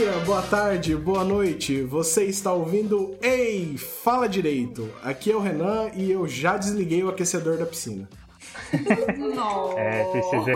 Bom 0.00 0.06
dia, 0.06 0.24
boa 0.24 0.40
tarde, 0.40 0.96
boa 0.96 1.24
noite. 1.24 1.82
Você 1.82 2.24
está 2.24 2.54
ouvindo 2.54 3.18
Ei, 3.20 3.76
fala 3.76 4.26
direito. 4.26 4.90
Aqui 5.02 5.30
é 5.30 5.36
o 5.36 5.40
Renan 5.40 5.90
e 5.94 6.10
eu 6.10 6.26
já 6.26 6.56
desliguei 6.56 7.04
o 7.04 7.10
aquecedor 7.10 7.58
da 7.58 7.66
piscina. 7.66 8.08
Não. 9.18 9.78
É, 9.78 10.10
precisa, 10.10 10.52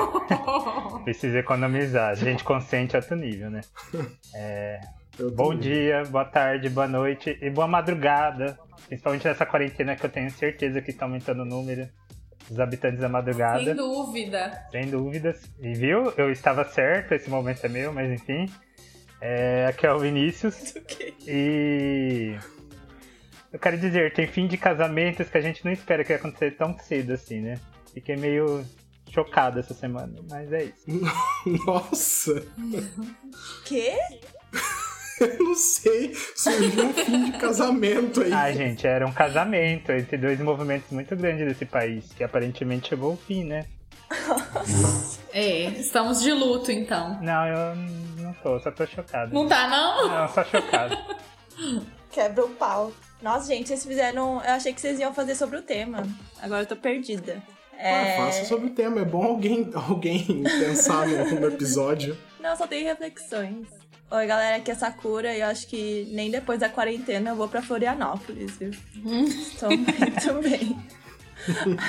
precisa 1.04 1.38
economizar. 1.40 2.12
A 2.12 2.14
gente 2.14 2.42
consente 2.42 2.96
alto 2.96 3.14
nível, 3.14 3.50
né? 3.50 3.60
É, 4.34 4.80
bom 5.34 5.54
dia, 5.54 6.04
boa 6.04 6.24
tarde, 6.24 6.70
boa 6.70 6.88
noite 6.88 7.38
e 7.42 7.50
boa 7.50 7.68
madrugada. 7.68 8.58
Principalmente 8.86 9.26
nessa 9.26 9.44
quarentena 9.44 9.94
que 9.94 10.06
eu 10.06 10.10
tenho 10.10 10.30
certeza 10.30 10.80
que 10.80 10.90
está 10.90 11.04
aumentando 11.04 11.42
o 11.42 11.44
número 11.44 11.86
dos 12.48 12.58
habitantes 12.58 12.98
da 12.98 13.10
madrugada. 13.10 13.62
Sem 13.62 13.74
dúvida. 13.74 14.66
Sem 14.70 14.86
dúvidas. 14.88 15.42
E 15.60 15.74
viu? 15.74 16.14
Eu 16.16 16.32
estava 16.32 16.64
certo, 16.64 17.12
esse 17.12 17.28
momento 17.28 17.62
é 17.62 17.68
meu, 17.68 17.92
mas 17.92 18.10
enfim. 18.10 18.48
É, 19.26 19.64
aqui 19.70 19.86
é 19.86 19.92
o 19.92 19.98
Vinícius. 19.98 20.74
E. 21.26 22.36
Eu 23.50 23.58
quero 23.58 23.78
dizer, 23.78 24.12
tem 24.12 24.26
fim 24.26 24.46
de 24.46 24.58
casamentos 24.58 25.30
que 25.30 25.38
a 25.38 25.40
gente 25.40 25.64
não 25.64 25.72
espera 25.72 26.02
que 26.02 26.08
vai 26.08 26.18
acontecer 26.18 26.50
tão 26.50 26.78
cedo 26.78 27.14
assim, 27.14 27.40
né? 27.40 27.58
Fiquei 27.94 28.14
meio 28.14 28.62
chocado 29.10 29.58
essa 29.58 29.72
semana, 29.72 30.12
mas 30.28 30.52
é 30.52 30.64
isso. 30.64 30.84
Nossa! 31.66 32.44
Quê? 33.64 33.96
Eu 35.18 35.38
não 35.38 35.54
sei, 35.54 36.12
surgiu 36.36 36.84
um 36.84 36.92
fim 36.92 37.24
de 37.24 37.38
casamento 37.38 38.20
aí. 38.20 38.32
Ah, 38.32 38.52
gente, 38.52 38.86
era 38.86 39.06
um 39.06 39.12
casamento 39.12 39.92
entre 39.92 40.18
dois 40.18 40.38
movimentos 40.40 40.90
muito 40.90 41.16
grandes 41.16 41.46
desse 41.46 41.64
país, 41.64 42.12
que 42.12 42.22
aparentemente 42.22 42.88
chegou 42.88 43.12
ao 43.12 43.16
fim, 43.16 43.44
né? 43.44 43.64
É, 45.36 45.64
estamos 45.70 46.22
de 46.22 46.32
luto 46.32 46.70
então. 46.70 47.20
Não, 47.20 47.46
eu 47.48 47.74
não 48.22 48.32
tô, 48.34 48.56
só 48.60 48.70
tô 48.70 48.86
chocado. 48.86 49.34
Não 49.34 49.48
tá, 49.48 49.66
não? 49.66 50.08
Não, 50.08 50.28
só 50.28 50.44
chocado. 50.44 50.96
Quebra 52.12 52.44
o 52.44 52.50
pau. 52.50 52.92
Nossa, 53.20 53.48
gente, 53.48 53.66
vocês 53.66 53.84
fizeram. 53.84 54.40
Eu 54.44 54.52
achei 54.52 54.72
que 54.72 54.80
vocês 54.80 55.00
iam 55.00 55.12
fazer 55.12 55.34
sobre 55.34 55.56
o 55.56 55.62
tema. 55.62 56.04
Agora 56.40 56.62
eu 56.62 56.66
tô 56.66 56.76
perdida. 56.76 57.42
É... 57.76 58.14
Ah, 58.14 58.26
faça 58.26 58.44
sobre 58.44 58.68
o 58.68 58.70
tema, 58.70 59.00
é 59.00 59.04
bom 59.04 59.24
alguém, 59.24 59.68
alguém 59.74 60.44
pensar 60.44 61.08
no, 61.08 61.40
no 61.40 61.48
episódio. 61.48 62.16
Não, 62.38 62.54
só 62.54 62.68
tem 62.68 62.84
reflexões. 62.84 63.66
Oi, 64.12 64.26
galera, 64.26 64.58
aqui 64.58 64.70
é 64.70 64.74
Sakura 64.76 65.34
e 65.34 65.40
eu 65.40 65.46
acho 65.48 65.66
que 65.66 66.08
nem 66.12 66.30
depois 66.30 66.60
da 66.60 66.68
quarentena 66.68 67.30
eu 67.30 67.34
vou 67.34 67.48
pra 67.48 67.60
Florianópolis, 67.60 68.56
viu? 68.56 68.70
Estou 69.26 69.70
muito 69.70 70.48
bem. 70.48 70.78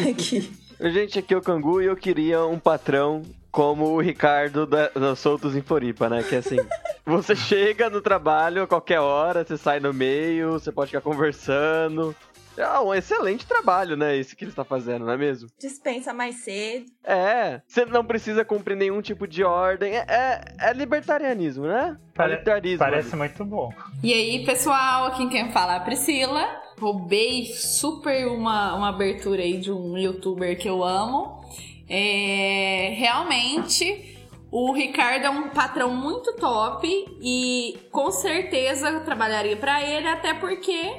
Aqui. 0.10 0.65
Gente, 0.80 1.20
aqui 1.20 1.34
é 1.34 1.38
o 1.38 1.42
Cangu 1.42 1.82
e 1.82 1.86
eu 1.86 1.96
queria 1.96 2.46
um 2.46 2.60
patrão 2.60 3.22
como 3.52 3.86
o 3.86 4.02
Ricardo 4.02 4.66
da, 4.66 4.90
da 4.90 5.16
Soltos 5.16 5.56
em 5.56 5.62
Floripa, 5.62 6.10
né? 6.10 6.22
Que 6.24 6.36
é 6.36 6.38
assim, 6.40 6.58
você 7.06 7.36
chega 7.36 7.90
no 7.90 8.02
trabalho 8.02 8.64
a 8.64 8.68
qualquer 8.68 9.00
hora, 9.00 9.46
você 9.46 9.58
sai 9.58 9.80
no 9.80 9.94
meio, 9.94 10.52
você 10.52 10.72
pode 10.72 10.92
ficar 10.92 11.02
conversando. 11.02 12.14
É 12.58 12.80
um 12.80 12.94
excelente 12.94 13.46
trabalho, 13.46 13.98
né? 13.98 14.16
Esse 14.16 14.34
que 14.34 14.46
ele 14.46 14.52
está 14.52 14.64
fazendo, 14.64 15.06
não 15.06 15.12
é 15.12 15.18
mesmo? 15.18 15.50
Dispensa 15.60 16.14
mais 16.14 16.36
cedo. 16.36 16.86
É, 17.04 17.62
você 17.68 17.86
não 17.86 18.04
precisa 18.06 18.46
cumprir 18.46 18.78
nenhum 18.78 19.02
tipo 19.02 19.28
de 19.28 19.44
ordem. 19.44 19.94
É, 19.94 20.06
é, 20.08 20.42
é 20.70 20.74
libertarianismo, 20.74 21.66
né? 21.68 21.98
Pare- 22.14 22.30
libertarismo. 22.32 22.80
Parece 22.80 23.14
muito 23.16 23.44
bom. 23.44 23.74
E 24.02 24.14
aí, 24.14 24.46
pessoal, 24.46 25.08
aqui 25.08 25.28
quem 25.28 25.52
fala 25.52 25.74
é 25.74 25.78
a 25.78 25.82
Priscila. 25.82 26.48
Roubei 26.80 27.46
super 27.54 28.28
uma, 28.28 28.76
uma 28.76 28.90
abertura 28.90 29.42
aí 29.42 29.58
de 29.58 29.72
um 29.72 29.98
youtuber 29.98 30.58
que 30.58 30.68
eu 30.68 30.84
amo. 30.84 31.42
É, 31.88 32.94
realmente, 32.98 34.18
o 34.52 34.74
Ricardo 34.74 35.26
é 35.26 35.30
um 35.30 35.50
patrão 35.50 35.94
muito 35.94 36.34
top 36.36 36.88
e 37.22 37.78
com 37.92 38.12
certeza 38.12 38.90
eu 38.90 39.06
trabalharia 39.06 39.56
pra 39.56 39.82
ele, 39.82 40.08
até 40.08 40.34
porque 40.34 40.98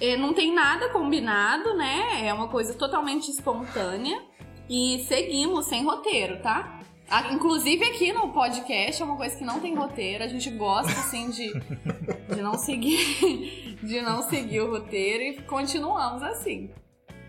é, 0.00 0.16
não 0.16 0.32
tem 0.34 0.52
nada 0.52 0.90
combinado, 0.90 1.74
né? 1.74 2.26
É 2.26 2.32
uma 2.32 2.48
coisa 2.48 2.74
totalmente 2.74 3.30
espontânea. 3.30 4.22
E 4.68 5.04
seguimos 5.06 5.66
sem 5.66 5.84
roteiro, 5.84 6.40
tá? 6.40 6.80
Ah, 7.10 7.32
Inclusive 7.32 7.84
aqui 7.84 8.12
no 8.12 8.32
podcast 8.32 9.00
é 9.00 9.04
uma 9.04 9.16
coisa 9.16 9.36
que 9.36 9.44
não 9.44 9.60
tem 9.60 9.74
roteiro. 9.74 10.24
A 10.24 10.26
gente 10.28 10.50
gosta, 10.50 10.90
assim, 10.92 11.30
de, 11.30 11.52
de 12.34 12.40
não 12.42 12.54
seguir 12.54 13.78
de 13.82 14.00
não 14.00 14.22
seguir 14.22 14.60
o 14.60 14.70
roteiro 14.70 15.22
e 15.22 15.42
continuamos 15.42 16.22
assim. 16.22 16.70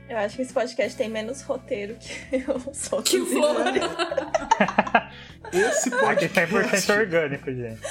Eu 0.08 0.18
acho 0.20 0.36
que 0.36 0.44
esse 0.44 0.54
podcast 0.54 0.96
tem 0.98 1.10
menos 1.10 1.42
roteiro 1.42 1.96
que 1.96 2.36
o 2.50 2.74
Soltos 2.74 3.12
Que 3.12 3.18
em 3.18 3.26
flor. 3.26 3.56
Floripa. 3.56 5.10
Esse 5.52 5.90
podcast 5.90 6.54
100% 6.56 6.98
orgânico, 7.00 7.52
gente. 7.52 7.82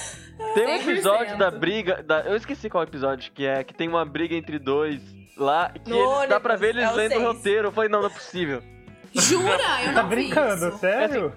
Tem 0.55 0.67
um 0.67 0.79
100%. 0.79 0.89
episódio 0.89 1.39
da 1.39 1.51
briga. 1.51 2.03
Da, 2.03 2.21
eu 2.21 2.37
esqueci 2.37 2.71
qual 2.71 2.85
episódio 2.85 3.31
que 3.33 3.45
é, 3.47 3.63
que 3.65 3.75
tem 3.75 3.89
uma 3.89 4.05
briga 4.05 4.35
entre 4.35 4.59
dois 4.59 5.01
lá, 5.37 5.71
que 5.71 5.91
No 5.91 6.19
eles- 6.19 6.29
dá 6.29 6.39
pra 6.41 6.57
ver 6.57 6.71
eles 6.71 6.85
é 6.85 6.93
lendo 6.93 7.17
o 7.19 7.23
roteiro. 7.33 7.69
Eu 7.69 7.73
falei, 7.73 7.91
não, 7.91 8.01
não 8.01 8.07
é 8.09 8.11
possível. 8.13 8.63
Jura? 9.13 9.59
Eu 9.85 9.95
Tá 9.95 10.03
não 10.03 10.09
vi 10.09 10.15
brincando, 10.17 10.69
isso. 10.69 10.79
sério? 10.79 11.33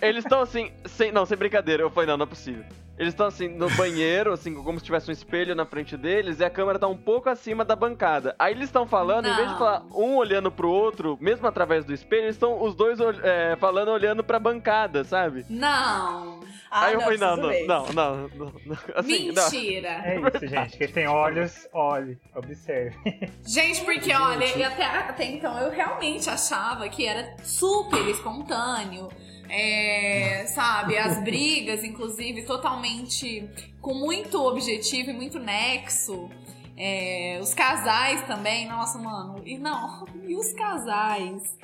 Eles 0.00 0.24
estão 0.24 0.40
assim, 0.40 0.70
sem, 0.84 1.12
não, 1.12 1.24
sem 1.26 1.36
brincadeira. 1.36 1.82
Eu 1.82 1.90
falei, 1.90 2.06
não, 2.08 2.16
não 2.16 2.24
é 2.24 2.28
possível. 2.28 2.64
Eles 2.98 3.14
estão 3.14 3.26
assim, 3.26 3.48
no 3.48 3.70
banheiro, 3.70 4.32
assim, 4.32 4.54
como 4.54 4.78
se 4.78 4.84
tivesse 4.84 5.08
um 5.08 5.12
espelho 5.12 5.54
na 5.54 5.64
frente 5.64 5.96
deles, 5.96 6.40
e 6.40 6.44
a 6.44 6.50
câmera 6.50 6.78
tá 6.78 6.86
um 6.86 6.96
pouco 6.96 7.28
acima 7.28 7.64
da 7.64 7.74
bancada. 7.74 8.36
Aí 8.38 8.52
eles 8.52 8.66
estão 8.66 8.86
falando, 8.86 9.26
em 9.26 9.34
vez 9.34 9.46
de 9.48 9.52
Não. 9.54 9.58
falar 9.58 9.82
um 9.94 10.16
olhando 10.16 10.52
pro 10.52 10.70
outro, 10.70 11.16
mesmo 11.20 11.46
através 11.46 11.84
do 11.86 11.92
espelho, 11.92 12.24
eles 12.24 12.36
estão 12.36 12.62
os 12.62 12.74
dois 12.74 12.98
é, 13.24 13.56
falando 13.56 13.90
olhando 13.90 14.22
pra 14.22 14.38
bancada, 14.38 15.04
sabe? 15.04 15.44
Não. 15.48 16.40
Ah, 16.70 16.84
Aí 16.84 16.94
eu 16.94 17.00
falei, 17.00 17.18
não, 17.18 17.36
preciso 17.38 17.66
não, 17.66 17.86
não, 17.86 17.92
não, 17.92 18.28
não, 18.28 18.52
não. 18.66 18.78
Assim, 18.94 19.32
não. 19.32 19.42
Mentira. 19.44 19.88
É 20.04 20.20
isso, 20.20 20.46
gente. 20.46 20.78
Quem 20.78 20.88
tem 20.88 21.08
olhos, 21.08 21.66
olhe, 21.72 22.18
observe. 22.36 22.96
Gente, 23.44 23.84
porque 23.84 24.14
olha, 24.14 24.44
e 24.56 24.62
até, 24.62 24.84
até 24.84 25.24
então 25.24 25.58
eu 25.58 25.70
realmente 25.70 26.28
achava 26.28 26.88
que 26.88 27.06
era 27.06 27.36
super 27.42 28.06
espontâneo. 28.08 29.08
É, 29.52 30.46
sabe, 30.46 30.96
as 30.96 31.22
brigas, 31.22 31.84
inclusive, 31.84 32.42
totalmente 32.42 33.46
com 33.82 33.92
muito 33.92 34.42
objetivo 34.42 35.10
e 35.10 35.12
muito 35.12 35.38
nexo. 35.38 36.30
É, 36.74 37.38
os 37.38 37.52
casais 37.52 38.26
também, 38.26 38.66
nossa, 38.66 38.98
mano. 38.98 39.42
E 39.44 39.58
não, 39.58 40.06
e 40.26 40.34
os 40.34 40.54
casais? 40.54 41.58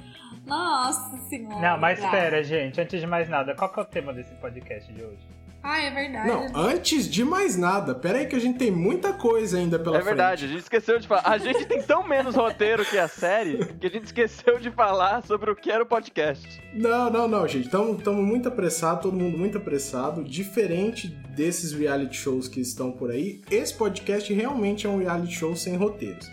Nossa 0.45 1.17
senhora. 1.29 1.61
Não, 1.61 1.79
mas 1.79 1.99
espera, 1.99 2.45
gente. 2.45 2.79
Antes 2.79 3.01
de 3.01 3.07
mais 3.07 3.27
nada, 3.27 3.55
qual 3.55 3.73
que 3.73 3.81
é 3.81 3.83
o 3.83 3.87
tema 3.87 4.13
desse 4.13 4.35
podcast 4.35 4.93
de 4.93 5.03
hoje? 5.03 5.38
Ah, 5.63 5.81
é 5.81 5.91
verdade. 5.91 6.29
Não, 6.29 6.47
antes 6.55 7.09
de 7.09 7.25
mais 7.25 7.57
nada, 7.57 7.95
pera 7.95 8.19
aí 8.19 8.27
que 8.27 8.37
a 8.37 8.41
gente 8.41 8.59
tem 8.59 8.71
muita 8.71 9.13
coisa 9.13 9.59
ainda 9.59 9.79
pela 9.79 9.99
É 9.99 10.03
verdade, 10.03 10.45
a 10.45 10.49
gente 10.49 10.61
esqueceu 10.61 10.99
de 10.99 11.09
falar. 11.09 11.23
A 11.25 11.39
gente 11.39 11.67
tem 11.67 11.83
tão 11.83 12.07
menos 12.07 12.35
roteiro 12.35 12.85
que 12.85 12.97
a 12.97 13.09
série 13.09 13.65
que 13.75 13.87
a 13.87 13.91
gente 13.91 14.05
esqueceu 14.05 14.59
de 14.59 14.71
falar 14.71 15.23
sobre 15.25 15.51
o 15.51 15.57
que 15.57 15.71
era 15.71 15.83
o 15.83 15.87
podcast. 15.87 16.47
frente. 16.49 16.71
Não, 16.75 17.11
não, 17.11 17.29
não, 17.29 17.47
gente. 17.47 17.67
Estamos 17.67 18.25
muito 18.25 18.49
apressados, 18.49 19.03
todo 19.03 19.17
mundo 19.17 19.37
muito 19.37 19.59
apressado. 19.59 20.25
Diferente 20.25 21.09
desses 21.09 21.73
reality 21.73 22.17
shows 22.17 22.49
que 22.49 22.61
estão 22.61 22.93
por 22.93 23.11
aí, 23.11 23.41
esse 23.51 23.75
podcast 23.75 24.33
realmente 24.33 24.87
é 24.87 24.91
um 24.91 24.99
reality 24.99 25.35
show 25.35 25.55
sem 25.55 25.77
roteiros. 25.77 26.29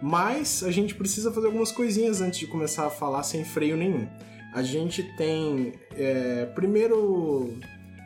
Mas 0.00 0.62
a 0.62 0.70
gente 0.70 0.94
precisa 0.94 1.32
fazer 1.32 1.46
algumas 1.46 1.72
coisinhas 1.72 2.20
antes 2.20 2.38
de 2.38 2.46
começar 2.46 2.86
a 2.86 2.90
falar 2.90 3.22
sem 3.22 3.44
freio 3.44 3.76
nenhum. 3.76 4.08
A 4.54 4.62
gente 4.62 5.02
tem. 5.16 5.74
é, 5.96 6.46
primeiro. 6.54 7.54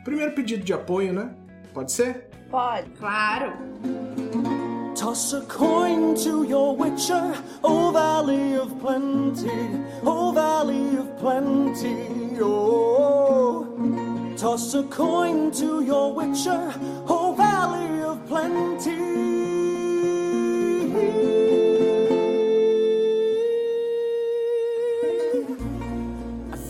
Primeiro 0.03 0.33
pedido 0.33 0.63
de 0.63 0.73
apoio, 0.73 1.13
né? 1.13 1.29
Pode 1.73 1.91
ser? 1.91 2.29
Pode. 2.49 2.89
Claro. 2.99 3.53
Toss 4.95 5.33
a 5.33 5.41
coin 5.41 6.13
to 6.13 6.43
your 6.43 6.77
witcher, 6.77 7.33
O 7.63 7.91
Valley 7.91 8.57
of 8.57 8.73
Plenty, 8.79 9.49
O 10.05 10.31
Valley 10.31 10.97
of 10.97 11.09
Plenty, 11.19 12.39
oh. 12.41 13.65
Toss 14.37 14.75
a 14.75 14.83
coin 14.83 15.49
to 15.51 15.81
your 15.81 16.13
witcher, 16.13 16.73
O 17.07 17.33
Valley 17.33 18.03
of 18.03 18.19
Plenty. 18.27 19.03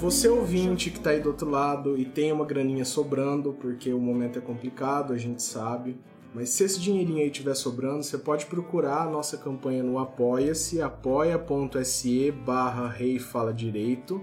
Você 0.03 0.27
ouvinte 0.27 0.89
que 0.89 0.99
tá 0.99 1.11
aí 1.11 1.21
do 1.21 1.29
outro 1.29 1.49
lado 1.49 1.97
e 1.97 2.03
tem 2.03 2.29
uma 2.29 2.43
graninha 2.43 2.83
sobrando, 2.83 3.53
porque 3.53 3.93
o 3.93 3.99
momento 4.01 4.37
é 4.37 4.41
complicado, 4.41 5.13
a 5.13 5.17
gente 5.17 5.41
sabe. 5.41 5.97
Mas 6.33 6.49
se 6.49 6.65
esse 6.65 6.77
dinheirinho 6.77 7.19
aí 7.19 7.27
estiver 7.27 7.55
sobrando, 7.55 8.03
você 8.03 8.17
pode 8.17 8.47
procurar 8.47 9.03
a 9.03 9.09
nossa 9.09 9.37
campanha 9.37 9.81
no 9.81 9.97
Apoia-se, 9.97 10.81
apoia.se 10.81 12.31
barra 12.31 12.89
Rei 12.89 13.17
Fala 13.17 13.53
Direito, 13.53 14.21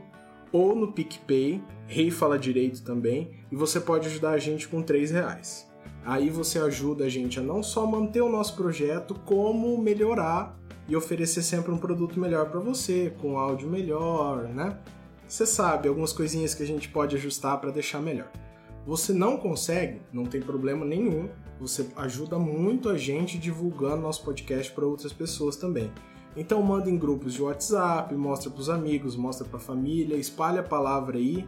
ou 0.52 0.76
no 0.76 0.92
PicPay, 0.92 1.64
Rei 1.86 2.10
Fala 2.10 2.38
Direito 2.38 2.82
também, 2.82 3.30
e 3.50 3.56
você 3.56 3.80
pode 3.80 4.06
ajudar 4.06 4.32
a 4.32 4.38
gente 4.38 4.68
com 4.68 4.82
3 4.82 5.10
reais. 5.10 5.66
Aí 6.04 6.28
você 6.28 6.58
ajuda 6.58 7.06
a 7.06 7.08
gente 7.08 7.40
a 7.40 7.42
não 7.42 7.62
só 7.62 7.86
manter 7.86 8.20
o 8.20 8.28
nosso 8.28 8.54
projeto, 8.54 9.14
como 9.24 9.78
melhorar 9.78 10.60
e 10.86 10.94
oferecer 10.94 11.40
sempre 11.40 11.72
um 11.72 11.78
produto 11.78 12.20
melhor 12.20 12.50
para 12.50 12.60
você, 12.60 13.14
com 13.18 13.38
áudio 13.38 13.66
melhor, 13.66 14.46
né? 14.46 14.76
Você 15.30 15.46
sabe, 15.46 15.86
algumas 15.86 16.12
coisinhas 16.12 16.56
que 16.56 16.62
a 16.64 16.66
gente 16.66 16.88
pode 16.88 17.14
ajustar 17.14 17.60
para 17.60 17.70
deixar 17.70 18.02
melhor. 18.02 18.28
Você 18.84 19.12
não 19.12 19.36
consegue? 19.36 20.02
Não 20.12 20.24
tem 20.24 20.40
problema 20.40 20.84
nenhum. 20.84 21.28
Você 21.60 21.86
ajuda 21.94 22.36
muito 22.36 22.88
a 22.88 22.98
gente 22.98 23.38
divulgando 23.38 24.02
nosso 24.02 24.24
podcast 24.24 24.72
para 24.72 24.84
outras 24.84 25.12
pessoas 25.12 25.54
também. 25.54 25.88
Então 26.36 26.60
manda 26.60 26.90
em 26.90 26.98
grupos 26.98 27.32
de 27.32 27.42
WhatsApp, 27.42 28.12
mostra 28.12 28.50
para 28.50 28.60
os 28.60 28.68
amigos, 28.68 29.14
mostra 29.14 29.46
para 29.46 29.58
a 29.58 29.62
família, 29.62 30.16
espalha 30.16 30.62
a 30.62 30.64
palavra 30.64 31.16
aí 31.16 31.46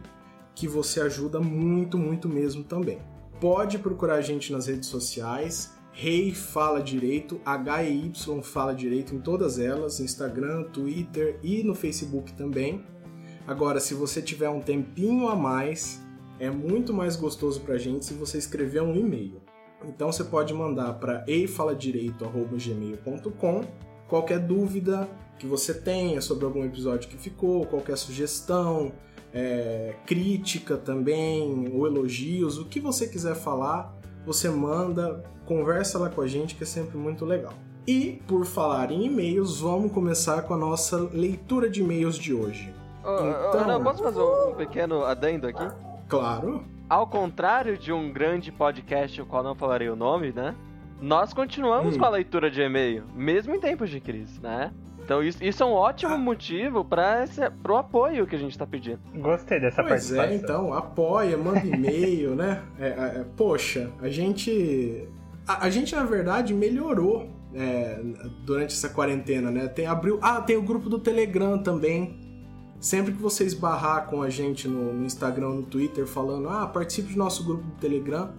que 0.55 0.65
você 0.65 1.01
ajuda 1.01 1.41
muito, 1.41 1.97
muito 1.97 2.29
mesmo 2.29 2.63
também. 2.63 2.99
Pode 3.41 3.79
procurar 3.79 4.15
a 4.15 4.21
gente 4.21 4.53
nas 4.53 4.67
redes 4.67 4.87
sociais, 4.87 5.73
Rei 5.91 6.27
hey 6.27 6.33
Fala 6.33 6.81
Direito, 6.81 7.41
H-E-Y 7.45 8.41
Fala 8.43 8.73
Direito 8.73 9.13
em 9.13 9.19
todas 9.19 9.59
elas, 9.59 9.99
Instagram, 9.99 10.63
Twitter 10.71 11.37
e 11.43 11.63
no 11.63 11.75
Facebook 11.75 12.31
também. 12.31 12.92
Agora, 13.45 13.79
se 13.79 13.93
você 13.93 14.19
tiver 14.21 14.49
um 14.49 14.61
tempinho 14.61 15.27
a 15.27 15.35
mais, 15.35 16.01
é 16.39 16.49
muito 16.49 16.93
mais 16.93 17.15
gostoso 17.15 17.61
pra 17.61 17.77
gente 17.77 18.05
se 18.05 18.13
você 18.13 18.37
escrever 18.37 18.81
um 18.81 18.95
e-mail. 18.95 19.41
Então 19.85 20.11
você 20.11 20.23
pode 20.23 20.53
mandar 20.53 20.93
para 20.93 21.23
eifaladireito@gmail.com 21.27 23.61
qualquer 24.07 24.39
dúvida 24.39 25.09
que 25.37 25.45
você 25.45 25.73
tenha 25.73 26.21
sobre 26.21 26.45
algum 26.45 26.63
episódio 26.63 27.09
que 27.09 27.17
ficou, 27.17 27.65
qualquer 27.65 27.97
sugestão, 27.97 28.93
é, 29.33 29.95
crítica 30.05 30.77
também, 30.77 31.69
ou 31.73 31.85
elogios, 31.87 32.57
o 32.57 32.63
que 32.65 32.79
você 32.79 33.07
quiser 33.07 33.35
falar, 33.35 33.93
você 34.25 34.49
manda, 34.49 35.21
conversa 35.45 35.99
lá 35.99 36.09
com 36.09 36.21
a 36.21 36.27
gente 36.27 36.55
que 36.55 36.63
é 36.63 36.67
sempre 36.67 36.97
muito 36.97 37.25
legal. 37.25 37.53
E 37.85 38.21
por 38.27 38.45
falar 38.45 38.91
em 38.91 39.07
e-mails, 39.07 39.59
vamos 39.59 39.91
começar 39.91 40.43
com 40.43 40.53
a 40.53 40.57
nossa 40.57 40.97
leitura 40.97 41.69
de 41.69 41.81
e-mails 41.81 42.17
de 42.17 42.33
hoje. 42.33 42.73
Então... 43.03 43.67
Não, 43.67 43.83
posso 43.83 44.01
fazer 44.01 44.21
um 44.21 44.55
pequeno 44.55 45.03
adendo 45.03 45.47
aqui? 45.47 45.67
Claro. 46.07 46.63
Ao 46.89 47.07
contrário 47.07 47.77
de 47.77 47.91
um 47.91 48.11
grande 48.11 48.51
podcast, 48.51 49.21
o 49.21 49.25
qual 49.25 49.43
não 49.43 49.55
falarei 49.55 49.89
o 49.89 49.95
nome, 49.95 50.31
né? 50.31 50.55
Nós 51.01 51.33
continuamos 51.33 51.95
hum. 51.95 51.99
com 51.99 52.05
a 52.05 52.09
leitura 52.09 52.49
de 52.49 52.61
e-mail, 52.61 53.03
mesmo 53.13 53.53
em 53.53 53.59
tempos 53.59 53.89
de 53.89 53.99
crise, 53.99 54.39
né? 54.41 54.71
Então 55.03 55.21
isso, 55.21 55.43
isso 55.43 55.61
é 55.61 55.65
um 55.65 55.73
ótimo 55.73 56.13
ah. 56.13 56.17
motivo 56.17 56.85
para 56.85 57.25
o 57.67 57.75
apoio 57.75 58.25
que 58.25 58.35
a 58.35 58.39
gente 58.39 58.51
está 58.51 58.65
pedindo. 58.65 58.99
Gostei 59.15 59.59
dessa 59.59 59.83
pois 59.83 60.11
é, 60.11 60.15
participação. 60.15 60.31
é, 60.31 60.35
então, 60.35 60.73
apoia, 60.73 61.37
manda 61.37 61.59
e-mail, 61.59 62.35
né? 62.35 62.63
É, 62.79 62.87
é, 62.87 63.25
poxa, 63.35 63.91
a 64.01 64.07
gente... 64.07 65.07
A, 65.45 65.65
a, 65.65 65.69
gente, 65.69 65.93
na 65.93 66.05
verdade, 66.05 66.53
melhorou 66.53 67.29
é, 67.53 67.99
durante 68.45 68.73
essa 68.73 68.87
quarentena, 68.87 69.51
né? 69.51 69.67
Tem, 69.67 69.85
abriu, 69.85 70.19
ah, 70.21 70.39
tem 70.39 70.55
o 70.55 70.61
grupo 70.61 70.89
do 70.89 70.97
Telegram 70.97 71.61
também, 71.61 72.22
Sempre 72.83 73.13
que 73.13 73.21
você 73.21 73.45
esbarrar 73.45 74.07
com 74.07 74.21
a 74.21 74.29
gente 74.29 74.67
no, 74.67 74.93
no 74.93 75.05
Instagram, 75.05 75.51
no 75.51 75.63
Twitter, 75.63 76.05
falando, 76.05 76.49
ah, 76.49 76.67
participe 76.67 77.13
do 77.13 77.17
nosso 77.17 77.45
grupo 77.45 77.63
do 77.63 77.75
Telegram, 77.75 78.33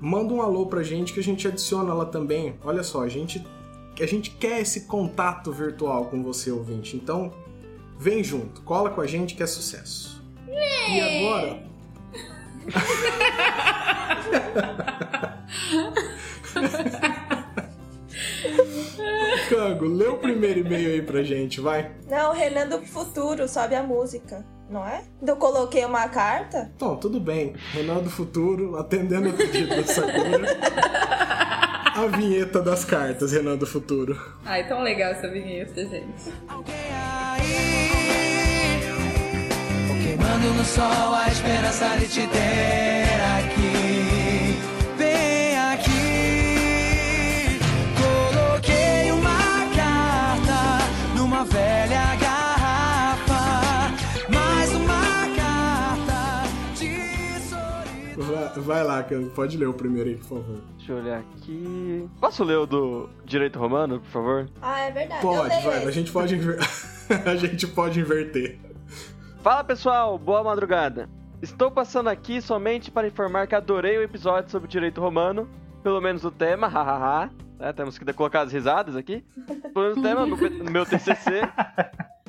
manda 0.00 0.32
um 0.32 0.40
alô 0.40 0.64
pra 0.64 0.82
gente 0.82 1.12
que 1.12 1.20
a 1.20 1.22
gente 1.22 1.46
adiciona 1.46 1.92
lá 1.92 2.06
também. 2.06 2.54
Olha 2.64 2.82
só, 2.82 3.02
a 3.02 3.10
gente, 3.10 3.46
a 4.00 4.06
gente 4.06 4.30
quer 4.30 4.62
esse 4.62 4.86
contato 4.86 5.52
virtual 5.52 6.06
com 6.06 6.22
você, 6.22 6.50
ouvinte. 6.50 6.96
Então, 6.96 7.30
vem 7.98 8.24
junto, 8.24 8.62
cola 8.62 8.88
com 8.88 9.02
a 9.02 9.06
gente 9.06 9.34
que 9.34 9.42
é 9.42 9.46
sucesso. 9.46 10.24
E 10.48 11.26
agora? 11.26 11.62
Cango, 19.80 19.94
lê 19.94 20.06
o 20.06 20.18
primeiro 20.18 20.60
e-mail 20.60 20.90
aí 20.90 21.02
pra 21.02 21.22
gente, 21.22 21.60
vai. 21.60 21.90
Não, 22.08 22.32
Renan 22.32 22.68
do 22.68 22.78
Futuro, 22.82 23.48
sobe 23.48 23.74
a 23.74 23.82
música, 23.82 24.44
não 24.68 24.86
é? 24.86 25.02
Eu 25.26 25.36
coloquei 25.36 25.84
uma 25.84 26.06
carta? 26.08 26.70
Então, 26.76 26.96
tudo 26.96 27.18
bem. 27.18 27.54
Renan 27.72 27.98
do 28.00 28.10
Futuro, 28.10 28.76
atendendo 28.76 29.30
o 29.30 29.32
pedido 29.32 29.74
da 29.74 29.84
Sakura. 29.84 30.58
a 31.96 32.06
vinheta 32.16 32.60
das 32.60 32.84
cartas, 32.84 33.32
Renan 33.32 33.56
do 33.56 33.66
Futuro. 33.66 34.20
Ai, 34.44 34.68
tão 34.68 34.82
legal 34.82 35.12
essa 35.12 35.28
vinheta, 35.28 35.82
gente. 35.86 36.32
Alguém 36.46 36.74
aí, 36.92 37.40
queimando 40.02 40.54
no 40.54 40.64
sol 40.64 41.14
a 41.14 41.28
esperança 41.28 41.96
de 41.96 42.08
te 42.08 42.26
ter 42.28 43.09
Vai, 58.60 58.84
lá, 58.84 59.04
pode 59.34 59.56
ler 59.56 59.66
o 59.66 59.74
primeiro 59.74 60.10
aí, 60.10 60.16
por 60.16 60.24
favor. 60.24 60.60
Deixa 60.76 60.92
eu 60.92 60.96
olhar 60.98 61.20
aqui. 61.20 62.08
Posso 62.20 62.44
ler 62.44 62.58
o 62.58 62.66
do 62.66 63.08
direito 63.24 63.58
romano, 63.58 64.00
por 64.00 64.10
favor? 64.10 64.50
Ah, 64.60 64.80
é 64.80 64.90
verdade. 64.90 65.22
Pode, 65.22 65.62
vai, 65.62 65.84
a 65.84 65.90
gente 65.90 66.12
pode, 66.12 66.34
inver... 66.34 66.58
a 67.26 67.36
gente 67.36 67.66
pode 67.66 68.00
inverter. 68.00 68.58
Fala 69.42 69.64
pessoal, 69.64 70.18
boa 70.18 70.44
madrugada. 70.44 71.08
Estou 71.40 71.70
passando 71.70 72.08
aqui 72.08 72.42
somente 72.42 72.90
para 72.90 73.08
informar 73.08 73.46
que 73.46 73.54
adorei 73.54 73.96
o 73.96 74.02
episódio 74.02 74.50
sobre 74.50 74.68
direito 74.68 75.00
romano, 75.00 75.48
pelo 75.82 76.00
menos 76.00 76.24
o 76.24 76.30
tema, 76.30 76.68
hahaha. 76.68 77.30
É, 77.58 77.72
temos 77.72 77.98
que 77.98 78.12
colocar 78.12 78.42
as 78.42 78.52
risadas 78.52 78.96
aqui. 78.96 79.24
Pelo 79.74 79.86
menos 79.86 79.98
o 79.98 80.02
tema 80.02 80.26
no 80.26 80.70
meu 80.70 80.86
TCC 80.86 81.42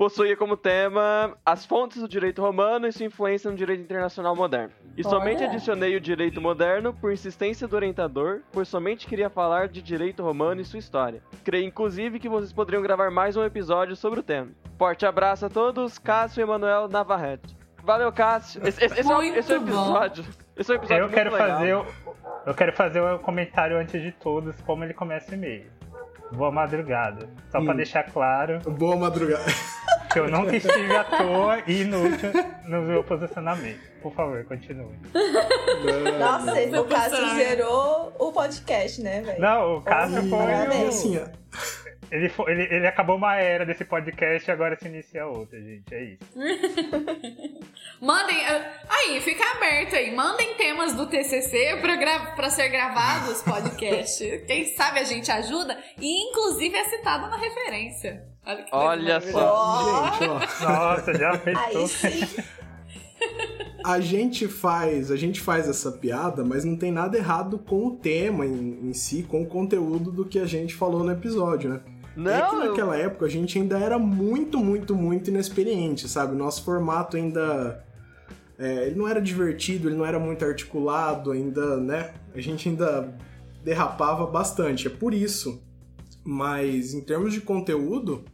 possuía 0.00 0.34
como 0.34 0.56
tema 0.56 1.36
as 1.44 1.66
fontes 1.66 2.00
do 2.00 2.08
direito 2.08 2.40
romano 2.40 2.86
e 2.86 2.92
sua 2.92 3.04
influência 3.04 3.50
no 3.50 3.56
direito 3.56 3.82
internacional 3.82 4.34
moderno. 4.34 4.72
E 4.96 5.02
Olha. 5.02 5.10
somente 5.10 5.44
adicionei 5.44 5.94
o 5.94 6.00
direito 6.00 6.40
moderno 6.40 6.94
por 6.94 7.12
insistência 7.12 7.68
do 7.68 7.76
orientador, 7.76 8.40
pois 8.50 8.66
somente 8.66 9.06
queria 9.06 9.28
falar 9.28 9.68
de 9.68 9.82
direito 9.82 10.22
romano 10.22 10.62
e 10.62 10.64
sua 10.64 10.78
história. 10.78 11.22
Creio 11.44 11.66
inclusive 11.66 12.18
que 12.18 12.30
vocês 12.30 12.50
poderiam 12.50 12.82
gravar 12.82 13.10
mais 13.10 13.36
um 13.36 13.44
episódio 13.44 13.94
sobre 13.94 14.20
o 14.20 14.22
tema. 14.22 14.48
Forte 14.78 15.04
abraço 15.04 15.44
a 15.44 15.50
todos, 15.50 15.98
Cássio 15.98 16.40
e 16.40 16.44
Emanuel 16.44 16.88
Navarrete. 16.88 17.54
Valeu, 17.84 18.10
Cássio. 18.10 18.66
Esse, 18.66 18.82
esse, 18.82 19.00
esse, 19.00 19.12
é, 19.12 19.38
esse 19.38 19.52
é 19.52 19.58
o 19.58 19.62
episódio. 19.62 20.24
Esse 20.56 20.70
é 20.70 20.74
um 20.74 20.78
episódio 20.78 21.04
eu 21.04 21.08
quero 21.10 21.30
legal. 21.30 21.48
fazer 21.48 21.74
o, 21.74 21.86
Eu 22.46 22.54
quero 22.54 22.72
fazer 22.72 23.00
o 23.00 23.16
um 23.16 23.18
comentário 23.18 23.76
antes 23.76 24.00
de 24.00 24.12
todos, 24.12 24.58
como 24.62 24.82
ele 24.82 24.94
começa 24.94 25.30
o 25.30 25.34
e-mail. 25.34 25.66
Boa 26.32 26.50
madrugada. 26.50 27.28
Só 27.50 27.58
hum. 27.58 27.66
pra 27.66 27.74
deixar 27.74 28.04
claro. 28.04 28.60
Boa 28.60 28.96
madrugada. 28.96 29.44
Que 30.12 30.18
eu 30.18 30.28
nunca 30.28 30.56
estive 30.56 30.96
à 30.96 31.04
toa 31.04 31.62
e 31.66 31.82
inútil 31.82 32.30
no 32.64 32.82
meu 32.82 33.04
posicionamento. 33.04 33.80
Por 34.02 34.12
favor, 34.14 34.44
continue. 34.44 34.96
Nossa, 36.18 36.80
o 36.80 36.84
Cássio 36.84 37.34
zerou 37.34 38.12
o 38.18 38.32
podcast, 38.32 39.00
né, 39.02 39.20
velho? 39.20 39.40
Não, 39.40 39.76
o 39.76 39.82
Cássio 39.82 40.28
foi. 40.28 40.38
O... 40.38 40.88
Assim, 40.88 41.20
ele, 42.10 42.28
foi, 42.28 42.50
ele, 42.50 42.74
ele 42.74 42.86
acabou 42.86 43.16
uma 43.16 43.36
era 43.36 43.64
desse 43.64 43.84
podcast 43.84 44.48
e 44.48 44.52
agora 44.52 44.76
se 44.76 44.88
inicia 44.88 45.26
outra, 45.26 45.60
gente. 45.60 45.94
É 45.94 46.02
isso. 46.02 46.20
Mandem. 48.00 48.44
Ah, 48.46 48.72
aí, 48.88 49.20
fica 49.20 49.44
aberto 49.52 49.94
aí. 49.94 50.12
Mandem 50.14 50.54
temas 50.54 50.94
do 50.94 51.06
TCC 51.06 51.76
gra, 51.76 52.32
pra 52.34 52.50
ser 52.50 52.68
gravados 52.68 53.42
podcast. 53.42 54.44
Quem 54.46 54.74
sabe 54.74 54.98
a 54.98 55.04
gente 55.04 55.30
ajuda 55.30 55.78
e, 55.98 56.30
inclusive, 56.30 56.76
é 56.76 56.84
citado 56.84 57.28
na 57.28 57.36
referência. 57.36 58.29
Olha, 58.46 58.66
Olha 58.72 59.20
só. 59.20 60.12
Gente, 60.12 60.28
ó. 60.28 60.68
Nossa, 60.68 61.14
já 61.14 61.38
fez 61.38 61.58
a 63.84 64.00
gente 64.00 64.46
faz 64.48 65.10
a 65.10 65.16
gente 65.16 65.40
faz 65.40 65.68
essa 65.68 65.92
piada, 65.92 66.44
mas 66.44 66.64
não 66.64 66.76
tem 66.76 66.92
nada 66.92 67.16
errado 67.16 67.58
com 67.58 67.86
o 67.86 67.96
tema 67.96 68.46
em, 68.46 68.78
em 68.88 68.92
si, 68.92 69.22
com 69.22 69.42
o 69.42 69.46
conteúdo 69.46 70.10
do 70.10 70.24
que 70.24 70.38
a 70.38 70.46
gente 70.46 70.74
falou 70.74 71.02
no 71.04 71.12
episódio, 71.12 71.70
né? 71.70 71.80
Não, 72.16 72.30
é 72.30 72.48
que 72.48 72.56
naquela 72.56 72.98
eu... 72.98 73.06
época 73.06 73.26
a 73.26 73.28
gente 73.28 73.58
ainda 73.58 73.78
era 73.78 73.98
muito, 73.98 74.58
muito, 74.58 74.94
muito 74.94 75.30
inexperiente, 75.30 76.08
sabe? 76.08 76.34
Nosso 76.34 76.64
formato 76.64 77.16
ainda. 77.16 77.84
É, 78.58 78.88
ele 78.88 78.96
não 78.96 79.08
era 79.08 79.20
divertido, 79.20 79.88
ele 79.88 79.96
não 79.96 80.04
era 80.04 80.18
muito 80.18 80.44
articulado, 80.44 81.30
ainda, 81.30 81.78
né? 81.78 82.12
A 82.34 82.40
gente 82.40 82.68
ainda 82.68 83.14
derrapava 83.64 84.26
bastante. 84.26 84.86
É 84.86 84.90
por 84.90 85.14
isso. 85.14 85.62
Mas 86.24 86.94
em 86.94 87.00
termos 87.00 87.32
de 87.32 87.40
conteúdo. 87.40 88.24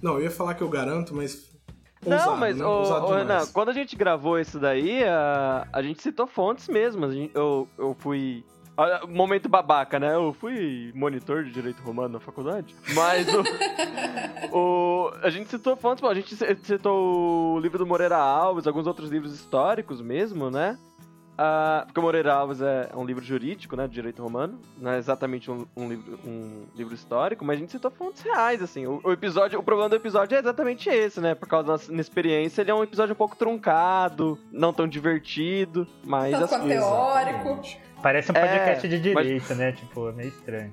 Não, 0.00 0.14
eu 0.14 0.24
ia 0.24 0.30
falar 0.30 0.54
que 0.54 0.62
eu 0.62 0.68
garanto, 0.68 1.14
mas. 1.14 1.50
Ousado, 2.04 2.30
não, 2.30 2.36
mas, 2.36 2.56
né? 2.58 2.64
ô, 2.64 3.46
quando 3.52 3.70
a 3.70 3.72
gente 3.72 3.96
gravou 3.96 4.38
isso 4.38 4.60
daí, 4.60 5.02
a, 5.02 5.66
a 5.72 5.82
gente 5.82 6.02
citou 6.02 6.26
fontes 6.26 6.68
mesmo. 6.68 7.10
Gente, 7.10 7.34
eu, 7.34 7.68
eu 7.76 7.96
fui 7.98 8.44
Momento 9.08 9.48
babaca, 9.48 9.98
né? 9.98 10.14
Eu 10.14 10.34
fui 10.34 10.92
monitor 10.94 11.44
de 11.44 11.50
direito 11.50 11.82
romano 11.82 12.10
na 12.10 12.20
faculdade, 12.20 12.76
mas 12.94 13.26
o, 13.32 13.42
o 14.52 15.12
a 15.22 15.30
gente 15.30 15.48
citou 15.48 15.74
fontes, 15.76 16.04
a 16.04 16.12
gente 16.12 16.36
citou 16.62 17.54
o 17.54 17.58
livro 17.58 17.78
do 17.78 17.86
Moreira 17.86 18.18
Alves, 18.18 18.66
alguns 18.66 18.86
outros 18.86 19.08
livros 19.08 19.32
históricos 19.32 20.02
mesmo, 20.02 20.50
né? 20.50 20.78
Ah, 21.38 21.82
porque 21.86 22.00
o 22.00 22.02
Moreira 22.02 22.32
Alves 22.32 22.60
é 22.62 22.88
um 22.94 23.04
livro 23.04 23.22
jurídico, 23.24 23.76
né, 23.76 23.86
de 23.86 23.92
direito 23.94 24.22
romano, 24.22 24.58
não 24.78 24.90
é 24.92 24.98
exatamente 24.98 25.50
um, 25.50 25.66
um 25.76 25.88
livro, 25.88 26.18
um 26.24 26.64
livro 26.74 26.94
histórico, 26.94 27.44
mas 27.44 27.56
a 27.56 27.60
gente 27.60 27.72
citou 27.72 27.90
fontes 27.90 28.22
reais, 28.22 28.62
assim. 28.62 28.86
O, 28.86 29.00
o 29.04 29.12
episódio, 29.12 29.58
o 29.58 29.62
problema 29.62 29.88
do 29.90 29.96
episódio 29.96 30.34
é 30.34 30.38
exatamente 30.38 30.88
esse, 30.88 31.20
né? 31.20 31.34
Por 31.34 31.46
causa 31.48 31.66
da 31.66 31.72
nossa 31.74 31.92
inexperiência, 31.92 32.62
ele 32.62 32.70
é 32.70 32.74
um 32.74 32.82
episódio 32.82 33.12
um 33.12 33.16
pouco 33.16 33.36
truncado, 33.36 34.38
não 34.50 34.72
tão 34.72 34.88
divertido, 34.88 35.86
mas 36.04 36.32
Tanto 36.32 36.54
assim, 36.54 36.68
teórico. 36.68 37.38
Exatamente. 37.40 37.80
Parece 38.02 38.30
um 38.30 38.36
É, 38.36 38.40
podcast 38.40 38.88
de 38.88 39.14
mas- 39.14 39.24
direito, 39.26 39.54
né? 39.54 39.72
Tipo, 39.72 40.08
é 40.08 40.12
meio 40.12 40.28
estranho. 40.28 40.72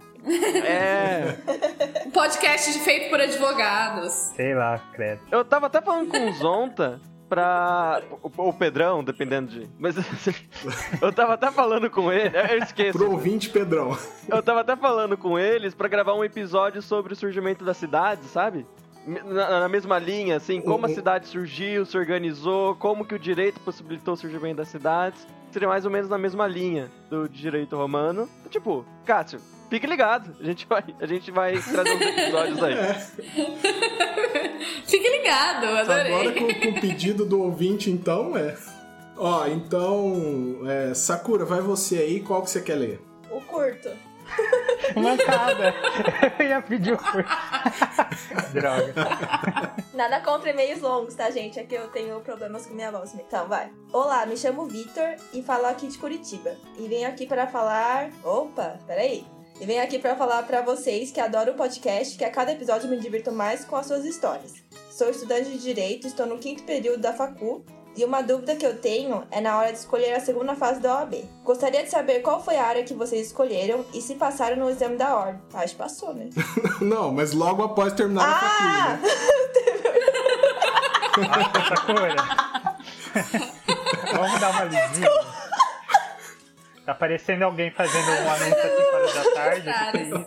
é. 0.66 1.38
Um 2.06 2.12
podcast 2.12 2.80
feito 2.80 3.10
por 3.10 3.20
advogados. 3.20 4.12
Sei 4.36 4.54
lá, 4.54 4.80
credo. 4.94 5.22
Eu 5.32 5.44
tava 5.44 5.66
até 5.68 5.82
falando 5.82 6.10
com 6.10 6.30
o 6.30 6.34
Zonta 6.34 7.02
pra. 7.34 8.04
O, 8.22 8.50
o 8.50 8.54
Pedrão, 8.54 9.04
dependendo 9.04 9.50
de. 9.50 9.68
Mas 9.80 9.96
eu 11.02 11.12
tava 11.12 11.34
até 11.34 11.52
falando 11.52 11.90
com 11.90 12.12
ele. 12.12 12.38
Eu 12.38 12.60
esqueço. 12.60 12.98
Pro 12.98 13.12
ouvinte, 13.12 13.50
Pedrão. 13.50 13.98
Eu 14.30 14.44
tava 14.44 14.62
até 14.62 14.76
falando 14.76 15.18
com 15.18 15.40
eles 15.40 15.74
pra 15.74 15.88
gravar 15.88 16.14
um 16.14 16.24
episódio 16.24 16.80
sobre 16.82 17.14
o 17.14 17.16
surgimento 17.16 17.66
da 17.66 17.74
cidade, 17.74 18.26
sabe? 18.26 18.68
Na, 19.06 19.62
na 19.62 19.68
mesma 19.68 19.98
linha, 19.98 20.38
assim, 20.38 20.62
como 20.62 20.86
a 20.86 20.90
cidade 20.90 21.28
surgiu, 21.28 21.86
se 21.86 21.98
organizou, 21.98 22.76
como 22.76 23.04
que 23.04 23.16
o 23.16 23.20
direito 23.20 23.60
possibilitou 23.60 24.14
o 24.14 24.18
surgimento 24.18 24.58
das 24.58 24.68
cidades. 24.68 25.28
Seria 25.52 25.68
mais 25.68 25.86
ou 25.86 25.92
menos 25.92 26.10
na 26.10 26.18
mesma 26.18 26.48
linha 26.48 26.90
do 27.10 27.28
direito 27.28 27.76
romano. 27.76 28.30
Tipo, 28.50 28.86
Cássio, 29.06 29.40
fique 29.74 29.88
ligado. 29.88 30.36
A 30.40 30.44
gente 30.44 30.68
vai, 30.68 30.84
a 31.02 31.06
gente 31.08 31.32
vai 31.32 31.60
trazer 31.60 31.96
uns 31.96 32.02
episódios 32.02 32.64
aí. 32.64 32.76
Fique 34.86 35.10
ligado, 35.10 35.66
adorei. 35.66 36.14
Agora 36.14 36.32
com, 36.34 36.54
com 36.54 36.70
o 36.70 36.82
pedido 36.82 37.26
do 37.26 37.42
ouvinte, 37.42 37.90
então, 37.90 38.38
é. 38.38 38.56
Ó, 39.18 39.48
então. 39.48 40.60
é, 40.68 40.94
Sakura, 40.94 41.44
vai 41.44 41.60
você 41.60 41.98
aí, 41.98 42.20
qual 42.20 42.44
que 42.44 42.52
você 42.52 42.62
quer 42.62 42.76
ler? 42.76 43.02
O 43.32 43.42
curto. 43.42 43.90
Mancada! 44.96 45.74
Eu 46.38 46.46
ia 46.46 46.62
pedir 46.62 46.94
o 46.94 46.98
curso. 46.98 47.30
Droga. 48.54 48.94
Nada 49.92 50.22
contra 50.22 50.52
e-mails 50.52 50.82
longos, 50.82 51.16
tá, 51.16 51.32
gente? 51.32 51.60
É 51.60 51.64
que 51.64 51.74
eu 51.74 51.88
tenho 51.88 52.22
problemas 52.22 52.68
com 52.68 52.76
minha 52.76 52.92
voz. 52.92 53.16
Então, 53.16 53.48
vai. 53.48 53.72
Olá, 53.92 54.24
me 54.28 54.38
chamo 54.38 54.68
Vitor 54.68 55.16
e 55.34 55.42
falo 55.42 55.66
aqui 55.66 55.88
de 55.88 55.98
Curitiba. 55.98 56.56
E 56.78 56.88
venho 56.88 57.10
aqui 57.10 57.26
para 57.26 57.48
falar. 57.48 58.12
Opa, 58.24 58.78
peraí. 58.86 59.33
E 59.60 59.66
venho 59.66 59.84
aqui 59.84 60.00
para 60.00 60.16
falar 60.16 60.44
para 60.44 60.62
vocês 60.62 61.12
que 61.12 61.20
adoro 61.20 61.52
o 61.52 61.56
podcast, 61.56 62.18
que 62.18 62.26
a 62.26 62.32
cada 62.32 62.52
episódio 62.52 62.90
me 62.90 62.98
divirto 62.98 63.32
mais 63.32 63.64
com 63.64 63.76
as 63.76 63.86
suas 63.86 64.04
histórias. 64.06 64.54
Sou 64.90 65.10
estudante 65.10 65.50
de 65.50 65.58
Direito, 65.60 66.08
estou 66.08 66.26
no 66.26 66.38
quinto 66.38 66.64
período 66.64 67.00
da 67.02 67.14
Facu. 67.14 67.64
E 67.96 68.04
uma 68.04 68.24
dúvida 68.24 68.56
que 68.56 68.66
eu 68.66 68.76
tenho 68.80 69.24
é 69.30 69.40
na 69.40 69.56
hora 69.56 69.72
de 69.72 69.78
escolher 69.78 70.14
a 70.14 70.20
segunda 70.20 70.56
fase 70.56 70.80
da 70.82 70.96
OAB. 70.96 71.14
Gostaria 71.44 71.84
de 71.84 71.92
saber 71.92 72.22
qual 72.22 72.44
foi 72.44 72.58
a 72.58 72.66
área 72.66 72.84
que 72.84 72.96
vocês 72.96 73.28
escolheram 73.28 73.86
e 73.94 74.02
se 74.02 74.16
passaram 74.16 74.56
no 74.58 74.68
exame 74.68 74.98
da 74.98 75.16
ordem. 75.16 75.40
Acho 75.54 75.74
que 75.74 75.80
passou, 75.80 76.12
né? 76.12 76.28
Não, 76.82 77.12
mas 77.12 77.34
logo 77.34 77.62
após 77.62 77.94
terminar 77.94 78.26
a 78.26 78.32
Ah! 78.32 78.40
faculdade. 78.40 79.02
Né? 79.04 79.10
Nossa, 81.28 81.76
Sakura. 81.76 82.16
Vamos 84.18 84.40
dar 84.42 84.50
uma 84.50 84.64
lidinha. 84.64 85.10
Tá 86.88 86.96
parecendo 86.96 87.46
alguém 87.46 87.70
fazendo 87.70 88.10
um 88.10 88.30
anúncio 88.32 88.58
às 88.58 88.80
5 89.56 89.60
horas 89.60 89.64
da 89.66 89.74
tarde. 89.74 90.14
O 90.14 90.20
que, 90.20 90.26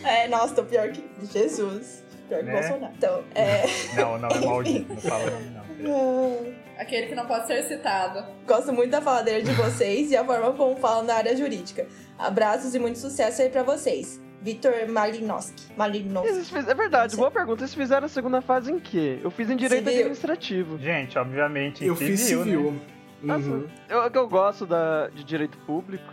que 0.00 0.06
é? 0.06 0.24
É, 0.24 0.28
nossa, 0.28 0.54
tô 0.54 0.64
pior 0.64 0.90
que 0.90 1.02
Jesus. 1.32 2.04
Pior 2.28 2.40
que 2.40 2.46
Né? 2.46 2.52
Bolsonaro. 2.52 2.94
Então, 2.96 3.24
é. 3.34 3.62
Não, 3.96 4.18
não 4.18 4.28
é 4.28 4.40
maldito. 4.44 4.92
Não 4.94 5.00
fala 5.00 5.24
o 5.24 5.30
nome, 5.30 5.50
não. 5.78 6.54
Aquele 6.78 7.06
que 7.06 7.14
não 7.14 7.26
pode 7.26 7.46
ser 7.46 7.62
citado. 7.64 8.24
Gosto 8.46 8.72
muito 8.72 8.90
da 8.90 9.00
faladeira 9.00 9.42
de 9.42 9.50
vocês 9.54 10.10
e 10.10 10.16
a 10.16 10.24
forma 10.24 10.52
como 10.52 10.76
falam 10.76 11.04
na 11.04 11.14
área 11.14 11.36
jurídica. 11.36 11.86
Abraços 12.18 12.74
e 12.74 12.78
muito 12.78 12.98
sucesso 12.98 13.42
aí 13.42 13.48
pra 13.48 13.62
vocês. 13.62 14.20
Vitor 14.42 14.72
Malinowski. 14.88 15.72
Malinowski. 15.74 16.54
É 16.68 16.74
verdade, 16.74 17.16
boa 17.16 17.30
pergunta. 17.30 17.60
Vocês 17.60 17.74
fizeram 17.74 18.04
a 18.04 18.08
segunda 18.08 18.42
fase 18.42 18.70
em 18.70 18.78
quê? 18.78 19.18
Eu 19.22 19.30
fiz 19.30 19.48
em 19.48 19.56
direito 19.56 19.84
Civil. 19.84 19.98
administrativo. 20.00 20.78
Gente, 20.78 21.18
obviamente, 21.18 21.82
Eu 21.84 21.96
civil, 21.96 22.10
fiz 22.16 22.20
civil. 22.20 22.72
Né? 22.72 22.80
Nossa, 23.22 23.48
Uhum. 23.48 23.66
eu, 23.88 24.10
que 24.10 24.18
eu 24.18 24.28
gosto 24.28 24.66
da, 24.66 25.08
de 25.08 25.24
direito 25.24 25.56
público. 25.58 26.04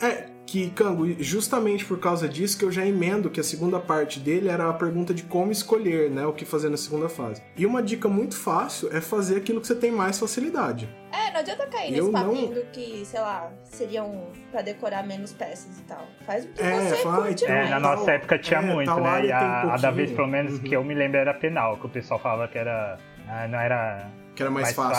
É, 0.00 0.28
que, 0.52 0.68
Cango, 0.72 1.06
justamente 1.18 1.82
por 1.82 1.98
causa 1.98 2.28
disso 2.28 2.58
que 2.58 2.64
eu 2.66 2.70
já 2.70 2.84
emendo 2.84 3.30
que 3.30 3.40
a 3.40 3.42
segunda 3.42 3.80
parte 3.80 4.20
dele 4.20 4.50
era 4.50 4.68
a 4.68 4.72
pergunta 4.74 5.14
de 5.14 5.22
como 5.22 5.50
escolher, 5.50 6.10
né, 6.10 6.26
o 6.26 6.32
que 6.34 6.44
fazer 6.44 6.68
na 6.68 6.76
segunda 6.76 7.08
fase. 7.08 7.42
E 7.56 7.64
uma 7.64 7.82
dica 7.82 8.06
muito 8.06 8.36
fácil 8.36 8.94
é 8.94 9.00
fazer 9.00 9.38
aquilo 9.38 9.62
que 9.62 9.66
você 9.66 9.74
tem 9.74 9.90
mais 9.90 10.18
facilidade. 10.18 10.86
É, 11.10 11.32
não 11.32 11.40
adianta 11.40 11.66
cair 11.68 11.96
Eu 11.96 12.04
nesse 12.08 12.10
não- 12.24 12.34
papinho 12.34 12.54
do 12.54 12.62
que, 12.70 13.02
sei 13.06 13.20
lá, 13.20 13.50
seriam 13.64 14.26
pra 14.50 14.60
decorar 14.60 15.06
menos 15.06 15.32
peças 15.32 15.78
e 15.78 15.82
tal. 15.84 16.06
Faz 16.26 16.44
o 16.44 16.48
que 16.48 16.62
É, 16.62 16.80
você 16.90 17.02
vai, 17.02 17.22
curte 17.22 17.44
tem- 17.46 17.54
É, 17.54 17.58
mais. 17.60 17.70
na 17.70 17.80
Tal- 17.80 17.96
nossa 17.96 18.10
época 18.12 18.38
tinha 18.38 18.60
é, 18.60 18.62
muito, 18.62 18.94
né? 19.00 19.24
E 19.26 19.32
a, 19.32 19.38
tem 19.38 19.70
a 19.70 19.76
da 19.78 19.90
vez, 19.90 20.10
pelo 20.12 20.28
menos, 20.28 20.52
Uhum. 20.54 20.58
que 20.60 20.76
eu 20.76 20.84
me 20.84 20.92
lembro 20.94 21.16
era 21.18 21.32
penal, 21.32 21.78
que 21.78 21.86
o 21.86 21.88
pessoal 21.88 22.20
falava 22.20 22.46
que 22.46 22.58
era. 22.58 22.98
ah, 23.26 23.48
não 23.48 23.58
era 23.58 24.06
Que 24.34 24.42
era 24.42 24.50
mais, 24.50 24.74
mais, 24.74 24.76
fácil. 24.76 24.94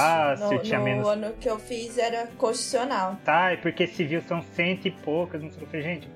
fácil, 0.45 0.57
No, 0.57 0.61
tinha 0.63 0.79
no 0.79 0.85
menos. 0.85 1.07
ano 1.07 1.33
que 1.39 1.49
eu 1.49 1.57
fiz 1.57 1.97
era 1.97 2.27
constitucional. 2.37 3.17
Tá, 3.25 3.51
é 3.51 3.57
porque 3.57 3.87
civil 3.87 4.21
são 4.21 4.41
cento 4.41 4.87
e 4.87 4.91
poucas, 4.91 5.41
não 5.41 5.49
sei 5.49 5.63
o 5.63 5.67
que, 5.67 5.81
gente. 5.81 6.09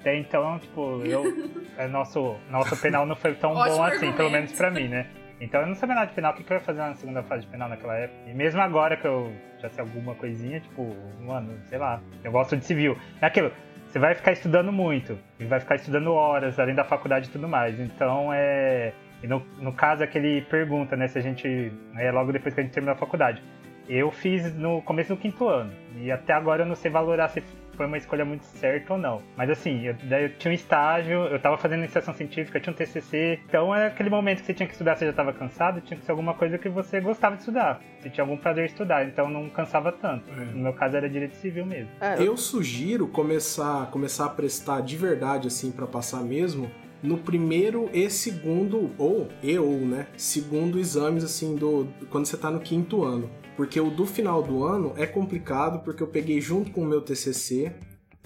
Até 0.00 0.16
então, 0.16 0.58
tipo, 0.58 1.02
eu. 1.04 1.22
é, 1.76 1.86
nosso, 1.86 2.36
nosso 2.50 2.76
penal 2.78 3.04
não 3.04 3.14
foi 3.16 3.34
tão 3.34 3.52
bom 3.54 3.60
assim, 3.62 3.80
argumento. 3.80 4.16
pelo 4.16 4.30
menos 4.30 4.52
pra 4.52 4.70
mim, 4.70 4.88
né? 4.88 5.06
Então 5.40 5.60
eu 5.60 5.66
não 5.66 5.74
sabia 5.74 5.96
nada 5.96 6.06
de 6.06 6.14
penal, 6.14 6.32
o 6.32 6.36
que 6.36 6.44
que 6.44 6.52
eu 6.52 6.56
ia 6.56 6.62
fazer 6.62 6.78
na 6.78 6.94
segunda 6.94 7.22
fase 7.24 7.42
de 7.42 7.48
penal 7.48 7.68
naquela 7.68 7.96
época? 7.96 8.30
E 8.30 8.32
mesmo 8.32 8.60
agora 8.60 8.96
que 8.96 9.06
eu 9.06 9.32
já 9.60 9.68
sei 9.68 9.82
alguma 9.82 10.14
coisinha, 10.14 10.60
tipo, 10.60 10.96
mano, 11.20 11.58
sei 11.68 11.78
lá, 11.78 12.00
eu 12.22 12.30
gosto 12.30 12.56
de 12.56 12.64
civil. 12.64 12.96
É 13.20 13.26
aquilo, 13.26 13.50
você 13.88 13.98
vai 13.98 14.14
ficar 14.14 14.32
estudando 14.32 14.72
muito, 14.72 15.18
e 15.38 15.44
vai 15.44 15.58
ficar 15.60 15.74
estudando 15.74 16.12
horas, 16.14 16.58
além 16.58 16.74
da 16.74 16.84
faculdade 16.84 17.28
e 17.28 17.30
tudo 17.32 17.48
mais. 17.48 17.78
Então 17.78 18.30
é. 18.32 18.92
E 19.22 19.26
no, 19.26 19.42
no 19.58 19.72
caso 19.72 20.02
é 20.02 20.06
que 20.06 20.18
ele 20.18 20.42
pergunta, 20.42 20.96
né, 20.96 21.06
se 21.08 21.18
a 21.18 21.22
gente. 21.22 21.72
É 21.96 22.10
logo 22.10 22.32
depois 22.32 22.54
que 22.54 22.60
a 22.60 22.64
gente 22.64 22.72
terminou 22.72 22.94
a 22.94 22.98
faculdade. 22.98 23.42
Eu 23.88 24.10
fiz 24.10 24.54
no 24.54 24.80
começo 24.82 25.14
do 25.14 25.20
quinto 25.20 25.46
ano. 25.48 25.72
E 25.96 26.10
até 26.10 26.32
agora 26.32 26.62
eu 26.62 26.66
não 26.66 26.74
sei 26.76 26.90
valorar 26.90 27.28
se 27.28 27.42
foi 27.74 27.86
uma 27.86 27.96
escolha 27.96 28.24
muito 28.24 28.44
certa 28.44 28.92
ou 28.92 28.98
não. 28.98 29.20
Mas 29.36 29.50
assim, 29.50 29.82
eu, 29.86 29.94
daí 30.04 30.24
eu 30.24 30.28
tinha 30.36 30.52
um 30.52 30.54
estágio, 30.54 31.18
eu 31.26 31.38
tava 31.40 31.56
fazendo 31.58 31.80
iniciação 31.80 32.14
científica, 32.14 32.58
eu 32.58 32.62
tinha 32.62 32.72
um 32.72 32.76
TCC. 32.76 33.40
Então 33.48 33.74
é 33.74 33.86
aquele 33.88 34.08
momento 34.08 34.40
que 34.40 34.46
você 34.46 34.54
tinha 34.54 34.66
que 34.66 34.72
estudar, 34.74 34.94
você 34.96 35.06
já 35.06 35.12
tava 35.12 35.32
cansado, 35.32 35.80
tinha 35.80 35.98
que 35.98 36.04
ser 36.04 36.10
alguma 36.12 36.32
coisa 36.34 36.58
que 36.58 36.68
você 36.68 37.00
gostava 37.00 37.34
de 37.34 37.42
estudar. 37.42 37.80
Você 38.00 38.08
tinha 38.10 38.22
algum 38.22 38.36
prazer 38.36 38.64
em 38.64 38.66
estudar, 38.66 39.04
então 39.04 39.28
não 39.28 39.48
cansava 39.48 39.90
tanto. 39.90 40.30
No 40.30 40.62
meu 40.62 40.72
caso 40.74 40.96
era 40.96 41.08
direito 41.08 41.34
civil 41.36 41.66
mesmo. 41.66 41.90
É, 42.00 42.18
eu- 42.18 42.26
Eu 42.32 42.36
sugiro 42.36 43.08
começar, 43.08 43.90
começar 43.90 44.26
a 44.26 44.30
prestar 44.30 44.80
de 44.82 44.96
verdade, 44.96 45.48
assim, 45.48 45.72
pra 45.72 45.86
passar 45.86 46.20
mesmo, 46.22 46.70
no 47.02 47.18
primeiro 47.18 47.90
e 47.92 48.08
segundo, 48.10 48.90
ou 48.98 49.28
e 49.42 49.58
ou, 49.58 49.78
né? 49.80 50.06
Segundo 50.16 50.78
exames, 50.78 51.24
assim, 51.24 51.54
do 51.56 51.88
quando 52.10 52.26
você 52.26 52.36
tá 52.36 52.50
no 52.50 52.60
quinto 52.60 53.02
ano. 53.04 53.28
Porque 53.56 53.78
o 53.80 53.90
do 53.90 54.06
final 54.06 54.42
do 54.42 54.64
ano 54.64 54.92
é 54.96 55.06
complicado, 55.06 55.82
porque 55.84 56.02
eu 56.02 56.06
peguei 56.06 56.40
junto 56.40 56.70
com 56.70 56.82
o 56.82 56.86
meu 56.86 57.00
TCC 57.02 57.72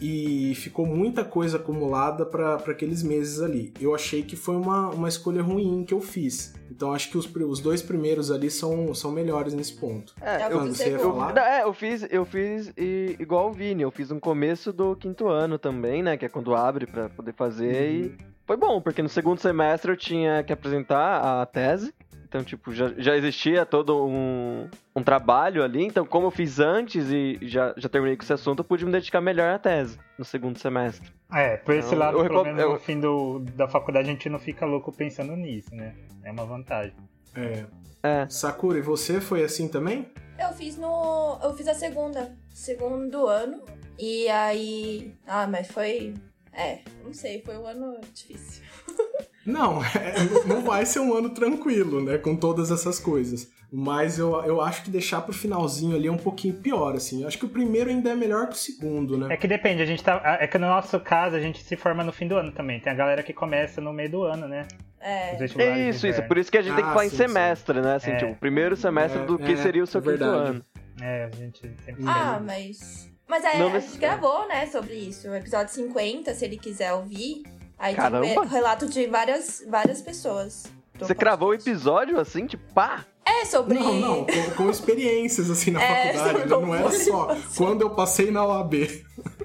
e 0.01 0.55
ficou 0.57 0.85
muita 0.85 1.25
coisa 1.25 1.57
acumulada 1.57 2.27
para 2.27 2.57
aqueles 2.57 3.03
meses 3.03 3.41
ali. 3.41 3.73
Eu 3.81 3.95
achei 3.95 4.23
que 4.23 4.37
foi 4.37 4.55
uma, 4.55 4.91
uma 4.91 5.09
escolha 5.09 5.43
ruim 5.43 5.85
que 5.85 5.95
eu 5.95 6.01
fiz. 6.03 6.55
Então 6.71 6.93
acho 6.93 7.11
que 7.11 7.17
os, 7.17 7.27
os 7.35 7.61
dois 7.61 7.81
primeiros 7.81 8.31
ali 8.31 8.51
são, 8.51 8.95
são 8.95 9.11
melhores 9.11 9.55
nesse 9.55 9.73
ponto. 9.75 10.15
é, 10.21 10.45
eu, 10.47 10.51
Quando 10.51 10.75
você 10.77 10.91
ia 10.91 10.99
falar? 10.99 11.35
Não, 11.35 11.43
é, 11.43 11.63
eu 11.63 11.73
fiz, 11.73 12.07
eu 12.11 12.25
fiz 12.27 12.69
i- 12.77 13.17
igual 13.19 13.49
o 13.49 13.53
Vini, 13.53 13.83
eu 13.83 13.91
fiz 13.91 14.11
no 14.11 14.21
começo 14.21 14.71
do 14.73 14.95
quinto 14.95 15.29
ano 15.29 15.59
também, 15.59 16.03
né? 16.03 16.17
Que 16.19 16.27
é 16.27 16.29
quando 16.29 16.55
abre 16.55 16.87
pra 16.87 17.09
poder 17.09 17.33
fazer 17.33 17.65
Uhum. 17.91 18.05
e 18.05 18.36
foi 18.47 18.57
bom, 18.57 18.81
porque 18.81 19.03
no 19.03 19.09
segundo 19.09 19.41
semestre 19.41 19.91
eu 19.93 19.97
tinha 19.97 20.43
que 20.45 20.53
apresentar 20.53 21.41
a 21.43 21.47
tese. 21.47 21.93
Então, 22.29 22.43
tipo, 22.43 22.73
já, 22.75 22.93
já 22.99 23.17
existia 23.17 23.65
todo 23.65 24.05
um, 24.05 24.69
um 24.97 25.03
trabalho 25.03 25.63
ali. 25.63 25.85
Então, 25.85 26.05
como 26.05 26.27
eu 26.27 26.31
fiz 26.31 26.59
antes 26.59 27.09
e 27.11 27.39
já, 27.43 27.73
já 27.77 27.89
terminei 27.89 28.17
com 28.17 28.23
esse 28.25 28.33
assunto, 28.33 28.59
eu 28.61 28.65
pude 28.65 28.85
me 28.85 28.91
dedicar 28.91 29.21
melhor 29.21 29.55
à 29.55 29.59
tese 29.59 29.97
no 30.19 30.25
segundo 30.25 30.59
semestre. 30.59 31.09
É, 31.33 31.57
por 31.57 31.75
esse 31.75 31.95
Eu- 31.95 31.99
lado, 31.99 32.19
eu 32.19 32.23
pelo 32.25 32.43
recom- 32.43 32.45
menos 32.45 32.61
eu- 32.63 32.73
no 32.73 32.79
fim 32.81 32.99
do, 33.01 33.39
da 33.55 33.69
faculdade, 33.69 34.09
a 34.09 34.13
gente 34.13 34.29
não 34.29 34.41
fica 34.41 34.67
louco 34.67 34.91
pensando 34.93 35.37
nisso, 35.37 35.75
né? 35.75 35.95
É 36.25 36.33
uma 36.33 36.45
vantagem. 36.45 36.95
É. 37.35 37.65
É. 38.03 38.27
Sakura, 38.29 38.79
e 38.79 38.83
você 38.83 39.21
foi 39.21 39.43
assim 39.45 39.69
também? 39.69 40.07
Eu 40.39 40.53
fiz 40.53 40.77
no. 40.77 41.39
Eu 41.43 41.55
fiz 41.55 41.67
a 41.69 41.75
segunda. 41.75 42.37
Segundo 42.51 43.27
ano. 43.27 43.63
E 43.99 44.29
aí. 44.29 45.15
Ah, 45.27 45.47
mas 45.47 45.69
foi. 45.69 46.13
É, 46.57 46.79
não 47.05 47.13
sei, 47.13 47.43
foi 47.43 47.57
um 47.59 47.67
ano 47.67 48.01
difícil. 48.15 48.63
Não, 49.47 49.81
é, 49.81 50.45
não 50.45 50.61
vai 50.61 50.85
ser 50.85 50.99
um 50.99 51.15
ano 51.17 51.31
tranquilo, 51.31 52.03
né? 52.03 52.19
Com 52.19 52.35
todas 52.35 52.73
essas 52.73 52.99
coisas. 52.99 53.49
Mas 53.73 54.19
eu, 54.19 54.35
eu 54.45 54.61
acho 54.61 54.83
que 54.83 54.91
deixar 54.91 55.21
pro 55.21 55.33
finalzinho 55.33 55.95
ali 55.95 56.09
é 56.09 56.11
um 56.11 56.17
pouquinho 56.17 56.55
pior, 56.55 56.97
assim. 56.97 57.23
Eu 57.23 57.29
acho 57.29 57.39
que 57.39 57.45
o 57.45 57.49
primeiro 57.49 57.89
ainda 57.89 58.11
é 58.11 58.17
melhor 58.17 58.49
que 58.49 58.55
o 58.55 58.59
segundo, 58.59 59.17
né? 59.17 59.33
É 59.33 59.37
que 59.37 59.47
depende, 59.47 59.81
a 59.81 59.87
gente 59.87 60.03
tá. 60.03 60.39
É 60.41 60.49
que 60.49 60.59
no 60.59 60.67
nosso 60.67 60.99
caso, 60.99 61.37
a 61.37 61.41
gente 61.41 61.63
se 61.63 61.77
forma 61.77 62.03
no 62.03 62.11
fim 62.13 62.27
do 62.27 62.37
ano 62.37 62.51
também. 62.51 62.81
Tem 62.81 62.93
a 62.93 62.97
galera 62.97 63.23
que 63.23 63.33
começa 63.33 63.81
no 63.81 63.93
meio 63.93 64.11
do 64.11 64.23
ano, 64.25 64.49
né? 64.49 64.67
É. 65.01 65.37
De 65.37 65.45
Isso, 65.91 66.09
isso. 66.09 66.23
Por 66.25 66.39
isso 66.39 66.51
que 66.51 66.59
a 66.59 66.63
gente 66.63 66.75
tem 66.75 66.83
que 66.83 66.91
Ah, 66.91 66.95
falar 66.95 67.07
em 67.07 67.11
sim, 67.11 67.17
sim. 67.17 67.23
semestre, 67.29 67.81
né? 67.81 67.95
Assim, 67.95 68.11
É. 68.11 68.17
tipo, 68.17 68.35
primeiro 68.35 68.75
semestre 68.75 69.21
É, 69.23 69.27
do 69.27 69.39
que 69.39 69.53
é, 69.53 69.57
seria 69.57 69.85
o 69.85 69.87
seu 69.87 70.01
é 70.01 70.05
quinto 70.05 70.25
ano. 70.25 70.65
É, 71.01 71.25
a 71.33 71.37
gente 71.37 71.61
sempre 71.85 72.05
Ah, 72.05 72.43
mas. 72.45 73.09
Mas 73.29 73.45
é, 73.45 73.59
Não 73.59 73.75
a 73.75 73.81
gente 73.81 73.99
gravou, 73.99 74.47
né, 74.47 74.67
sobre 74.67 74.95
isso. 74.95 75.29
O 75.29 75.35
episódio 75.35 75.75
50, 75.75 76.35
se 76.35 76.45
ele 76.45 76.57
quiser 76.57 76.93
ouvir. 76.93 77.43
Aí 77.79 77.95
tem 77.95 78.03
Caramba! 78.03 78.41
o 78.41 78.47
relato 78.47 78.87
de 78.87 79.07
várias, 79.07 79.63
várias 79.69 80.01
pessoas. 80.01 80.65
Você 80.99 81.15
cravou 81.15 81.51
o 81.51 81.55
episódio 81.55 82.19
assim, 82.19 82.47
tipo, 82.47 82.73
pá! 82.73 83.05
É, 83.25 83.45
sobre. 83.45 83.75
Não, 83.75 83.95
não, 83.95 84.25
com, 84.25 84.51
com 84.57 84.71
experiências 84.71 85.51
assim 85.51 85.73
na 85.73 85.83
É, 85.85 86.13
faculdade, 86.15 86.39
né? 86.39 86.45
não 86.47 86.75
era 86.75 86.91
só 86.95 87.37
quando 87.57 87.83
eu 87.83 87.91
passei 87.91 88.31
na 88.31 88.47
OAB. 88.47 89.05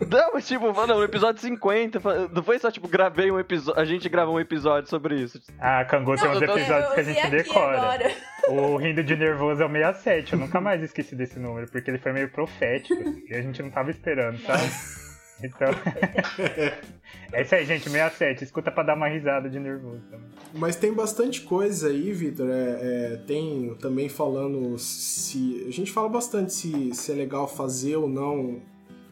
Não, 0.09 0.33
mas 0.33 0.47
tipo, 0.47 0.73
mano, 0.73 0.95
no 0.95 1.03
episódio 1.03 1.41
50, 1.41 1.99
fa- 1.99 2.27
não 2.31 2.43
foi 2.43 2.57
só 2.59 2.71
tipo, 2.71 2.87
gravei 2.87 3.31
um 3.31 3.39
episódio, 3.39 3.79
a 3.81 3.85
gente 3.85 4.07
gravou 4.09 4.35
um 4.35 4.39
episódio 4.39 4.89
sobre 4.89 5.15
isso. 5.15 5.39
Ah, 5.59 5.85
Cangu 5.85 6.15
tem 6.15 6.29
uns 6.29 6.41
episódios 6.41 6.89
eu 6.89 6.93
que 6.93 6.99
a 6.99 7.03
gente 7.03 7.29
decora. 7.29 7.77
agora. 7.77 8.11
O 8.49 8.75
Rindo 8.77 9.03
de 9.03 9.15
Nervoso 9.15 9.61
é 9.61 9.65
o 9.65 9.69
67, 9.71 10.33
eu 10.33 10.39
nunca 10.39 10.59
mais 10.59 10.81
esqueci 10.81 11.15
desse 11.15 11.39
número, 11.39 11.69
porque 11.71 11.89
ele 11.91 11.99
foi 11.99 12.11
meio 12.11 12.29
profético 12.31 13.01
e 13.29 13.35
a 13.35 13.41
gente 13.41 13.61
não 13.61 13.69
tava 13.69 13.91
esperando, 13.91 14.39
sabe? 14.39 14.63
Então. 15.43 15.69
é 17.33 17.41
isso 17.41 17.55
aí, 17.55 17.65
gente, 17.65 17.89
67. 17.89 18.43
Escuta 18.43 18.71
pra 18.71 18.83
dar 18.83 18.95
uma 18.95 19.07
risada 19.07 19.49
de 19.49 19.59
nervoso 19.59 20.01
também. 20.09 20.27
Mas 20.53 20.75
tem 20.75 20.93
bastante 20.93 21.41
coisa 21.41 21.87
aí, 21.89 22.11
Vitor. 22.11 22.47
É, 22.49 22.53
é, 23.13 23.17
tem 23.27 23.75
também 23.79 24.09
falando 24.09 24.77
se. 24.77 25.65
A 25.67 25.71
gente 25.71 25.91
fala 25.91 26.09
bastante 26.09 26.53
se, 26.53 26.93
se 26.93 27.11
é 27.11 27.15
legal 27.15 27.47
fazer 27.47 27.95
ou 27.95 28.07
não 28.09 28.61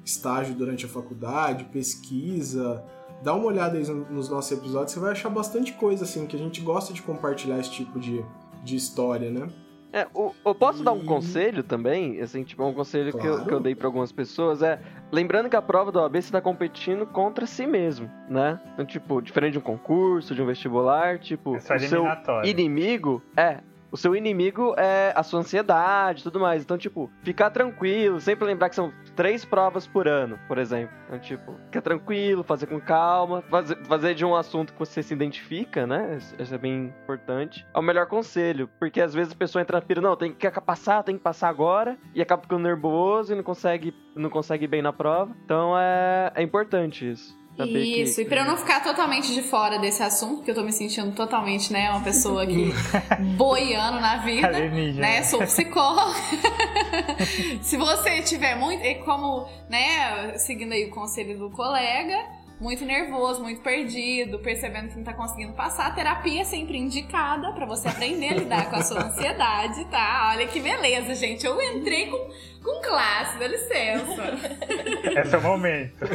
estágio 0.10 0.54
durante 0.56 0.86
a 0.86 0.89
faculdade, 0.89 1.66
pesquisa. 1.66 2.84
Dá 3.24 3.34
uma 3.34 3.46
olhada 3.46 3.78
aí 3.78 3.86
no- 3.88 4.06
nos 4.10 4.30
nossos 4.30 4.51
episódios, 4.51 4.92
você 4.94 5.00
vai 5.00 5.12
achar 5.12 5.30
bastante 5.30 5.74
coisa, 5.74 6.04
assim, 6.04 6.25
que 6.25 6.36
a 6.36 6.39
gente 6.39 6.62
gosta 6.62 6.94
de 6.94 7.01
compartilhar 7.01 7.60
esse 7.60 7.72
tipo 7.72 8.00
de, 8.00 8.24
de 8.63 8.75
história, 8.75 9.30
né? 9.30 9.48
É, 9.92 10.06
o- 10.13 10.32
eu 10.46 10.54
posso 10.54 10.84
dar 10.84 10.92
um 10.92 11.01
E- 11.01 11.06
conselho 11.06 11.63
também? 11.63 12.22
Assim, 12.22 12.44
tipo, 12.44 12.63
um 12.63 12.74
conselho 12.74 13.12
que, 13.12 13.18
eu, 13.25 13.34
Claro. 13.34 13.46
que 13.46 13.54
eu 13.56 13.60
dei 13.60 13.74
pra 13.74 13.88
algumas 13.88 14.12
pessoas 14.12 14.62
é. 14.62 14.80
Lembrando 15.12 15.50
que 15.50 15.56
a 15.56 15.62
prova 15.63 15.92
da 15.92 16.01
OAB 16.01 16.22
você 16.22 16.32
tá 16.32 16.39
competindo 16.39 17.08
contra 17.08 17.48
si 17.48 17.66
mesmo, 17.66 18.08
né? 18.30 18.60
Então, 18.74 18.86
tipo, 18.86 19.20
diferente 19.20 19.54
de 19.54 19.58
um 19.58 19.62
concurso, 19.63 20.36
de 20.36 20.42
um 20.44 20.46
vestibular, 20.46 21.18
tipo, 21.18 21.56
É 21.56 21.58
o 21.58 21.80
seu 21.80 22.06
inimigo 22.46 23.20
é. 23.36 23.62
O 23.91 23.98
seu 23.98 24.15
inimigo 24.15 24.75
é 24.77 25.12
a 25.15 25.24
sua 25.24 25.39
ansiedade 25.39 26.22
e 26.22 26.24
tudo 26.24 26.39
mais. 26.39 26.62
Então, 26.62 26.77
tipo, 26.77 27.12
ficar 27.24 27.50
tranquilo, 27.50 28.19
sempre 28.19 28.46
lembrar 28.46 28.69
que 28.69 28.75
são 28.75 28.93
três 29.15 29.43
provas 29.43 29.88
por 29.88 30.08
ano, 30.08 30.39
por 30.48 30.58
exemplo. 30.58 30.96
Então, 31.08 31.19
tipo, 31.19 31.55
ficar 31.65 31.81
tranquilo, 31.81 32.43
fazer 32.43 32.67
com 32.67 32.79
calma, 32.79 33.41
fazer, 33.50 33.75
fazer 33.86 34.13
de 34.13 34.24
um 34.24 34.36
assunto 34.36 34.74
que 34.74 34.79
você 34.79 35.01
se 35.01 35.13
identifica, 35.13 35.88
né? 35.88 36.19
Isso 36.38 36.53
é 36.53 36.58
bem 36.58 36.93
importante. 37.03 37.65
É 37.74 37.79
o 37.79 37.81
melhor 37.81 38.05
conselho, 38.05 38.69
porque 38.79 39.01
às 39.01 39.13
vezes 39.13 39.34
a 39.34 39.36
pessoa 39.36 39.62
entra 39.62 39.79
na 39.79 39.86
pira, 39.86 40.01
não, 40.01 40.15
tem 40.15 40.34
que 40.34 40.50
passar, 40.62 41.03
tem 41.03 41.17
que 41.17 41.24
passar 41.24 41.50
agora, 41.50 41.98
e 42.13 42.22
acaba 42.22 42.43
ficando 42.43 42.63
nervoso 42.63 43.34
e 43.34 43.36
não 43.36 43.43
consegue, 43.43 43.93
não 44.15 44.29
consegue 44.29 44.67
bem 44.67 44.81
na 44.81 44.93
prova. 44.93 45.36
Então 45.43 45.77
é, 45.77 46.31
é 46.36 46.43
importante 46.43 47.10
isso. 47.10 47.38
Saber 47.60 47.84
que- 47.84 48.01
Isso, 48.04 48.22
e 48.22 48.25
pra 48.25 48.42
eu 48.42 48.46
não 48.46 48.56
ficar 48.56 48.82
totalmente 48.82 49.34
de 49.34 49.42
fora 49.42 49.78
desse 49.80 50.01
assunto, 50.01 50.38
porque 50.38 50.51
eu 50.51 50.56
tô 50.56 50.63
me 50.63 50.72
sentindo 50.72 51.12
totalmente, 51.12 51.74
né, 51.74 51.89
uma 51.92 52.00
pessoa 52.01 52.46
que 52.46 52.72
boiando 53.36 54.00
na 54.00 54.16
vida, 54.18 54.48
né, 55.01 55.24
sou 55.24 55.39
psicóloga. 55.42 56.16
Se 57.62 57.75
você 57.78 58.22
tiver 58.22 58.56
muito, 58.56 58.84
e 58.84 58.96
como, 59.04 59.46
né, 59.70 60.38
seguindo 60.38 60.72
aí 60.74 60.86
o 60.86 60.89
conselho 60.92 61.38
do 61.38 61.50
colega, 61.50 62.18
muito 62.60 62.84
nervoso, 62.84 63.42
muito 63.42 63.62
perdido, 63.62 64.39
percebendo 64.39 64.89
que 64.89 64.98
não 64.98 65.04
tá 65.04 65.13
conseguindo 65.13 65.54
passar, 65.54 65.88
a 65.88 65.92
terapia 65.92 66.42
é 66.42 66.44
sempre 66.44 66.78
indicada 66.78 67.51
pra 67.54 67.66
você 67.66 67.88
aprender 67.88 68.30
a 68.30 68.34
lidar 68.36 68.70
com 68.70 68.75
a 68.75 68.82
sua 68.82 69.04
ansiedade, 69.06 69.86
tá? 69.86 70.32
Olha 70.34 70.48
que 70.48 70.60
beleza, 70.60 71.16
gente. 71.16 71.46
Eu 71.46 71.62
entrei 71.62 72.08
com, 72.08 72.17
com 72.63 72.82
classe, 72.82 73.39
dá 73.39 73.48
licença. 73.48 74.24
É 75.15 75.26
seu 75.26 75.41
momento. 75.41 76.06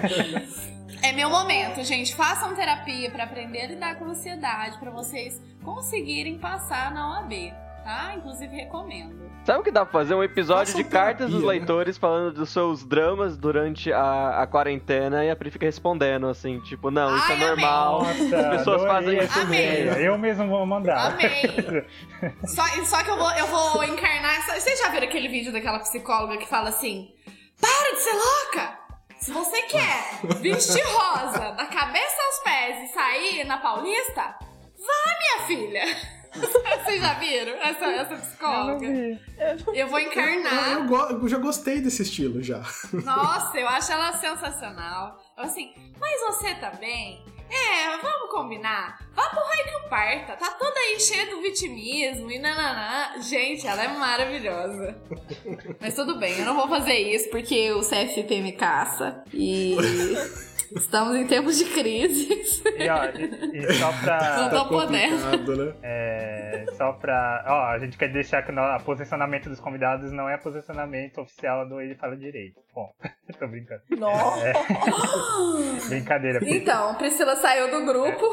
É 1.02 1.12
meu 1.12 1.28
momento, 1.28 1.83
gente. 1.83 2.14
Façam 2.14 2.54
terapia 2.54 3.11
pra 3.11 3.24
aprender 3.24 3.61
a 3.61 3.66
lidar 3.66 3.98
com 3.98 4.04
a 4.04 4.09
ansiedade, 4.09 4.78
pra 4.78 4.90
vocês 4.90 5.40
conseguirem 5.62 6.38
passar 6.38 6.92
na 6.92 7.20
OAB, 7.20 7.52
tá? 7.85 8.14
Inclusive 8.16 8.54
recomendo. 8.54 9.23
Sabe 9.44 9.61
o 9.61 9.62
que 9.62 9.70
dá 9.70 9.85
pra 9.85 9.92
fazer? 9.92 10.14
Um 10.14 10.22
episódio 10.24 10.72
Façam 10.72 10.83
de 10.83 10.88
cartas 10.88 11.30
dos 11.30 11.42
né? 11.42 11.48
leitores 11.48 11.98
falando 11.98 12.33
dos 12.33 12.48
seus 12.48 12.83
dramas 12.83 13.37
durante 13.37 13.92
a, 13.92 14.40
a 14.42 14.46
quarentena 14.46 15.22
e 15.22 15.30
a 15.30 15.37
Pri 15.37 15.50
fica 15.50 15.66
respondendo 15.66 16.26
assim, 16.28 16.61
tipo, 16.61 16.90
não, 16.90 17.14
isso 17.14 17.26
Ai, 17.28 17.42
é 17.42 17.46
normal. 17.48 18.02
Nossa, 18.04 18.38
As 18.38 18.57
pessoas 18.57 18.83
fazem 18.85 19.18
isso 19.18 19.38
Amei. 19.40 19.83
ideia. 19.83 20.00
Eu 20.00 20.16
mesmo 20.16 20.48
vou 20.48 20.64
mandar. 20.64 21.12
Amei. 21.12 21.85
Só, 22.46 22.62
só 22.85 23.02
que 23.04 23.11
eu 23.11 23.18
vou, 23.18 23.30
eu 23.33 23.46
vou 23.46 23.85
encarnar 23.85 24.37
essa. 24.38 24.59
Vocês 24.59 24.78
já 24.78 24.88
viram 24.88 25.07
aquele 25.07 25.28
vídeo 25.28 25.52
daquela 25.52 25.78
psicóloga 25.80 26.38
que 26.38 26.48
fala 26.48 26.70
assim: 26.70 27.09
Para 27.61 27.92
de 27.94 28.00
ser 28.00 28.12
louca! 28.14 28.78
Se 29.18 29.30
você 29.33 29.62
quer 29.62 30.20
vestir 30.40 30.83
rosa 30.85 31.52
da 31.52 31.66
cabeça 31.66 32.16
aos 32.26 32.38
pés 32.44 32.90
e 32.90 32.94
sair 32.94 33.44
na 33.44 33.59
Paulista, 33.59 34.22
vá, 34.22 35.18
minha 35.18 35.46
filha! 35.46 35.83
Vocês 36.85 37.01
já 37.01 37.14
viram 37.14 37.53
essa, 37.55 37.85
essa 37.87 38.12
Eu 38.12 38.18
não 38.18 38.25
psicóloga? 38.25 38.87
vi. 38.87 39.20
Eu 39.75 39.88
vou 39.88 39.97
Ah, 39.99 40.03
encarnar. 40.03 40.73
eu, 40.73 40.85
go- 40.87 40.97
eu 41.23 41.29
já 41.29 41.38
gostei 41.38 41.81
desse 41.81 42.03
estilo 42.03 42.42
já. 42.42 42.59
Nossa, 42.92 43.59
eu 43.59 43.68
acho 43.68 43.92
ela 43.92 44.12
sensacional. 44.18 45.23
Assim, 45.37 45.73
mas 45.99 46.20
você 46.20 46.55
também? 46.57 47.25
É, 47.51 47.97
vamos 47.99 48.31
combinar. 48.31 48.99
Vá 49.14 49.29
pro 49.29 49.38
raio 49.44 49.64
que 49.64 49.88
parta. 49.88 50.33
Tá 50.37 50.51
toda 50.53 50.79
aí 50.81 50.99
cheia 50.99 51.27
do 51.31 51.40
vitimismo 51.42 52.31
e 52.31 52.38
nananã. 52.38 53.20
Gente, 53.20 53.66
ela 53.66 53.85
é 53.85 53.88
maravilhosa. 53.88 54.97
Mas 55.81 55.94
tudo 55.94 56.18
bem, 56.18 56.38
eu 56.38 56.44
não 56.47 56.57
vou 56.57 56.66
fazer 56.68 56.94
isso 56.97 57.29
porque 57.31 57.70
o 57.73 57.81
CFP 57.81 58.40
me 58.40 58.53
caça. 58.53 59.23
E 59.33 59.77
estamos 60.74 61.16
em 61.16 61.26
tempos 61.26 61.56
de 61.58 61.64
crise. 61.66 62.28
E, 62.76 62.88
ó, 62.88 63.04
e, 63.06 63.58
e 63.58 63.72
só 63.74 63.90
Não 63.92 64.00
pra. 64.02 64.48
tô 64.50 64.68
podendo. 64.68 65.22
complicado, 65.22 65.56
né? 65.56 65.74
É, 65.82 66.64
só 66.76 66.92
pra. 66.92 67.44
Ó, 67.48 67.64
a 67.72 67.78
gente 67.78 67.96
quer 67.96 68.12
deixar 68.12 68.42
que 68.42 68.52
o 68.52 68.80
posicionamento 68.84 69.48
dos 69.48 69.60
convidados 69.60 70.12
não 70.12 70.28
é 70.28 70.37
posicionamento 70.37 71.20
oficial 71.20 71.68
do 71.68 71.80
Ele 71.80 71.94
Fala 71.94 72.16
Direito. 72.16 72.60
Bom, 72.74 72.92
tô 73.38 73.46
brincando. 73.46 73.82
Nossa. 73.98 74.52
Brincadeira. 75.88 76.38
Pri. 76.40 76.56
Então, 76.56 76.94
Priscila 76.96 77.37
saiu 77.37 77.70
do 77.70 77.84
grupo. 77.84 78.24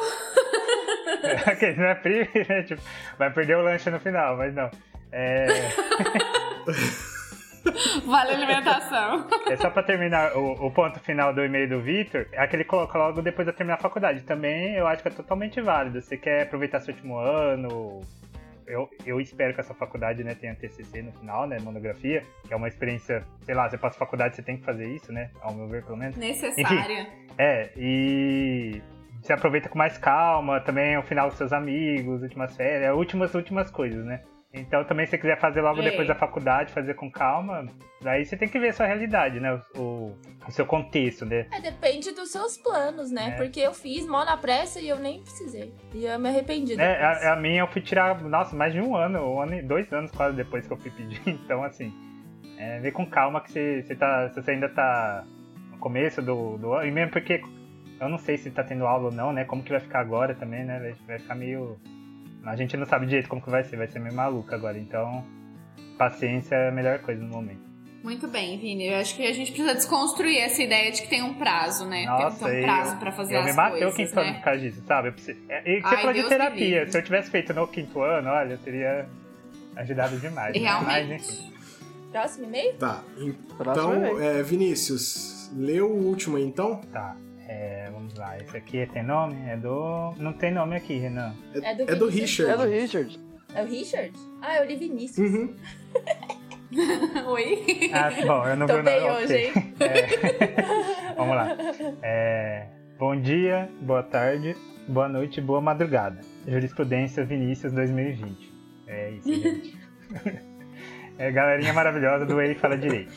Ok, 1.51 1.75
não 1.77 1.85
é 1.85 1.95
Pri, 1.95 2.29
né? 2.49 2.63
Tipo, 2.63 2.81
vai 3.17 3.31
perder 3.31 3.57
o 3.57 3.61
lanche 3.61 3.89
no 3.89 3.99
final, 3.99 4.37
mas 4.37 4.53
não. 4.53 4.69
É, 5.13 5.45
Vale 8.05 8.31
alimentação. 8.31 9.27
é 9.47 9.55
só 9.55 9.69
pra 9.69 9.83
terminar 9.83 10.35
o, 10.35 10.67
o 10.67 10.71
ponto 10.71 10.99
final 10.99 11.33
do 11.33 11.43
e-mail 11.43 11.69
do 11.69 11.81
Victor, 11.81 12.27
é 12.31 12.41
aquele 12.41 12.63
que 12.63 12.69
coloca 12.69 12.97
logo 12.97 13.21
depois 13.21 13.47
de 13.47 13.53
terminar 13.53 13.75
a 13.75 13.81
faculdade. 13.81 14.23
Também 14.23 14.75
eu 14.75 14.87
acho 14.87 15.01
que 15.01 15.09
é 15.09 15.11
totalmente 15.11 15.61
válido. 15.61 16.01
Você 16.01 16.17
quer 16.17 16.43
aproveitar 16.43 16.79
seu 16.79 16.93
último 16.93 17.17
ano. 17.17 18.01
Eu, 18.67 18.89
eu 19.05 19.19
espero 19.19 19.53
que 19.53 19.59
essa 19.59 19.73
faculdade 19.73 20.23
né, 20.23 20.33
tenha 20.33 20.55
TCC 20.55 21.01
no 21.01 21.11
final, 21.13 21.45
né? 21.45 21.57
Monografia, 21.59 22.23
que 22.47 22.53
é 22.53 22.55
uma 22.55 22.67
experiência, 22.67 23.23
sei 23.43 23.53
lá, 23.53 23.69
você 23.69 23.77
passa 23.77 23.97
faculdade, 23.97 24.35
você 24.35 24.41
tem 24.41 24.57
que 24.57 24.63
fazer 24.63 24.87
isso, 24.87 25.11
né? 25.11 25.29
Ao 25.41 25.53
meu 25.53 25.67
ver, 25.67 25.83
pelo 25.83 25.97
menos. 25.97 26.15
Necessária. 26.15 27.07
É, 27.37 27.69
e 27.75 28.81
você 29.21 29.33
aproveita 29.33 29.67
com 29.69 29.77
mais 29.77 29.97
calma, 29.97 30.59
também 30.61 30.97
o 30.97 31.03
final 31.03 31.29
com 31.29 31.35
seus 31.35 31.51
amigos, 31.53 32.21
últimas 32.21 32.55
férias, 32.55 32.95
últimas, 32.95 33.33
últimas 33.35 33.69
coisas, 33.69 34.05
né? 34.05 34.21
Então 34.53 34.83
também 34.83 35.05
se 35.05 35.11
você 35.11 35.17
quiser 35.17 35.39
fazer 35.39 35.61
logo 35.61 35.81
depois 35.81 36.07
da 36.07 36.15
faculdade, 36.15 36.73
fazer 36.73 36.93
com 36.95 37.09
calma, 37.09 37.65
daí 38.01 38.25
você 38.25 38.35
tem 38.35 38.49
que 38.49 38.59
ver 38.59 38.69
a 38.69 38.73
sua 38.73 38.85
realidade, 38.85 39.39
né? 39.39 39.61
O, 39.75 39.79
o- 39.81 40.17
o 40.47 40.51
seu 40.51 40.65
contexto, 40.65 41.25
né? 41.25 41.45
É, 41.51 41.61
depende 41.61 42.11
dos 42.11 42.31
seus 42.31 42.57
planos, 42.57 43.11
né? 43.11 43.29
É. 43.29 43.31
Porque 43.37 43.59
eu 43.61 43.73
fiz 43.73 44.05
mó 44.07 44.25
na 44.25 44.35
pressa 44.35 44.79
e 44.81 44.89
eu 44.89 44.97
nem 44.99 45.21
precisei. 45.21 45.73
E 45.93 46.03
eu 46.05 46.19
me 46.19 46.27
arrependi 46.29 46.73
É, 46.73 46.75
depois. 46.75 47.23
a, 47.25 47.33
a 47.33 47.35
minha 47.37 47.61
eu 47.61 47.67
fui 47.67 47.79
tirar, 47.81 48.19
nossa, 48.23 48.55
mais 48.55 48.73
de 48.73 48.81
um 48.81 48.95
ano, 48.95 49.19
um 49.35 49.39
ano 49.41 49.61
dois 49.65 49.91
anos 49.93 50.11
quase 50.11 50.35
depois 50.35 50.67
que 50.67 50.73
eu 50.73 50.77
fui 50.77 50.91
pedir. 50.91 51.21
Então, 51.27 51.63
assim, 51.63 51.93
é, 52.57 52.79
vê 52.79 52.91
com 52.91 53.05
calma 53.05 53.39
que 53.39 53.51
você, 53.51 53.83
você, 53.83 53.95
tá, 53.95 54.29
se 54.29 54.41
você 54.41 54.51
ainda 54.51 54.67
tá 54.67 55.23
no 55.71 55.77
começo 55.77 56.21
do, 56.21 56.57
do 56.57 56.73
ano. 56.73 56.87
E 56.87 56.91
mesmo 56.91 57.11
porque 57.11 57.41
eu 58.01 58.09
não 58.09 58.17
sei 58.17 58.35
se 58.37 58.49
tá 58.51 58.63
tendo 58.63 58.85
aula 58.85 59.05
ou 59.05 59.11
não, 59.13 59.31
né? 59.31 59.45
Como 59.45 59.63
que 59.63 59.71
vai 59.71 59.79
ficar 59.79 59.99
agora 59.99 60.33
também, 60.35 60.65
né? 60.65 60.79
Vai, 60.79 60.95
vai 61.07 61.19
ficar 61.19 61.35
meio. 61.35 61.77
A 62.45 62.55
gente 62.55 62.75
não 62.75 62.85
sabe 62.85 63.05
direito 63.05 63.29
como 63.29 63.41
que 63.41 63.49
vai 63.49 63.63
ser, 63.63 63.77
vai 63.77 63.87
ser 63.87 63.99
meio 63.99 64.15
maluco 64.15 64.53
agora. 64.53 64.77
Então, 64.77 65.23
paciência 65.97 66.55
é 66.55 66.69
a 66.69 66.71
melhor 66.71 66.99
coisa 66.99 67.21
no 67.23 67.29
momento. 67.29 67.69
Muito 68.03 68.27
bem, 68.27 68.57
Vini. 68.57 68.87
Eu 68.87 68.95
acho 68.97 69.15
que 69.15 69.27
a 69.27 69.31
gente 69.31 69.51
precisa 69.51 69.75
desconstruir 69.75 70.37
essa 70.39 70.63
ideia 70.63 70.91
de 70.91 71.03
que 71.03 71.07
tem 71.07 71.21
um 71.21 71.35
prazo, 71.35 71.85
né? 71.85 72.03
Nossa, 72.05 72.45
tem 72.45 72.55
um 72.55 72.57
eu- 72.57 72.63
prazo 72.63 72.97
pra 72.97 73.11
fazer 73.11 73.35
eu 73.35 73.39
as 73.41 73.45
me 73.45 73.53
matei 73.53 73.77
o 73.85 73.91
coisas, 73.91 73.95
quinto 73.95 74.19
ano 74.19 74.31
né? 74.31 74.37
por 74.39 74.43
causa 74.43 74.59
disso, 74.59 74.83
sabe? 74.87 75.07
Eu 75.09 75.13
preciso... 75.13 75.39
é, 75.47 75.61
E 75.77 75.81
você 75.81 75.87
Ai, 75.87 75.97
falou 75.97 76.13
de 76.13 76.27
terapia. 76.27 76.87
Se 76.89 76.97
eu 76.97 77.03
tivesse 77.03 77.29
feito 77.29 77.53
no 77.53 77.67
quinto 77.67 78.01
ano, 78.01 78.29
olha, 78.29 78.53
eu 78.53 78.57
teria 78.57 79.07
ajudado 79.75 80.17
demais. 80.17 80.59
né? 80.59 80.61
Mas, 80.83 81.11
enfim. 81.11 81.41
Realmente. 81.43 81.51
Próximo 82.11 82.45
e-mail? 82.47 82.73
Tá, 82.77 83.03
Próximo 83.57 83.93
então, 83.95 84.19
é, 84.19 84.41
Vinícius, 84.43 85.51
lê 85.55 85.79
o 85.79 85.87
último 85.87 86.37
aí, 86.37 86.43
então. 86.43 86.81
Tá, 86.91 87.15
é, 87.51 87.89
vamos 87.91 88.13
lá. 88.15 88.37
Esse 88.37 88.55
aqui 88.57 88.85
tem 88.87 89.03
nome? 89.03 89.35
É 89.49 89.57
do. 89.57 90.13
Não 90.17 90.31
tem 90.33 90.51
nome 90.51 90.75
aqui, 90.75 90.97
Renan. 90.97 91.33
É 91.61 91.75
do 91.75 91.83
É 91.91 91.95
do. 91.95 92.07
Richard. 92.07 92.51
É 92.51 92.57
do 92.57 92.69
Richard. 92.71 93.19
É 93.53 93.63
o 93.63 93.67
Richard? 93.67 94.13
Ah, 94.41 94.57
eu 94.57 94.65
li 94.65 94.75
Vinícius. 94.77 95.33
Uhum. 95.33 95.55
Oi? 97.27 97.91
Ah, 97.93 98.09
bom, 98.25 98.47
eu 98.47 98.55
não 98.55 98.67
Tô 98.67 98.77
vi 98.77 98.83
bem 98.83 99.01
não. 99.01 99.15
hoje, 99.15 99.25
ok. 99.25 99.45
hein? 99.45 99.73
É, 99.81 101.13
Vamos 101.17 101.35
lá. 101.35 101.57
É, 102.01 102.67
Bom 102.97 103.19
dia, 103.19 103.67
boa 103.81 104.03
tarde, 104.03 104.55
boa 104.87 105.09
noite, 105.09 105.41
boa 105.41 105.59
madrugada. 105.59 106.19
Jurisprudência 106.47 107.25
Vinícius 107.25 107.73
2020. 107.73 108.53
É 108.87 109.11
isso, 109.11 109.33
gente. 109.33 109.77
É, 111.17 111.29
galerinha 111.29 111.71
maravilhosa 111.73 112.25
do 112.25 112.41
Ei 112.41 112.55
Fala 112.55 112.75
Direito. 112.75 113.11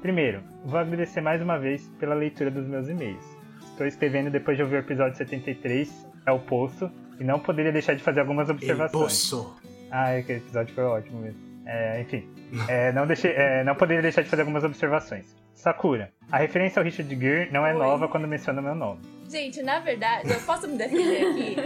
Primeiro, 0.00 0.40
vou 0.64 0.78
agradecer 0.78 1.20
mais 1.20 1.42
uma 1.42 1.58
vez 1.58 1.86
pela 1.98 2.14
leitura 2.14 2.50
dos 2.50 2.66
meus 2.66 2.88
e-mails. 2.88 3.35
Estou 3.76 3.86
escrevendo 3.86 4.30
depois 4.30 4.56
de 4.56 4.62
ouvir 4.62 4.76
o 4.76 4.78
episódio 4.78 5.18
73, 5.18 6.06
É 6.24 6.32
o 6.32 6.38
Poço, 6.38 6.90
e 7.20 7.24
não 7.24 7.38
poderia 7.38 7.70
deixar 7.70 7.94
de 7.94 8.02
fazer 8.02 8.20
algumas 8.20 8.48
observações. 8.48 8.90
Poço. 8.90 9.54
Ah, 9.90 10.12
é 10.12 10.22
que 10.22 10.32
esse 10.32 10.44
episódio 10.46 10.74
foi 10.74 10.84
ótimo 10.84 11.20
mesmo. 11.20 11.38
É, 11.66 12.00
enfim, 12.00 12.26
é, 12.68 12.90
não, 12.92 13.06
deixei, 13.06 13.32
é, 13.32 13.62
não 13.64 13.74
poderia 13.74 14.00
deixar 14.00 14.22
de 14.22 14.30
fazer 14.30 14.40
algumas 14.42 14.64
observações. 14.64 15.36
Sakura, 15.52 16.10
a 16.32 16.38
referência 16.38 16.80
ao 16.80 16.84
Richard 16.86 17.14
Gere 17.14 17.52
não 17.52 17.66
é 17.66 17.74
Oi. 17.74 17.78
nova 17.78 18.08
quando 18.08 18.26
menciona 18.26 18.62
meu 18.62 18.74
nome. 18.74 19.00
Gente, 19.28 19.62
na 19.62 19.78
verdade, 19.80 20.30
eu 20.30 20.40
posso 20.40 20.66
me 20.66 20.78
defender 20.78 21.26
aqui. 21.26 21.56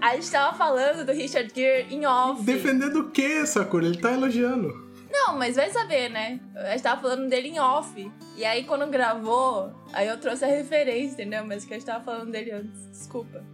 A 0.00 0.16
gente 0.16 0.28
tava 0.28 0.56
falando 0.58 1.06
do 1.06 1.12
Richard 1.12 1.52
Gere 1.54 1.94
em 1.94 2.04
off. 2.04 2.42
Defender 2.42 2.90
do 2.90 3.10
que, 3.10 3.46
Sakura? 3.46 3.86
Ele 3.86 3.96
tá 3.96 4.12
elogiando. 4.12 4.89
Não, 5.10 5.36
mas 5.36 5.56
vai 5.56 5.70
saber, 5.70 6.08
né? 6.08 6.38
A 6.54 6.70
gente 6.70 6.82
tava 6.82 7.00
falando 7.00 7.28
dele 7.28 7.48
em 7.48 7.58
off. 7.58 8.10
E 8.36 8.44
aí, 8.44 8.64
quando 8.64 8.86
gravou, 8.88 9.72
aí 9.92 10.06
eu 10.06 10.18
trouxe 10.18 10.44
a 10.44 10.48
referência, 10.48 11.14
entendeu? 11.14 11.44
Mas 11.44 11.64
que 11.64 11.74
a 11.74 11.76
gente 11.76 11.86
tava 11.86 12.04
falando 12.04 12.30
dele 12.30 12.52
antes. 12.52 12.90
Desculpa. 12.90 13.44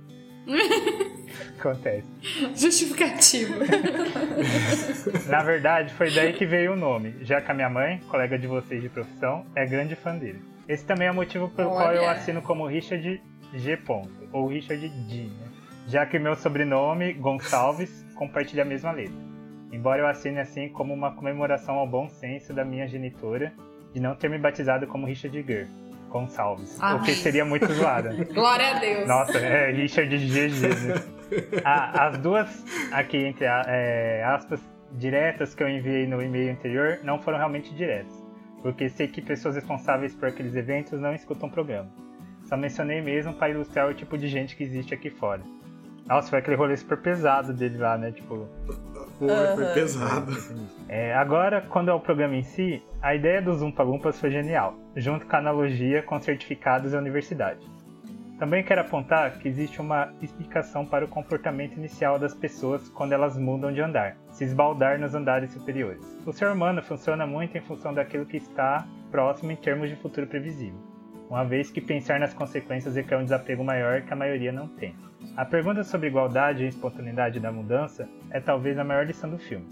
Acontece. 1.59 2.07
Justificativo. 2.55 3.55
Na 5.29 5.43
verdade, 5.43 5.93
foi 5.95 6.11
daí 6.11 6.33
que 6.33 6.47
veio 6.47 6.75
o 6.75 6.77
nome, 6.77 7.17
já 7.23 7.41
que 7.41 7.51
a 7.51 7.55
minha 7.55 7.69
mãe, 7.69 8.01
colega 8.09 8.39
de 8.39 8.47
vocês 8.47 8.81
de 8.81 8.89
profissão, 8.89 9.45
é 9.57 9.67
grande 9.67 9.97
fã 9.97 10.17
dele. 10.17 10.41
Esse 10.69 10.85
também 10.85 11.09
é 11.09 11.11
o 11.11 11.15
motivo 11.15 11.49
pelo 11.49 11.71
qual 11.71 11.93
eu 11.93 12.03
Olha. 12.03 12.13
assino 12.13 12.43
como 12.43 12.67
Richard 12.67 13.21
G. 13.55 13.77
Ponto, 13.77 14.29
ou 14.33 14.49
Richard 14.49 14.89
D, 14.89 15.23
né? 15.25 15.47
Já 15.89 16.05
que 16.05 16.19
o 16.19 16.21
meu 16.21 16.35
sobrenome, 16.35 17.13
Gonçalves, 17.13 18.05
compartilha 18.15 18.63
a 18.63 18.67
mesma 18.67 18.91
letra. 18.91 19.36
Embora 19.77 20.01
eu 20.01 20.07
assine 20.07 20.39
assim 20.41 20.71
como 20.71 20.95
uma 20.95 21.13
comemoração 21.13 21.75
ao 21.75 21.87
bom 21.87 22.09
senso 22.09 22.55
da 22.55 22.65
minha 22.65 22.89
genitora 22.89 23.53
de 23.93 24.01
não 24.01 24.15
ter 24.15 24.31
me 24.31 24.39
batizado 24.39 24.87
como 24.87 25.07
Richard 25.07 25.43
Gere 25.43 25.69
Gonçalves, 26.09 26.79
Ah. 26.81 26.95
o 26.95 27.03
que 27.03 27.13
seria 27.13 27.45
muito 27.45 27.71
zoado. 27.75 28.09
Glória 28.33 28.71
a 28.75 28.79
Deus. 28.79 29.07
Nossa, 29.07 29.37
é 29.39 29.71
Richard 29.73 30.17
GG. 30.17 30.69
Né? 30.89 30.95
Ah, 31.63 32.07
as 32.07 32.19
duas 32.19 32.65
aqui, 32.91 33.19
entre 33.19 33.45
é, 33.45 34.25
aspas, 34.25 34.61
diretas 34.93 35.55
que 35.55 35.63
eu 35.63 35.69
enviei 35.69 36.07
no 36.07 36.23
e-mail 36.23 36.53
anterior 36.53 37.01
não 37.03 37.19
foram 37.19 37.37
realmente 37.37 37.75
diretas, 37.75 38.13
porque 38.63 38.89
sei 38.89 39.09
que 39.09 39.21
pessoas 39.21 39.57
responsáveis 39.57 40.15
por 40.15 40.29
aqueles 40.29 40.55
eventos 40.55 40.99
não 40.99 41.15
escutam 41.15 41.49
o 41.51 41.53
programa. 41.53 41.89
Só 42.45 42.57
mencionei 42.57 43.03
mesmo 43.03 43.35
para 43.35 43.51
ilustrar 43.51 43.91
o 43.91 43.93
tipo 43.95 44.17
de 44.17 44.27
gente 44.29 44.57
que 44.57 44.63
existe 44.63 44.95
aqui 44.95 45.11
fora. 45.11 45.43
Nossa, 46.07 46.31
foi 46.31 46.39
aquele 46.39 46.57
rolê 46.57 46.77
super 46.77 46.97
pesado 46.97 47.53
dele 47.53 47.77
lá, 47.79 47.99
né? 47.99 48.13
Tipo, 48.13 48.49
Foi, 49.19 49.29
foi 49.29 49.65
Aham. 49.65 49.75
pesado. 49.75 50.33
é, 50.89 51.15
agora, 51.15 51.63
quando 51.63 51.91
é 51.91 51.95
o 51.95 52.01
programa 52.01 52.37
em 52.37 52.43
si, 52.43 52.83
a 53.01 53.15
ideia 53.15 53.41
dos 53.41 53.63
Umpa 53.63 53.83
Lumpas 53.83 54.21
foi 54.21 54.31
genial, 54.31 54.75
junto 54.95 55.27
com 55.27 55.37
a 55.37 55.39
analogia 55.39 56.03
com 56.03 56.21
certificados 56.21 56.93
e 56.93 56.97
universidade. 56.97 57.61
Também 58.39 58.63
quero 58.63 58.83
apontar 58.83 59.39
que 59.39 59.49
existe 59.49 59.81
uma 59.81 60.13
explicação 60.21 60.85
para 60.85 61.07
o 61.07 61.09
comportamento 61.09 61.79
inicial 61.79 62.19
das 62.19 62.35
pessoas 62.35 62.87
quando 62.91 63.13
elas 63.13 63.39
mudam 63.39 63.73
de 63.73 63.81
andar, 63.81 64.15
se 64.31 64.45
esbaldar 64.45 65.01
nos 65.01 65.15
andares 65.15 65.51
superiores. 65.53 66.03
O 66.27 66.33
ser 66.33 66.49
humano 66.49 66.83
funciona 66.83 67.27
muito 67.27 67.57
em 67.57 67.63
função 67.63 67.95
daquilo 67.95 68.27
que 68.27 68.37
está 68.37 68.87
próximo 69.11 69.53
em 69.53 69.57
termos 69.57 69.89
de 69.89 69.97
futuro 69.97 70.27
previsível, 70.27 70.79
uma 71.29 71.45
vez 71.45 71.71
que 71.71 71.81
pensar 71.81 72.21
nas 72.21 72.33
consequências 72.35 72.97
requer 72.97 73.17
um 73.17 73.23
desapego 73.25 73.65
maior 73.65 74.03
que 74.03 74.13
a 74.13 74.17
maioria 74.17 74.53
não 74.53 74.69
tem. 74.69 74.95
A 75.37 75.45
pergunta 75.45 75.83
sobre 75.83 76.09
igualdade 76.09 76.65
e 76.65 76.69
espontaneidade 76.69 77.41
da 77.41 77.51
mudança 77.53 78.09
é 78.31 78.41
talvez 78.41 78.79
a 78.79 78.85
maior 78.85 79.07
lição 79.07 79.29
do 79.29 79.39
filme, 79.39 79.67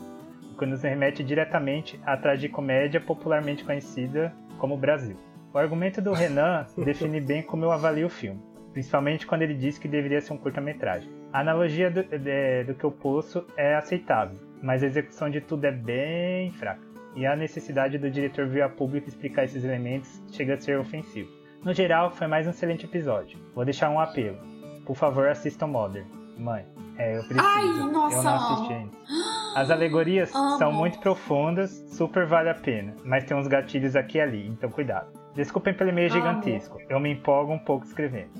o 0.53 0.59
que 0.59 0.67
nos 0.67 0.83
remete 0.83 1.23
diretamente 1.23 1.99
à 2.05 2.17
tragicomédia 2.17 3.01
popularmente 3.01 3.65
conhecida 3.65 4.33
como 4.59 4.77
Brasil. 4.77 5.17
O 5.53 5.59
argumento 5.59 6.03
do 6.03 6.13
Renan 6.13 6.67
define 6.85 7.21
bem 7.21 7.43
como 7.43 7.65
eu 7.65 7.71
avalio 7.73 8.07
o 8.09 8.11
filme, 8.11 8.41
principalmente 8.73 9.27
quando 9.27 9.43
ele 9.43 9.55
diz 9.55 9.79
que 9.79 9.87
deveria 9.87 10.21
ser 10.21 10.33
um 10.33 10.39
curta-metragem. 10.39 11.09
A 11.33 11.41
analogia 11.41 11.91
do, 11.91 12.03
de- 12.03 12.65
do 12.65 12.75
que 12.75 12.85
eu 12.85 12.91
poço 12.91 13.47
é 13.57 13.75
aceitável, 13.77 14.37
mas 14.63 14.83
a 14.83 14.87
execução 14.87 15.31
de 15.31 15.41
tudo 15.41 15.65
é 15.65 15.73
bem 15.73 16.51
fraca. 16.53 16.83
E 17.17 17.25
a 17.27 17.37
necessidade 17.37 17.97
do 17.97 18.11
diretor 18.11 18.49
vir 18.49 18.63
a 18.63 18.69
público 18.69 19.09
explicar 19.09 19.45
esses 19.45 19.63
elementos 19.65 20.21
chega 20.33 20.55
a 20.55 20.61
ser 20.61 20.79
ofensivo. 20.81 21.31
No 21.65 21.73
geral, 21.73 22.11
foi 22.11 22.27
mais 22.27 22.47
um 22.47 22.51
excelente 22.51 22.85
episódio. 22.85 23.39
Vou 23.55 23.65
deixar 23.65 23.89
um 23.89 23.99
apelo. 23.99 24.37
Por 24.85 24.95
favor, 24.95 25.29
assistam 25.29 25.67
Modern. 25.67 26.07
Mãe, 26.37 26.67
é, 26.99 27.17
eu 27.17 27.23
preciso. 27.25 27.41
Ai, 27.47 27.65
nossa, 27.91 28.17
eu 28.17 28.23
não 28.23 28.35
assisti 28.35 28.73
amo. 28.73 28.83
ainda. 28.83 28.97
As 29.57 29.71
alegorias 29.71 30.31
Amo. 30.35 30.59
são 30.59 30.73
muito 30.73 30.99
profundas, 30.99 31.71
super 31.89 32.27
vale 32.27 32.51
a 32.51 32.55
pena, 32.55 32.95
mas 33.05 33.25
tem 33.25 33.37
uns 33.37 33.47
gatilhos 33.47 33.97
aqui 33.97 34.19
e 34.19 34.21
ali, 34.21 34.49
então 34.49 34.69
cuidado. 34.69 35.07
Desculpem 35.35 35.73
pelo 35.73 35.91
e-mail 35.91 36.11
gigantesco, 36.11 36.79
eu 36.89 37.01
me 37.01 37.13
empolgo 37.13 37.53
um 37.53 37.59
pouco 37.59 37.87
escrevendo. 37.87 38.31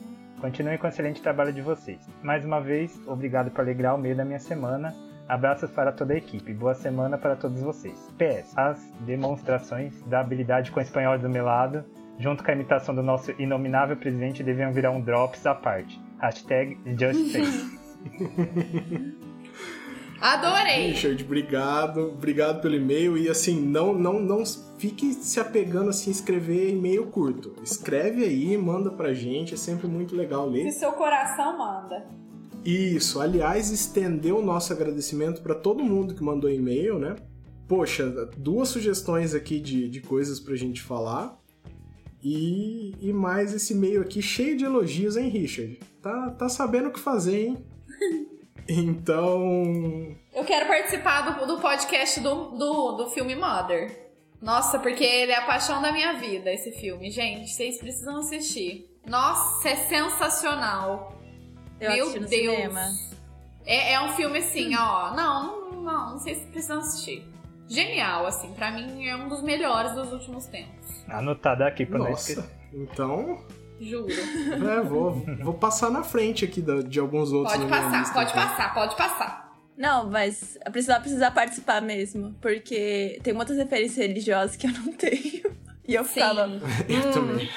Continuem 0.41 0.77
com 0.77 0.87
o 0.87 0.91
excelente 0.91 1.23
trabalho 1.23 1.53
de 1.53 1.63
vocês. 1.63 2.07
Mais 2.23 2.45
uma 2.45 2.61
vez, 2.61 3.01
obrigado 3.07 3.51
por 3.51 3.63
alegrar 3.63 3.95
o 3.95 3.99
meio 3.99 4.15
da 4.15 4.25
minha 4.25 4.39
semana. 4.39 4.95
Abraços 5.27 5.71
para 5.71 5.91
toda 5.91 6.13
a 6.13 6.17
equipe. 6.19 6.53
Boa 6.53 6.75
semana 6.75 7.17
para 7.17 7.35
todos 7.35 7.63
vocês. 7.63 8.13
PS. 8.19 8.53
As 8.59 8.93
demonstrações 9.01 10.03
da 10.03 10.21
habilidade 10.21 10.71
com 10.71 10.79
o 10.81 10.83
espanhol 10.83 11.19
do 11.19 11.31
meu 11.31 11.47
lado, 11.47 11.83
junto 12.19 12.43
com 12.45 12.51
a 12.51 12.55
imitação 12.55 12.95
do 12.95 13.03
nosso 13.03 13.33
inominável 13.41 13.97
presidente, 13.97 14.43
deviam 14.43 14.73
virar 14.73 14.91
um 14.91 15.01
drops 15.01 15.45
à 15.47 15.55
parte. 15.55 16.01
Hashtag 16.19 16.79
JustFace. 16.97 17.79
Adorei. 20.21 20.93
Richard, 20.93 21.23
obrigado. 21.23 22.01
Obrigado 22.09 22.63
pelo 22.63 22.75
e-mail. 22.75 23.19
E 23.19 23.29
assim, 23.29 23.61
não, 23.61 23.93
não, 23.93 24.21
não 24.21 24.43
fique 24.79 25.13
se 25.13 25.39
apegando 25.39 25.91
assim, 25.91 26.11
a 26.11 26.13
escrever 26.13 26.71
e-mail 26.71 27.07
curto. 27.07 27.55
Escreve 27.63 28.25
aí, 28.25 28.57
manda 28.57 28.91
pra 28.91 29.13
gente. 29.13 29.55
É 29.55 29.57
sempre 29.57 29.87
muito 29.87 30.17
legal 30.17 30.51
Se 30.51 30.53
ler. 30.53 30.71
seu 30.73 30.93
coração 30.93 31.59
manda. 31.59 32.07
Isso, 32.65 33.21
aliás, 33.21 33.71
estender 33.71 34.35
o 34.35 34.41
nosso 34.41 34.73
agradecimento 34.73 35.43
pra 35.43 35.55
todo 35.55 35.85
mundo 35.85 36.15
que 36.15 36.23
mandou 36.23 36.51
e-mail, 36.51 36.99
né? 36.99 37.17
Poxa, 37.69 38.09
duas 38.39 38.71
sugestões 38.71 39.35
aqui 39.35 39.61
de, 39.61 39.89
de 39.91 40.01
coisas 40.01 40.41
pra 40.41 40.57
gente 40.57 40.81
falar. 40.81 41.39
E, 42.25 42.95
e 43.03 43.13
mais 43.13 43.53
esse 43.53 43.75
e-mail 43.75 44.01
aqui 44.01 44.23
cheio 44.23 44.57
de 44.57 44.65
elogios, 44.65 45.15
hein, 45.15 45.29
Richard? 45.29 45.79
Tá, 46.01 46.31
tá 46.31 46.49
sabendo 46.49 46.89
o 46.89 46.93
que 46.93 46.99
fazer, 46.99 47.49
hein? 47.49 47.65
Então. 48.67 50.17
Eu 50.33 50.43
quero 50.43 50.67
participar 50.67 51.21
do, 51.21 51.47
do 51.47 51.61
podcast 51.61 52.19
do, 52.21 52.53
do, 52.53 52.93
do 52.93 53.11
filme 53.11 53.37
Mother. 53.37 54.11
Nossa, 54.41 54.79
porque 54.79 55.05
ele 55.05 55.33
é 55.33 55.37
a 55.37 55.45
paixão 55.45 55.83
da 55.83 55.93
minha 55.93 56.15
vida, 56.15 56.51
esse 56.51 56.73
filme. 56.73 57.11
Gente, 57.11 57.51
vocês 57.51 57.77
precisam 57.77 58.17
assistir. 58.21 58.91
Nossa, 59.07 59.69
é 59.69 59.77
sensacional. 59.77 61.19
Eu 61.79 62.11
Meu 62.11 62.21
Deus. 62.21 62.75
É, 63.67 63.93
é 63.93 64.01
um 64.01 64.15
filme 64.15 64.39
assim, 64.39 64.75
ó. 64.75 65.15
Não, 65.15 65.71
não, 65.71 65.83
não, 65.83 66.11
não 66.13 66.19
sei 66.19 66.37
se 66.37 66.47
precisam 66.47 66.79
assistir. 66.79 67.34
Genial, 67.69 68.27
assim. 68.27 68.53
Pra 68.53 68.71
mim 68.71 69.07
é 69.07 69.17
um 69.17 69.29
dos 69.29 69.43
melhores 69.43 69.93
dos 69.93 70.13
últimos 70.13 70.47
tempos. 70.47 71.05
Anotado 71.09 71.65
aqui 71.65 71.87
pra. 71.87 71.99
Nossa. 71.99 72.49
Então. 72.73 73.43
Juro. 73.81 74.07
É, 74.15 74.83
vou, 74.83 75.13
vou 75.43 75.55
passar 75.55 75.91
na 75.91 76.03
frente 76.03 76.45
aqui 76.45 76.63
de 76.87 77.01
alguns 77.01 77.33
outros. 77.33 77.57
Pode 77.57 77.69
passar, 77.69 78.13
pode 78.13 78.31
então. 78.31 78.43
passar, 78.43 78.75
pode 78.75 78.97
passar. 78.97 79.45
Não, 79.77 80.09
mas 80.09 80.57
a 80.65 80.71
Priscila 80.71 81.01
precisa 81.01 81.31
participar 81.31 81.83
mesmo. 81.83 82.35
Porque 82.41 83.19
tem 83.23 83.33
muitas 83.33 83.57
referências 83.57 83.97
religiosas 83.97 84.57
que 84.57 84.67
eu 84.67 84.73
não 84.73 84.93
tenho. 84.95 85.53
E 85.87 85.95
eu 85.95 86.05
ficava. 86.05 86.49
Sim. 86.49 86.61
Eu 86.89 87.13
também. 87.13 87.51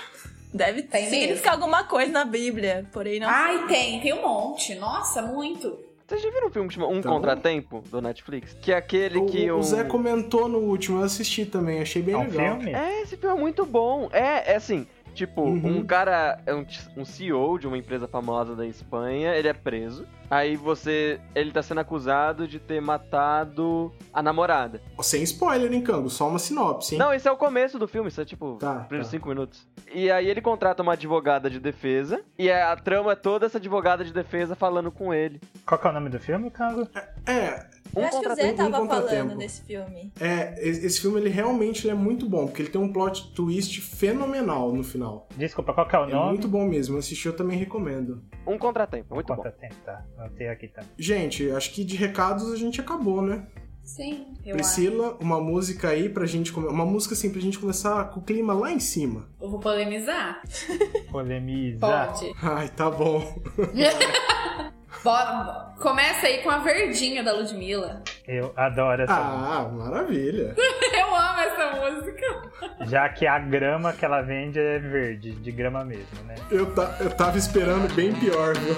Deve 0.53 0.81
Tem 0.83 1.09
significar 1.09 1.53
alguma 1.53 1.83
coisa 1.83 2.11
na 2.11 2.25
Bíblia, 2.25 2.87
porém 2.91 3.19
não. 3.19 3.29
Ai, 3.29 3.67
tem, 3.67 3.99
tem 3.99 4.13
um 4.13 4.21
monte. 4.21 4.75
Nossa, 4.75 5.21
muito. 5.21 5.77
Vocês 6.07 6.21
já 6.21 6.29
viram 6.31 6.47
um 6.47 6.49
filme 6.49 6.69
que 6.69 6.75
chama 6.75 6.87
Um 6.87 6.99
Então- 6.99 7.13
Contratempo, 7.15 7.83
do 7.91 8.01
Netflix? 8.01 8.53
Que 8.61 8.71
é 8.71 8.77
aquele 8.77 9.25
que 9.25 9.51
O, 9.51 9.57
o... 9.57 9.59
o 9.59 9.63
Zé 9.63 9.83
comentou 9.83 10.47
no 10.47 10.59
último, 10.59 10.99
eu 10.99 11.03
assisti 11.03 11.45
também, 11.45 11.81
achei 11.81 12.01
bem 12.01 12.15
É 12.15 12.17
um 12.17 12.21
legal. 12.21 12.55
filme? 12.55 12.71
É, 12.73 13.01
esse 13.01 13.17
filme 13.17 13.35
é 13.35 13.39
muito 13.39 13.65
bom. 13.65 14.07
É, 14.13 14.53
é 14.53 14.55
assim, 14.55 14.87
tipo, 15.17 15.41
Uhum. 15.41 15.79
um 15.79 15.85
cara, 15.85 16.39
é 16.45 16.53
um, 16.53 16.65
um 16.95 17.03
CEO 17.03 17.57
de 17.57 17.67
uma 17.67 17.77
empresa 17.77 18.07
famosa 18.07 18.55
da 18.55 18.65
Espanha, 18.65 19.33
ele 19.35 19.47
é 19.47 19.53
preso. 19.53 20.05
Aí 20.29 20.55
você, 20.57 21.19
ele 21.33 21.51
tá 21.51 21.61
sendo 21.63 21.79
acusado 21.79 22.47
de 22.47 22.59
ter 22.59 22.81
matado 22.81 23.93
a 24.13 24.21
namorada. 24.21 24.81
Sem 25.01 25.23
spoiler, 25.23 25.71
hein, 25.71 25.81
Cango? 25.81 26.09
Só 26.09 26.27
uma 26.27 26.37
sinopse, 26.37 26.95
hein? 26.95 26.99
Não, 26.99 27.13
esse 27.13 27.27
é 27.27 27.31
o 27.31 27.37
começo 27.37 27.79
do 27.79 27.87
filme, 27.87 28.09
isso 28.09 28.19
é 28.21 28.25
tipo, 28.25 28.57
Tá, 28.59 28.73
os 28.81 28.87
primeiros 28.87 29.07
tá. 29.07 29.11
cinco 29.11 29.29
minutos. 29.29 29.65
E 29.93 30.11
aí 30.11 30.27
ele 30.27 30.41
contrata 30.41 30.83
uma 30.83 30.93
advogada 30.93 31.49
de 31.49 31.59
defesa, 31.59 32.21
e 32.37 32.51
a 32.51 32.75
trama 32.75 33.13
é 33.13 33.15
toda 33.15 33.45
essa 33.45 33.57
advogada 33.57 34.03
de 34.03 34.11
defesa 34.13 34.53
falando 34.55 34.91
com 34.91 35.13
ele. 35.13 35.39
Qual 35.65 35.79
que 35.79 35.87
é 35.87 35.89
o 35.89 35.93
nome 35.93 36.09
do 36.09 36.19
filme, 36.19 36.51
Kango? 36.51 36.87
É, 37.25 37.65
Um 37.95 38.01
Eu 38.01 38.07
acho 38.07 38.19
que 38.21 38.27
o 38.27 38.35
Zé 38.35 38.53
tava 38.53 38.81
Um 38.81 38.87
falando 38.87 39.37
desse 39.37 39.61
filme. 39.63 40.11
É, 40.19 40.55
esse 40.67 40.99
filme 41.01 41.19
ele 41.19 41.29
realmente 41.29 41.85
ele 41.85 41.91
é 41.91 41.95
muito 41.95 42.27
bom, 42.29 42.45
porque 42.47 42.61
ele 42.61 42.69
tem 42.69 42.79
um 42.81 42.91
plot 42.91 43.33
twist 43.33 43.81
fenomenal 43.81 44.71
no 44.73 44.83
final. 44.83 45.27
Desculpa, 45.35 45.73
qual 45.73 45.87
que 45.87 45.95
é 45.95 45.99
o 45.99 46.03
É 46.09 46.11
nome? 46.13 46.29
muito 46.29 46.47
bom 46.47 46.65
mesmo. 46.65 46.95
Eu 46.95 46.99
assisti, 46.99 47.25
eu 47.27 47.35
também 47.35 47.57
recomendo. 47.57 48.21
Um 48.45 48.57
contratempo, 48.57 49.13
muito 49.13 49.27
bom. 49.27 49.35
Contratempo, 49.35 49.75
tá. 49.85 50.05
Anotei 50.17 50.47
aqui 50.47 50.67
também. 50.67 50.89
Gente, 50.97 51.49
acho 51.51 51.73
que 51.73 51.83
de 51.83 51.95
recados 51.95 52.51
a 52.51 52.55
gente 52.55 52.79
acabou, 52.81 53.21
né? 53.21 53.45
Sim, 53.87 54.27
eu 54.45 54.53
Priscila, 54.55 55.15
uma 55.21 55.39
música 55.39 55.87
aí 55.87 56.09
pra 56.09 56.25
gente. 56.25 56.51
come- 56.51 56.67
Uma 56.67 56.85
música 56.85 57.13
assim 57.13 57.31
pra 57.31 57.39
gente 57.39 57.57
começar 57.57 58.03
com 58.09 58.19
o 58.19 58.23
clima 58.23 58.53
lá 58.53 58.69
em 58.71 58.79
cima. 58.81 59.21
acho. 59.21 59.43
Eu 59.45 59.49
vou 59.49 59.59
polemizar? 59.61 60.41
Polemiza. 61.09 61.79
Pode. 61.79 62.33
Ai, 62.43 62.67
tá 62.67 62.91
bom. 62.91 63.23
Bora, 65.03 65.73
começa 65.79 66.25
aí 66.27 66.39
com 66.43 66.49
a 66.49 66.57
verdinha 66.57 67.23
da 67.23 67.31
Ludmilla. 67.31 68.03
Eu 68.27 68.51
adoro 68.57 69.03
essa 69.03 69.13
música. 69.15 69.53
Ah, 69.55 69.69
maravilha. 69.69 70.55
Eu 70.93 71.15
amo 71.15 71.39
essa 71.39 71.91
música. 72.01 72.87
Já 72.87 73.07
que 73.07 73.25
a 73.25 73.39
grama 73.39 73.93
que 73.93 74.03
ela 74.03 74.21
vende 74.21 74.59
é 74.59 74.79
verde, 74.79 75.31
de 75.31 75.51
grama 75.51 75.85
mesmo, 75.85 76.23
né? 76.25 76.35
Eu, 76.51 76.73
ta- 76.73 76.97
eu 76.99 77.09
tava 77.11 77.37
esperando 77.37 77.93
bem 77.93 78.11
pior, 78.15 78.53
viu? 78.57 78.75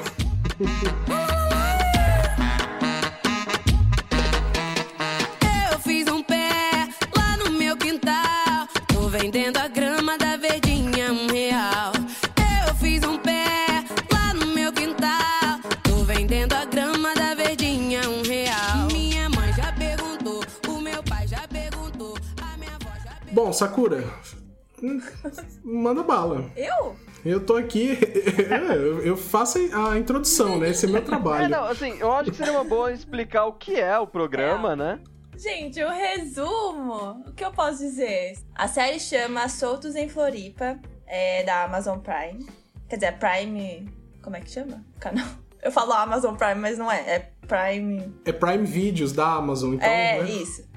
Vendendo 9.10 9.58
a 9.58 9.68
grama 9.68 10.18
da 10.18 10.38
verdinha 10.38 11.12
um 11.12 11.28
real. 11.28 11.92
Eu 12.68 12.76
fiz 12.76 13.04
um 13.04 13.18
pé 13.18 13.84
lá 14.12 14.34
no 14.34 14.48
meu 14.48 14.72
quintal. 14.72 15.60
Tô 15.84 16.04
vendendo 16.04 16.54
a 16.54 16.66
grama 16.66 17.14
da 17.16 17.34
verdinha 17.34 18.02
um 18.10 18.22
real. 18.22 18.88
Minha 18.92 19.30
mãe 19.30 19.52
já 19.54 19.72
perguntou, 19.74 20.44
o 20.68 20.82
meu 20.82 21.02
pai 21.04 21.28
já 21.28 21.48
perguntou, 21.48 22.16
a 22.42 22.58
minha 22.58 22.72
avó 22.76 22.92
já 23.04 23.12
perguntou. 23.16 23.46
Bom, 23.46 23.54
Sakura. 23.54 24.04
Manda 25.64 26.04
bala. 26.04 26.50
Eu? 26.56 26.96
Eu 27.26 27.40
tô 27.46 27.58
aqui. 27.58 27.98
é, 28.50 29.08
eu, 29.08 29.18
faço 29.18 29.58
a 29.74 29.98
introdução, 29.98 30.58
né? 30.58 30.70
Esse 30.70 30.86
é 30.86 30.90
meu 30.90 31.00
É, 31.00 31.02
trabalho. 31.06 31.50
não, 31.50 31.66
assim, 31.66 31.98
eu 32.00 32.12
acho 32.14 32.32
que 32.32 32.38
seria 32.38 32.54
uma 32.54 32.64
boa 32.64 32.94
explicar 32.94 33.46
o 33.46 33.54
que 33.54 33.76
é 33.76 33.98
o 34.00 34.08
programa, 34.08 34.76
né? 34.76 35.00
Gente, 35.42 35.82
o 35.82 35.90
resumo, 35.90 37.24
o 37.26 37.32
que 37.32 37.46
eu 37.46 37.52
posso 37.54 37.78
dizer? 37.78 38.38
A 38.54 38.68
série 38.68 39.00
chama 39.00 39.48
Soltos 39.48 39.96
em 39.96 40.10
Floripa, 40.10 40.78
é 41.08 41.44
da 41.44 41.64
Amazon 41.64 41.98
Prime. 42.00 42.46
Quer 42.90 42.98
dizer, 42.98 43.18
Prime. 43.18 43.90
Como 44.22 44.36
é 44.36 44.42
que 44.42 44.52
chama? 44.52 44.84
O 44.98 45.00
canal. 45.00 45.26
Eu 45.64 45.72
falo 45.72 45.94
Amazon 45.94 46.36
Prime, 46.36 46.56
mas 46.56 46.78
não 46.78 46.92
é. 46.92 47.00
É 47.16 47.20
Prime. 47.48 48.14
É 48.26 48.34
Prime 48.34 48.66
Videos 48.66 49.14
da 49.14 49.36
Amazon, 49.36 49.76
então. 49.76 49.88
é, 49.88 50.22
né? 50.22 50.30
isso. 50.30 50.68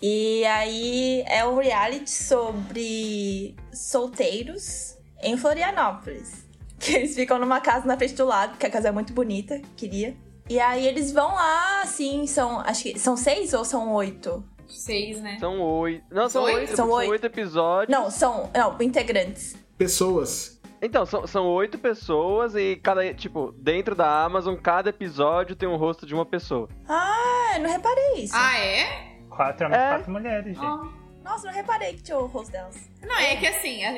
E 0.00 0.44
aí 0.44 1.24
é 1.26 1.44
um 1.44 1.58
reality 1.58 2.10
sobre 2.10 3.56
solteiros 3.72 4.96
em 5.20 5.36
Florianópolis. 5.36 6.46
Que 6.82 6.96
eles 6.96 7.14
ficam 7.14 7.38
numa 7.38 7.60
casa 7.60 7.86
na 7.86 7.96
frente 7.96 8.14
do 8.14 8.26
lago, 8.26 8.56
que 8.56 8.66
a 8.66 8.70
casa 8.70 8.88
é 8.88 8.90
muito 8.90 9.12
bonita, 9.12 9.62
queria. 9.76 10.16
E 10.48 10.58
aí 10.60 10.86
eles 10.86 11.12
vão 11.12 11.34
lá, 11.34 11.82
assim, 11.82 12.26
são. 12.26 12.60
Acho 12.60 12.82
que 12.84 12.98
são 12.98 13.16
seis 13.16 13.52
ou 13.54 13.64
são 13.64 13.92
oito? 13.94 14.44
Seis, 14.68 15.20
né? 15.20 15.36
São 15.38 15.60
oito. 15.60 16.04
Não, 16.10 16.28
são 16.28 16.44
Oito? 16.44 16.56
oito. 16.58 16.76
São 16.76 16.90
oito. 16.90 17.10
oito 17.10 17.26
episódios. 17.26 17.88
Não, 17.96 18.10
são. 18.10 18.50
Não, 18.54 18.76
integrantes. 18.80 19.54
Pessoas. 19.76 20.60
Então, 20.80 21.06
são, 21.06 21.26
são 21.26 21.46
oito 21.46 21.78
pessoas 21.78 22.54
e 22.56 22.76
cada, 22.76 23.12
tipo, 23.14 23.52
dentro 23.56 23.94
da 23.94 24.24
Amazon, 24.24 24.56
cada 24.56 24.90
episódio 24.90 25.54
tem 25.54 25.68
um 25.68 25.76
rosto 25.76 26.04
de 26.06 26.14
uma 26.14 26.26
pessoa. 26.26 26.68
Ah, 26.88 27.52
eu 27.56 27.62
não 27.62 27.70
reparei 27.70 28.24
isso. 28.24 28.34
Ah, 28.34 28.58
é? 28.58 29.16
Quatro 29.28 29.66
homens, 29.66 29.80
É. 29.80 29.88
quatro 29.90 30.10
mulheres, 30.12 30.54
gente. 30.56 30.64
Ah. 30.66 30.82
Nossa, 31.22 31.46
não 31.46 31.54
reparei 31.54 31.94
que 31.94 32.02
tinha 32.02 32.18
o 32.18 32.26
rosto 32.26 32.50
delas. 32.52 32.76
Não, 33.00 33.18
é 33.18 33.36
que 33.36 33.46
assim, 33.46 33.84
a, 33.84 33.90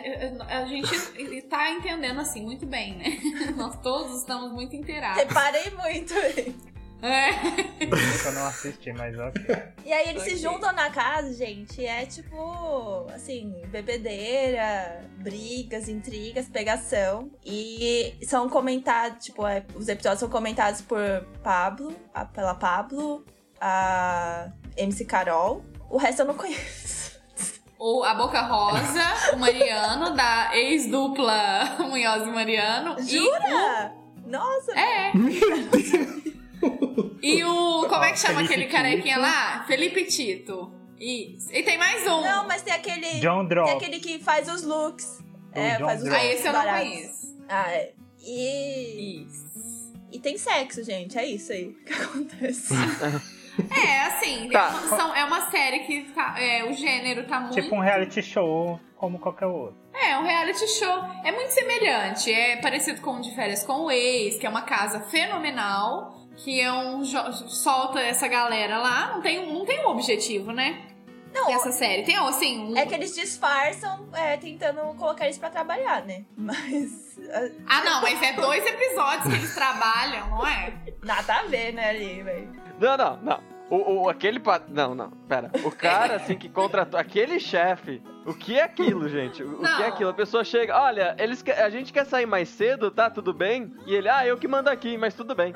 a- 0.49 0.59
a 0.63 0.67
gente 0.67 1.43
tá 1.49 1.71
entendendo 1.71 2.21
assim 2.21 2.43
muito 2.43 2.67
bem, 2.67 2.97
né? 2.97 3.19
Nós 3.57 3.77
todos 3.81 4.19
estamos 4.21 4.53
muito 4.53 4.77
inteirados. 4.77 5.23
Reparei 5.23 5.71
muito. 5.71 6.15
É. 7.03 7.31
Eu 8.27 8.33
não 8.33 8.47
assisti, 8.47 8.91
mas 8.95 9.19
ok. 9.19 9.45
E 9.85 9.93
aí 9.93 10.09
eles 10.09 10.23
se 10.23 10.31
Ok. 10.31 10.39
juntam 10.41 10.73
na 10.73 10.89
casa, 10.91 11.35
gente. 11.35 11.85
É 11.85 12.07
tipo, 12.07 13.07
assim, 13.13 13.53
bebedeira, 13.67 15.03
brigas, 15.19 15.87
intrigas, 15.89 16.49
pegação. 16.49 17.31
E 17.45 18.15
são 18.23 18.49
comentados, 18.49 19.23
tipo, 19.27 19.47
é, 19.47 19.65
os 19.75 19.89
episódios 19.89 20.21
são 20.21 20.31
comentados 20.31 20.81
por 20.81 20.99
Pablo, 21.43 21.95
a- 22.15 22.25
pela 22.25 22.55
Pablo, 22.55 23.23
a 23.61 24.51
MC 24.77 25.05
Carol. 25.05 25.63
O 25.91 25.99
resto 25.99 26.21
eu 26.23 26.27
não 26.27 26.35
conheço. 26.39 27.14
O, 27.87 28.03
a 28.03 28.15
Boca 28.15 28.41
Rosa, 28.41 29.35
o 29.35 29.39
Mariano, 29.39 30.15
da 30.17 30.57
ex-dupla 30.57 31.77
Munhoz 31.87 32.23
e 32.27 32.31
Mariano. 32.31 32.97
Jura? 33.07 33.93
Nossa! 34.27 34.73
E, 34.73 34.79
é. 34.79 35.13
E 37.23 37.45
o. 37.45 37.87
Como 37.87 38.03
é 38.05 38.13
que 38.13 38.19
chama 38.19 38.37
Felipe 38.37 38.55
aquele 38.55 38.67
carequinha 38.69 39.17
Tito. 39.17 39.21
lá? 39.21 39.65
Felipe 39.67 40.05
Tito. 40.07 40.73
Isso. 40.99 41.53
E 41.53 41.63
tem 41.63 41.77
mais 41.77 42.03
um. 42.07 42.23
Não, 42.23 42.47
mas 42.49 42.63
tem 42.63 42.73
aquele. 42.73 43.21
John 43.21 43.41
Tem 43.41 43.49
Drop. 43.49 43.71
aquele 43.73 44.01
que 44.01 44.19
faz 44.19 44.49
os 44.49 44.63
looks. 44.63 45.19
O 45.55 45.59
é, 45.59 45.77
John 45.77 45.85
faz 45.85 45.99
os 46.03 46.09
Drop. 46.09 46.19
Ah, 46.19 46.23
looks 46.25 46.39
esse 46.39 46.49
eu 46.49 46.53
não 46.55 46.61
baratos. 46.61 46.89
conheço. 46.89 47.37
Ah, 47.51 47.71
é. 47.71 47.93
E. 48.23 49.27
Isso. 49.27 49.93
E 50.11 50.19
tem 50.19 50.39
sexo, 50.39 50.83
gente. 50.83 51.19
É 51.19 51.27
isso 51.27 51.53
aí 51.53 51.75
que 51.85 51.93
acontece. 52.03 52.73
É, 53.71 54.01
assim, 54.07 54.49
Tá. 54.51 54.67
é, 54.67 54.71
uma, 54.87 54.97
são- 54.97 55.15
é 55.17 55.25
uma 55.25 55.41
série 55.51 55.81
que 55.81 56.03
tá, 56.13 56.35
é, 56.39 56.65
o 56.65 56.73
gênero 56.73 57.27
tá 57.27 57.41
muito. 57.41 57.55
Tipo 57.55 57.75
um 57.77 57.81
reality 57.81 58.23
show, 58.23 58.81
como 58.97 59.19
qualquer 59.19 59.47
outro. 59.47 59.77
É, 59.95 60.19
um 60.19 60.25
reality 60.25 60.67
show. 60.67 61.05
É 61.23 61.31
muito 61.31 61.51
semelhante. 61.51 62.33
É 62.33 62.57
parecido 62.57 63.01
com 63.01 63.21
De 63.21 63.35
Férias 63.35 63.65
com 63.65 63.85
o 63.85 63.91
Ex, 63.91 64.37
que 64.39 64.47
é 64.47 64.51
uma 64.51 64.63
casa 64.63 65.01
fenomenal. 65.01 66.13
Que 66.37 66.61
é 66.61 66.73
um. 66.73 67.05
solta 67.05 68.01
essa 68.01 68.27
galera 68.27 68.79
lá. 68.79 69.13
Não 69.15 69.23
tem, 69.23 69.47
não 69.53 69.65
tem 69.65 69.85
um 69.87 69.91
objetivo, 69.91 70.51
né? 70.51 70.83
Não, 71.33 71.49
Essa 71.51 71.71
série. 71.73 72.03
Tem, 72.05 72.17
assim. 72.17 72.73
Um... 72.73 72.77
é 72.77 72.85
que 72.87 72.95
eles 72.95 73.15
disfarçam 73.15 74.09
é, 74.13 74.37
tentando 74.37 74.81
colocar 74.97 75.25
eles 75.27 75.39
pra 75.39 75.49
trabalhar, 75.51 76.05
né? 76.05 76.25
Mas. 76.37 77.17
ah, 77.33 77.49
Ah, 77.69 77.85
não, 77.85 78.03
mas 78.03 78.21
é 78.23 78.33
dois 78.33 78.65
episódios 78.67 79.23
que 79.29 79.39
eles 79.39 79.55
trabalham, 79.55 80.29
não 80.31 80.47
é? 80.47 80.73
Nada 81.05 81.35
a 81.35 81.43
ver, 81.45 81.73
né, 81.73 81.91
ali, 81.91 82.23
velho. 82.23 82.64
Não, 82.81 82.97
não, 82.97 83.17
não. 83.23 83.55
O, 83.71 84.03
o- 84.05 84.09
aquele. 84.11 84.39
pa- 84.39 84.61
Não, 84.69 84.95
não, 84.95 85.11
pera. 85.29 85.51
O 85.65 85.71
cara, 85.71 86.17
assim, 86.17 86.37
que 86.37 86.49
contratou. 86.49 87.01
Aquele 87.01 87.41
chefe. 87.41 88.03
O 88.27 88.35
que 88.35 88.59
é 88.59 88.63
aquilo, 88.63 89.09
gente? 89.09 89.43
O, 89.43 89.55
o 89.63 89.77
que 89.77 89.83
é 89.83 89.87
aquilo? 89.87 90.11
A 90.11 90.15
pessoa 90.15 90.45
chega. 90.45 90.79
Olha, 90.79 91.17
eles 91.19 91.43
que- 91.43 91.51
a 91.51 91.71
gente 91.71 91.93
quer 91.93 92.05
sair 92.05 92.27
mais 92.27 92.49
cedo, 92.49 92.91
tá? 92.91 93.09
Tudo 93.09 93.33
bem? 93.33 93.75
E 93.87 93.95
ele, 93.95 94.09
ah, 94.09 94.27
eu 94.27 94.37
que 94.37 94.47
mando 94.47 94.69
aqui, 94.69 94.99
mas 94.99 95.15
tudo 95.15 95.35
bem. 95.35 95.53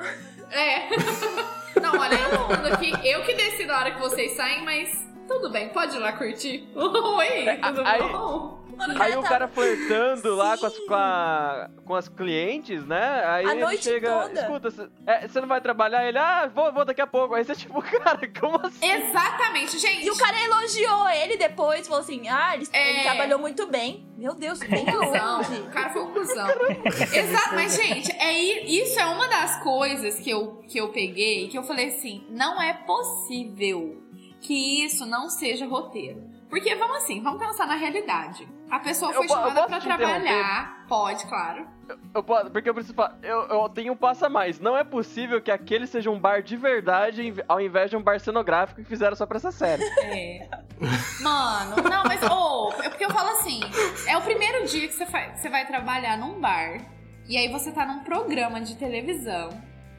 É. 0.51 0.89
Não, 1.79 1.97
olha, 1.99 2.15
eu 2.15 2.47
mando 2.47 2.73
aqui. 2.73 2.91
Eu 3.07 3.23
que 3.23 3.33
decido 3.35 3.71
a 3.71 3.77
hora 3.79 3.91
que 3.91 3.99
vocês 3.99 4.31
saem, 4.31 4.65
mas 4.65 5.07
tudo 5.27 5.49
bem, 5.51 5.69
pode 5.69 5.95
ir 5.95 5.99
lá 5.99 6.11
curtir. 6.13 6.67
Oi, 6.75 7.57
tudo 7.61 7.81
aí- 7.85 8.01
bom? 8.01 8.58
Aí 8.99 9.13
tá- 9.13 9.19
o 9.19 9.23
cara 9.23 9.47
flertando 9.47 10.35
lá 10.35 10.57
com 10.57 10.65
as, 10.65 10.77
com, 10.79 10.93
a- 10.93 11.69
com 11.85 11.95
as 11.95 12.07
clientes, 12.07 12.85
né? 12.85 13.23
Aí 13.25 13.45
A 13.45 13.51
ele 13.51 13.61
noite 13.65 13.83
chega, 13.83 14.09
toda. 14.27 14.39
escuta, 14.41 14.71
você 14.71 14.89
é, 15.05 15.41
não 15.41 15.47
vai 15.47 15.61
trabalhar? 15.61 16.07
Ele, 16.07 16.17
ah, 16.17 16.49
vou, 16.53 16.71
vou 16.73 16.85
daqui 16.85 17.01
a 17.01 17.07
pouco. 17.07 17.33
Aí 17.35 17.43
você, 17.43 17.55
tipo, 17.55 17.81
cara, 17.81 18.19
como 18.39 18.57
assim? 18.65 18.85
Exatamente, 18.85 19.77
gente. 19.79 20.05
E 20.05 20.09
o 20.11 20.17
cara 20.17 20.39
elogiou 20.43 21.09
ele 21.09 21.37
depois, 21.37 21.87
falou 21.87 22.01
assim: 22.01 22.27
ah, 22.29 22.55
ele, 22.55 22.67
É. 22.73 22.89
ele 22.93 23.01
trabalhou 23.03 23.39
muito 23.39 23.67
bem. 23.67 24.07
Meu 24.17 24.35
Deus, 24.35 24.59
bem 24.59 24.85
aonde? 24.89 25.53
O 25.61 25.69
cara 25.71 25.89
foi 25.91 26.01
um 26.03 26.11
cuzão. 26.13 26.47
Exato, 27.13 27.55
mas, 27.55 27.75
gente, 27.75 28.11
é, 28.13 28.33
isso 28.65 28.99
é 28.99 29.05
uma 29.05 29.27
das 29.27 29.61
coisas 29.63 30.19
que 30.19 30.29
eu, 30.29 30.63
que 30.67 30.77
eu 30.79 30.89
peguei, 30.89 31.47
que 31.47 31.57
eu 31.57 31.63
falei 31.63 31.87
assim: 31.89 32.25
não 32.29 32.61
é 32.61 32.73
possível 32.73 34.03
que 34.41 34.83
isso 34.85 35.05
não 35.05 35.29
seja 35.29 35.65
roteiro. 35.65 36.23
Porque 36.49 36.73
vamos 36.75 36.97
assim, 36.97 37.21
vamos 37.21 37.39
pensar 37.45 37.67
na 37.67 37.75
realidade. 37.75 38.47
A 38.71 38.79
pessoa 38.79 39.11
Eu 39.11 39.17
foi 39.17 39.25
eu 39.25 39.29
chamada 39.29 39.55
posso 39.67 39.67
pra 39.67 39.79
trabalhar. 39.97 40.85
Pode, 40.87 41.25
claro. 41.27 41.67
Eu 42.13 42.23
posso- 42.23 42.49
porque 42.49 42.69
eu 42.69 42.73
preciso 42.73 42.95
falar, 42.95 43.17
eu, 43.21 43.41
eu 43.47 43.69
tenho 43.69 43.93
um 43.93 43.95
passo 43.95 44.25
a 44.25 44.29
mais. 44.29 44.59
Não 44.59 44.75
é 44.75 44.83
possível 44.83 45.39
que 45.41 45.51
aquele 45.51 45.85
seja 45.85 46.09
um 46.09 46.19
bar 46.19 46.41
de 46.41 46.57
verdade 46.57 47.33
ao 47.47 47.61
invés 47.61 47.89
de 47.91 47.95
um 47.97 48.01
bar 48.01 48.19
cenográfico 48.19 48.81
que 48.81 48.87
fizeram 48.87 49.15
só 49.15 49.25
pra 49.27 49.37
essa 49.37 49.51
série. 49.51 49.83
É. 50.01 50.47
Mano, 51.21 51.75
não, 51.89 52.03
mas, 52.05 52.21
ô, 52.23 52.71
é 52.81 52.89
porque 52.89 53.03
eu 53.05 53.09
falo 53.11 53.29
assim: 53.31 53.59
é 54.07 54.17
o 54.17 54.21
primeiro 54.21 54.65
dia 54.65 54.87
que 54.87 54.93
você, 54.93 55.05
fa- 55.05 55.35
você 55.35 55.49
vai 55.49 55.65
trabalhar 55.67 56.17
num 56.17 56.39
bar, 56.39 56.79
e 57.27 57.37
aí 57.37 57.49
você 57.51 57.71
tá 57.71 57.85
num 57.85 57.99
programa 57.99 58.61
de 58.61 58.75
televisão. 58.77 59.49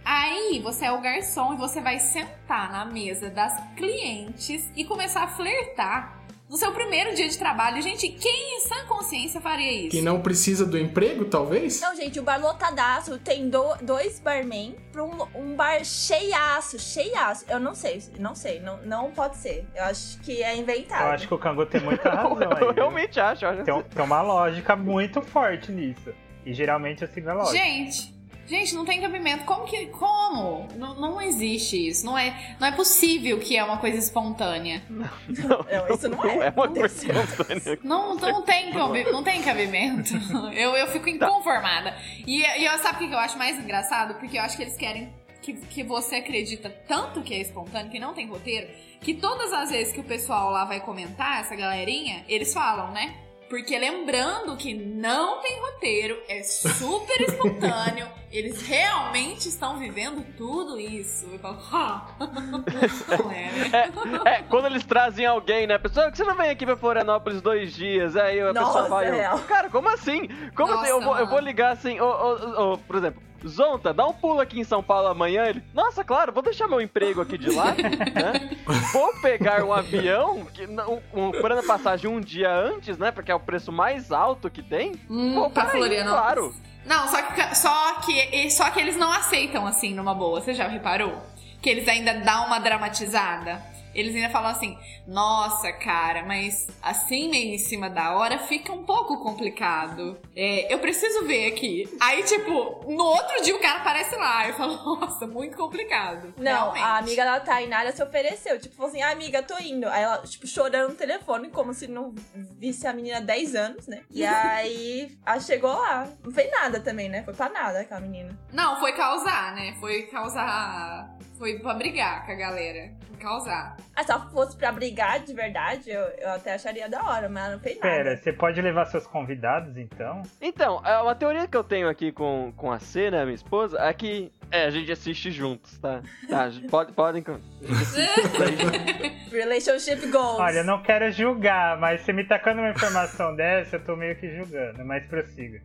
Aí 0.05 0.59
você 0.61 0.87
é 0.87 0.93
o 0.93 1.01
garçom 1.01 1.53
e 1.53 1.57
você 1.59 1.81
vai 1.83 1.99
sentar 1.99 2.73
na 2.73 2.87
mesa 2.87 3.29
das 3.29 3.53
clientes 3.77 4.71
e 4.75 4.83
começar 4.85 5.25
a 5.25 5.29
flertar 5.29 6.19
no 6.51 6.57
seu 6.57 6.73
primeiro 6.73 7.15
dia 7.15 7.29
de 7.29 7.39
trabalho. 7.39 7.81
Gente, 7.81 8.09
quem 8.09 8.57
em 8.57 8.61
sã 8.61 8.85
consciência 8.89 9.41
faria 9.41 9.71
isso? 9.73 9.91
Que 9.91 10.03
não 10.03 10.21
precisa 10.21 10.67
do 10.67 10.77
emprego, 10.77 11.25
talvez? 11.27 11.81
Não, 11.81 11.95
gente, 11.95 12.19
o 12.19 12.23
bar 12.25 12.41
lotadaço 12.41 13.17
tem 13.21 13.49
do- 13.49 13.77
dois 13.81 14.19
barman 14.19 14.75
pra 14.91 15.05
um, 15.05 15.27
um 15.35 15.55
bar 15.55 15.85
cheiaço, 15.85 16.79
cheiaço. 16.79 17.45
Eu 17.49 17.61
não 17.61 17.75
sei, 17.75 18.03
não 18.19 18.35
sei, 18.35 18.59
não, 18.61 18.79
não 18.83 19.11
pode 19.13 19.37
ser. 19.37 19.65
Eu 19.75 19.85
acho 19.85 20.19
que 20.23 20.43
é 20.43 20.57
inventado. 20.57 21.05
Eu 21.07 21.13
acho 21.13 21.29
que 21.29 21.35
o 21.35 21.39
Kangu 21.39 21.65
tem 21.67 21.81
muita 21.81 22.11
razão 22.11 22.51
aí. 22.57 22.63
Eu 22.65 22.73
realmente 22.73 23.21
acho. 23.21 23.45
eu 23.45 23.51
acho 23.51 23.63
Tem, 23.65 23.83
tem 23.83 24.05
uma 24.05 24.21
lógica 24.21 24.75
muito 24.75 25.23
forte 25.23 25.71
nisso. 25.71 26.13
E 26.45 26.53
geralmente 26.53 27.03
eu 27.03 27.09
sigo 27.09 27.31
a 27.31 27.35
lógica. 27.35 27.59
Gente, 27.59 28.13
gente, 28.51 28.75
não 28.75 28.85
tem 28.85 29.01
cabimento. 29.01 29.45
Como 29.45 29.65
que. 29.65 29.87
Como? 29.87 30.69
Não, 30.77 30.95
não 31.01 31.23
existe 31.23 31.89
isso. 31.89 32.05
Não 32.05 32.19
é, 32.19 32.57
não 32.59 32.67
é 32.67 32.73
possível 32.73 33.39
que 33.39 33.57
é 33.57 33.63
uma 33.65 33.79
coisa 33.79 33.97
espontânea. 33.97 34.83
Não, 34.91 35.09
Não, 35.29 35.95
isso 35.95 36.09
não 36.09 36.25
é. 36.25 36.49
é 36.49 36.51
uma 36.51 36.67
Não 36.67 36.75
coisa 36.75 36.87
espontânea. 36.87 37.79
Não, 37.83 38.17
não, 38.17 38.43
tem, 38.43 38.73
não 38.73 39.23
tem 39.23 39.43
cabimento. 39.43 40.11
Eu, 40.53 40.75
eu 40.75 40.87
fico 40.89 41.09
inconformada. 41.09 41.97
E, 42.27 42.43
e 42.43 42.65
eu, 42.65 42.77
sabe 42.79 42.97
o 42.97 42.99
que 42.99 43.09
que 43.09 43.15
eu 43.15 43.19
acho 43.19 43.39
mais 43.39 43.59
engraçado? 43.59 44.15
Porque 44.15 44.37
eu 44.37 44.43
acho 44.43 44.57
que 44.57 44.63
eles 44.63 44.77
querem 44.77 45.13
que, 45.41 45.55
que 45.55 45.83
você 45.83 46.17
acredita 46.17 46.69
tanto 46.89 47.23
que 47.23 47.35
é 47.35 47.41
espontâneo, 47.41 47.91
que 47.91 47.99
não 47.99 48.13
tem 48.13 48.27
roteiro, 48.27 48.69
que 49.01 49.15
todas 49.15 49.53
as 49.53 49.71
vezes 49.71 49.93
que 49.93 50.01
o 50.01 50.05
pessoal 50.05 50.51
lá 50.51 50.65
vai 50.65 50.81
comentar, 50.81 51.41
essa 51.41 51.55
galerinha, 51.55 52.25
eles 52.29 52.53
falam, 52.53 52.91
né? 52.91 53.15
Porque 53.51 53.77
lembrando 53.77 54.57
que 54.57 54.73
não 54.73 55.41
tem 55.41 55.61
roteiro, 55.61 56.17
é 56.29 56.41
super 56.45 57.21
espontâneo, 57.29 58.07
eles 58.31 58.63
realmente 58.63 59.49
estão 59.49 59.77
vivendo 59.77 60.25
tudo 60.37 60.79
isso. 60.79 61.27
Eu 61.33 61.39
falo, 61.41 61.59
"Ah." 61.73 62.07
não 62.21 63.33
é, 63.33 63.51
né? 63.51 63.93
É, 64.25 64.43
quando 64.43 64.67
eles 64.67 64.85
trazem 64.85 65.27
alguém, 65.27 65.67
né? 65.67 65.79
Pessoa, 65.79 66.13
que 66.13 66.17
você 66.17 66.23
não 66.23 66.37
vem 66.37 66.49
aqui 66.49 66.65
pra 66.65 66.77
Florianópolis 66.77 67.43
dois 67.43 67.75
dias? 67.75 68.17
Aí 68.17 68.41
a 68.41 68.55
pessoa 68.55 68.67
Nossa, 68.73 68.89
vai. 68.89 69.09
eu, 69.09 69.15
real. 69.15 69.39
Cara, 69.41 69.69
como 69.69 69.89
assim? 69.89 70.29
Como 70.55 70.71
Nossa, 70.71 70.85
assim? 70.85 70.91
Eu 70.93 71.01
vou, 71.01 71.19
eu 71.19 71.27
vou 71.27 71.41
ligar 71.41 71.73
assim, 71.73 72.01
ô, 72.01 72.07
ô, 72.07 72.73
ô, 72.75 72.79
por 72.79 72.97
exemplo. 72.97 73.30
Zonta, 73.47 73.93
dá 73.95 74.07
um 74.07 74.13
pulo 74.13 74.41
aqui 74.41 74.61
em 74.61 74.65
São 74.65 74.83
Paulo 74.83 75.09
amanhã. 75.09 75.45
Ele, 75.47 75.63
nossa, 75.75 76.05
claro, 76.05 76.33
vou 76.33 76.43
deixar 76.43 76.69
meu 76.69 76.81
emprego 76.81 77.21
aqui 77.21 77.39
de 77.39 77.51
lado, 77.51 77.83
né? 77.83 78.57
Vou 78.93 79.13
pegar 79.21 79.65
um 79.65 79.73
avião, 79.73 80.45
que, 80.47 80.67
não- 80.67 80.95
um, 80.95 81.01
comprando 81.33 81.59
a 81.59 81.63
passagem 81.63 82.09
um 82.11 82.21
dia 82.21 82.51
antes, 82.53 82.97
né? 82.99 83.11
Porque 83.11 83.31
é 83.33 83.35
o 83.35 83.41
preço 83.41 83.73
mais 83.73 84.13
alto 84.13 84.49
que 84.51 84.63
tem. 84.63 84.93
Hum, 85.09 85.35
Vou 85.35 85.51
pra 85.51 85.67
Florianópolis. 85.67 86.21
claro. 86.21 86.55
Não, 86.87 87.09
só 87.09 87.23
que, 87.23 87.55
só, 87.57 87.93
que, 88.01 88.51
só 88.51 88.71
que 88.71 88.81
eles 88.81 88.97
não 88.97 89.13
aceitam 89.13 89.67
assim 89.67 89.95
numa 89.95 90.15
boa. 90.15 90.41
Você 90.41 90.55
já 90.55 90.67
reparou? 90.69 91.21
Que 91.61 91.69
eles 91.71 91.87
ainda 91.89 92.15
dão 92.15 92.47
uma 92.47 92.59
dramatizada. 92.59 93.61
Eles 93.95 94.15
ainda 94.15 94.31
falam 94.31 94.51
assim: 94.51 94.79
Nossa, 95.07 95.73
cara, 95.73 96.25
mas 96.25 96.67
assim 96.83 97.31
meio 97.31 97.55
em 97.55 97.59
cima 97.59 97.89
da 97.91 98.15
hora 98.17 98.39
fica 98.39 98.73
um 98.73 98.85
pouco 98.85 99.23
complicado. 99.23 100.19
É, 100.35 100.73
eu 100.73 100.79
preciso 100.79 101.27
ver 101.27 101.47
aqui. 101.47 101.89
Aí, 102.01 102.23
tipo, 102.23 102.85
no 102.89 103.05
outro 103.05 103.43
dia 103.43 103.55
o 103.55 103.61
cara 103.61 103.81
aparece 103.81 104.15
lá. 104.17 104.49
Eu 104.49 104.55
falo: 104.55 104.77
Nossa, 105.01 105.27
muito 105.27 105.57
complicado. 105.57 106.35
Não, 106.39 106.73
Realmente. 106.73 106.83
a 106.83 106.97
amiga 106.99 107.25
da 107.25 107.41
Tainara 107.41 107.93
se 107.93 108.03
ofereceu. 108.03 108.59
Tipo, 108.61 108.77
falou 108.77 108.91
assim, 108.91 109.03
ah, 109.03 109.11
amiga, 109.11 109.43
tô 109.43 109.59
indo. 109.59 109.87
Aí 109.89 110.03
ela, 110.03 110.19
tipo, 110.19 110.47
chorando 110.47 110.91
no 110.91 110.95
telefone, 110.95 111.51
como 111.51 111.73
se 111.75 111.87
não 111.87 112.15
visse 112.59 112.87
a 112.87 112.93
menina 112.93 113.19
há 113.19 113.21
10 113.21 113.55
anos, 113.55 113.87
né? 113.87 114.03
E 114.11 114.25
aí, 114.25 115.17
ela 115.25 115.41
chegou 115.41 115.73
lá. 115.73 116.09
Não 116.25 116.33
fez 116.33 116.51
nada 116.51 116.81
também, 116.81 117.09
né? 117.09 117.23
Foi 117.23 117.35
pra 117.35 117.49
nada 117.49 117.81
aquela 117.81 118.01
menina. 118.01 118.39
Não, 118.53 118.79
foi 118.79 118.93
causar, 118.93 119.55
né? 119.55 119.77
Foi 119.81 120.03
causar. 120.03 121.11
Foi 121.41 121.59
pra 121.59 121.73
brigar 121.73 122.27
com 122.27 122.33
a 122.33 122.35
galera. 122.35 122.91
Foi 123.09 123.17
causar. 123.17 123.75
Ah, 123.97 124.05
se 124.05 124.13
ela 124.13 124.29
fosse 124.31 124.55
pra 124.59 124.71
brigar 124.71 125.21
de 125.21 125.33
verdade, 125.33 125.89
eu, 125.91 126.03
eu 126.19 126.29
até 126.33 126.53
acharia 126.53 126.87
da 126.87 127.03
hora, 127.03 127.31
mas 127.31 127.45
ela 127.45 127.53
não 127.55 127.61
fez 127.63 127.77
nada. 127.81 127.89
Pera, 127.89 128.17
você 128.19 128.31
pode 128.31 128.61
levar 128.61 128.85
seus 128.85 129.07
convidados 129.07 129.75
então? 129.79 130.21
Então, 130.41 130.83
é 130.85 130.99
uma 130.99 131.15
teoria 131.15 131.49
que 131.49 131.57
eu 131.57 131.65
tenho 131.65 131.89
aqui 131.89 132.13
com, 132.13 132.53
com 132.57 132.71
a 132.71 132.79
C, 132.79 133.11
né, 133.11 133.25
minha 133.25 133.35
esposa, 133.35 133.79
é 133.81 133.93
que 133.95 134.31
é, 134.51 134.67
a 134.67 134.71
gente 134.71 134.91
assiste 134.93 135.31
juntos, 135.31 135.79
tá? 135.79 136.03
Tá, 136.29 136.51
pode, 136.71 136.93
podem. 136.93 137.23
Relationship 139.31 140.07
goals. 140.11 140.41
Olha, 140.41 140.59
eu 140.59 140.65
não 140.65 140.83
quero 140.83 141.11
julgar, 141.13 141.79
mas 141.79 142.01
você 142.01 142.13
me 142.13 142.25
tacando 142.25 142.61
uma 142.61 142.71
informação 142.71 143.35
dessa, 143.37 143.77
eu 143.77 143.85
tô 143.85 143.97
meio 143.97 144.17
que 144.17 144.29
julgando, 144.37 144.85
mas 144.85 145.05
prossiga. 145.07 145.61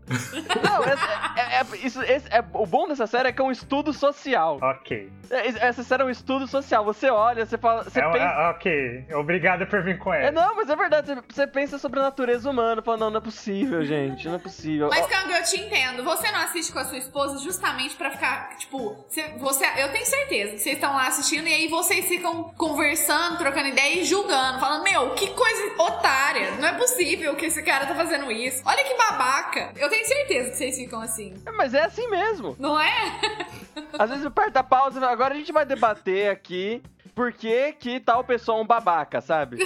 Não, 0.63 0.83
essa- 0.83 1.33
é, 1.38 1.59
é- 1.61 1.77
isso, 1.85 2.01
esse- 2.03 2.27
é- 2.31 2.43
o 2.53 2.65
bom 2.65 2.88
dessa 2.88 3.07
série 3.07 3.29
é 3.29 3.31
que 3.31 3.41
é 3.41 3.45
um 3.45 3.51
estudo 3.51 3.91
social. 3.91 4.59
Ok. 4.61 5.09
É, 5.31 5.47
Essa 5.65 5.84
série 5.84 6.04
é 6.04 6.06
um 6.06 6.10
estudo 6.10 6.47
social. 6.47 6.84
Você 6.86 7.10
olha, 7.10 7.45
você 7.45 7.58
fala. 7.58 7.84
Você 7.84 7.99
É 7.99 8.12
pensa. 8.12 8.25
ah, 8.25 8.49
ok, 8.51 9.06
obrigado 9.15 9.65
por 9.67 9.84
vir 9.84 9.97
com 9.97 10.13
É, 10.13 10.28
ela. 10.28 10.32
não, 10.32 10.56
mas 10.56 10.69
é 10.69 10.75
verdade, 10.75 11.08
você, 11.08 11.21
você 11.28 11.47
pensa 11.47 11.78
sobre 11.78 11.99
a 11.99 12.04
natureza 12.04 12.49
humana, 12.49 12.82
fala, 12.82 12.97
não, 12.97 13.10
não 13.10 13.17
é 13.17 13.21
possível, 13.21 13.84
gente, 13.86 14.28
não 14.28 14.36
é 14.36 14.39
possível. 14.39 14.89
Mas, 14.89 15.06
Ó, 15.06 15.08
Kang, 15.08 15.32
eu 15.34 15.43
te 15.43 15.60
entendo. 15.60 16.04
Você 16.04 16.32
não 16.32 16.39
assiste 16.39 16.71
com 16.71 16.80
a 16.80 16.86
sua 16.86 16.97
esposa 16.97 17.38
justamente 17.39 17.95
pra 17.95 18.12
ficar, 18.12 18.56
tipo, 18.58 18.95
você, 19.10 19.23
você- 19.38 19.65
eu 19.78 19.91
tenho 19.91 20.06
certeza 20.06 20.51
que 20.54 20.60
vocês 20.60 20.75
estão 20.75 20.93
lá 20.93 21.08
assistindo 21.08 21.47
e 21.47 21.54
aí 21.54 21.67
vocês 21.67 22.06
ficam 22.08 22.45
conversando, 22.58 23.38
trocando 23.38 23.67
ideia 23.67 23.99
e 24.01 24.04
julgando, 24.06 24.60
falando, 24.60 24.84
meu, 24.84 25.12
que 25.12 25.28
coisa 25.30 25.82
otária. 25.82 26.51
Não 26.60 26.67
é 26.67 26.73
possível 26.73 27.36
que 27.36 27.45
esse 27.47 27.62
cara 27.63 27.86
tá 27.86 27.95
fazendo 27.95 28.32
isso. 28.32 28.62
Olha 28.65 28.84
que 28.84 28.93
babaca. 28.95 29.71
Eu 29.78 29.89
tenho 29.89 30.06
certeza 30.06 30.49
que 30.51 30.58
vocês 30.58 30.75
ficam 30.78 31.01
assim. 31.01 31.34
Mas 31.56 31.73
é 31.73 31.84
assim 31.84 32.08
mesmo. 32.10 32.56
Não 32.60 32.80
é? 32.80 33.19
Às 33.97 34.10
vezes 34.10 34.25
aperta 34.25 34.60
a 34.60 34.63
pausa 34.63 34.99
fala, 34.99 35.12
agora 35.12 35.34
a 35.34 35.38
gente 35.38 35.51
vai 35.55 35.65
debater 35.65 36.29
aqui 36.29 36.83
por 37.15 37.31
que 37.31 37.71
que 37.73 37.97
tal 37.99 38.23
pessoa 38.25 38.59
é 38.59 38.61
um 38.61 38.67
babaca, 38.67 39.21
sabe? 39.21 39.57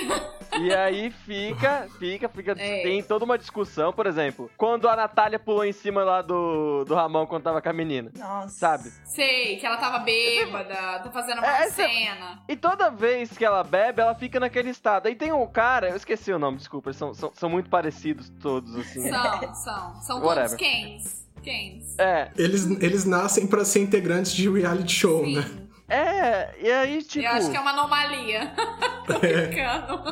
E 0.61 0.71
aí 0.73 1.09
fica, 1.09 1.87
fica, 1.97 2.29
fica, 2.29 2.51
É. 2.51 2.83
tem 2.83 3.01
toda 3.01 3.25
uma 3.25 3.37
discussão, 3.39 3.91
por 3.91 4.05
exemplo, 4.05 4.51
quando 4.55 4.87
a 4.87 4.95
Natália 4.95 5.39
pulou 5.39 5.65
em 5.65 5.71
cima 5.73 6.03
lá 6.03 6.21
do, 6.21 6.83
do 6.85 6.93
Ramon 6.93 7.25
quando 7.25 7.43
tava 7.43 7.59
com 7.61 7.69
a 7.69 7.73
menina, 7.73 8.11
Nossa. 8.15 8.49
sabe? 8.49 8.91
Sei, 9.03 9.57
que 9.57 9.65
ela 9.65 9.77
tava 9.77 9.99
bêbada, 9.99 10.75
tá 10.99 11.09
fazendo 11.11 11.39
uma 11.39 11.47
É, 11.47 11.69
cena. 11.71 12.39
E 12.47 12.55
toda 12.55 12.89
vez 12.91 13.35
que 13.35 13.43
ela 13.43 13.63
bebe, 13.63 13.99
ela 14.01 14.13
fica 14.13 14.39
naquele 14.39 14.69
estado. 14.69 15.07
Aí 15.07 15.15
tem 15.15 15.31
um 15.33 15.47
cara, 15.47 15.89
eu 15.89 15.95
esqueci 15.95 16.31
o 16.31 16.37
nome, 16.37 16.57
desculpa, 16.57 16.89
eles 16.89 16.97
são, 16.97 17.13
são, 17.15 17.31
são 17.33 17.49
muito 17.49 17.69
parecidos 17.69 18.29
todos, 18.41 18.75
assim. 18.75 19.09
São, 19.09 19.53
são. 19.55 20.01
São 20.01 20.21
todos 20.21 20.53
quens. 20.55 21.27
Quens. 21.41 21.97
É, 21.97 22.31
Eles, 22.37 22.65
eles 22.81 23.05
nascem 23.05 23.47
pra 23.47 23.63
ser 23.65 23.79
integrantes 23.79 24.33
de 24.33 24.49
reality 24.49 24.91
show, 24.93 25.25
né? 25.25 25.45
É, 25.89 26.49
e 26.61 26.71
aí, 26.71 27.03
tipo. 27.03 27.25
Eu 27.25 27.31
acho 27.31 27.51
que 27.51 27.57
é 27.57 27.59
uma 27.59 27.71
anomalia. 27.71 28.51
Tô 29.07 29.19
brincando. 29.19 30.03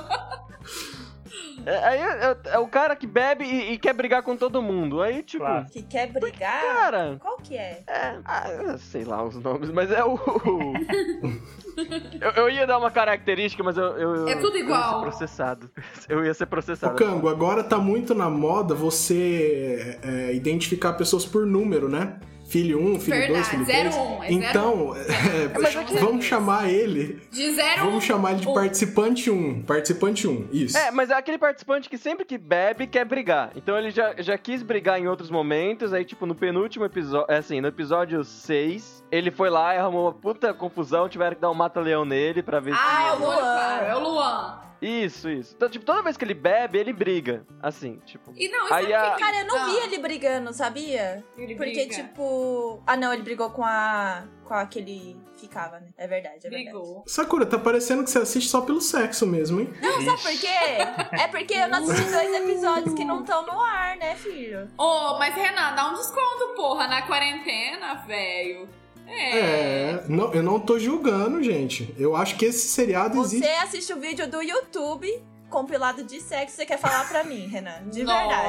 é- 1.66 1.84
aí 1.84 2.00
é, 2.00 2.38
é 2.54 2.60
o 2.60 2.68
cara 2.68 2.96
que 2.96 3.06
bebe 3.06 3.44
e, 3.46 3.74
e 3.74 3.78
quer 3.78 3.94
brigar 3.94 4.24
com 4.24 4.36
todo 4.36 4.62
mundo. 4.62 5.02
Aí, 5.02 5.22
tipo. 5.24 5.44
Claro. 5.44 5.66
Que 5.72 5.84
quer 5.84 6.08
brigar? 6.12 6.62
Cara, 6.62 7.18
Qual 7.20 7.38
que 7.38 7.56
é? 7.56 7.84
É, 7.88 8.18
ah, 8.26 8.76
sei 8.80 9.04
lá 9.04 9.24
os 9.24 9.36
nomes, 9.36 9.70
mas 9.70 9.92
é 9.92 10.04
o. 10.04 10.18
eu, 12.22 12.32
eu 12.44 12.50
ia 12.50 12.66
dar 12.66 12.78
uma 12.78 12.90
característica, 12.90 13.64
mas 13.64 13.78
eu. 13.78 13.86
eu 13.98 14.28
É 14.28 14.36
tudo 14.36 14.56
Eu 14.56 14.62
ia 14.62 14.64
igual. 14.64 14.96
ser 14.96 15.02
processado. 15.10 15.70
Eu 16.10 16.26
ia 16.26 16.34
ser 16.34 16.46
Ô, 16.46 16.48
processado. 16.48 16.96
Cango, 16.96 17.28
agora 17.30 17.64
tá 17.64 17.78
muito 17.78 18.16
na 18.16 18.30
moda 18.30 18.74
você 18.74 20.00
é, 20.02 20.34
identificar 20.34 20.94
pessoas 20.94 21.26
por 21.26 21.46
número, 21.46 21.88
né? 21.90 22.18
Filho 22.48 22.80
1, 22.80 23.00
filho 23.02 23.18
2, 23.18 23.28
Verdade, 23.28 23.50
filho 23.50 23.66
zero 23.66 23.90
3. 23.90 23.96
um, 23.96 24.24
é 24.24 24.32
então, 24.32 24.96
é, 24.96 25.02
é 25.98 26.00
vamos 26.00 26.24
chamar 26.24 26.70
ele. 26.70 27.22
De 27.30 27.54
zero 27.54 27.84
Vamos 27.86 28.04
chamar 28.06 28.32
ele 28.32 28.40
de 28.42 28.48
um. 28.48 28.54
participante 28.54 29.30
1. 29.30 29.64
Participante 29.64 30.28
1, 30.28 30.48
isso. 30.54 30.78
É, 30.78 30.90
mas 30.92 31.10
é 31.10 31.14
aquele 31.16 31.38
participante 31.38 31.90
que 31.90 31.98
sempre 31.98 32.24
que 32.24 32.38
bebe 32.38 32.88
quer 32.88 33.04
brigar. 33.04 33.52
Então 33.56 33.78
ele 33.78 33.92
já, 33.92 34.14
já 34.20 34.38
quis 34.38 34.64
brigar 34.64 34.98
em 34.98 35.08
outros 35.08 35.30
momentos. 35.30 35.92
Aí, 35.94 36.06
tipo, 36.06 36.26
no 36.26 36.34
penúltimo 36.36 36.86
episódio. 36.86 37.26
É 37.30 37.38
assim, 37.38 37.60
no 37.60 37.68
episódio 37.68 38.24
6, 38.24 39.04
ele 39.12 39.30
foi 39.30 39.50
lá 39.50 39.76
e 39.76 39.78
arrumou 39.78 40.06
uma 40.06 40.14
puta 40.14 40.54
confusão. 40.54 41.10
Tiveram 41.10 41.36
que 41.36 41.42
dar 41.42 41.52
um 41.52 41.56
mata-leão 41.56 42.06
nele 42.06 42.42
pra 42.42 42.62
ver 42.62 42.74
Ah, 42.78 43.08
é 43.08 43.10
se. 43.10 43.16
o 43.16 43.20
Luan. 43.26 43.36
Luan. 43.36 43.42
Claro, 43.42 43.86
é 43.86 43.96
o 43.96 44.00
Luan. 44.00 44.60
Isso, 44.82 45.30
isso. 45.30 45.54
Então, 45.56 45.68
tipo, 45.70 45.84
toda 45.86 46.02
vez 46.04 46.16
que 46.18 46.24
ele 46.24 46.34
bebe, 46.34 46.78
ele 46.78 46.94
briga. 46.94 47.46
Assim, 47.62 48.00
tipo. 48.06 48.32
E 48.36 48.48
não, 48.50 48.66
Aí 48.66 48.84
sabe 48.84 48.94
a- 48.94 49.12
que- 49.12 49.20
Cara, 49.24 49.40
eu 49.40 49.48
não 49.48 49.58
Ah, 49.58 49.66
vi 49.66 49.76
ele 49.78 49.98
brigando, 49.98 50.54
sabia? 50.54 51.24
ele 51.38 51.56
Porque, 51.56 51.72
briga. 51.86 51.96
tipo. 51.96 52.82
Ah, 52.86 52.96
não, 52.96 53.12
ele 53.14 53.24
brigou 53.24 53.50
com 53.50 53.64
a. 53.64 54.24
com 54.46 54.54
aquele. 54.54 55.18
Ficava, 55.38 55.80
né? 55.80 55.90
É 55.98 56.08
verdade, 56.08 56.38
é 56.38 56.50
verdade. 56.50 56.64
Brigou. 56.66 57.04
Sakura, 57.06 57.46
tá 57.46 57.60
parecendo 57.60 58.04
que 58.04 58.10
você 58.10 58.18
assiste 58.18 58.50
só 58.50 58.62
pelo 58.62 58.82
sexo 58.82 59.26
mesmo, 59.28 59.60
hein? 59.62 59.72
Não, 59.82 60.02
sabe 60.02 60.22
por 60.24 60.40
quê? 60.42 61.18
É 61.22 61.28
porque 61.28 61.54
eu 61.54 61.68
não 61.70 61.78
assisti 61.78 62.10
dois 62.12 62.34
episódios 62.36 62.94
que 62.96 63.06
não 63.06 63.20
estão 63.22 63.46
no 63.46 63.60
ar, 63.62 63.98
né, 63.98 64.16
filho? 64.16 64.68
Ô, 64.78 65.18
mas 65.20 65.36
Renan, 65.36 65.76
dá 65.76 65.90
um 65.90 65.94
desconto, 65.94 66.54
porra, 66.56 66.88
na 66.88 67.04
quarentena, 67.04 67.96
velho. 68.08 68.68
É. 69.08 69.40
É, 69.40 70.04
não, 70.08 70.34
eu 70.34 70.44
não 70.44 70.60
tô 70.60 70.78
julgando, 70.78 71.42
gente. 71.42 71.96
Eu 71.98 72.16
acho 72.16 72.36
que 72.36 72.46
esse 72.46 72.68
seriado 72.68 73.16
Você 73.16 73.38
existe. 73.38 73.54
assiste 73.64 73.94
o 73.94 74.00
vídeo 74.00 74.28
do 74.30 74.42
YouTube 74.42 75.08
compilado 75.50 76.04
de 76.04 76.20
sexo, 76.20 76.58
você 76.58 76.66
quer 76.66 76.78
falar 76.78 77.08
pra 77.08 77.24
mim, 77.24 77.48
Renan? 77.48 77.88
De 77.90 78.04
verdade. 78.04 78.48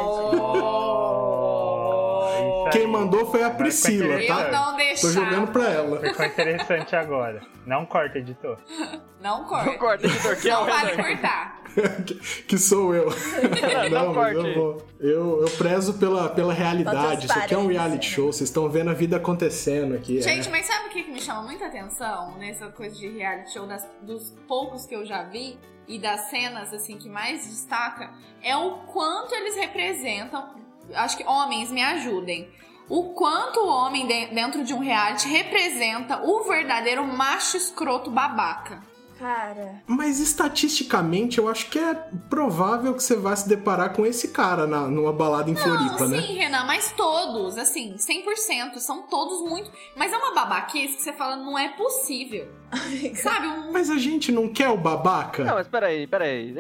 Quem 2.73 2.87
mandou 2.87 3.27
foi 3.31 3.43
a 3.43 3.51
Priscila, 3.51 4.15
Eu 4.21 4.27
tá? 4.27 4.35
interessante. 4.35 4.53
não 4.53 4.71
Tô 4.73 4.77
deixava. 4.77 5.13
jogando 5.15 5.53
pra 5.53 5.69
ela. 5.71 6.01
Ficou 6.01 6.27
interessante 6.27 6.97
agora. 6.97 7.41
Não 7.67 7.87
corta, 7.87 8.19
editor. 8.19 8.59
Não 9.21 9.45
corta. 9.45 9.71
Não 9.71 9.79
corta, 9.79 10.07
editor, 10.07 10.37
que 10.37 10.51
é 10.51 10.57
o 10.57 10.61
Não 10.61 10.67
vale 10.67 10.91
Renan. 10.93 11.03
cortar. 11.09 11.58
que, 12.47 12.59
sou 12.59 12.95
eu. 12.95 13.09
Não 13.91 14.13
mas 14.15 14.35
eu, 14.37 14.55
vou- 14.55 14.87
eu, 15.01 15.43
eu 15.43 15.51
prezo 15.57 15.95
pela, 15.95 16.29
pela 16.29 16.53
realidade. 16.53 17.27
Isso 17.27 17.39
aqui 17.39 17.55
é 17.55 17.59
um 17.59 17.67
reality 17.67 18.07
show. 18.11 18.33
Vocês 18.33 18.49
estão 18.49 18.69
vendo 18.69 18.91
a 18.91 18.95
vida 18.95 19.17
acontecendo 19.17 19.95
aqui. 19.95 20.19
é. 20.19 20.23
Gente, 20.23 20.49
mas 20.51 20.67
sabe 20.67 20.89
o 20.89 20.91
que, 20.91 21.03
que 21.05 21.11
me 21.11 21.21
chama 21.21 21.43
muita 21.43 21.67
atenção 21.67 22.37
nessa 22.39 22.69
coisa 22.69 22.97
de 22.97 23.09
reality 23.09 23.53
show, 23.53 23.67
das- 23.67 23.89
dos 24.03 24.31
poucos 24.47 24.87
que 24.87 24.95
eu 24.95 25.05
já 25.05 25.23
vi 25.25 25.59
e 25.87 25.99
das 25.99 26.29
cenas 26.31 26.73
assim 26.73 26.97
que 26.99 27.09
mais 27.09 27.47
destaca? 27.47 28.11
É 28.43 28.57
o 28.57 28.79
quanto 28.93 29.35
eles 29.35 29.57
representam. 29.57 30.57
Acho 30.95 31.17
que 31.17 31.25
homens 31.25 31.71
me 31.71 31.83
ajudem. 31.83 32.49
O 32.89 33.11
quanto 33.13 33.61
o 33.61 33.69
homem 33.69 34.07
de- 34.07 34.35
dentro 34.35 34.65
de 34.65 34.73
um 34.73 34.79
reality 34.79 35.29
representa 35.29 36.23
o 36.25 36.43
verdadeiro 36.45 37.07
macho 37.07 37.57
escroto 37.59 38.11
babaca. 38.11 38.83
Cara, 39.19 39.83
Mas 39.87 40.21
estatisticamente, 40.21 41.39
eu 41.39 41.49
acho 41.49 41.69
que 41.71 41.79
é 41.79 41.95
provável 42.31 42.95
que 42.95 43.03
você 43.03 43.17
vai 43.17 43.37
se 43.37 43.49
deparar 43.49 43.93
com 43.93 44.07
esse 44.07 44.29
cara 44.29 44.67
na, 44.67 44.83
numa 44.83 45.13
balada 45.13 45.51
em 45.51 45.57
Floripa, 45.57 46.01
Não, 46.01 46.09
né? 46.09 46.23
sim, 46.23 46.35
Renan, 46.35 46.65
mas 46.65 46.93
todos, 46.93 47.59
assim, 47.59 47.97
100%, 47.97 48.79
são 48.79 49.03
todos 49.09 49.49
muito. 49.49 49.71
Mas 49.97 50.13
é 50.13 50.17
uma 50.17 50.33
babaquice 50.35 50.97
que 50.97 51.03
você 51.03 51.13
fala, 51.13 51.37
não 51.37 51.59
é 51.59 51.69
possível. 51.71 52.49
Sabe? 53.15 53.47
Um, 53.47 53.73
Mas 53.73 53.89
a 53.89 53.97
gente 53.97 54.31
não 54.31 54.47
quer 54.47 54.69
o 54.69 54.77
babaca? 54.77 55.43
Não, 55.43 55.55
mas 55.55 55.67
peraí, 55.67 56.07
peraí. 56.07 56.55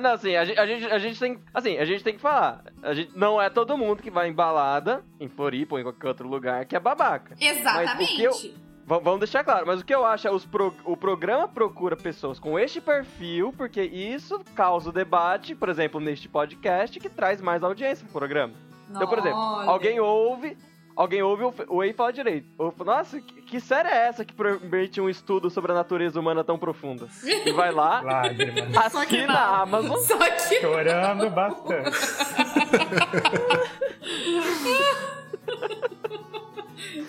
Não, 0.00 0.12
assim, 0.12 0.36
a 0.36 0.44
gente, 0.44 0.60
a, 0.60 0.66
gente, 0.66 0.84
a 0.84 0.98
gente 0.98 1.18
tem. 1.18 1.38
Assim, 1.54 1.78
a 1.78 1.84
gente 1.86 2.04
tem 2.04 2.14
que 2.14 2.20
falar. 2.20 2.64
A 2.82 2.92
gente, 2.92 3.10
não 3.16 3.40
é 3.40 3.48
todo 3.48 3.76
mundo 3.78 4.02
que 4.02 4.10
vai 4.10 4.28
em 4.28 4.32
balada, 4.34 5.02
em 5.18 5.26
Floripa 5.26 5.76
ou 5.76 5.80
em 5.80 5.82
qualquer 5.82 6.08
outro 6.08 6.28
lugar, 6.28 6.66
que 6.66 6.76
é 6.76 6.80
babaca. 6.80 7.34
exatamente. 7.40 8.54
Vamos 8.86 9.18
deixar 9.18 9.42
claro, 9.42 9.66
mas 9.66 9.80
o 9.80 9.84
que 9.84 9.94
eu 9.94 10.04
acho 10.04 10.28
é 10.28 10.30
os 10.30 10.44
pro- 10.44 10.74
o 10.84 10.94
programa 10.94 11.48
procura 11.48 11.96
pessoas 11.96 12.38
com 12.38 12.58
este 12.58 12.82
perfil, 12.82 13.50
porque 13.56 13.80
isso 13.82 14.38
causa 14.54 14.90
o 14.90 14.92
debate, 14.92 15.54
por 15.54 15.70
exemplo, 15.70 15.98
neste 16.00 16.28
podcast, 16.28 17.00
que 17.00 17.08
traz 17.08 17.40
mais 17.40 17.64
audiência 17.64 18.04
pro 18.04 18.18
programa. 18.18 18.52
Então, 18.90 19.08
por 19.08 19.16
exemplo, 19.18 19.38
alguém 19.38 19.98
ouve, 20.00 20.58
alguém 20.94 21.22
ouve 21.22 21.44
o, 21.44 21.54
o 21.68 21.82
Ei 21.82 21.94
fala 21.94 22.12
direito. 22.12 22.46
Nossa, 22.84 23.18
que, 23.22 23.58
série 23.58 23.88
é 23.88 24.06
essa 24.06 24.22
que 24.22 24.34
permite 24.34 25.00
um 25.00 25.08
estudo 25.08 25.48
sobre 25.48 25.72
a 25.72 25.74
natureza 25.74 26.20
humana 26.20 26.44
tão 26.44 26.58
profunda? 26.58 27.08
E 27.24 27.52
vai 27.52 27.72
lá, 27.72 28.02
Lágrimas. 28.04 28.92
Só 28.92 29.06
que 29.06 29.16
assina 29.16 29.32
não. 29.32 29.40
a 29.40 29.60
Amazon. 29.62 29.96
Só 29.96 30.18
que 30.18 30.60
Chorando 30.60 31.30
bastante. 31.30 31.90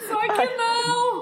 Só 0.07 0.19
que 0.21 0.57
não! 0.57 1.14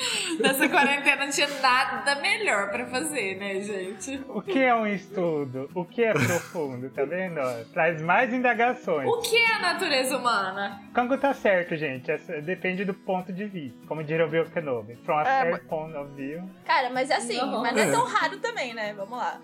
Nessa 0.40 0.68
quarentena 0.68 1.24
não 1.26 1.30
tinha 1.32 1.48
nada 1.60 2.14
melhor 2.16 2.70
pra 2.70 2.86
fazer, 2.86 3.36
né, 3.38 3.60
gente? 3.60 4.20
O 4.28 4.40
que 4.40 4.58
é 4.58 4.74
um 4.74 4.86
estudo? 4.86 5.68
O 5.74 5.84
que 5.84 6.02
é 6.02 6.12
profundo? 6.12 6.88
Tá 6.90 7.04
vendo? 7.04 7.40
Traz 7.72 8.00
mais 8.00 8.32
indagações. 8.32 9.08
O 9.08 9.20
que 9.20 9.36
é 9.36 9.54
a 9.56 9.58
natureza 9.60 10.16
humana? 10.16 10.80
Kango 10.94 11.16
tá 11.18 11.34
certo, 11.34 11.76
gente. 11.76 12.10
Essa- 12.10 12.40
depende 12.40 12.84
do 12.84 12.94
ponto 12.94 13.32
de 13.32 13.44
vista. 13.44 13.78
Como 13.86 14.02
diria 14.02 14.26
o 14.26 14.28
Bill 14.30 14.46
Kenobi. 14.46 14.96
From 15.04 15.18
a 15.18 15.22
É, 15.22 15.42
certain 15.50 15.66
point 15.68 15.96
of 15.96 16.14
view. 16.14 16.48
cara, 16.64 16.90
mas 16.90 17.10
assim, 17.10 17.36
Não. 17.36 17.60
mas 17.62 17.72
não 17.74 17.82
é 17.82 17.90
tão 17.90 18.04
raro 18.06 18.38
também, 18.38 18.74
né? 18.74 18.94
Vamos 18.94 19.18
lá. 19.18 19.38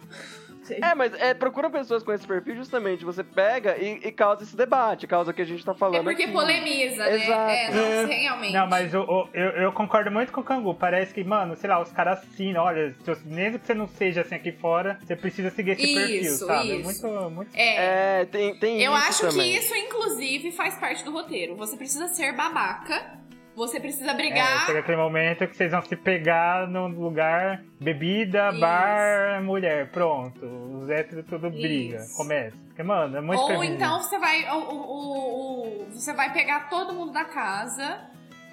É, 0.74 0.94
mas 0.94 1.12
é, 1.14 1.34
procura 1.34 1.70
pessoas 1.70 2.02
com 2.02 2.12
esse 2.12 2.26
perfil 2.26 2.56
justamente. 2.56 3.04
Você 3.04 3.22
pega 3.24 3.76
e, 3.78 4.00
e 4.08 4.12
causa 4.12 4.42
esse 4.42 4.56
debate, 4.56 5.06
causa 5.06 5.30
o 5.30 5.34
que 5.34 5.42
a 5.42 5.46
gente 5.46 5.64
tá 5.64 5.72
É 5.72 5.74
falando 5.74 6.04
porque 6.04 6.24
aqui. 6.24 6.32
polemiza, 6.32 7.04
né? 7.04 7.14
Exato. 7.14 7.50
É, 7.50 7.70
não, 7.70 7.82
É. 8.12 8.14
realmente. 8.14 8.52
Não, 8.52 8.66
mas 8.68 8.94
o- 8.94 9.28
eu, 9.32 9.50
eu 9.62 9.72
concordo 9.72 10.10
muito 10.10 10.32
com 10.32 10.40
o 10.40 10.44
Kangu. 10.44 10.74
Parece 10.74 11.12
que, 11.14 11.22
mano, 11.24 11.56
sei 11.56 11.68
lá, 11.70 11.80
os 11.80 11.92
caras 11.92 12.18
assinam. 12.18 12.62
Olha, 12.64 12.94
mesmo 13.24 13.58
que 13.58 13.66
você 13.66 13.74
não 13.74 13.86
seja 13.88 14.20
assim 14.22 14.34
aqui 14.34 14.52
fora, 14.52 14.98
você 15.02 15.14
precisa 15.16 15.50
seguir 15.50 15.72
esse 15.72 15.94
perfil, 15.94 16.20
Isso, 16.20 16.46
sabe? 16.46 16.70
É 16.72 16.76
isso. 16.76 17.06
muito, 17.08 17.30
muito. 17.30 17.50
É. 17.54 18.20
É, 18.20 18.24
tem, 18.26 18.58
tem 18.58 18.82
Eu 18.82 18.92
isso 18.94 19.08
acho 19.08 19.28
também. 19.28 19.52
que 19.52 19.58
isso, 19.58 19.74
inclusive, 19.74 20.52
faz 20.52 20.76
parte 20.78 21.04
do 21.04 21.12
roteiro. 21.12 21.56
Você 21.56 21.76
precisa 21.76 22.08
ser 22.08 22.32
babaca. 22.34 23.18
Você 23.56 23.80
precisa 23.80 24.10
É, 24.10 24.14
brigar. 24.14 24.66
chega 24.66 24.80
aquele 24.80 24.98
momento 24.98 25.46
que 25.48 25.56
vocês 25.56 25.72
vão 25.72 25.80
se 25.82 25.96
pegar 25.96 26.68
no 26.68 26.86
lugar 26.88 27.62
bebida, 27.80 28.50
Isso. 28.50 28.60
bar, 28.60 29.42
mulher. 29.42 29.90
Pronto. 29.90 30.44
Os 30.78 30.88
héteros 30.90 31.24
tudo 31.26 31.50
briga. 31.50 31.96
Isso. 31.96 32.16
Começa. 32.16 32.56
Porque, 32.66 32.82
mano, 32.82 33.16
é 33.16 33.20
muito 33.22 33.40
Ou 33.40 33.64
então 33.64 34.02
você 34.02 34.18
vai. 34.18 34.44
o- 34.50 34.58
o- 34.58 35.82
o- 35.82 35.86
você 35.90 36.12
vai 36.12 36.32
pegar 36.32 36.68
todo 36.68 36.92
mundo 36.92 37.12
da 37.12 37.24
casa. 37.24 37.98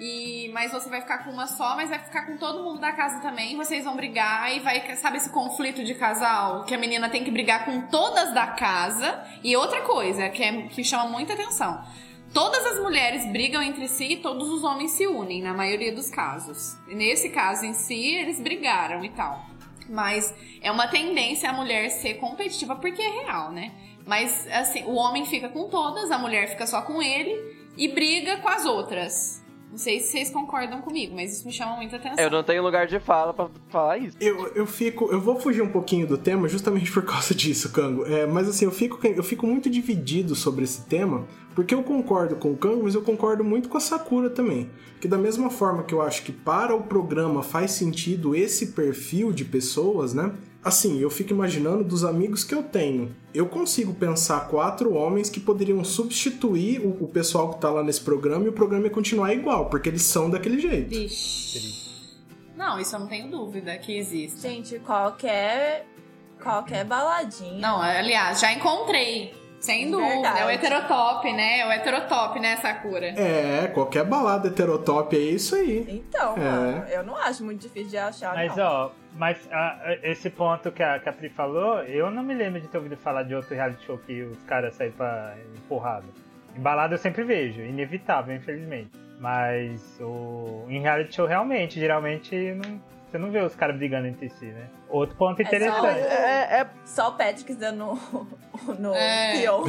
E, 0.00 0.50
mas 0.52 0.72
você 0.72 0.88
vai 0.90 1.00
ficar 1.02 1.18
com 1.18 1.30
uma 1.30 1.46
só, 1.46 1.76
mas 1.76 1.88
vai 1.88 2.00
ficar 2.00 2.26
com 2.26 2.36
todo 2.36 2.64
mundo 2.64 2.80
da 2.80 2.90
casa 2.92 3.20
também. 3.20 3.56
Vocês 3.56 3.84
vão 3.84 3.94
brigar 3.94 4.50
e 4.52 4.58
vai, 4.58 4.80
sabe 4.96 5.18
esse 5.18 5.30
conflito 5.30 5.84
de 5.84 5.94
casal? 5.94 6.64
Que 6.64 6.74
a 6.74 6.78
menina 6.78 7.08
tem 7.08 7.22
que 7.22 7.30
brigar 7.30 7.64
com 7.64 7.82
todas 7.82 8.34
da 8.34 8.48
casa. 8.48 9.22
E 9.44 9.54
outra 9.56 9.82
coisa 9.82 10.28
que, 10.30 10.42
é, 10.42 10.62
que 10.62 10.82
chama 10.82 11.06
muita 11.08 11.34
atenção: 11.34 11.80
todas 12.34 12.66
as 12.66 12.80
mulheres 12.80 13.24
brigam 13.30 13.62
entre 13.62 13.88
si 13.88 14.14
e 14.14 14.16
todos 14.16 14.50
os 14.50 14.64
homens 14.64 14.90
se 14.90 15.06
unem, 15.06 15.40
na 15.40 15.54
maioria 15.54 15.94
dos 15.94 16.10
casos. 16.10 16.76
E 16.88 16.94
nesse 16.94 17.30
caso 17.30 17.64
em 17.64 17.72
si, 17.72 18.16
eles 18.16 18.40
brigaram 18.40 19.04
e 19.04 19.08
tal. 19.10 19.46
Mas 19.88 20.34
é 20.60 20.70
uma 20.70 20.88
tendência 20.88 21.48
a 21.48 21.52
mulher 21.52 21.88
ser 21.90 22.14
competitiva, 22.14 22.74
porque 22.74 23.00
é 23.00 23.22
real, 23.22 23.52
né? 23.52 23.72
Mas, 24.04 24.46
assim, 24.48 24.82
o 24.84 24.94
homem 24.94 25.24
fica 25.24 25.48
com 25.48 25.68
todas, 25.68 26.10
a 26.10 26.18
mulher 26.18 26.48
fica 26.50 26.66
só 26.66 26.82
com 26.82 27.00
ele 27.00 27.56
e 27.76 27.88
briga 27.88 28.38
com 28.38 28.48
as 28.48 28.66
outras. 28.66 29.44
Não 29.74 29.78
sei 29.78 29.98
se 29.98 30.12
vocês 30.12 30.30
concordam 30.30 30.80
comigo, 30.82 31.16
mas 31.16 31.32
isso 31.32 31.44
me 31.44 31.52
chama 31.52 31.74
muita 31.74 31.96
atenção. 31.96 32.22
Eu 32.22 32.30
não 32.30 32.44
tenho 32.44 32.62
lugar 32.62 32.86
de 32.86 33.00
fala 33.00 33.34
pra 33.34 33.48
falar 33.70 33.98
isso. 33.98 34.16
Eu, 34.20 34.46
eu 34.54 34.66
fico. 34.66 35.10
Eu 35.10 35.20
vou 35.20 35.40
fugir 35.40 35.62
um 35.62 35.68
pouquinho 35.68 36.06
do 36.06 36.16
tema 36.16 36.46
justamente 36.46 36.92
por 36.92 37.04
causa 37.04 37.34
disso, 37.34 37.72
Kango. 37.72 38.06
É, 38.06 38.24
mas 38.24 38.48
assim, 38.48 38.66
eu 38.66 38.70
fico, 38.70 39.04
eu 39.04 39.24
fico 39.24 39.48
muito 39.48 39.68
dividido 39.68 40.36
sobre 40.36 40.62
esse 40.62 40.86
tema, 40.86 41.26
porque 41.54 41.74
eu 41.74 41.82
concordo 41.82 42.36
com 42.36 42.52
o 42.52 42.56
Kango, 42.56 42.84
mas 42.84 42.94
eu 42.94 43.02
concordo 43.02 43.44
muito 43.44 43.68
com 43.68 43.76
a 43.76 43.80
Sakura 43.80 44.28
também. 44.28 44.70
Que 45.00 45.06
da 45.06 45.16
mesma 45.16 45.50
forma 45.50 45.82
que 45.82 45.94
eu 45.94 46.02
acho 46.02 46.22
que 46.22 46.32
para 46.32 46.74
o 46.74 46.82
programa 46.82 47.42
faz 47.42 47.72
sentido 47.72 48.34
esse 48.34 48.68
perfil 48.68 49.32
de 49.32 49.44
pessoas, 49.44 50.12
né? 50.14 50.32
Assim, 50.64 50.98
eu 50.98 51.10
fico 51.10 51.32
imaginando 51.32 51.84
dos 51.84 52.04
amigos 52.04 52.42
que 52.42 52.54
eu 52.54 52.62
tenho. 52.62 53.14
Eu 53.34 53.46
consigo 53.46 53.92
pensar 53.92 54.48
quatro 54.48 54.94
homens 54.94 55.28
que 55.28 55.38
poderiam 55.38 55.84
substituir 55.84 56.80
o, 56.80 57.04
o 57.04 57.06
pessoal 57.06 57.52
que 57.52 57.60
tá 57.60 57.70
lá 57.70 57.82
nesse 57.82 58.00
programa 58.00 58.46
e 58.46 58.48
o 58.48 58.52
programa 58.52 58.86
ia 58.86 58.90
continuar 58.90 59.34
igual, 59.34 59.68
porque 59.68 59.90
eles 59.90 60.02
são 60.02 60.30
daquele 60.30 60.58
jeito. 60.58 60.88
Vixe. 60.88 61.84
Não, 62.56 62.80
isso 62.80 62.96
eu 62.96 63.00
não 63.00 63.06
tenho 63.06 63.30
dúvida 63.30 63.76
que 63.76 63.94
existe. 63.96 64.40
Gente, 64.40 64.78
qualquer. 64.78 65.86
Qualquer 66.42 66.84
baladinha. 66.84 67.60
Não, 67.60 67.80
aliás, 67.80 68.40
já 68.40 68.52
encontrei. 68.52 69.43
Sem 69.64 69.90
dúvida. 69.90 70.10
Verdade. 70.12 70.40
É 70.40 70.44
o 70.46 70.50
heterotop, 70.50 71.32
né? 71.32 71.58
É 71.60 71.66
o 71.66 71.72
heterotop, 71.72 72.38
né, 72.38 72.56
Sakura? 72.56 73.06
É, 73.18 73.66
qualquer 73.68 74.04
balada 74.04 74.48
heterotop 74.48 75.16
é 75.16 75.20
isso 75.20 75.54
aí. 75.54 75.86
Então, 75.88 76.34
É. 76.36 76.40
mano, 76.40 76.84
eu 76.88 77.02
não 77.02 77.16
acho 77.16 77.42
muito 77.42 77.62
difícil 77.62 77.88
de 77.90 77.96
achar. 77.96 78.34
Mas, 78.34 78.54
não. 78.56 78.64
ó, 78.64 78.90
mas 79.16 79.48
ah, 79.50 79.96
esse 80.02 80.28
ponto 80.28 80.70
que 80.70 80.82
a, 80.82 80.98
que 80.98 81.08
a 81.08 81.12
Pri 81.12 81.30
falou, 81.30 81.82
eu 81.84 82.10
não 82.10 82.22
me 82.22 82.34
lembro 82.34 82.60
de 82.60 82.68
ter 82.68 82.76
ouvido 82.76 82.96
falar 82.98 83.22
de 83.22 83.34
outro 83.34 83.54
reality 83.54 83.84
show 83.86 83.96
que 83.96 84.22
os 84.22 84.42
caras 84.42 84.74
saem 84.74 84.90
pra 84.90 85.34
empurrada. 85.56 86.04
Em 86.56 86.60
balada 86.60 86.94
eu 86.94 86.98
sempre 86.98 87.24
vejo, 87.24 87.62
inevitável, 87.62 88.36
infelizmente. 88.36 88.90
Mas 89.18 89.98
o, 90.00 90.66
em 90.68 90.80
reality 90.80 91.14
show, 91.14 91.26
realmente, 91.26 91.80
geralmente, 91.80 92.36
não- 92.52 92.80
você 93.10 93.18
não 93.18 93.30
vê 93.30 93.38
os 93.40 93.54
caras 93.54 93.76
brigando 93.76 94.08
entre 94.08 94.28
si, 94.28 94.46
né? 94.46 94.66
Outro 94.94 95.16
ponto 95.16 95.40
É 95.40 95.44
só 95.44 95.48
interessante. 95.48 95.80
o- 95.82 95.86
É, 95.86 96.60
é, 96.60 96.70
Só 96.84 97.08
o 97.08 97.12
Patrick 97.12 97.54
dando 97.54 97.98
no 98.78 98.94
É. 98.94 99.32
peão. 99.40 99.64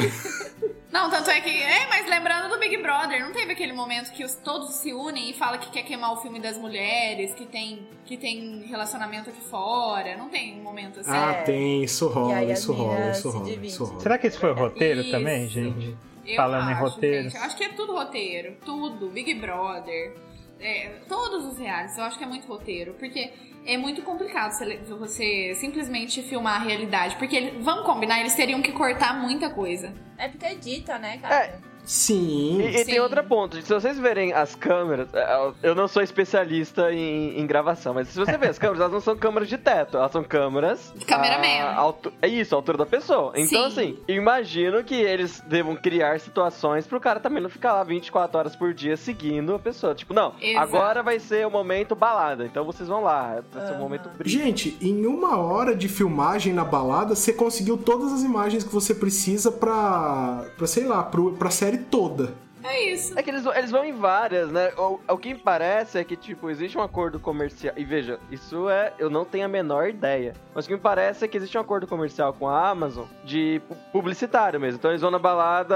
Não, 0.91 1.09
tanto 1.09 1.30
é 1.30 1.41
que. 1.41 1.49
É, 1.49 1.88
mas 1.88 2.07
lembrando 2.07 2.49
do 2.49 2.59
Big 2.59 2.78
Brother, 2.78 3.19
não 3.19 3.34
teve 3.34 3.51
aquele 3.53 3.73
momento 3.73 4.11
que 4.11 4.23
os, 4.23 4.36
todos 4.36 4.73
se 4.76 4.93
unem 4.93 5.32
e 5.32 5.34
falam 5.34 5.59
que 5.59 5.69
quer 5.71 5.84
queimar 5.84 6.13
o 6.13 6.17
filme 6.17 6.39
das 6.39 6.57
mulheres, 6.57 7.34
que 7.34 7.45
tem, 7.45 7.88
que 8.05 8.15
tem 8.17 8.61
relacionamento 8.67 9.30
aqui 9.30 9.41
fora. 9.41 10.15
Não 10.15 10.30
tem 10.30 10.59
um 10.59 10.63
momento 10.63 10.99
assim. 11.01 11.11
Ah, 11.11 11.41
tem, 11.45 11.84
isso 11.84 12.07
rola, 12.07 12.43
isso 12.43 12.71
rola, 12.71 13.09
isso 13.11 13.30
rola, 13.30 13.45
dividem. 13.45 13.67
isso 13.69 13.84
rola. 13.84 13.99
Será 13.99 14.17
que 14.17 14.28
isso 14.28 14.39
foi 14.39 14.53
roteiro 14.53 15.01
Isso. 15.01 15.11
também, 15.11 15.47
gente? 15.47 15.97
Eu 16.26 16.36
Falando 16.38 16.69
em 16.69 16.73
acho, 16.73 16.82
roteiro. 16.84 17.23
gente, 17.23 17.36
eu 17.36 17.41
acho 17.43 17.57
que 17.57 17.63
é 17.63 17.69
tudo 17.69 17.93
roteiro. 17.93 18.57
Tudo. 18.63 19.09
Big 19.09 19.34
Brother. 19.36 20.15
é, 20.59 20.89
todos 21.09 21.45
os 21.45 21.57
realities, 21.59 21.97
eu 21.97 22.03
acho 22.05 22.17
que 22.17 22.23
é 22.23 22.28
muito 22.28 22.47
roteiro. 22.47 22.93
Porque 22.97 23.32
é 23.66 23.78
muito 23.78 24.01
complicado 24.01 24.51
você, 24.51 24.78
você 24.88 25.53
simplesmente 25.55 26.22
filmar 26.22 26.61
a 26.61 26.63
realidade. 26.63 27.16
Porque, 27.18 27.53
vamos 27.59 27.86
combinar, 27.86 28.20
eles 28.20 28.34
teriam 28.34 28.61
que 28.61 28.72
cortar 28.72 29.20
muita 29.20 29.49
coisa. 29.49 29.93
É 30.18 30.28
porque 30.30 30.45
edita, 30.45 30.97
né, 30.97 31.18
cara? 31.18 31.59
Sim. 31.86 32.61
E, 32.61 32.67
e 32.75 32.77
Sim. 32.79 32.86
tem 32.86 32.99
outro 32.99 33.23
ponto. 33.23 33.55
Se 33.61 33.73
vocês 33.73 33.97
verem 33.99 34.33
as 34.33 34.55
câmeras, 34.55 35.07
é, 35.13 35.51
eu 35.63 35.75
não 35.75 35.88
sou 35.88 36.01
especialista 36.01 36.91
em, 36.91 37.39
em 37.39 37.45
gravação, 37.47 37.93
mas 37.93 38.07
se 38.09 38.17
você 38.17 38.38
ver 38.38 38.49
as 38.49 38.57
câmeras, 38.59 38.81
elas 38.81 38.93
não 38.93 39.01
são 39.01 39.15
câmeras 39.15 39.47
de 39.47 39.57
teto, 39.57 39.97
elas 39.97 40.11
são 40.11 40.23
câmeras. 40.23 40.93
Cameraman. 41.07 41.61
a 41.63 41.75
altu- 41.75 42.13
É 42.21 42.27
isso, 42.27 42.55
a 42.55 42.57
altura 42.57 42.77
da 42.79 42.86
pessoa. 42.86 43.31
Então, 43.36 43.61
Sim. 43.63 43.65
assim, 43.67 43.97
imagino 44.07 44.83
que 44.83 44.95
eles 44.95 45.41
devam 45.47 45.75
criar 45.75 46.19
situações 46.19 46.86
pro 46.88 46.99
cara 46.99 47.19
também 47.19 47.41
não 47.41 47.49
ficar 47.49 47.73
lá 47.73 47.83
24 47.83 48.38
horas 48.39 48.55
por 48.55 48.73
dia 48.73 48.97
seguindo 48.97 49.53
a 49.55 49.59
pessoa. 49.59 49.93
Tipo, 49.95 50.13
não, 50.13 50.33
Exato. 50.41 50.63
agora 50.75 51.03
vai 51.03 51.19
ser 51.19 51.45
o 51.45 51.51
momento 51.51 51.95
balada, 51.95 52.45
então 52.45 52.65
vocês 52.65 52.89
vão 52.89 53.03
lá. 53.03 53.41
Vai 53.51 53.65
ser 53.65 53.71
o 53.71 53.75
Aham. 53.75 53.79
momento 53.79 54.09
brilho. 54.17 54.29
Gente, 54.39 54.77
em 54.81 55.05
uma 55.05 55.38
hora 55.38 55.75
de 55.75 55.88
filmagem 55.88 56.53
na 56.53 56.63
balada, 56.63 57.15
você 57.15 57.31
conseguiu 57.33 57.77
todas 57.77 58.11
as 58.11 58.23
imagens 58.23 58.63
que 58.63 58.73
você 58.73 58.93
precisa 58.93 59.51
pra, 59.51 60.45
pra 60.57 60.67
sei 60.67 60.86
lá, 60.86 61.03
pro, 61.03 61.33
pra 61.33 61.49
série 61.49 61.74
toda. 61.78 62.45
É 62.68 62.84
isso. 62.91 63.18
É 63.18 63.24
que 63.24 63.30
eles, 63.30 63.43
vão- 63.43 63.53
eles 63.55 63.72
vão 63.72 63.86
em 63.86 63.93
várias, 63.93 64.49
né? 64.51 64.72
O, 64.78 64.99
o 65.07 65.18
que 65.18 65.34
me 65.34 65.39
parece 65.39 65.97
é 65.97 66.03
que, 66.03 66.16
tipo, 66.16 66.49
existe 66.49 66.78
um 66.78 66.82
acordo 66.82 67.20
comercial. 67.20 67.74
E 67.78 67.84
veja, 67.86 68.20
isso 68.32 68.70
é. 68.70 68.93
Eu 68.97 69.09
não 69.09 69.24
tenho 69.26 69.45
a 69.45 69.47
menor 69.47 69.88
ideia. 69.89 70.34
Mas 70.53 70.66
o 70.66 70.68
que 70.70 70.74
me 70.76 70.80
parece 70.80 71.26
é 71.26 71.28
que 71.28 71.38
existe 71.38 71.57
um 71.57 71.61
acordo 71.61 71.86
comercial 71.88 72.34
com 72.34 72.47
a 72.47 72.70
Amazon 72.70 73.05
de 73.24 73.61
pu- 73.68 73.76
publicitário 73.91 74.59
mesmo. 74.59 74.78
Então 74.80 74.91
eles 74.91 75.01
vão 75.01 75.11
na 75.11 75.20
balada, 75.20 75.76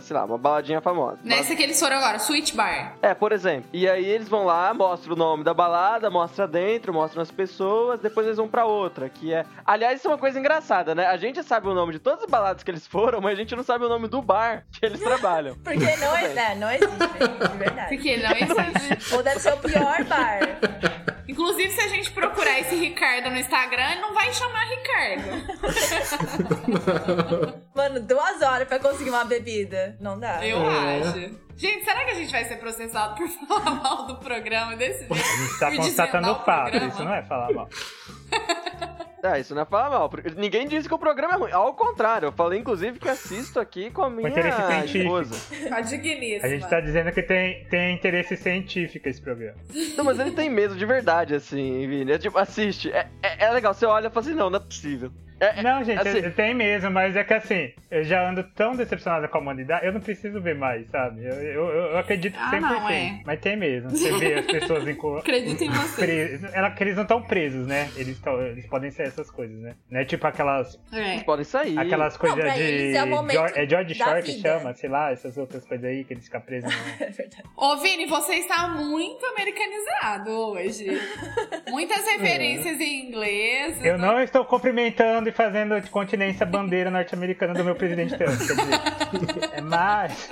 sei 0.00 0.14
lá, 0.16 0.24
uma 0.24 0.38
baladinha 0.38 0.80
famosa. 0.80 1.18
Nesse 1.24 1.56
que 1.56 1.62
eles 1.62 1.78
foram 1.78 1.96
agora, 1.96 2.16
Sweet 2.18 2.54
Bar. 2.54 2.96
É, 3.02 3.14
por 3.14 3.32
exemplo. 3.32 3.68
E 3.72 3.88
aí 3.88 4.04
eles 4.04 4.28
vão 4.28 4.44
lá, 4.44 4.72
mostram 4.74 5.14
o 5.14 5.16
nome 5.16 5.42
da 5.44 5.54
balada, 5.54 6.10
mostra 6.10 6.46
dentro, 6.46 6.92
mostram 6.92 7.22
as 7.22 7.30
pessoas, 7.30 8.00
depois 8.00 8.26
eles 8.26 8.36
vão 8.36 8.48
pra 8.48 8.64
outra, 8.66 9.08
que 9.08 9.32
é... 9.32 9.44
Aliás, 9.64 9.98
isso 9.98 10.08
é 10.08 10.10
uma 10.10 10.18
coisa 10.18 10.38
engraçada, 10.38 10.94
né? 10.94 11.06
A 11.06 11.16
gente 11.16 11.42
sabe 11.42 11.68
o 11.68 11.74
nome 11.74 11.92
de 11.92 11.98
todas 11.98 12.24
as 12.24 12.30
baladas 12.30 12.62
que 12.62 12.70
eles 12.70 12.86
foram, 12.86 13.20
mas 13.20 13.32
a 13.32 13.36
gente 13.36 13.54
não 13.56 13.62
sabe 13.62 13.84
o 13.84 13.88
nome 13.88 14.08
do 14.08 14.20
bar 14.20 14.64
que 14.72 14.84
eles 14.84 15.00
trabalham. 15.02 15.56
Porque 15.64 15.96
não, 16.04 16.16
é, 16.16 16.28
né, 16.28 16.54
não 16.56 16.70
existe, 16.72 17.48
de 17.52 17.58
verdade. 17.58 17.88
Porque 17.96 18.16
não 18.16 18.30
existe. 18.32 19.14
Ou 19.14 19.22
deve 19.22 19.40
ser 19.40 19.52
o 19.54 19.56
pior 19.58 20.04
bar. 20.04 20.38
Inclusive, 21.26 21.70
se 21.70 21.80
a 21.80 21.88
gente 21.88 22.10
procurar 22.12 22.60
esse 22.60 22.74
Ricardo 22.76 23.30
no 23.30 23.38
Instagram, 23.38 23.90
ele 23.92 24.00
não 24.00 24.12
vai 24.14 24.32
chamar 24.32 24.64
Ricardo. 24.68 25.24
Mano, 27.74 28.00
duas 28.00 28.42
horas 28.42 28.68
pra 28.68 28.78
conseguir 28.78 29.10
uma 29.10 29.24
bebida. 29.24 29.96
Não 30.00 30.18
dá. 30.18 30.44
Eu 30.46 30.58
É. 30.70 31.00
acho. 31.00 31.44
Gente, 31.56 31.84
será 31.84 32.04
que 32.04 32.10
a 32.10 32.14
gente 32.14 32.32
vai 32.32 32.44
ser 32.44 32.56
processado 32.56 33.14
por 33.14 33.28
falar 33.46 33.70
mal 33.76 34.06
do 34.06 34.16
programa 34.16 34.76
desse 34.76 35.06
jeito? 35.06 35.14
A 35.14 35.16
gente 35.16 35.58
tá 35.58 35.70
constatando 35.76 36.26
desvendar 36.26 36.30
o 36.30 36.44
fato, 36.44 36.76
isso 36.76 37.04
não 37.04 37.14
é 37.14 37.22
falar 37.22 37.52
mal. 37.52 37.68
É, 39.24 39.40
isso 39.40 39.54
não 39.54 39.62
é 39.62 39.64
falar 39.64 39.88
mal. 39.88 40.10
Ninguém 40.36 40.68
disse 40.68 40.86
que 40.86 40.94
o 40.94 40.98
programa 40.98 41.34
é 41.34 41.38
ruim. 41.38 41.52
Ao 41.52 41.72
contrário, 41.72 42.26
eu 42.26 42.32
falei 42.32 42.60
inclusive 42.60 42.98
que 42.98 43.08
assisto 43.08 43.58
aqui 43.58 43.90
com 43.90 44.02
a 44.02 44.10
minha 44.10 44.28
interesse 44.28 44.60
científico. 44.66 44.98
esposa. 44.98 45.68
Tá 45.70 45.80
digníssima. 45.80 46.46
A 46.46 46.48
gente 46.48 46.68
tá 46.68 46.80
dizendo 46.80 47.10
que 47.10 47.22
tem, 47.22 47.64
tem 47.64 47.94
interesse 47.94 48.36
científico 48.36 49.08
esse 49.08 49.22
programa. 49.22 49.56
Não, 49.96 50.04
mas 50.04 50.18
ele 50.20 50.32
tem 50.32 50.50
medo 50.50 50.76
de 50.76 50.84
verdade, 50.84 51.34
assim, 51.34 51.86
Vini. 51.86 52.12
É 52.12 52.18
tipo, 52.18 52.36
assiste. 52.36 52.92
É, 52.92 53.08
é, 53.22 53.46
é 53.46 53.50
legal, 53.50 53.72
você 53.72 53.86
olha 53.86 54.08
e 54.08 54.10
fala 54.10 54.26
assim, 54.26 54.34
não, 54.34 54.50
não 54.50 54.58
é 54.58 54.60
possível. 54.62 55.10
É, 55.40 55.60
é- 55.60 55.62
Não, 55.62 55.82
gente, 55.84 55.98
assim, 56.06 56.18
eu- 56.18 56.32
tem 56.32 56.54
mesmo, 56.54 56.90
mas 56.90 57.16
é 57.16 57.24
que 57.24 57.34
assim, 57.34 57.72
eu 57.90 58.04
já 58.04 58.28
ando 58.28 58.42
tão 58.54 58.74
decepcionado 58.76 59.28
com 59.28 59.38
a 59.38 59.40
humanidade, 59.40 59.84
eu 59.86 59.92
não 59.92 60.00
preciso 60.00 60.40
ver 60.40 60.54
mais, 60.54 60.88
sabe? 60.90 61.24
Eu, 61.24 61.34
eu, 61.34 61.68
eu 61.68 61.98
acredito 61.98 62.36
Ah, 62.38 62.50
100%. 62.50 62.60
não, 62.60 62.88
é. 62.90 63.20
Mas 63.24 63.40
tem 63.40 63.56
mesmo. 63.56 63.90
Você 63.90 64.12
vê 64.18 64.34
as 64.34 64.46
pessoas 64.46 64.86
em 64.88 64.94
Acredito 65.18 65.62
em 65.62 65.70
você. 65.70 66.40
Ela, 66.52 66.70
que 66.70 66.82
eles 66.84 66.94
não 66.96 67.02
estão 67.02 67.20
presos, 67.22 67.66
né? 67.66 67.90
Eles, 67.96 68.18
tão, 68.20 68.40
eles 68.42 68.66
podem 68.66 68.90
ser 68.90 69.02
essas 69.08 69.30
coisas, 69.30 69.56
né? 69.60 69.74
Não 69.90 70.00
é 70.00 70.04
tipo 70.04 70.26
aquelas, 70.26 70.78
É. 70.92 71.12
Eles 71.14 71.22
podem 71.24 71.44
sair. 71.44 71.78
aquelas 71.78 72.16
coisas 72.16 72.54
de. 72.54 72.96
é 72.96 73.66
George- 73.68 73.92
é 73.92 73.94
Shore 73.94 74.22
que 74.22 74.40
chama, 74.40 74.72
sei 74.74 74.88
lá, 74.88 75.10
essas 75.10 75.36
outras 75.36 75.64
coisas 75.66 75.84
aí 75.84 76.04
que 76.04 76.14
eles 76.14 76.24
ficam 76.24 76.40
presos. 76.40 76.70
no- 76.72 76.80
É 77.04 77.10
verdade. 77.10 77.42
Ô, 77.56 77.76
Vini, 77.78 78.06
você 78.06 78.34
está 78.36 78.68
muito 78.68 79.24
americanizado 79.26 80.30
hoje. 80.30 80.86
Muitas 81.68 82.04
referências 82.06 82.80
em 82.80 83.06
inglês. 83.08 83.84
Eu 83.84 83.98
não 83.98 84.20
estou 84.20 84.44
cumprimentando 84.44 85.23
e 85.28 85.32
fazendo 85.32 85.80
de 85.80 85.90
continência 85.90 86.44
a 86.44 86.48
bandeira 86.48 86.90
norte-americana 86.90 87.54
do 87.54 87.64
meu 87.64 87.74
presidente 87.74 88.16
Trump. 88.16 88.38
Quer 88.38 89.18
dizer, 89.18 89.50
é 89.54 89.60
mais. 89.60 90.28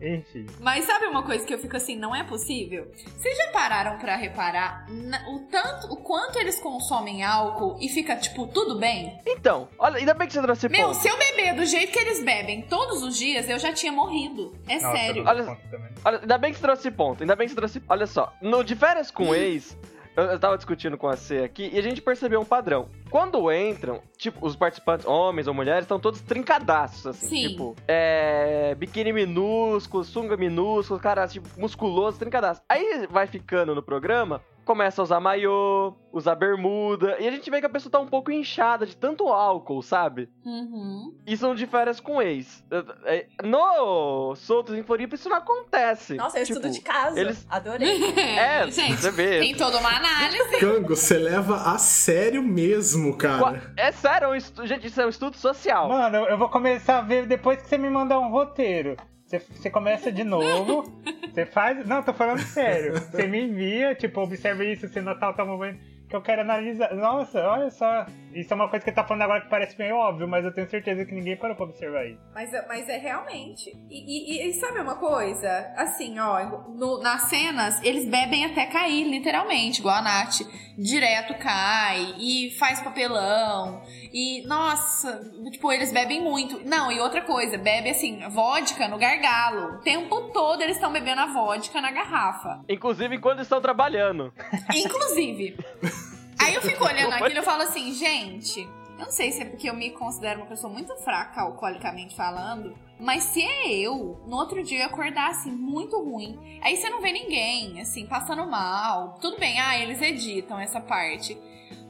Enfim. 0.00 0.46
Mas 0.60 0.84
sabe 0.84 1.06
uma 1.06 1.22
coisa 1.22 1.46
que 1.46 1.54
eu 1.54 1.58
fico 1.58 1.76
assim, 1.76 1.96
não 1.96 2.14
é 2.14 2.22
possível? 2.24 2.90
Vocês 3.16 3.36
já 3.36 3.48
pararam 3.48 3.98
pra 3.98 4.16
reparar 4.16 4.86
o 5.28 5.38
tanto, 5.50 5.86
o 5.92 5.96
quanto 5.96 6.38
eles 6.38 6.60
consomem 6.60 7.24
álcool 7.24 7.78
e 7.80 7.88
fica 7.88 8.14
tipo 8.16 8.46
tudo 8.48 8.78
bem? 8.78 9.18
Então, 9.26 9.68
olha, 9.78 9.96
ainda 9.96 10.12
bem 10.12 10.26
que 10.26 10.34
você 10.34 10.42
trouxe 10.42 10.66
esse 10.66 10.76
Meu, 10.76 10.88
ponto. 10.88 11.00
se 11.00 11.08
eu 11.08 11.16
beber 11.16 11.54
do 11.54 11.64
jeito 11.64 11.90
que 11.90 11.98
eles 11.98 12.22
bebem 12.22 12.62
todos 12.62 13.02
os 13.02 13.16
dias, 13.16 13.48
eu 13.48 13.58
já 13.58 13.72
tinha 13.72 13.92
morrido. 13.92 14.52
É 14.68 14.78
Nossa, 14.78 14.96
sério. 14.96 15.24
dou 15.24 15.32
Olha-. 15.32 15.58
Olha, 16.04 16.18
ainda 16.18 16.38
bem 16.38 16.50
que 16.52 16.58
você 16.58 16.62
trouxe 16.62 16.82
esse 16.82 16.90
ponto. 16.90 17.22
Ainda 17.22 17.34
bem 17.34 17.46
que 17.46 17.54
você 17.54 17.56
trouxe. 17.56 17.82
Olha 17.88 18.06
só, 18.06 18.32
no 18.42 18.62
de 18.62 18.76
férias 18.76 19.10
com 19.10 19.34
ex, 19.34 19.74
eu, 20.16 20.24
eu 20.24 20.38
tava 20.38 20.56
discutindo 20.56 20.98
com 20.98 21.08
a 21.08 21.16
C 21.16 21.42
aqui 21.42 21.70
e 21.72 21.78
a 21.78 21.82
gente 21.82 22.02
percebeu 22.02 22.40
um 22.40 22.44
padrão. 22.44 22.90
Quando 23.14 23.52
entram, 23.52 24.00
tipo, 24.18 24.44
os 24.44 24.56
participantes, 24.56 25.06
homens 25.06 25.46
ou 25.46 25.54
mulheres, 25.54 25.84
estão 25.84 26.00
todos 26.00 26.20
trincadaços, 26.20 27.06
assim. 27.06 27.28
Sim. 27.28 27.48
Tipo, 27.50 27.76
é. 27.86 28.74
biquíni 28.74 29.12
minúsculo, 29.12 30.02
sunga 30.02 30.36
minúsculo, 30.36 30.98
cara, 30.98 31.28
tipo, 31.28 31.48
musculoso, 31.56 32.18
trincadaço. 32.18 32.60
Aí 32.68 33.06
vai 33.08 33.28
ficando 33.28 33.72
no 33.72 33.84
programa. 33.84 34.42
Começa 34.64 35.02
a 35.02 35.04
usar 35.04 35.20
maiô, 35.20 35.92
usar 36.10 36.34
bermuda, 36.36 37.18
e 37.20 37.28
a 37.28 37.30
gente 37.30 37.50
vê 37.50 37.60
que 37.60 37.66
a 37.66 37.68
pessoa 37.68 37.92
tá 37.92 37.98
um 38.00 38.06
pouco 38.06 38.32
inchada 38.32 38.86
de 38.86 38.96
tanto 38.96 39.28
álcool, 39.28 39.82
sabe? 39.82 40.26
Uhum. 40.42 41.14
Isso 41.26 41.46
não 41.46 41.54
de 41.54 41.66
férias 41.66 42.00
com 42.00 42.22
ex. 42.22 42.64
É, 43.04 43.26
No 43.44 44.34
Soltos 44.34 44.74
em 44.74 44.82
Floripa 44.82 45.16
isso 45.16 45.28
não 45.28 45.36
acontece. 45.36 46.14
Nossa, 46.14 46.38
eu 46.38 46.46
Tipo, 46.46 46.60
estudo 46.60 46.72
de 46.72 46.80
casa. 46.80 47.20
eles- 47.20 47.46
Adorei. 47.50 48.02
É, 48.18 48.66
gente, 48.72 49.02
você 49.02 49.10
vê. 49.10 49.40
tem 49.40 49.54
toda 49.54 49.76
uma 49.76 49.90
análise. 49.98 50.58
Cango, 50.58 50.96
você 50.96 51.18
leva 51.18 51.56
a 51.56 51.76
sério 51.76 52.42
mesmo, 52.42 53.03
cara. 53.12 53.38
Qua- 53.38 53.60
É 53.76 53.92
sério, 53.92 54.26
é 54.26 54.28
um 54.28 54.34
estu- 54.34 54.66
gente, 54.66 54.86
isso 54.86 55.00
é 55.00 55.06
um 55.06 55.10
estudo 55.10 55.36
social. 55.36 55.88
Mano, 55.88 56.16
eu 56.26 56.38
vou 56.38 56.48
começar 56.48 56.98
a 56.98 57.02
ver 57.02 57.26
depois 57.26 57.60
que 57.60 57.68
você 57.68 57.76
me 57.76 57.90
mandar 57.90 58.18
um 58.18 58.30
roteiro. 58.30 58.96
Você, 59.26 59.38
você 59.38 59.70
começa 59.70 60.10
de 60.12 60.22
novo, 60.24 60.84
você 61.32 61.44
faz. 61.46 61.86
Não, 61.86 62.02
tô 62.02 62.12
falando 62.14 62.40
sério. 62.40 62.94
Você 62.94 63.26
me 63.26 63.42
envia, 63.42 63.94
tipo, 63.94 64.20
observa 64.20 64.64
isso, 64.64 64.88
você 64.88 65.00
notar 65.00 65.34
o 65.38 65.46
momento 65.46 65.78
que 66.14 66.16
eu 66.18 66.22
quero 66.22 66.42
analisar. 66.42 66.94
Nossa, 66.94 67.40
olha 67.40 67.70
só. 67.70 68.06
Isso 68.32 68.52
é 68.52 68.56
uma 68.56 68.68
coisa 68.68 68.84
que 68.84 68.90
você 68.90 68.94
tá 68.94 69.04
falando 69.04 69.22
agora 69.22 69.40
que 69.42 69.48
parece 69.50 69.76
meio 69.78 69.96
óbvio, 69.96 70.26
mas 70.28 70.44
eu 70.44 70.52
tenho 70.52 70.68
certeza 70.68 71.04
que 71.04 71.12
ninguém 71.14 71.36
parou 71.36 71.56
pra 71.56 71.66
observar 71.66 72.04
isso. 72.06 72.20
Mas, 72.34 72.52
é- 72.52 72.66
mas 72.66 72.88
é 72.88 72.96
realmente. 72.98 73.70
E, 73.90 74.46
e- 74.46 74.48
e 74.48 74.52
sabe 74.54 74.80
uma 74.80 74.96
coisa? 74.96 75.72
Assim, 75.76 76.18
ó, 76.18 76.44
no- 76.68 77.00
nas 77.00 77.22
cenas, 77.22 77.80
eles 77.82 78.08
bebem 78.08 78.44
até 78.44 78.66
cair, 78.66 79.04
literalmente, 79.08 79.80
igual 79.80 79.96
a 79.96 80.02
Nath. 80.02 80.40
Direto 80.76 81.34
cai 81.38 82.14
e 82.18 82.50
faz 82.58 82.80
papelão. 82.80 83.80
E, 84.12 84.44
nossa, 84.46 85.20
tipo, 85.52 85.70
eles 85.70 85.92
bebem 85.92 86.20
muito. 86.20 86.60
Não, 86.68 86.90
e 86.90 86.98
outra 86.98 87.20
coisa, 87.22 87.56
bebe 87.56 87.90
assim, 87.90 88.28
vodka 88.30 88.88
no 88.88 88.98
gargalo. 88.98 89.76
O 89.76 89.80
tempo 89.82 90.32
todo 90.32 90.60
eles 90.62 90.74
estão 90.76 90.92
bebendo 90.92 91.20
a 91.20 91.26
vodka 91.26 91.80
na 91.80 91.92
garrafa. 91.92 92.60
Inclusive 92.68 93.18
quando 93.20 93.40
estão 93.42 93.60
trabalhando. 93.60 94.32
Inclusive. 94.74 95.56
Aí 96.38 96.54
eu 96.54 96.62
fico 96.62 96.84
olhando 96.84 97.12
aquilo 97.12 97.30
e 97.30 97.36
eu 97.36 97.42
falo 97.42 97.62
assim, 97.62 97.92
gente, 97.92 98.60
eu 98.60 99.04
não 99.04 99.10
sei 99.10 99.32
se 99.32 99.42
é 99.42 99.44
porque 99.44 99.68
eu 99.68 99.74
me 99.74 99.90
considero 99.90 100.40
uma 100.40 100.46
pessoa 100.46 100.72
muito 100.72 100.94
fraca, 100.96 101.42
alcoolicamente 101.42 102.14
falando, 102.14 102.76
mas 102.98 103.24
se 103.24 103.42
é 103.42 103.68
eu, 103.72 104.22
no 104.26 104.36
outro 104.36 104.62
dia 104.62 104.80
eu 104.80 104.86
acordar 104.86 105.30
assim, 105.30 105.50
muito 105.50 106.00
ruim, 106.00 106.38
aí 106.62 106.76
você 106.76 106.88
não 106.88 107.00
vê 107.00 107.12
ninguém, 107.12 107.80
assim, 107.80 108.06
passando 108.06 108.46
mal. 108.46 109.18
Tudo 109.20 109.38
bem, 109.38 109.58
ah, 109.60 109.78
eles 109.78 110.00
editam 110.00 110.58
essa 110.58 110.80
parte. 110.80 111.36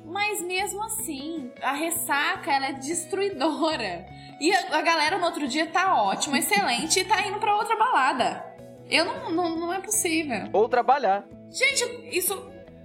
Mas 0.04 0.42
mesmo 0.42 0.82
assim, 0.84 1.50
a 1.62 1.72
ressaca, 1.72 2.52
ela 2.52 2.66
é 2.66 2.72
destruidora. 2.72 4.06
E 4.40 4.54
a, 4.54 4.78
a 4.78 4.82
galera 4.82 5.18
no 5.18 5.24
outro 5.24 5.46
dia 5.46 5.66
tá 5.66 6.02
ótima, 6.02 6.38
excelente, 6.38 7.00
e 7.00 7.04
tá 7.04 7.26
indo 7.26 7.38
pra 7.38 7.56
outra 7.56 7.76
balada. 7.76 8.44
Eu 8.88 9.04
não, 9.04 9.30
não, 9.30 9.56
não 9.56 9.72
é 9.72 9.80
possível. 9.80 10.48
Ou 10.52 10.68
trabalhar. 10.68 11.24
Gente, 11.50 12.16
isso. 12.16 12.34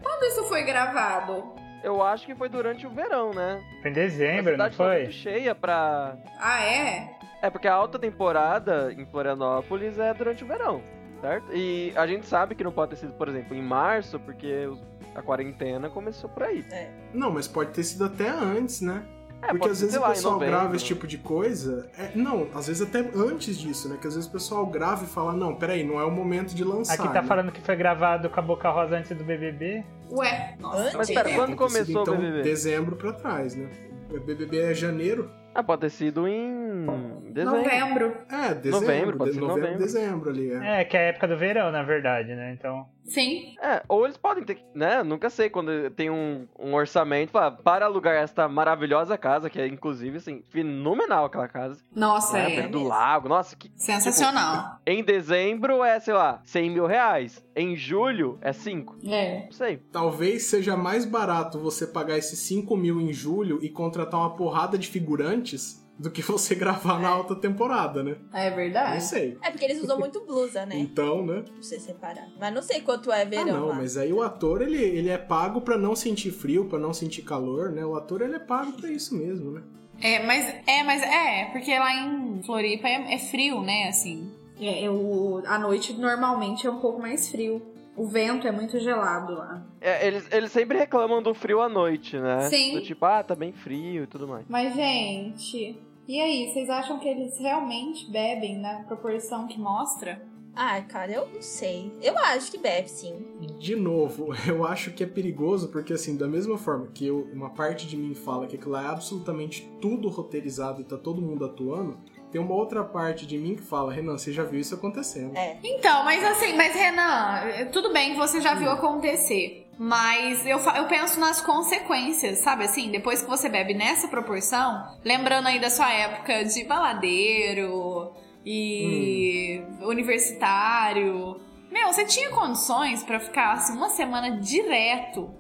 Quando 0.01 0.23
isso 0.23 0.43
foi 0.45 0.63
gravado? 0.63 1.53
Eu 1.83 2.03
acho 2.03 2.25
que 2.25 2.35
foi 2.35 2.49
durante 2.49 2.85
o 2.85 2.89
verão, 2.89 3.31
né? 3.33 3.61
Foi 3.81 3.89
em 3.89 3.93
a 3.93 3.95
dezembro, 3.95 4.57
não 4.57 4.65
cidade 4.65 4.77
tá 4.77 4.83
foi? 4.83 4.97
muito 5.03 5.11
cheia 5.13 5.55
pra. 5.55 6.17
Ah, 6.37 6.61
é? 6.63 7.11
É, 7.41 7.49
porque 7.49 7.67
a 7.67 7.73
alta 7.73 7.97
temporada 7.97 8.91
em 8.91 9.05
Florianópolis 9.05 9.97
é 9.97 10.13
durante 10.13 10.43
o 10.43 10.47
verão, 10.47 10.81
certo? 11.21 11.53
E 11.53 11.93
a 11.95 12.05
gente 12.05 12.25
sabe 12.25 12.53
que 12.53 12.63
não 12.65 12.71
pode 12.71 12.91
ter 12.91 12.97
sido, 12.97 13.13
por 13.13 13.29
exemplo, 13.29 13.55
em 13.55 13.61
março, 13.61 14.19
porque 14.19 14.69
a 15.15 15.21
quarentena 15.21 15.89
começou 15.89 16.29
por 16.29 16.43
aí. 16.43 16.65
Não, 17.13 17.31
mas 17.31 17.47
pode 17.47 17.71
ter 17.71 17.83
sido 17.83 18.05
até 18.05 18.27
antes, 18.27 18.81
né? 18.81 19.05
É, 19.41 19.47
Porque 19.47 19.69
às 19.69 19.81
vezes 19.81 19.95
o 19.95 20.01
pessoal 20.01 20.33
novembro. 20.35 20.55
grava 20.57 20.75
esse 20.75 20.85
tipo 20.85 21.07
de 21.07 21.17
coisa. 21.17 21.89
é- 21.97 22.11
não, 22.15 22.47
às 22.53 22.67
vezes 22.67 22.81
até 22.81 22.99
antes 23.15 23.57
disso, 23.57 23.87
né? 23.89 23.97
Que 23.99 24.07
às 24.07 24.15
vezes 24.15 24.29
o 24.29 24.31
pessoal 24.31 24.65
grava 24.65 25.05
e 25.05 25.07
fala, 25.07 25.31
não, 25.33 25.55
peraí, 25.55 25.83
não 25.83 25.99
é 25.99 26.03
o 26.03 26.11
momento 26.11 26.53
de 26.53 26.63
lançar. 26.63 26.93
Aqui 26.95 27.07
tá 27.13 27.21
né? 27.21 27.27
falando 27.27 27.51
que 27.51 27.61
foi 27.61 27.75
gravado 27.75 28.29
com 28.29 28.39
a 28.39 28.43
Boca 28.43 28.69
Rosa 28.69 28.97
antes 28.97 29.15
do 29.17 29.23
BBB. 29.23 29.83
Ué, 30.11 30.55
nossa. 30.59 30.81
Antes? 30.81 30.95
Mas 30.95 31.09
pera, 31.09 31.33
quando 31.33 31.55
começou 31.55 32.01
então, 32.01 32.13
o 32.13 32.17
BBB? 32.17 32.41
dezembro 32.43 32.95
pra 32.95 33.13
trás, 33.13 33.55
né? 33.55 33.69
O 34.11 34.19
BBB 34.19 34.59
é 34.59 34.73
janeiro. 34.73 35.29
Ah, 35.53 35.63
pode 35.63 35.81
ter 35.81 35.89
sido 35.89 36.27
em 36.27 36.85
dezembro. 37.31 37.57
Novembro. 37.63 38.13
É, 38.31 38.53
dezembro. 38.53 38.71
Novembro, 38.81 39.17
pode 39.17 39.31
de- 39.31 39.35
ser 39.35 39.41
novembro, 39.41 39.61
novembro. 39.63 39.79
dezembro 39.85 40.29
ali. 40.29 40.51
É. 40.51 40.81
É, 40.81 40.83
que 40.85 40.95
é 40.97 40.99
a 40.99 41.03
época 41.03 41.27
do 41.27 41.37
verão, 41.37 41.71
na 41.71 41.81
verdade, 41.83 42.35
né? 42.35 42.55
Então. 42.57 42.85
Sim. 43.09 43.55
É, 43.61 43.83
ou 43.87 44.05
eles 44.05 44.17
podem 44.17 44.43
ter, 44.43 44.63
né? 44.73 45.03
Nunca 45.03 45.29
sei 45.29 45.49
quando 45.49 45.89
tem 45.91 46.09
um, 46.09 46.47
um 46.57 46.73
orçamento 46.73 47.31
pra, 47.31 47.51
para 47.51 47.85
alugar 47.85 48.15
esta 48.15 48.47
maravilhosa 48.47 49.17
casa, 49.17 49.49
que 49.49 49.59
é 49.59 49.67
inclusive, 49.67 50.17
assim, 50.17 50.43
fenomenal 50.49 51.25
aquela 51.25 51.47
casa. 51.47 51.81
Nossa, 51.93 52.33
né, 52.33 52.55
é. 52.57 52.67
do 52.67 52.83
lago, 52.83 53.27
nossa, 53.27 53.55
que 53.55 53.71
Sensacional. 53.75 54.79
Em 54.85 55.03
dezembro 55.03 55.83
é, 55.83 55.99
sei 55.99 56.13
lá, 56.13 56.41
100 56.43 56.69
mil 56.69 56.85
reais. 56.85 57.43
Em 57.55 57.75
julho 57.75 58.37
é 58.41 58.53
5. 58.53 58.97
É. 59.07 59.45
Não 59.45 59.51
sei. 59.51 59.77
Talvez 59.91 60.43
seja 60.43 60.77
mais 60.77 61.03
barato 61.05 61.59
você 61.59 61.87
pagar 61.87 62.17
esses 62.17 62.39
5 62.39 62.75
mil 62.77 63.01
em 63.01 63.11
julho 63.11 63.59
e 63.61 63.69
contratar 63.69 64.19
uma 64.19 64.35
porrada 64.35 64.77
de 64.77 64.87
figurantes 64.87 65.78
do 65.99 66.09
que 66.09 66.21
você 66.21 66.55
gravar 66.55 66.97
na 66.99 67.09
alta 67.09 67.35
temporada, 67.35 68.01
né? 68.01 68.15
É 68.33 68.49
Não 68.49 68.55
verdade. 68.55 69.03
sei. 69.03 69.37
É 69.43 69.51
porque 69.51 69.65
eles 69.65 69.83
usam 69.83 69.99
muito 69.99 70.25
blusa, 70.25 70.65
né? 70.65 70.77
Então, 70.77 71.25
né? 71.25 71.41
Pra 71.41 71.53
você 71.61 71.77
separar. 71.79 72.25
Mas 72.39 72.53
não 72.53 72.61
sei 72.61 72.79
quanto 72.81 73.11
é 73.11 73.23
Ah, 73.23 73.25
verão 73.25 73.45
não, 73.59 73.67
lá. 73.67 73.75
mas 73.75 73.97
aí 73.97 74.13
o 74.13 74.21
ator, 74.21 74.61
ele, 74.61 74.81
ele 74.81 75.09
é 75.09 75.17
pago 75.17 75.59
pra 75.61 75.77
não 75.77 75.95
sentir 75.95 76.31
frio, 76.31 76.65
pra 76.65 76.79
não 76.79 76.93
sentir 76.93 77.23
calor, 77.23 77.69
né? 77.71 77.85
O 77.85 77.95
ator, 77.95 78.21
ele 78.21 78.35
é 78.35 78.39
pago 78.39 78.71
pra 78.73 78.89
isso 78.89 79.13
mesmo, 79.15 79.51
né? 79.51 79.61
É, 80.01 80.25
mas 80.25 80.47
é, 80.65 80.81
mas 80.83 81.03
é, 81.03 81.49
porque 81.51 81.77
lá 81.77 81.93
em 81.93 82.41
Floripa 82.43 82.87
é, 82.87 83.13
é 83.15 83.17
frio, 83.17 83.61
né? 83.61 83.89
Assim. 83.89 84.31
É, 84.61 84.89
o, 84.89 85.41
a 85.45 85.59
noite 85.59 85.91
normalmente 85.93 86.65
é 86.65 86.71
um 86.71 86.79
pouco 86.79 87.01
mais 87.01 87.29
frio. 87.29 87.61
O 87.97 88.07
vento 88.07 88.47
é 88.47 88.51
muito 88.51 88.79
gelado 88.79 89.33
lá. 89.33 89.61
É, 89.81 90.07
eles, 90.07 90.25
eles 90.31 90.51
sempre 90.53 90.77
reclamam 90.77 91.21
do 91.21 91.33
frio 91.33 91.59
à 91.61 91.67
noite, 91.67 92.17
né? 92.17 92.49
Sim. 92.49 92.75
Do 92.75 92.81
tipo, 92.81 93.05
ah, 93.05 93.21
tá 93.21 93.35
bem 93.35 93.51
frio 93.51 94.03
e 94.03 94.07
tudo 94.07 94.25
mais. 94.25 94.45
Mas, 94.47 94.73
gente, 94.73 95.77
e 96.09 96.19
aí? 96.19 96.51
Vocês 96.51 96.67
acham 96.71 96.97
que 96.97 97.07
eles 97.07 97.37
realmente 97.37 98.09
bebem 98.09 98.57
na 98.57 98.79
proporção 98.79 99.47
que 99.47 99.59
mostra? 99.59 100.19
Ah, 100.55 100.81
cara, 100.81 101.11
eu 101.11 101.29
não 101.31 101.39
sei. 101.39 101.93
Eu 102.01 102.17
acho 102.17 102.49
que 102.49 102.57
bebe, 102.57 102.89
sim. 102.89 103.15
De 103.59 103.75
novo, 103.75 104.33
eu 104.49 104.65
acho 104.65 104.91
que 104.91 105.03
é 105.03 105.05
perigoso 105.05 105.67
porque, 105.67 105.93
assim, 105.93 106.17
da 106.17 106.27
mesma 106.27 106.57
forma 106.57 106.87
que 106.87 107.05
eu, 107.05 107.29
uma 107.31 107.51
parte 107.51 107.85
de 107.85 107.95
mim 107.95 108.15
fala 108.15 108.47
que 108.47 108.55
aquilo 108.55 108.71
lá 108.71 108.85
é 108.85 108.87
absolutamente 108.87 109.69
tudo 109.79 110.09
roteirizado 110.09 110.81
e 110.81 110.83
tá 110.83 110.97
todo 110.97 111.21
mundo 111.21 111.45
atuando, 111.45 111.99
tem 112.31 112.41
uma 112.41 112.55
outra 112.55 112.83
parte 112.83 113.27
de 113.27 113.37
mim 113.37 113.55
que 113.55 113.61
fala, 113.61 113.93
Renan, 113.93 114.17
você 114.17 114.33
já 114.33 114.43
viu 114.43 114.59
isso 114.59 114.73
acontecendo. 114.73 115.37
É. 115.37 115.59
Então, 115.63 116.03
mas 116.03 116.23
assim, 116.23 116.57
mas 116.57 116.73
Renan, 116.73 117.67
tudo 117.71 117.93
bem 117.93 118.13
que 118.13 118.17
você 118.17 118.41
já 118.41 118.55
viu 118.55 118.71
acontecer. 118.71 119.68
Mas 119.81 120.45
eu, 120.45 120.59
eu 120.59 120.87
penso 120.87 121.17
nas 121.21 121.39
consequências, 121.39 122.39
sabe 122.39 122.65
assim? 122.65 122.91
Depois 122.91 123.21
que 123.21 123.29
você 123.29 123.47
bebe 123.47 123.73
nessa 123.73 124.09
proporção, 124.09 124.85
lembrando 125.05 125.47
aí 125.47 125.57
da 125.57 125.69
sua 125.69 125.89
época 125.89 126.43
de 126.43 126.65
baladeiro 126.65 128.11
e 128.45 129.63
universitário. 129.81 131.39
Meu, 131.71 131.87
você 131.87 132.03
tinha 132.03 132.29
condições 132.31 133.03
pra 133.03 133.21
ficar 133.21 133.53
assim 133.53 133.71
uma 133.71 133.89
semana 133.89 134.41
direto 134.41 135.38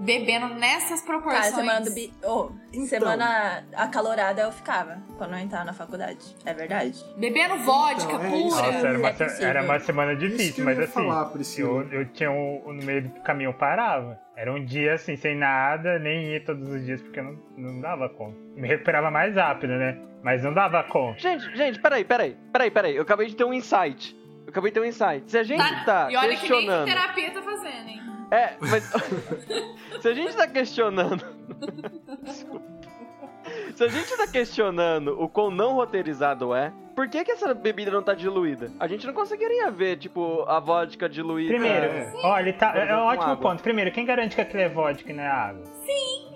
bebendo 0.00 0.54
nessas 0.54 1.02
proporções. 1.02 1.50
Cara, 1.50 1.54
semana 1.56 1.80
do 1.82 1.92
bi... 1.92 2.12
oh, 2.24 2.50
Então. 2.72 2.86
semana 2.86 3.64
acalorada 3.74 4.42
eu 4.42 4.52
ficava 4.52 4.98
quando 5.18 5.34
eu 5.34 5.38
entrava 5.38 5.64
na 5.64 5.72
faculdade. 5.72 6.34
É 6.44 6.54
verdade? 6.54 6.98
Bebendo 7.16 7.56
vodka 7.58 8.04
Então, 8.12 8.24
é 8.24 8.28
pura. 8.30 8.62
Nossa, 8.62 8.86
era 8.86 8.98
uma, 8.98 9.08
é 9.08 9.28
se- 9.28 9.44
era 9.44 9.62
uma 9.62 9.78
semana 9.80 10.16
difícil, 10.16 10.64
mas 10.64 10.78
assim. 10.78 10.92
falar. 10.92 11.30
Eu, 11.58 11.88
eu 11.92 12.06
tinha 12.06 12.30
um, 12.30 12.62
no 12.72 12.82
meio 12.84 13.02
do 13.02 13.20
caminho 13.20 13.48
eu 13.50 13.54
parava. 13.54 14.18
Era 14.36 14.52
um 14.52 14.64
dia 14.64 14.94
assim, 14.94 15.16
sem 15.16 15.36
nada, 15.36 15.98
nem 15.98 16.28
ia 16.32 16.42
todos 16.42 16.66
os 16.66 16.84
dias, 16.84 17.02
porque 17.02 17.20
eu 17.20 17.24
não, 17.24 17.38
não 17.58 17.80
dava 17.80 18.08
conta. 18.08 18.36
Me 18.56 18.66
recuperava 18.66 19.10
mais 19.10 19.34
rápido, 19.34 19.74
né? 19.74 19.98
Mas 20.22 20.42
não 20.42 20.54
dava 20.54 20.82
conta. 20.84 21.18
Gente, 21.18 21.54
gente, 21.56 21.78
peraí, 21.80 22.04
peraí. 22.04 22.36
Peraí, 22.50 22.70
peraí. 22.70 22.96
Eu 22.96 23.02
acabei 23.02 23.26
de 23.26 23.36
ter 23.36 23.44
um 23.44 23.52
insight. 23.52 24.16
Eu 24.46 24.50
acabei 24.50 24.70
de 24.70 24.74
ter 24.74 24.80
um 24.80 24.84
insight. 24.84 25.30
Se 25.30 25.36
a 25.38 25.42
gente 25.42 25.62
tá, 25.84 26.08
e 26.10 26.16
olha 26.16 26.28
que 26.36 26.48
nem 26.48 26.58
questionando. 26.60 26.86
terapia 26.86 27.30
tá 27.32 27.42
fazendo, 27.42 27.88
hein? 27.88 28.00
É, 28.30 28.54
mas. 28.60 28.84
se 30.00 30.08
a 30.08 30.14
gente 30.14 30.36
tá 30.36 30.46
questionando. 30.46 31.24
Desculpa. 32.22 32.70
Se 33.74 33.84
a 33.84 33.88
gente 33.88 34.16
tá 34.16 34.26
questionando 34.26 35.20
o 35.20 35.28
quão 35.28 35.50
não 35.50 35.74
roteirizado 35.74 36.54
é, 36.54 36.72
por 36.94 37.08
que, 37.08 37.24
que 37.24 37.32
essa 37.32 37.54
bebida 37.54 37.90
não 37.90 38.02
tá 38.02 38.14
diluída? 38.14 38.70
A 38.78 38.86
gente 38.86 39.06
não 39.06 39.14
conseguiria 39.14 39.70
ver, 39.70 39.96
tipo, 39.96 40.44
a 40.46 40.60
vodka 40.60 41.08
diluída. 41.08 41.48
Primeiro, 41.54 41.86
É. 41.86 42.12
olha, 42.22 42.52
tá, 42.52 42.76
é 42.76 42.94
um 42.94 43.00
ótimo 43.06 43.32
água. 43.32 43.36
ponto. 43.50 43.62
Primeiro, 43.62 43.90
quem 43.90 44.04
garante 44.04 44.34
que 44.34 44.40
aquilo 44.42 44.62
é 44.62 44.68
vodka 44.68 45.10
e 45.10 45.14
não 45.14 45.22
é 45.22 45.28
água? 45.28 45.62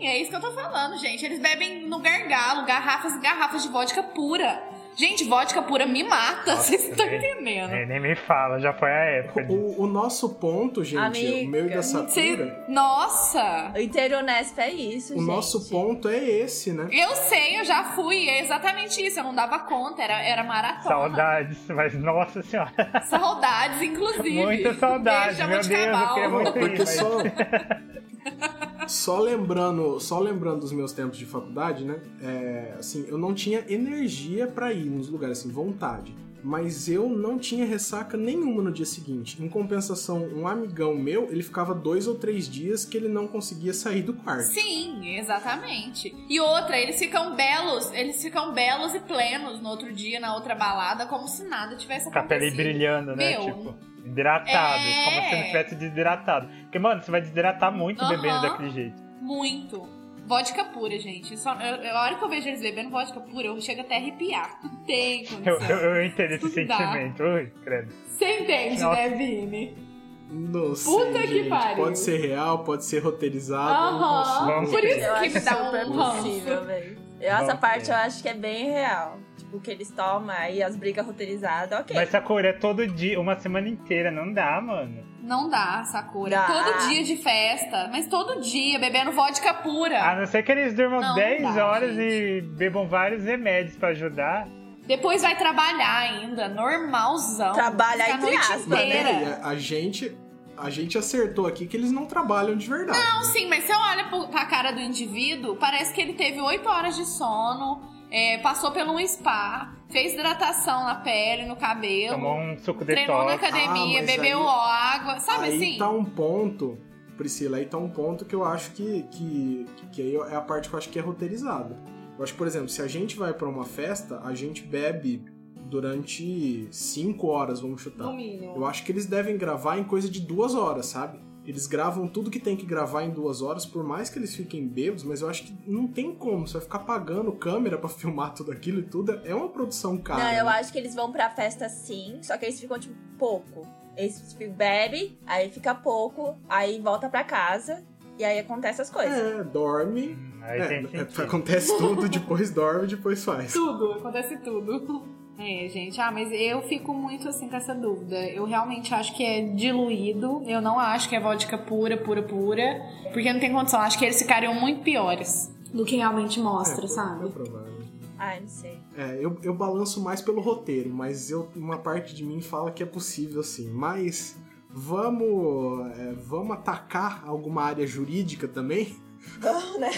É 0.01 0.19
isso 0.19 0.31
que 0.31 0.37
eu 0.37 0.41
tô 0.41 0.53
falando, 0.53 0.99
gente. 0.99 1.25
Eles 1.25 1.39
bebem 1.41 1.87
no 1.87 1.99
gargalo, 1.99 2.67
garrafas 2.67 3.15
e 3.15 3.21
garrafas 3.21 3.63
de 3.63 3.69
vodka 3.69 4.03
pura. 4.03 4.63
Gente, 4.97 5.25
vodka 5.25 5.61
pura 5.63 5.87
me 5.87 6.05
mata, 6.05 6.57
vocês 6.57 6.89
estão 6.89 7.07
entendendo? 7.07 7.71
Nem, 7.71 7.87
nem 7.87 8.01
me 8.01 8.15
fala, 8.15 8.59
já 8.61 8.73
foi 8.73 8.91
a 8.91 9.05
época. 9.05 9.47
O, 9.49 9.83
o 9.83 9.87
nosso 9.87 10.35
ponto, 10.37 10.85
gente, 10.85 10.99
Amiga. 10.99 11.47
o 11.47 11.51
meu 11.51 11.67
e 11.67 11.71
da 11.71 11.83
Sakura, 11.83 12.65
Nossa! 12.69 13.73
O 13.75 13.79
Inteiro 13.79 14.19
Unesp 14.19 14.59
é 14.59 14.71
isso, 14.71 15.15
o 15.15 15.19
gente. 15.19 15.27
nosso 15.27 15.69
ponto 15.69 16.09
é 16.09 16.17
esse, 16.17 16.73
né? 16.73 16.89
Eu 16.93 17.15
sei, 17.17 17.59
eu 17.59 17.65
já 17.65 17.85
fui, 17.95 18.29
é 18.29 18.41
exatamente 18.41 19.05
isso. 19.05 19.19
Eu 19.19 19.25
não 19.25 19.35
dava 19.35 19.59
conta, 19.61 20.03
era, 20.03 20.23
era 20.23 20.45
maratona. 20.45 20.83
Saudades, 20.85 21.59
mas 21.69 21.95
nossa 21.95 22.43
senhora. 22.43 22.73
Saudades, 23.07 23.83
inclusive. 23.83 24.31
Muita 24.31 24.75
saudade, 24.75 25.37
Beijo, 25.37 25.49
meu 25.49 25.61
Deus, 25.63 26.01
eu 26.01 26.15
queria 26.15 26.29
muito 26.29 26.53
Porque 26.53 26.75
ir, 26.75 26.79
mas... 26.79 26.91
só, 26.91 27.19
só 28.89 29.19
lembrando, 29.21 29.99
só 30.01 30.19
lembrando 30.19 30.61
dos 30.61 30.73
meus 30.73 30.93
tempos 30.93 31.19
de 31.19 31.27
faculdade, 31.27 31.85
né? 31.85 32.01
É, 32.23 32.75
assim, 32.79 33.05
eu 33.09 33.19
não 33.19 33.35
tinha 33.35 33.65
energia 33.69 34.47
pra 34.47 34.73
ir 34.73 34.91
nos 34.91 35.09
lugares, 35.09 35.39
assim, 35.41 35.51
vontade. 35.51 36.15
Mas 36.47 36.91
eu 36.91 37.09
não 37.09 37.39
tinha 37.39 37.65
ressaca 37.65 38.19
nenhuma 38.19 38.63
no 38.63 38.71
dia 38.71 38.85
seguinte. 38.85 39.43
Em 39.43 39.49
compensação, 39.49 40.23
um 40.29 40.47
amigão 40.47 40.95
meu, 40.95 41.31
ele 41.33 41.43
ficava 41.43 41.75
dois 41.75 42.07
ou 42.07 42.17
três 42.17 42.47
dias 42.47 42.85
que 42.85 42.99
ele 42.99 43.09
não 43.09 43.27
conseguia 43.27 43.73
sair 43.73 44.03
do 44.03 44.13
quarto. 44.13 44.49
Sim, 44.53 45.17
exatamente. 45.17 46.15
E 46.29 46.39
outra, 46.41 46.79
eles 46.79 46.99
ficam 46.99 47.35
belos, 47.35 47.91
eles 47.95 48.21
ficam 48.23 48.53
belos 48.53 48.95
e 48.95 49.01
plenos 49.01 49.63
no 49.63 49.71
outro 49.71 49.91
dia, 49.91 50.21
na 50.21 50.35
outra 50.35 50.55
balada, 50.55 51.07
como 51.07 51.27
se 51.29 51.45
nada 51.45 51.77
tivesse 51.77 52.11
Com 52.11 52.19
a 52.19 52.23
pele 52.23 52.49
acontecido. 52.49 52.57
brilhando, 52.57 53.17
né? 53.17 53.31
Meu, 53.31 53.41
Tipo, 53.47 53.75
hidratados, 54.05 54.87
É. 54.87 55.05
como 55.05 55.29
se 55.29 55.37
não 55.37 55.43
tivesse 55.47 55.75
desidratado. 55.77 56.49
Porque, 56.63 56.79
mano, 56.79 57.03
você 57.03 57.11
vai 57.11 57.21
desidratar 57.21 57.73
muito 57.73 58.03
Aham. 58.03 58.17
bebendo 58.17 58.43
daquele 58.43 58.71
jeito. 58.71 59.03
Muito. 59.21 59.89
Vodka 60.27 60.65
pura, 60.65 60.99
gente. 60.99 61.37
Só, 61.39 61.55
eu, 61.55 61.77
eu- 61.77 61.97
a 61.97 62.03
hora 62.03 62.15
que 62.15 62.25
eu 62.25 62.29
vejo 62.31 62.49
eles 62.49 62.61
bebendo 62.63 62.89
vodka 62.91 63.21
pura, 63.21 63.47
eu 63.47 63.61
chego 63.61 63.83
até 63.83 63.97
a 63.97 63.99
arrepiar. 63.99 64.59
Não 64.63 64.77
tem 64.85 65.23
Eu, 65.45 65.57
condição. 65.57 65.77
eu, 65.77 65.95
eu 65.97 66.05
entendo 66.07 66.33
esse 66.33 66.49
sentimento. 66.49 67.23
Ui, 67.23 67.53
credo. 67.63 67.93
Você 68.07 68.41
entende, 68.41 68.81
Nossa. 68.83 69.01
né, 69.03 69.09
Vini? 69.11 69.85
Não 70.31 70.61
Puta 70.71 70.77
sei, 70.77 71.23
que 71.23 71.27
gente. 71.45 71.49
pode 71.51 71.77
Pode 71.77 71.99
ser 71.99 72.17
real, 72.27 72.65
pode 72.65 72.85
ser 72.87 72.99
roteirizado. 73.01 73.71
Aham. 73.97 74.65
Por 74.67 74.83
isso 74.85 74.99
Eu 75.07 75.15
que 75.15 75.29
me 75.29 75.41
dá 75.41 75.65
super 75.65 75.87
um 75.87 75.93
possível, 75.93 76.65
velho. 76.65 76.99
Essa 77.21 77.55
parte 77.57 77.91
eu 77.91 77.97
acho 77.97 78.23
que 78.23 78.29
é 78.29 78.35
bem 78.35 78.71
real. 78.71 79.19
O 79.55 79.61
que 79.61 79.71
eles 79.71 79.89
tomam 79.91 80.31
aí, 80.35 80.63
as 80.63 80.75
brigas 80.75 81.07
roteirizadas, 81.07 81.79
ok. 81.81 81.95
Mas 81.95 82.11
Sakura 82.11 82.49
é 82.49 82.53
todo 82.53 82.85
dia, 82.87 83.21
uma 83.21 83.39
semana 83.39 83.69
inteira, 83.69 84.11
não 84.11 84.33
dá, 84.33 84.61
mano. 84.61 85.05
Não 85.23 85.49
dá, 85.49 85.85
Sakura. 85.85 86.31
Dá. 86.31 86.47
Todo 86.47 86.89
dia 86.89 87.05
de 87.05 87.17
festa. 87.17 87.89
Mas 87.93 88.09
todo 88.09 88.41
dia, 88.41 88.79
bebendo 88.81 89.13
vodka 89.13 89.55
pura. 89.55 90.03
A 90.03 90.17
não 90.17 90.27
ser 90.27 90.43
que 90.43 90.51
eles 90.53 90.75
durmam 90.75 91.01
Não, 91.01 91.15
10 91.15 91.43
não 91.43 91.55
dá, 91.55 91.67
horas 91.67 91.95
gente. 91.95 92.03
e 92.03 92.41
bebam 92.43 92.89
vários 92.89 93.23
remédios 93.25 93.77
pra 93.77 93.91
ajudar. 93.91 94.47
Depois 94.87 95.23
vai 95.23 95.37
trabalhar 95.39 95.99
ainda, 96.01 96.49
normalzão. 96.49 97.53
Trabalhar 97.53 98.05
Fica 98.05 98.17
a 98.17 98.19
entre 98.19 98.31
noite 98.37 98.53
aspas, 98.53 98.67
peraí, 98.67 99.35
a, 99.43 99.55
gente, 99.55 100.19
a 100.59 100.69
gente 100.69 100.99
acertou 100.99 101.47
aqui 101.47 101.67
que 101.67 101.77
eles 101.77 101.91
não 101.91 102.05
trabalham 102.07 102.55
de 102.57 102.69
verdade. 102.69 102.99
Não, 102.99 103.23
sim, 103.23 103.49
mas 103.49 103.65
você 103.65 103.73
olha 103.73 104.05
pro- 104.09 104.29
pra 104.29 104.45
cara 104.47 104.73
do 104.73 104.81
indivíduo, 104.81 105.57
parece 105.57 105.95
que 105.95 106.01
ele 106.03 106.13
teve 106.13 106.41
8 106.41 106.69
horas 106.69 106.97
de 106.97 107.07
sono, 107.07 107.94
é, 108.17 108.39
passou 108.39 108.71
por 108.71 108.83
um 108.87 109.05
spa, 109.07 109.75
fez 109.91 110.13
hidratação 110.15 110.85
na 110.85 110.95
pele, 110.95 111.47
no 111.47 111.57
cabelo, 111.57 112.15
Tomou 112.15 112.39
um 112.39 112.57
suco 112.59 112.85
treinou 112.85 113.25
na 113.25 113.35
academia, 113.35 114.01
Ah, 114.03 114.07
bebeu 114.07 114.39
aí- 114.39 114.47
água, 114.95 115.19
sabe 115.21 115.47
aí 115.47 115.57
assim? 115.57 115.79
tá 115.79 115.91
um 115.91 116.05
ponto, 116.05 116.79
Priscila, 117.17 117.57
aí 117.57 117.67
tá 117.67 117.77
um 117.79 117.89
ponto 117.91 118.25
que 118.25 118.35
eu 118.35 118.45
acho 118.45 118.71
que, 118.73 119.03
que, 119.11 119.67
que 119.93 120.03
aí 120.03 120.15
é 120.33 120.37
a 120.37 120.41
parte 120.41 120.69
que 120.69 120.75
eu 120.75 120.79
acho 120.79 120.89
que 120.91 120.99
é 120.99 121.03
roteirizada. 121.03 121.77
Eu 122.17 122.23
acho 122.23 122.33
que, 122.33 122.39
por 122.39 122.47
exemplo, 122.47 122.69
se 122.69 122.81
a 122.81 122.87
gente 122.87 123.17
vai 123.17 123.33
pra 123.35 123.49
uma 123.49 123.65
festa, 123.65 124.21
a 124.25 124.33
gente 124.35 124.63
bebe 124.63 125.25
durante 125.69 126.69
5 126.71 127.27
horas, 127.27 127.61
vamos 127.61 127.83
chutar. 127.83 128.13
mínimo. 128.13 128.55
Eu 128.57 128.65
acho 128.65 128.85
que 128.85 128.93
eles 128.93 129.07
devem 129.07 129.37
gravar 129.37 129.79
em 129.79 129.85
coisa 129.85 130.09
de 130.09 130.21
duas 130.21 130.55
horas, 130.55 130.87
sabe? 130.87 131.19
Eles 131.47 131.67
gravam 131.67 132.09
tudo 132.09 132.31
que 132.31 132.41
tem 132.41 132.57
que 132.57 132.65
gravar 132.65 133.03
em 133.03 133.11
duas 133.11 133.43
horas, 133.43 133.67
por 133.67 133.85
mais 133.85 134.09
que 134.09 134.19
eles 134.19 134.35
fiquem 134.35 134.67
bêbados, 134.67 135.05
mas 135.05 135.21
eu 135.21 135.29
acho 135.29 135.45
que 135.45 135.57
não 135.67 135.87
tem 135.87 136.15
como. 136.15 136.47
Você 136.47 136.55
vai 136.55 136.63
ficar 136.63 136.79
pagando 136.81 137.33
câmera 137.33 137.77
pra 137.77 137.89
filmar 137.91 138.35
tudo 138.35 138.51
aquilo 138.51 138.81
e 138.81 138.85
tudo. 138.85 139.21
É 139.25 139.35
uma 139.35 139.49
produção 139.49 139.99
cara. 139.99 140.25
Não, 140.25 140.33
eu 140.33 140.45
né? 140.47 140.53
acho 140.53 140.73
que 140.73 140.79
eles 140.79 140.95
vão 140.95 141.13
pra 141.13 141.29
festa 141.31 141.69
sim, 141.69 142.19
só 142.23 142.37
que 142.39 142.47
eles 142.47 142.59
ficam, 142.59 142.79
tipo, 142.79 142.95
pouco. 143.19 143.67
Eles 143.97 144.35
tipo, 144.37 144.53
bebem, 144.53 145.19
aí 145.27 145.51
fica 145.51 145.75
pouco, 145.75 146.37
aí 146.49 146.81
volta 146.81 147.09
pra 147.09 147.23
casa. 147.23 147.85
E 148.19 148.25
aí 148.25 148.39
acontece 148.39 148.81
as 148.81 148.91
coisas. 148.91 149.19
É, 149.19 149.43
dorme. 149.43 150.11
Hum, 150.15 150.35
Aí 150.43 150.61
É, 150.61 150.67
tem 150.69 151.01
é, 151.01 151.23
acontece 151.23 151.77
tudo, 151.79 152.09
depois 152.09 152.51
dorme, 152.51 152.87
depois 152.87 153.25
faz. 153.25 153.53
Tudo, 153.53 153.93
acontece 153.93 154.37
tudo. 154.39 155.03
É, 155.39 155.69
gente, 155.69 156.01
ah, 156.01 156.13
mas 156.13 156.31
eu 156.33 156.63
fico 156.63 156.95
muito 156.95 157.29
assim 157.29 157.49
com 157.49 157.57
essa 157.57 157.75
dúvida. 157.75 158.17
Eu 158.31 158.45
realmente 158.45 158.95
acho 158.95 159.15
que 159.17 159.25
é 159.25 159.43
diluído. 159.43 160.43
Eu 160.47 160.61
não 160.61 160.79
acho 160.79 161.09
que 161.09 161.17
é 161.17 161.21
vodka 161.21 161.59
pura, 161.59 161.97
pura, 161.97 162.23
pura. 162.23 162.81
Porque 163.13 163.33
não 163.33 163.41
tem 163.41 163.53
condição. 163.53 163.81
Acho 163.81 163.99
que 163.99 164.05
eles 164.05 164.19
ficariam 164.21 164.55
muito 164.55 164.83
piores 164.83 165.53
do 165.73 165.85
que 165.85 165.97
realmente 165.97 166.39
mostra, 166.41 166.85
É 166.85 166.89
sabe? 166.89 167.29
provável. 167.31 167.75
Ai, 168.17 168.41
não 168.41 168.49
sei. 168.49 168.79
É, 168.97 169.19
eu, 169.21 169.37
eu 169.43 169.53
balanço 169.53 170.01
mais 170.01 170.23
pelo 170.23 170.41
roteiro, 170.41 170.89
mas 170.89 171.31
eu, 171.31 171.49
uma 171.57 171.79
parte 171.79 172.15
de 172.15 172.25
mim 172.25 172.41
fala 172.41 172.71
que 172.71 172.83
é 172.83 172.87
possível 172.87 173.43
sim. 173.43 173.69
Mas 173.71 174.37
vamos, 174.71 175.91
é, 175.99 176.13
vamos 176.13 176.53
atacar 176.57 177.25
alguma 177.27 177.63
área 177.65 177.85
jurídica 177.87 178.47
também? 178.47 178.95
Não, 179.41 179.81
né? 179.81 179.91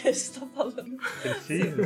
Que 0.00 0.08
a 0.08 0.12
gente 0.12 0.30
tá 0.30 0.46
falando? 0.54 0.96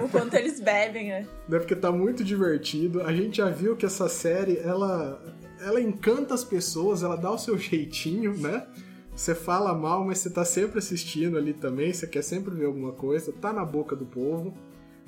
O 0.05 0.09
quanto 0.09 0.35
eles 0.35 0.61
bebem, 0.61 1.09
né? 1.09 1.27
Né? 1.49 1.59
Porque 1.59 1.75
tá 1.75 1.91
muito 1.91 2.23
divertido. 2.23 3.03
A 3.03 3.13
gente 3.13 3.39
já 3.39 3.49
viu 3.49 3.77
que 3.77 3.87
essa 3.87 4.09
série, 4.09 4.59
ela, 4.59 5.23
ela 5.61 5.81
encanta 5.81 6.35
as 6.35 6.45
pessoas, 6.45 7.03
ela 7.03 7.17
dá 7.17 7.31
o 7.31 7.39
seu 7.39 7.57
jeitinho, 7.59 8.37
né? 8.37 8.67
Você 9.15 9.35
fala 9.35 9.75
mal, 9.75 10.05
mas 10.05 10.19
você 10.19 10.31
tá 10.31 10.45
sempre 10.45 10.79
assistindo 10.79 11.37
ali 11.37 11.53
também, 11.53 11.93
você 11.93 12.07
quer 12.07 12.23
sempre 12.23 12.55
ver 12.55 12.65
alguma 12.65 12.93
coisa, 12.93 13.33
tá 13.33 13.53
na 13.53 13.65
boca 13.65 13.95
do 13.95 14.07
povo. 14.07 14.55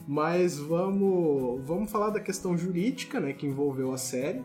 Mas 0.07 0.59
vamos, 0.59 1.65
vamos 1.67 1.91
falar 1.91 2.11
da 2.11 2.21
questão 2.21 2.57
jurídica, 2.57 3.19
né, 3.19 3.33
que 3.33 3.47
envolveu 3.47 3.93
a 3.93 3.97
série. 3.97 4.45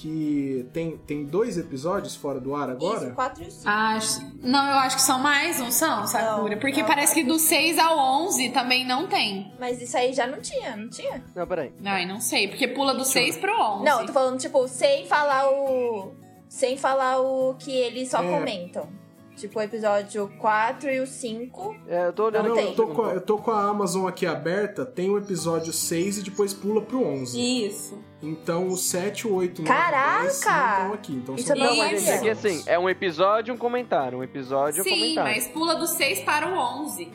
Que 0.00 0.66
tem, 0.72 0.96
tem 0.96 1.24
dois 1.26 1.58
episódios 1.58 2.16
fora 2.16 2.40
do 2.40 2.54
ar 2.54 2.70
agora. 2.70 3.04
Isso, 3.08 3.14
4 3.14 3.42
e 3.42 3.50
5. 3.50 3.68
Acho... 3.68 4.20
Não, 4.42 4.66
eu 4.66 4.78
acho 4.78 4.96
que 4.96 5.02
são 5.02 5.18
mais, 5.18 5.58
não 5.58 5.70
são, 5.70 6.06
Sakura? 6.06 6.54
Não, 6.54 6.58
Porque 6.60 6.80
não, 6.80 6.88
parece 6.88 7.12
que 7.12 7.20
quatro. 7.20 7.34
do 7.36 7.38
6 7.38 7.78
ao 7.78 7.98
11 8.24 8.48
também 8.48 8.86
não 8.86 9.06
tem. 9.06 9.52
Mas 9.60 9.82
isso 9.82 9.94
aí 9.98 10.14
já 10.14 10.26
não 10.26 10.40
tinha, 10.40 10.74
não 10.74 10.88
tinha? 10.88 11.22
Não, 11.34 11.46
peraí. 11.46 11.70
Ai, 11.84 12.06
não 12.06 12.18
sei, 12.18 12.48
porque 12.48 12.66
pula 12.68 12.94
do 12.94 13.04
6 13.04 13.36
pro 13.36 13.52
11. 13.52 13.84
Não, 13.84 14.06
tô 14.06 14.12
falando, 14.14 14.38
tipo, 14.38 14.66
sem 14.68 15.04
falar 15.06 15.50
o. 15.50 16.12
Sem 16.48 16.76
falar 16.78 17.20
o 17.20 17.54
que 17.58 17.70
eles 17.70 18.08
só 18.08 18.22
É. 18.22 18.30
comentam. 18.38 18.88
Tipo, 19.36 19.58
o 19.58 19.62
episódio 19.62 20.30
4 20.38 20.90
e 20.90 21.00
o 21.00 21.06
5. 21.06 21.76
É, 21.88 22.06
eu 22.08 22.12
tô 22.12 22.24
olhando 22.26 22.48
Não, 22.50 22.58
eu 22.60 22.74
tô, 22.74 22.86
com 22.88 23.02
a, 23.04 23.14
eu 23.14 23.20
tô 23.22 23.38
com 23.38 23.50
a 23.50 23.62
Amazon 23.64 24.06
aqui 24.06 24.26
aberta, 24.26 24.84
tem 24.84 25.08
o 25.08 25.16
episódio 25.16 25.72
6 25.72 26.18
e 26.18 26.22
depois 26.24 26.52
pula 26.52 26.82
pro 26.82 27.02
11. 27.02 27.40
Isso. 27.66 27.98
Então 28.22 28.68
o 28.68 28.76
7, 28.76 29.26
o 29.26 29.34
8, 29.34 29.62
9 29.62 29.74
Caraca! 29.74 30.22
10 30.24 30.44
não 30.44 30.60
estão 30.82 30.92
aqui. 30.92 31.12
Então 31.14 31.34
Isso 31.36 31.46
são 31.46 31.56
mas 31.56 31.76
três 31.78 32.00
gente, 32.00 32.10
é 32.10 32.18
que 32.18 32.28
episódios. 32.28 32.44
assim, 32.60 32.70
é 32.70 32.78
um 32.78 32.90
episódio 32.90 33.52
e 33.52 33.54
um 33.54 33.58
comentário. 33.58 34.18
Um 34.18 34.22
episódio 34.22 34.78
e 34.78 34.80
um 34.82 34.84
Sim, 34.84 34.90
comentário. 34.90 35.32
mas 35.34 35.48
pula 35.48 35.74
do 35.76 35.86
6 35.86 36.20
para 36.20 36.46
o 36.46 36.58
11. 36.82 37.08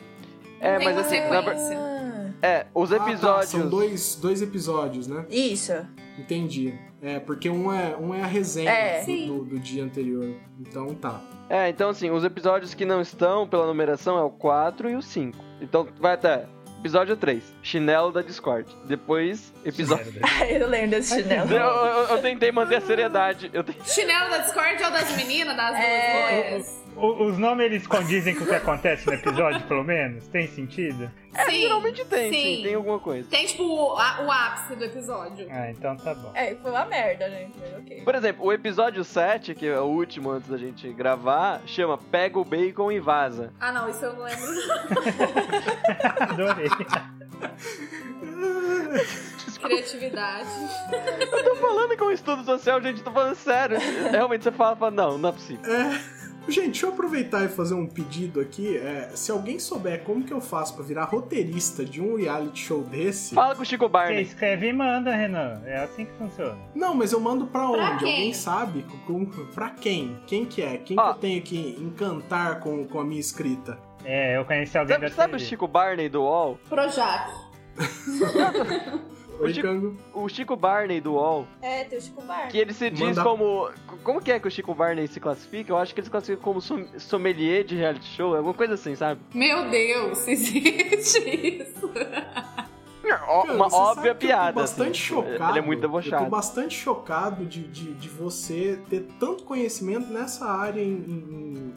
É, 0.60 0.76
tem 0.78 0.84
mas 0.86 0.96
uma 0.96 1.02
assim, 1.02 1.20
na 1.20 1.42
sequência. 1.42 1.78
Ah, 1.78 2.30
É, 2.42 2.66
os 2.74 2.92
Ah, 2.92 2.98
tá, 2.98 3.08
episódios. 3.08 3.50
são 3.50 3.68
dois, 3.68 4.16
dois 4.16 4.42
episódios, 4.42 5.06
né? 5.06 5.24
isso. 5.30 5.72
Entendi. 6.18 6.74
É, 7.02 7.18
porque 7.20 7.48
um 7.50 7.72
é, 7.72 7.96
um 7.96 8.14
é 8.14 8.22
a 8.22 8.26
resenha 8.26 8.70
É. 8.70 9.04
do, 9.04 9.26
do, 9.26 9.44
do 9.44 9.58
dia 9.58 9.84
anterior. 9.84 10.34
Então 10.60 10.94
tá. 10.94 11.20
É, 11.48 11.68
então 11.68 11.90
assim, 11.90 12.10
os 12.10 12.24
episódios 12.24 12.74
que 12.74 12.84
não 12.84 13.00
estão 13.00 13.46
pela 13.46 13.66
numeração 13.66 14.18
é 14.18 14.22
o 14.22 14.30
4 14.30 14.90
e 14.90 14.96
o 14.96 15.02
5. 15.02 15.36
Então 15.60 15.86
vai 16.00 16.14
até 16.14 16.46
episódio 16.80 17.16
3, 17.16 17.42
Chinelo 17.62 18.12
da 18.12 18.22
Discord. 18.22 18.68
Depois, 18.86 19.52
episódio. 19.64 20.12
eu 20.48 20.68
lembro 20.68 20.90
desse 20.90 21.20
chinelo. 21.22 21.50
Eu, 21.52 21.58
eu- 21.58 22.04
eu 22.08 22.22
tentei 22.22 22.50
manter 22.52 22.76
a 22.76 22.80
seriedade. 22.80 23.50
Te- 23.50 23.76
Chinelo 23.92 24.30
da 24.30 24.38
Discord 24.38 24.82
é 24.82 24.88
o 24.88 24.90
das 24.92 25.16
meninas, 25.16 25.56
das 25.56 25.74
É. 25.76 26.50
duas? 26.52 26.75
O- 26.96 27.24
os 27.26 27.36
nomes 27.38 27.66
eles 27.66 27.86
condizem 27.86 28.34
com 28.34 28.44
o 28.44 28.46
que 28.46 28.54
acontece 28.54 29.06
no 29.06 29.12
episódio, 29.12 29.60
pelo 29.66 29.84
menos? 29.84 30.26
Tem 30.28 30.46
sentido? 30.48 31.10
sim, 31.46 31.60
Geralmente 31.60 32.02
tem, 32.06 32.32
sim. 32.32 32.62
tem 32.62 32.74
alguma 32.74 32.98
coisa. 32.98 33.28
Tem, 33.28 33.44
tipo, 33.44 33.62
o, 33.64 33.92
a- 33.98 34.22
o 34.22 34.30
ápice 34.32 34.74
do 34.74 34.84
episódio. 34.84 35.46
Ah, 35.50 35.70
então 35.70 35.94
tá 35.96 36.14
bom. 36.14 36.32
É, 36.34 36.54
foi 36.54 36.70
uma 36.70 36.86
merda, 36.86 37.28
gente. 37.28 37.52
Mas 37.60 37.74
ok. 37.74 38.02
Por 38.02 38.14
exemplo, 38.14 38.46
o 38.46 38.52
episódio 38.52 39.04
7, 39.04 39.54
que 39.54 39.66
é 39.66 39.78
o 39.78 39.84
último 39.84 40.30
antes 40.30 40.48
da 40.48 40.56
gente 40.56 40.88
gravar, 40.94 41.60
chama 41.66 41.98
Pega 41.98 42.38
o 42.38 42.44
Bacon 42.44 42.90
e 42.90 42.98
Vaza. 42.98 43.52
Ah, 43.60 43.70
não, 43.70 43.90
isso 43.90 44.02
eu 44.04 44.14
não 44.14 44.24
lembro. 44.24 44.46
Adorei. 46.20 46.68
Criatividade. 49.60 50.48
Eu 51.32 51.44
tô 51.44 51.56
falando 51.56 51.96
com 51.96 52.10
estudo 52.10 52.44
social, 52.44 52.80
gente, 52.80 53.02
tô 53.02 53.10
falando 53.10 53.34
sério. 53.34 53.78
Realmente 54.10 54.44
você 54.44 54.52
fala, 54.52 54.76
fala 54.76 54.90
não, 54.90 55.18
não 55.18 55.28
é 55.30 55.32
possível. 55.32 55.62
Gente, 56.48 56.66
deixa 56.66 56.86
eu 56.86 56.90
aproveitar 56.90 57.44
e 57.44 57.48
fazer 57.48 57.74
um 57.74 57.86
pedido 57.86 58.40
aqui. 58.40 58.76
É, 58.76 59.10
se 59.14 59.30
alguém 59.32 59.58
souber 59.58 60.02
como 60.04 60.22
que 60.24 60.32
eu 60.32 60.40
faço 60.40 60.74
pra 60.74 60.84
virar 60.84 61.04
roteirista 61.04 61.84
de 61.84 62.00
um 62.00 62.16
reality 62.16 62.60
show 62.64 62.82
desse. 62.82 63.34
Fala 63.34 63.54
com 63.54 63.62
o 63.62 63.64
Chico 63.64 63.86
Você 63.86 63.90
Barney. 63.92 64.22
escreve 64.22 64.68
e 64.68 64.72
manda, 64.72 65.14
Renan. 65.14 65.60
É 65.64 65.78
assim 65.78 66.04
que 66.04 66.12
funciona. 66.12 66.56
Não, 66.74 66.94
mas 66.94 67.12
eu 67.12 67.20
mando 67.20 67.46
pra 67.46 67.68
onde? 67.68 67.78
Pra 67.78 67.96
quem? 67.98 68.14
Alguém 68.14 68.32
sabe? 68.32 68.84
Com, 69.06 69.26
pra 69.54 69.70
quem? 69.70 70.16
Quem 70.26 70.44
que 70.44 70.62
é? 70.62 70.76
Quem 70.78 70.96
Ó. 70.98 71.02
que 71.04 71.08
eu 71.10 71.14
tenho 71.20 71.42
que 71.42 71.76
encantar 71.80 72.60
com, 72.60 72.84
com 72.86 73.00
a 73.00 73.04
minha 73.04 73.20
escrita? 73.20 73.78
É, 74.04 74.36
eu 74.36 74.44
conheci 74.44 74.78
alguém 74.78 74.94
Sabe, 74.94 75.08
da 75.08 75.14
sabe 75.14 75.34
o 75.34 75.36
TV. 75.38 75.48
Chico 75.48 75.66
Barney 75.66 76.08
do 76.08 76.22
UOL? 76.22 76.58
Projac. 76.68 77.28
Oi, 79.38 79.52
Chico-. 79.54 79.96
O 80.14 80.28
Chico 80.28 80.56
Barney 80.56 81.00
do 81.00 81.12
UOL, 81.14 81.46
É, 81.60 81.84
tem 81.84 81.98
o 81.98 82.02
Chico 82.02 82.22
Bar. 82.22 82.48
que 82.48 82.58
ele 82.58 82.72
se 82.72 82.90
diz 82.90 83.00
Manda- 83.00 83.22
como. 83.22 83.68
Como 84.02 84.20
que 84.20 84.30
é 84.32 84.38
que 84.38 84.46
o 84.48 84.50
Chico 84.50 84.74
Barney 84.74 85.06
se 85.08 85.18
classifica? 85.20 85.72
Eu 85.72 85.76
acho 85.76 85.92
que 85.94 86.00
ele 86.00 86.04
se 86.06 86.10
classifica 86.10 86.40
como 86.42 86.60
som- 86.60 86.86
sommelier 86.98 87.64
de 87.64 87.74
reality 87.76 88.06
show, 88.06 88.34
alguma 88.36 88.54
coisa 88.54 88.74
assim, 88.74 88.94
sabe? 88.94 89.20
Meu 89.34 89.68
Deus, 89.70 90.26
existe 90.28 91.18
isso. 91.62 91.90
Cara, 93.02 93.52
uma 93.52 93.66
óbvia 93.72 94.14
piada. 94.14 94.48
Eu 94.50 94.54
tô 94.54 94.60
bastante 94.60 94.90
assim. 94.90 95.00
chocado. 95.00 95.52
Ele 95.52 95.58
é 95.58 95.62
muito 95.62 95.78
Eu 95.84 95.88
tô 95.90 95.98
debochado. 96.00 96.30
bastante 96.30 96.74
chocado 96.76 97.44
de, 97.46 97.62
de, 97.68 97.94
de 97.94 98.08
você 98.08 98.80
ter 98.90 99.06
tanto 99.20 99.44
conhecimento 99.44 100.12
nessa 100.12 100.44
área 100.46 100.80
em- 100.82 100.88
em 100.88 101.74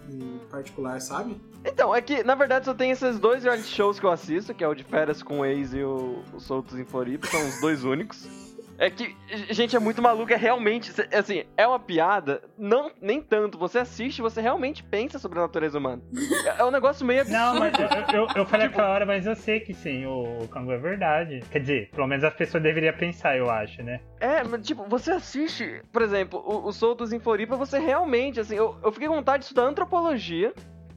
particular, 0.59 0.99
sabe? 1.01 1.39
Então, 1.65 1.93
é 1.93 2.01
que, 2.01 2.23
na 2.23 2.35
verdade, 2.35 2.65
só 2.65 2.73
tem 2.73 2.91
esses 2.91 3.19
dois 3.19 3.43
reality 3.43 3.67
shows 3.67 3.99
que 3.99 4.05
eu 4.05 4.11
assisto, 4.11 4.53
que 4.53 4.63
é 4.63 4.67
o 4.67 4.75
de 4.75 4.83
Férias 4.83 5.21
com 5.23 5.39
o 5.39 5.45
Ex 5.45 5.73
e 5.73 5.83
o, 5.83 6.23
o 6.33 6.39
Soltos 6.39 6.77
em 6.77 6.85
Floripa, 6.85 7.27
são 7.27 7.47
os 7.47 7.59
dois 7.59 7.83
únicos. 7.83 8.48
É 8.79 8.89
que, 8.89 9.13
gente, 9.49 9.75
é 9.75 9.79
muito 9.79 10.01
maluco, 10.01 10.31
é 10.31 10.37
realmente, 10.37 10.89
assim, 11.13 11.43
é 11.57 11.67
uma 11.67 11.77
piada, 11.79 12.41
não, 12.57 12.89
nem 13.01 13.21
tanto, 13.21 13.57
você 13.57 13.79
assiste, 13.79 14.21
você 14.21 14.39
realmente 14.39 14.81
pensa 14.81 15.19
sobre 15.19 15.37
a 15.37 15.41
natureza 15.41 15.77
humana. 15.77 16.01
É, 16.45 16.61
é 16.61 16.63
um 16.63 16.71
negócio 16.71 17.05
meio 17.05 17.21
absurdo. 17.21 17.43
Não, 17.43 17.59
mas 17.59 17.73
eu, 17.77 18.21
eu, 18.21 18.27
eu 18.37 18.45
falei 18.45 18.67
Tipo- 18.67 18.79
aquela 18.79 18.93
hora, 18.95 19.05
mas 19.05 19.25
eu 19.25 19.35
sei 19.35 19.59
que 19.59 19.73
sim, 19.73 20.05
o, 20.05 20.43
o 20.43 20.47
Kangu 20.47 20.71
é 20.71 20.77
verdade. 20.77 21.43
Quer 21.51 21.59
dizer, 21.59 21.89
pelo 21.91 22.07
menos 22.07 22.23
as 22.23 22.33
pessoas 22.33 22.63
deveriam 22.63 22.93
pensar, 22.93 23.35
eu 23.37 23.49
acho, 23.49 23.83
né? 23.83 23.99
É, 24.17 24.43
mas 24.45 24.65
tipo, 24.65 24.85
você 24.87 25.11
assiste, 25.11 25.81
por 25.91 26.01
exemplo, 26.01 26.39
o, 26.39 26.67
o 26.67 26.71
Soltos 26.71 27.11
em 27.11 27.19
Floripa, 27.19 27.57
você 27.57 27.79
realmente, 27.79 28.39
assim, 28.39 28.55
eu, 28.55 28.77
eu 28.81 28.93
fiquei 28.93 29.09
com 29.09 29.15
vontade 29.15 29.39
de 29.39 29.45
estudar 29.47 29.63
antropologia. 29.63 30.53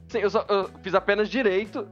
Assim, 0.09 0.19
eu, 0.19 0.29
só, 0.29 0.45
eu 0.47 0.69
fiz 0.81 0.95
apenas 0.95 1.27
direito, 1.29 1.85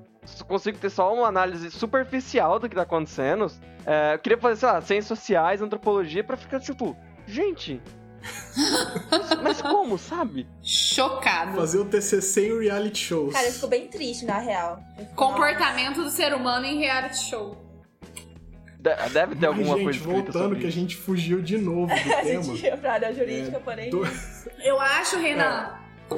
consigo 0.48 0.78
ter 0.78 0.90
só 0.90 1.14
uma 1.14 1.28
análise 1.28 1.70
superficial 1.72 2.60
do 2.60 2.70
que 2.70 2.76
tá 2.76 2.84
acontecendo. 2.84 3.52
É, 3.86 4.14
eu 4.16 4.20
queria 4.20 4.38
fazer, 4.38 4.60
sei 4.60 4.70
lá, 4.70 4.82
ciências 4.82 5.20
sociais, 5.20 5.62
antropologia, 5.62 6.24
pra 6.24 6.38
ficar 6.38 6.60
tipo, 6.60 6.96
gente. 7.26 7.82
mas, 9.42 9.62
como, 9.62 9.98
sabe? 9.98 10.48
Chocado. 10.62 11.56
Fazer 11.58 11.80
o 11.80 11.86
TCC 11.86 12.50
em 12.50 12.60
reality 12.64 13.00
shows. 13.00 13.34
Cara, 13.34 13.48
eu 13.48 13.52
fico 13.54 13.68
bem 13.68 13.88
triste, 13.88 14.26
na 14.26 14.38
real. 14.38 14.80
Comportamento 15.16 16.04
do 16.04 16.10
ser 16.10 16.34
humano 16.34 16.66
em 16.66 16.78
reality 16.80 17.18
show. 17.18 17.58
De- 18.80 18.96
deve 19.10 19.36
ter 19.36 19.48
Mas, 19.48 19.58
alguma 19.58 19.76
gente, 19.78 19.84
coisa 19.84 20.00
escrita 20.00 20.14
voltando 20.24 20.42
sobre 20.44 20.60
que 20.60 20.66
a 20.68 20.72
gente 20.72 20.96
fugiu 20.96 21.42
de 21.42 21.58
novo 21.58 21.88
do 21.88 21.94
nossa. 21.94 22.14
A 22.18 22.22
tema. 22.22 22.44
gente 22.44 22.64
ia 22.66 22.78
pra 22.78 22.94
área 22.94 23.14
jurídica, 23.14 23.60
porém. 23.60 23.90
tô- 23.90 24.04
Eu 24.64 24.80
acho, 24.80 25.18
Renan, 25.18 25.76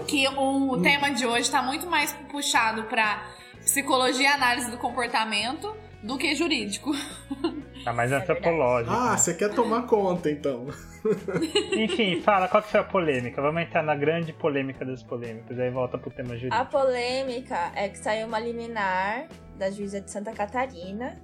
que 0.08 0.28
o 0.28 0.82
tema 0.82 1.10
de 1.12 1.26
hoje 1.26 1.49
tá 1.49 1.62
muito 1.62 1.88
mais 1.88 2.14
puxado 2.32 2.84
pra 2.84 3.26
psicologia 3.74 4.21
e 4.21 4.28
análise 4.28 4.69
do 4.69 4.78
comportamento 4.78 5.76
do 6.03 6.15
que 6.15 6.36
jurídico. 6.36 6.91
Tá 7.84 7.91
mais 7.91 8.11
É 8.11 8.19
verdade. 8.19 8.39
antropológico. 8.39 8.93
Ah, 8.95 9.17
você 9.17 9.34
quer 9.34 9.49
tomar 9.53 9.88
conta, 9.88 10.30
então. 10.30 10.67
Enfim, 11.71 12.21
fala, 12.21 12.47
qual 12.47 12.61
que 12.61 12.69
foi 12.69 12.80
a 12.80 12.84
polêmica? 12.84 13.41
Vamos 13.41 13.63
entrar 13.63 13.82
na 13.82 13.95
grande 13.95 14.32
polêmica 14.32 14.86
das 14.86 15.01
polêmicas, 15.01 15.57
aí 15.59 15.71
volta 15.71 15.97
pro 15.97 16.11
tema 16.11 16.34
A 16.34 16.38
jurídico. 16.38 16.65
polêmica 16.67 17.71
é 17.76 17.89
que 17.89 17.97
saiu 17.97 18.28
uma 18.28 18.39
liminar 18.39 19.26
da 19.57 19.71
juíza 19.71 19.99
de 19.99 20.11
Santa 20.11 20.32
Catarina 20.34 21.19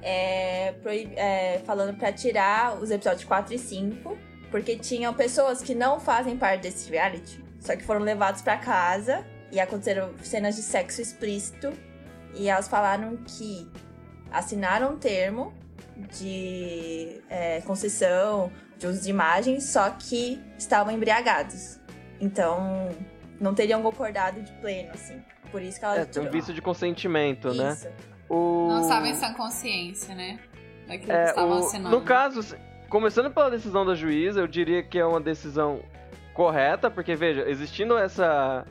é, 0.00 0.72
proib- 0.82 1.12
é, 1.16 1.60
falando 1.66 1.96
pra 1.98 2.12
tirar 2.12 2.76
os 2.80 2.90
episódios 2.90 3.24
4 3.24 3.52
e 3.54 3.58
5, 3.58 4.16
porque 4.50 4.76
tinham 4.76 5.12
pessoas 5.12 5.60
que 5.60 5.74
não 5.74 5.98
fazem 6.00 6.36
parte 6.36 6.62
desse 6.62 6.88
reality, 6.90 7.44
só 7.58 7.74
que 7.76 7.82
foram 7.82 8.00
levados 8.00 8.40
pra 8.42 8.56
casa 8.56 9.26
e 9.52 9.58
aconteceram 9.60 10.10
cenas 10.22 10.56
de 10.56 10.62
sexo 10.62 11.00
explícito 11.00 11.72
e 12.34 12.48
elas 12.48 12.68
falaram 12.68 13.16
que 13.26 13.68
assinaram 14.30 14.94
um 14.94 14.96
termo 14.98 15.52
de 16.18 17.20
é, 17.28 17.60
concessão 17.62 18.50
de 18.78 18.86
uso 18.86 19.02
de 19.02 19.10
imagens, 19.10 19.64
só 19.64 19.90
que 19.90 20.40
estavam 20.56 20.92
embriagados. 20.92 21.78
Então, 22.20 22.88
não 23.40 23.54
teriam 23.54 23.82
concordado 23.82 24.40
de 24.40 24.52
pleno, 24.54 24.90
assim. 24.94 25.22
Por 25.50 25.60
isso 25.60 25.78
que 25.78 25.84
ela 25.84 25.98
É, 26.00 26.04
tem 26.04 26.22
um 26.22 26.30
vício 26.30 26.54
de 26.54 26.62
consentimento, 26.62 27.52
né? 27.52 27.72
Isso. 27.72 27.88
O... 28.28 28.68
Não 28.68 28.80
estava 28.82 29.06
em 29.08 29.14
sã 29.14 29.34
consciência, 29.34 30.14
né? 30.14 30.38
Daquilo 30.86 31.06
que 31.06 31.12
É, 31.12 31.24
estavam 31.26 31.60
o- 31.60 31.66
assinando. 31.66 31.90
no 31.98 32.02
caso, 32.04 32.56
começando 32.88 33.30
pela 33.30 33.50
decisão 33.50 33.84
da 33.84 33.94
juíza, 33.94 34.40
eu 34.40 34.46
diria 34.46 34.82
que 34.82 34.98
é 34.98 35.04
uma 35.04 35.20
decisão 35.20 35.82
correta, 36.32 36.90
porque 36.90 37.14
veja, 37.16 37.46
existindo 37.48 37.98
essa 37.98 38.64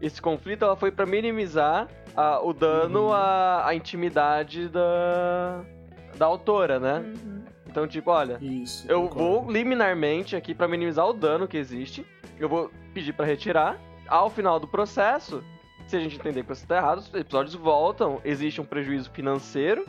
esse 0.00 0.20
conflito, 0.20 0.64
ela 0.64 0.76
foi 0.76 0.90
pra 0.90 1.06
minimizar 1.06 1.88
a- 2.16 2.40
o 2.40 2.52
dano 2.52 3.06
Uhum. 3.06 3.12
à, 3.12 3.66
à 3.68 3.74
intimidade 3.74 4.68
da 4.68 5.60
da 6.16 6.24
autora, 6.24 6.80
né? 6.80 7.04
Uhum. 7.04 7.42
Então, 7.66 7.86
tipo, 7.86 8.10
olha, 8.10 8.38
Isso. 8.40 8.90
eu 8.90 9.02
concordo. 9.02 9.42
vou 9.42 9.52
liminarmente 9.52 10.34
aqui 10.34 10.54
pra 10.54 10.66
minimizar 10.66 11.06
o 11.06 11.12
dano 11.12 11.46
que 11.46 11.58
existe. 11.58 12.06
Eu 12.40 12.48
vou 12.48 12.70
pedir 12.94 13.12
pra 13.12 13.26
retirar. 13.26 13.76
Ao 14.08 14.30
final 14.30 14.58
do 14.58 14.66
processo, 14.66 15.44
se 15.86 15.94
a 15.94 16.00
gente 16.00 16.16
entender 16.16 16.42
que 16.42 16.48
você 16.48 16.66
tá 16.66 16.76
errado, 16.78 16.98
os 17.00 17.12
episódios 17.12 17.54
voltam. 17.54 18.18
Existe 18.24 18.62
um 18.62 18.64
prejuízo 18.64 19.10
financeiro. 19.10 19.84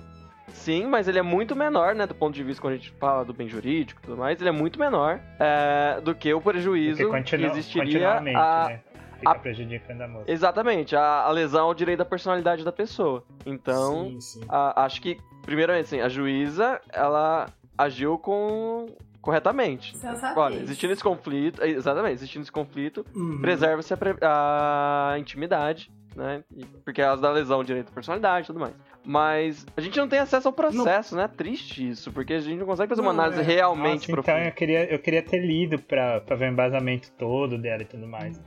Sim, 0.49 0.86
mas 0.88 1.08
ele 1.08 1.20
é 1.20 1.22
muito 1.22 1.55
menor, 1.55 1.93
né? 1.95 2.05
Do 2.08 2.16
ponto 2.16 2.34
de 2.34 2.43
vista 2.43 2.62
quando 2.62 2.74
a 2.74 2.78
gente 2.78 2.91
fala 2.99 3.24
do 3.24 3.34
bem 3.34 3.47
jurídico 3.47 4.01
e 4.01 4.05
tudo 4.05 4.18
mais, 4.18 4.39
ele 4.39 4.49
é 4.49 4.51
muito 4.51 4.78
menor 4.80 5.20
é, 5.39 5.99
do 6.01 6.14
que 6.16 6.34
o 6.34 6.41
prejuízo 6.41 6.97
que 7.24 7.36
existiria 7.45 8.12
a, 8.18 8.22
né? 8.22 8.82
Fica 9.18 9.32
a- 9.32 9.36
prejudicando 9.36 10.01
a 10.01 10.07
moça. 10.07 10.32
Exatamente, 10.32 10.95
a, 10.95 11.22
a 11.24 11.32
lesão 11.32 11.65
ao 11.65 11.74
direito 11.74 11.99
da 11.99 12.05
personalidade 12.05 12.63
da 12.63 12.72
pessoa. 12.72 13.24
Então, 13.45 14.09
Sim, 14.11 14.20
sim. 14.22 14.41
a- 14.49 14.84
acho 14.86 15.01
que, 15.01 15.18
primeiramente, 15.43 15.86
assim, 15.86 15.99
a 16.01 16.09
juíza, 16.09 16.80
ela 16.91 17.47
agiu 17.78 18.18
com 18.18 18.88
corretamente. 19.22 19.97
Sensatez. 19.97 20.38
Olha, 20.38 20.55
existindo 20.55 20.93
esse 20.93 21.03
conflito, 21.03 21.61
é, 21.61 21.68
exatamente, 21.70 22.13
existindo 22.13 22.43
esse 22.43 22.51
conflito, 22.51 23.05
Uhum. 23.13 23.41
preserva-se 23.41 23.93
a, 23.93 23.97
pre- 23.97 24.15
a 24.22 25.15
intimidade, 25.20 25.91
né? 26.15 26.43
Porque 26.86 27.01
elas 27.01 27.20
dá 27.20 27.30
lesão 27.32 27.57
ao 27.57 27.63
direito 27.63 27.88
da 27.88 27.91
personalidade 27.91 28.45
e 28.45 28.47
tudo 28.47 28.59
mais. 28.59 28.74
Mas 29.03 29.65
a 29.76 29.82
gente 29.82 29.97
não 29.99 30.07
tem 30.07 30.20
acesso 30.20 30.47
ao 30.47 30.53
processo, 30.53 31.15
né? 31.15 31.28
Triste 31.28 31.88
isso, 31.89 32.11
porque 32.11 32.34
a 32.34 32.39
gente 32.39 32.57
não 32.59 32.65
consegue 32.65 32.89
fazer 32.89 33.01
uma 33.01 33.11
Não, 33.13 33.20
análise 33.22 33.41
é. 33.41 33.43
realmente 33.43 34.09
Nossa, 34.09 34.11
profunda. 34.13 34.32
então 34.38 34.47
eu 34.49 34.51
queria, 34.53 34.93
eu 34.93 34.99
queria 34.99 35.22
ter 35.22 35.39
lido 35.39 35.78
pra, 35.80 36.22
pra 36.22 36.36
ver 36.36 36.49
o 36.49 36.53
embasamento 36.53 37.11
todo 37.18 37.57
dela 37.57 37.82
e 37.82 37.86
tudo 37.86 38.07
mais. 38.07 38.41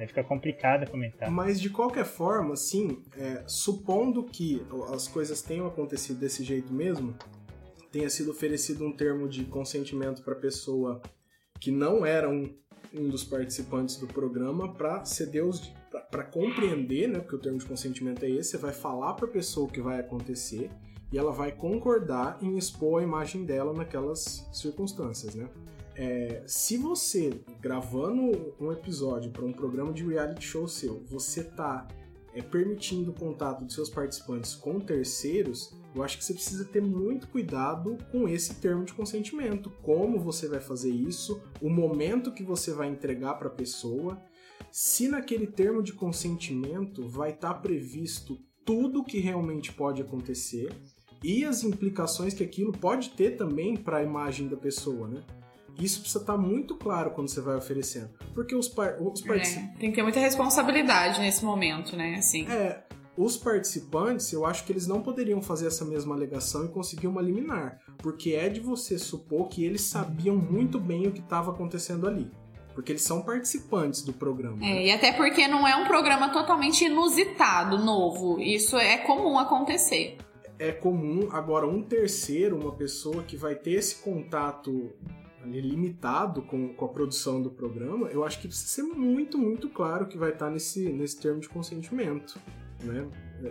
Aí 0.00 0.06
fica 0.06 0.24
complicado 0.24 0.90
comentar. 0.90 1.30
Mas 1.30 1.60
de 1.60 1.68
qualquer 1.68 2.06
forma, 2.06 2.54
assim, 2.54 3.02
é, 3.18 3.44
supondo 3.46 4.24
que 4.24 4.62
as 4.94 5.06
coisas 5.06 5.42
tenham 5.42 5.66
acontecido 5.66 6.18
desse 6.18 6.42
jeito 6.42 6.72
mesmo, 6.72 7.14
tenha 7.92 8.08
sido 8.08 8.30
oferecido 8.30 8.82
um 8.86 8.92
termo 8.92 9.28
de 9.28 9.44
consentimento 9.44 10.22
para 10.22 10.34
pessoa 10.34 11.02
que 11.60 11.70
não 11.70 12.06
era 12.06 12.30
um, 12.30 12.50
um 12.94 13.10
dos 13.10 13.24
participantes 13.24 13.96
do 13.96 14.06
programa 14.06 14.72
para 14.72 15.04
ceder 15.04 15.44
os 15.44 15.70
para 16.10 16.24
compreender, 16.24 17.08
né, 17.08 17.18
porque 17.18 17.36
o 17.36 17.38
termo 17.38 17.58
de 17.58 17.66
consentimento 17.66 18.24
é 18.24 18.30
esse, 18.30 18.50
você 18.50 18.58
vai 18.58 18.72
falar 18.72 19.14
para 19.14 19.26
a 19.26 19.30
pessoa 19.30 19.66
o 19.66 19.70
que 19.70 19.80
vai 19.80 20.00
acontecer 20.00 20.70
e 21.12 21.18
ela 21.18 21.32
vai 21.32 21.52
concordar 21.52 22.38
em 22.40 22.56
expor 22.56 23.00
a 23.00 23.04
imagem 23.04 23.44
dela 23.44 23.72
naquelas 23.72 24.48
circunstâncias, 24.52 25.34
né? 25.34 25.48
É, 26.02 26.42
se 26.46 26.78
você, 26.78 27.42
gravando 27.60 28.54
um 28.58 28.72
episódio 28.72 29.30
para 29.30 29.44
um 29.44 29.52
programa 29.52 29.92
de 29.92 30.02
reality 30.02 30.42
show 30.42 30.66
seu, 30.66 31.04
você 31.04 31.44
tá 31.44 31.86
é, 32.32 32.40
permitindo 32.40 33.10
o 33.10 33.14
contato 33.14 33.62
dos 33.66 33.74
seus 33.74 33.90
participantes 33.90 34.54
com 34.54 34.80
terceiros, 34.80 35.76
eu 35.94 36.02
acho 36.02 36.16
que 36.16 36.24
você 36.24 36.32
precisa 36.32 36.64
ter 36.64 36.80
muito 36.80 37.28
cuidado 37.28 37.98
com 38.10 38.26
esse 38.26 38.54
termo 38.54 38.82
de 38.82 38.94
consentimento. 38.94 39.68
Como 39.82 40.18
você 40.18 40.48
vai 40.48 40.58
fazer 40.58 40.88
isso, 40.90 41.42
o 41.60 41.68
momento 41.68 42.32
que 42.32 42.42
você 42.42 42.72
vai 42.72 42.88
entregar 42.88 43.34
para 43.34 43.48
a 43.48 43.54
pessoa, 43.54 44.18
se 44.72 45.06
naquele 45.06 45.46
termo 45.46 45.82
de 45.82 45.92
consentimento 45.92 47.06
vai 47.06 47.32
estar 47.32 47.52
previsto 47.60 48.38
tudo 48.64 49.04
que 49.04 49.20
realmente 49.20 49.70
pode 49.70 50.00
acontecer 50.00 50.72
e 51.22 51.44
as 51.44 51.62
implicações 51.62 52.32
que 52.32 52.42
aquilo 52.42 52.72
pode 52.72 53.10
ter 53.10 53.36
também 53.36 53.76
para 53.76 53.98
a 53.98 54.02
imagem 54.02 54.48
da 54.48 54.56
pessoa, 54.56 55.06
né? 55.06 55.22
Isso 55.80 56.00
precisa 56.00 56.22
estar 56.22 56.36
muito 56.36 56.76
claro 56.76 57.10
quando 57.10 57.28
você 57.28 57.40
vai 57.40 57.56
oferecendo. 57.56 58.10
Porque 58.34 58.54
os, 58.54 58.68
par 58.68 59.00
os 59.00 59.22
participantes. 59.22 59.74
É, 59.76 59.78
tem 59.78 59.90
que 59.90 59.96
ter 59.96 60.02
muita 60.02 60.20
responsabilidade 60.20 61.20
nesse 61.20 61.44
momento, 61.44 61.96
né? 61.96 62.16
Assim. 62.16 62.46
É, 62.48 62.82
os 63.16 63.36
participantes, 63.36 64.32
eu 64.32 64.46
acho 64.46 64.64
que 64.64 64.72
eles 64.72 64.86
não 64.86 65.02
poderiam 65.02 65.42
fazer 65.42 65.66
essa 65.66 65.84
mesma 65.84 66.14
alegação 66.14 66.64
e 66.64 66.68
conseguir 66.68 67.06
uma 67.06 67.20
liminar. 67.20 67.80
Porque 67.98 68.32
é 68.32 68.48
de 68.48 68.60
você 68.60 68.98
supor 68.98 69.48
que 69.48 69.64
eles 69.64 69.82
sabiam 69.82 70.36
muito 70.36 70.78
bem 70.78 71.06
o 71.06 71.12
que 71.12 71.20
estava 71.20 71.50
acontecendo 71.50 72.06
ali. 72.06 72.30
Porque 72.74 72.92
eles 72.92 73.02
são 73.02 73.22
participantes 73.22 74.02
do 74.02 74.12
programa. 74.12 74.56
né? 74.56 74.70
É, 74.70 74.86
e 74.86 74.92
até 74.92 75.12
porque 75.12 75.46
não 75.48 75.66
é 75.66 75.74
um 75.76 75.86
programa 75.86 76.30
totalmente 76.30 76.84
inusitado, 76.84 77.78
novo. 77.78 78.40
Isso 78.40 78.76
é 78.76 78.96
comum 78.98 79.38
acontecer. 79.38 80.16
é 80.58 80.72
comum. 80.72 81.28
Agora, 81.32 81.66
um 81.66 81.82
terceiro, 81.82 82.56
uma 82.56 82.72
pessoa 82.72 83.22
que 83.22 83.36
vai 83.36 83.54
ter 83.54 83.72
esse 83.72 83.96
contato 83.96 84.92
ali, 85.42 85.60
limitado 85.60 86.42
com, 86.42 86.68
com 86.74 86.84
a 86.84 86.88
produção 86.88 87.42
do 87.42 87.50
programa, 87.50 88.08
eu 88.08 88.24
acho 88.24 88.40
que 88.40 88.48
precisa 88.48 88.68
ser 88.68 88.82
muito, 88.82 89.38
muito 89.38 89.68
claro 89.68 90.06
que 90.06 90.18
vai 90.18 90.30
estar 90.30 90.50
nesse, 90.50 90.90
nesse 90.90 91.20
termo 91.20 91.40
de 91.40 91.48
consentimento. 91.48 92.38
Né? 92.82 93.06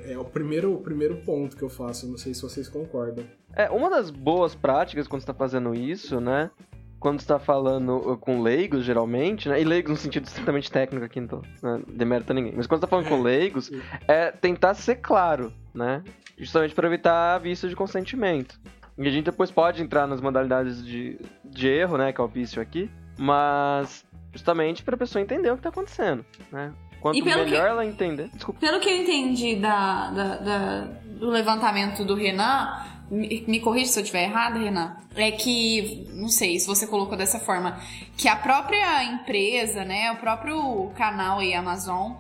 É 0.06 0.18
o 0.18 0.26
primeiro, 0.26 0.74
o 0.74 0.82
primeiro 0.82 1.18
ponto 1.18 1.56
que 1.56 1.64
eu 1.64 1.70
faço, 1.70 2.08
não 2.08 2.18
sei 2.18 2.34
se 2.34 2.42
vocês 2.42 2.68
concordam. 2.68 3.26
É, 3.56 3.70
uma 3.70 3.90
das 3.90 4.10
boas 4.10 4.56
práticas 4.56 5.08
quando 5.08 5.22
você 5.22 5.28
tá 5.28 5.34
fazendo 5.34 5.74
isso, 5.74 6.20
né? 6.20 6.52
Quando 7.00 7.22
você 7.22 7.28
tá 7.28 7.40
falando 7.40 7.96
uh, 7.96 8.18
com 8.18 8.42
leigos, 8.42 8.84
geralmente, 8.84 9.48
né? 9.48 9.60
E 9.62 9.64
leigos 9.64 9.92
no 9.92 9.98
sentido 9.98 10.26
estritamente 10.26 10.70
técnico 10.70 11.06
aqui, 11.06 11.20
então, 11.20 11.42
né? 11.64 11.82
demérito 11.88 12.32
a 12.32 12.36
ninguém. 12.36 12.54
Mas 12.56 12.68
quando 12.68 12.82
você 12.82 12.88
tá 12.88 12.90
falando 12.90 13.08
com 13.08 13.22
leigos, 13.22 13.72
é 14.08 14.32
tentar 14.32 14.74
ser 14.74 14.98
claro, 14.98 15.52
né? 15.74 16.04
Justamente 16.38 16.76
para 16.76 16.88
evitar 16.88 17.38
vício 17.40 17.70
de 17.70 17.76
consentimento. 17.76 18.60
E 19.00 19.08
a 19.08 19.12
gente 19.12 19.26
depois 19.26 19.50
pode 19.50 19.82
entrar 19.82 20.06
nas 20.06 20.20
modalidades 20.22 20.86
de, 20.86 21.18
de 21.46 21.68
erro, 21.68 21.98
né? 21.98 22.12
Que 22.12 22.20
é 22.20 22.24
o 22.24 22.28
vício 22.28 22.62
aqui. 22.62 22.90
Mas 23.18 24.06
justamente 24.34 24.84
pra 24.84 24.98
pessoa 24.98 25.22
entender 25.22 25.50
o 25.52 25.56
que 25.58 25.64
tá 25.64 25.70
acontecendo, 25.70 26.24
né? 26.52 26.74
Quanto 27.02 27.24
pelo 27.24 27.46
melhor 27.46 27.62
que- 27.64 27.70
ela 27.70 27.86
entender. 27.86 28.30
Desculpa. 28.34 28.60
Pelo 28.60 28.80
que 28.82 28.90
eu 28.90 28.98
entendi 29.02 29.56
da, 29.56 30.12
da- 30.12 30.38
da- 30.38 30.82
do 31.06 31.30
levantamento 31.30 32.04
do 32.04 32.14
Renan, 32.14 32.78
me, 33.10 33.46
me 33.48 33.60
corrija 33.62 33.90
se 33.92 34.00
eu 34.00 34.04
estiver 34.04 34.24
errada, 34.26 34.60
Renan, 34.60 34.98
é 35.16 35.32
que, 35.32 36.06
não 36.14 36.28
sei 36.28 36.60
se 36.60 36.68
você 36.68 36.86
colocou 36.86 37.18
dessa 37.18 37.40
forma, 37.40 37.80
que 38.18 38.28
a 38.28 38.36
própria 38.36 39.04
empresa, 39.06 39.86
né, 39.86 40.12
o 40.12 40.18
próprio 40.18 40.90
canal 40.98 41.40
aí, 41.40 41.54
Amazon, 41.54 42.14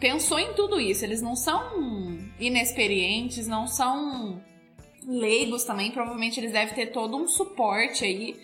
pensou 0.00 0.38
em 0.38 0.54
tudo 0.54 0.80
isso. 0.80 1.04
Eles 1.04 1.20
não 1.22 1.36
são 1.36 2.18
inexperientes, 2.40 3.46
não 3.46 3.66
são 3.66 4.40
leigos 5.08 5.64
também, 5.64 5.90
provavelmente 5.90 6.38
eles 6.38 6.52
devem 6.52 6.74
ter 6.74 6.86
todo 6.86 7.16
um 7.16 7.26
suporte 7.26 8.04
aí 8.04 8.36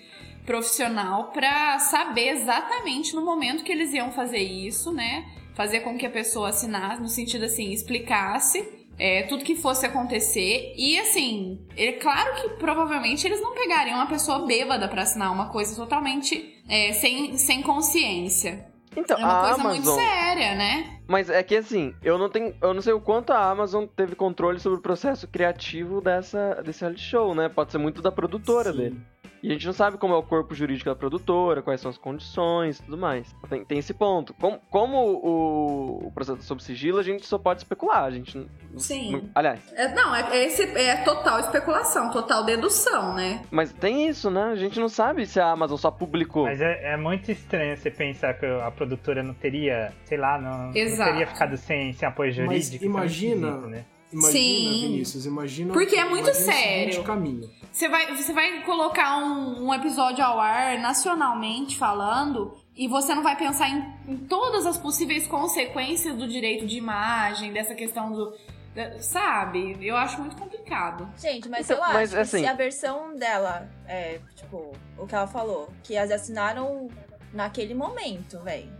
profissional 0.46 1.30
pra 1.30 1.78
saber 1.78 2.28
exatamente 2.30 3.14
no 3.14 3.22
momento 3.22 3.62
que 3.62 3.72
eles 3.72 3.92
iam 3.92 4.10
fazer 4.12 4.38
isso, 4.38 4.92
né? 4.92 5.26
Fazer 5.54 5.80
com 5.80 5.96
que 5.96 6.06
a 6.06 6.10
pessoa 6.10 6.48
assinasse, 6.48 7.00
no 7.00 7.08
sentido 7.08 7.44
assim, 7.44 7.70
explicasse 7.70 8.66
é, 8.98 9.22
tudo 9.24 9.44
que 9.44 9.54
fosse 9.54 9.86
acontecer. 9.86 10.74
E 10.76 10.98
assim, 10.98 11.60
é 11.76 11.92
claro 11.92 12.40
que 12.40 12.48
provavelmente 12.56 13.26
eles 13.26 13.40
não 13.40 13.54
pegariam 13.54 13.96
uma 13.96 14.06
pessoa 14.06 14.46
bêbada 14.46 14.88
pra 14.88 15.02
assinar 15.02 15.32
uma 15.32 15.50
coisa 15.50 15.76
totalmente 15.76 16.62
é, 16.68 16.92
sem, 16.92 17.36
sem 17.36 17.62
consciência. 17.62 18.73
Então, 18.96 19.18
É 19.18 19.24
uma 19.24 19.32
a 19.38 19.40
coisa 19.40 19.54
Amazon... 19.60 19.94
muito 19.94 19.94
séria, 19.94 20.54
né? 20.54 20.98
Mas 21.06 21.28
é 21.28 21.42
que 21.42 21.56
assim, 21.56 21.94
eu 22.02 22.16
não 22.16 22.28
tenho. 22.28 22.54
Eu 22.62 22.72
não 22.72 22.80
sei 22.80 22.92
o 22.92 23.00
quanto 23.00 23.32
a 23.32 23.50
Amazon 23.50 23.84
teve 23.86 24.14
controle 24.14 24.58
sobre 24.58 24.78
o 24.78 24.82
processo 24.82 25.28
criativo 25.28 26.00
dessa, 26.00 26.62
desse 26.64 26.80
reality 26.80 27.02
show, 27.02 27.34
né? 27.34 27.48
Pode 27.48 27.72
ser 27.72 27.78
muito 27.78 28.00
da 28.00 28.10
produtora 28.12 28.72
Sim. 28.72 28.78
dele. 28.78 29.00
E 29.44 29.48
a 29.50 29.52
gente 29.52 29.66
não 29.66 29.74
sabe 29.74 29.98
como 29.98 30.14
é 30.14 30.16
o 30.16 30.22
corpo 30.22 30.54
jurídico 30.54 30.88
da 30.88 30.96
produtora, 30.96 31.60
quais 31.60 31.78
são 31.80 31.90
as 31.90 31.98
condições 31.98 32.78
e 32.78 32.82
tudo 32.82 32.96
mais. 32.96 33.34
Tem, 33.48 33.62
tem 33.62 33.78
esse 33.78 33.92
ponto. 33.92 34.32
Como, 34.34 34.58
como 34.70 34.96
o, 34.96 36.06
o 36.06 36.12
processo 36.12 36.42
sob 36.42 36.62
sigilo, 36.62 36.98
a 36.98 37.02
gente 37.02 37.26
só 37.26 37.36
pode 37.36 37.60
especular. 37.60 38.04
A 38.04 38.10
gente 38.10 38.38
não- 38.38 38.46
Sim. 38.78 39.12
não- 39.12 39.28
aliás, 39.34 39.60
É, 39.74 39.94
não, 39.94 40.14
é, 40.14 40.34
é 40.36 40.46
esse, 40.46 40.62
é 40.62 40.96
total 41.04 41.40
especulação, 41.40 42.10
total 42.10 42.44
dedução, 42.44 43.14
né? 43.14 43.42
mas 43.50 43.70
tem 43.72 44.08
isso, 44.08 44.30
né? 44.30 44.44
A 44.44 44.56
gente 44.56 44.80
não 44.80 44.88
sabe 44.88 45.26
se 45.26 45.38
a 45.38 45.50
Amazon 45.50 45.76
só 45.76 45.90
publicou. 45.90 46.44
Mas 46.44 46.60
é, 46.62 46.94
é 46.94 46.96
muito 46.96 47.30
estranho 47.30 47.76
você 47.76 47.90
pensar 47.90 48.32
que 48.34 48.46
a 48.46 48.70
produtora 48.70 49.22
não 49.22 49.34
teria, 49.34 49.92
sei 50.06 50.16
lá, 50.16 50.38
não, 50.38 50.68
não 50.68 50.74
Exato. 50.76 51.10
teria 51.10 51.26
ficado 51.26 51.56
sem, 51.58 51.92
sem 51.92 52.08
apoio 52.08 52.32
jurídico. 52.32 52.72
Mas 52.72 52.82
é 52.82 52.86
imagina- 52.86 53.56
né? 53.66 53.84
Imagina, 54.14 54.32
Sim. 54.32 54.80
Vinícius, 54.92 55.26
imagina. 55.26 55.72
Porque 55.72 55.96
é 55.96 56.04
muito 56.04 56.32
sério. 56.34 57.02
caminho. 57.02 57.50
Você 57.72 57.88
vai, 57.88 58.14
você 58.16 58.32
vai 58.32 58.62
colocar 58.62 59.16
um, 59.18 59.66
um 59.66 59.74
episódio 59.74 60.24
ao 60.24 60.38
ar 60.38 60.78
nacionalmente 60.78 61.76
falando 61.76 62.56
e 62.76 62.86
você 62.86 63.12
não 63.14 63.22
vai 63.24 63.36
pensar 63.36 63.68
em, 63.68 63.84
em 64.06 64.16
todas 64.16 64.66
as 64.66 64.78
possíveis 64.78 65.26
consequências 65.26 66.16
do 66.16 66.28
direito 66.28 66.64
de 66.66 66.78
imagem, 66.78 67.52
dessa 67.52 67.74
questão 67.74 68.12
do. 68.12 68.32
da- 68.74 69.00
sabe? 69.00 69.76
Eu 69.80 69.96
acho 69.96 70.20
muito 70.20 70.36
complicado. 70.36 71.08
Gente, 71.18 71.48
mas 71.48 71.68
Então, 71.68 71.78
eu 71.78 71.82
acho 71.84 71.94
mas, 71.94 72.10
que 72.12 72.16
assim- 72.20 72.38
se 72.40 72.46
a 72.46 72.54
versão 72.54 73.16
dela 73.16 73.68
é, 73.88 74.20
tipo, 74.36 74.72
o 74.96 75.06
que 75.08 75.14
ela 75.14 75.26
falou, 75.26 75.68
que 75.82 75.96
as 75.96 76.12
assinaram 76.12 76.88
naquele 77.32 77.74
momento, 77.74 78.38
velho. 78.44 78.70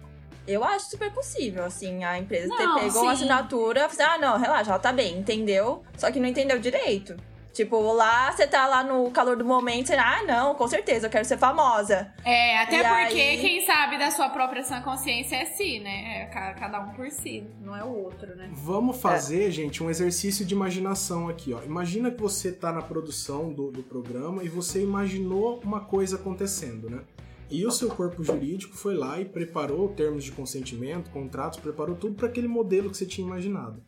Eu 0.46 0.62
acho 0.62 0.90
super 0.90 1.10
possível, 1.10 1.64
assim, 1.64 2.04
a 2.04 2.18
empresa 2.18 2.48
Não, 2.48 2.74
ter 2.76 2.84
pegou 2.86 3.02
uma 3.02 3.16
sim. 3.16 3.22
assinatura, 3.22 3.86
assim, 3.86 4.02
ah, 4.02 4.18
não, 4.18 4.38
relaxa, 4.38 4.70
ela 4.70 4.78
tá 4.78 4.92
bem, 4.92 5.18
entendeu? 5.18 5.82
Só 5.96 6.10
que 6.10 6.20
não 6.20 6.28
entendeu 6.28 6.58
direito. 6.58 7.16
Tipo, 7.54 7.80
lá 7.92 8.32
você 8.32 8.48
tá 8.48 8.66
lá 8.66 8.82
no 8.82 9.08
calor 9.12 9.36
do 9.36 9.44
momento, 9.44 9.86
você, 9.86 9.94
ah, 9.94 10.24
não, 10.26 10.56
com 10.56 10.66
certeza, 10.66 11.06
eu 11.06 11.10
quero 11.10 11.24
ser 11.24 11.38
famosa. 11.38 12.12
É, 12.24 12.58
até 12.58 12.80
E 12.80 12.82
porque 12.82 13.20
aí- 13.20 13.38
quem 13.40 13.64
sabe 13.64 13.96
da 13.96 14.10
sua 14.10 14.28
própria 14.28 14.62
sã 14.64 14.80
consciência 14.82 15.36
é 15.36 15.44
si, 15.44 15.78
né? 15.78 16.22
É 16.22 16.24
ca- 16.26 16.52
cada 16.54 16.80
um 16.80 16.88
por 16.90 17.08
si, 17.12 17.46
não 17.62 17.76
é 17.76 17.84
o 17.84 17.94
outro, 18.06 18.34
né? 18.34 18.50
Vamos 18.52 19.00
fazer, 19.00 19.52
gente, 19.52 19.84
um 19.84 19.88
exercício 19.88 20.44
de 20.44 20.52
imaginação 20.52 21.28
aqui, 21.28 21.54
ó. 21.54 21.62
Imagina 21.62 22.10
que 22.10 22.20
você 22.20 22.50
tá 22.50 22.72
na 22.72 22.82
produção 22.82 23.52
do, 23.52 23.70
do 23.70 23.84
programa 23.84 24.42
e 24.42 24.48
você 24.48 24.82
imaginou 24.82 25.60
uma 25.64 25.80
coisa 25.80 26.16
acontecendo, 26.16 26.90
né? 26.90 27.02
E 27.50 27.66
o 27.66 27.70
seu 27.70 27.88
corpo 27.88 28.24
jurídico 28.24 28.76
foi 28.76 28.94
lá 28.94 29.20
e 29.20 29.24
preparou 29.24 29.88
termos 29.88 30.24
de 30.24 30.32
consentimento, 30.32 31.10
contratos, 31.10 31.60
preparou 31.60 31.94
tudo 31.94 32.14
para 32.14 32.28
aquele 32.28 32.48
modelo 32.48 32.90
que 32.90 32.96
você 32.96 33.06
tinha 33.06 33.26
imaginado. 33.26 33.82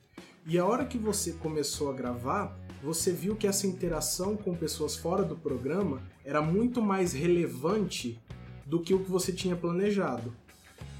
E 0.46 0.58
a 0.58 0.64
hora 0.64 0.84
que 0.84 0.98
você 0.98 1.32
começou 1.32 1.90
a 1.90 1.94
gravar, 1.94 2.56
você 2.82 3.10
viu 3.10 3.34
que 3.34 3.46
essa 3.46 3.66
interação 3.66 4.36
com 4.36 4.54
pessoas 4.54 4.94
fora 4.94 5.24
do 5.24 5.34
programa 5.34 6.00
era 6.24 6.40
muito 6.40 6.80
mais 6.80 7.12
relevante 7.12 8.20
do 8.64 8.80
que 8.80 8.94
o 8.94 9.02
que 9.02 9.10
você 9.10 9.32
tinha 9.32 9.56
planejado. 9.56 10.32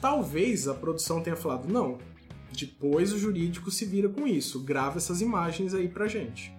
Talvez 0.01 0.67
a 0.67 0.75
produção 0.75 1.23
tenha 1.23 1.37
falado: 1.37 1.71
não, 1.73 1.99
depois 2.53 3.13
o 3.13 3.19
jurídico 3.19 3.71
se 3.71 3.85
vira 3.85 4.09
com 4.09 4.27
isso, 4.27 4.65
grava 4.65 4.99
essas 4.99 5.21
imagens 5.21 5.75
aí 5.75 5.89
pra 5.89 6.09
gente. 6.09 6.53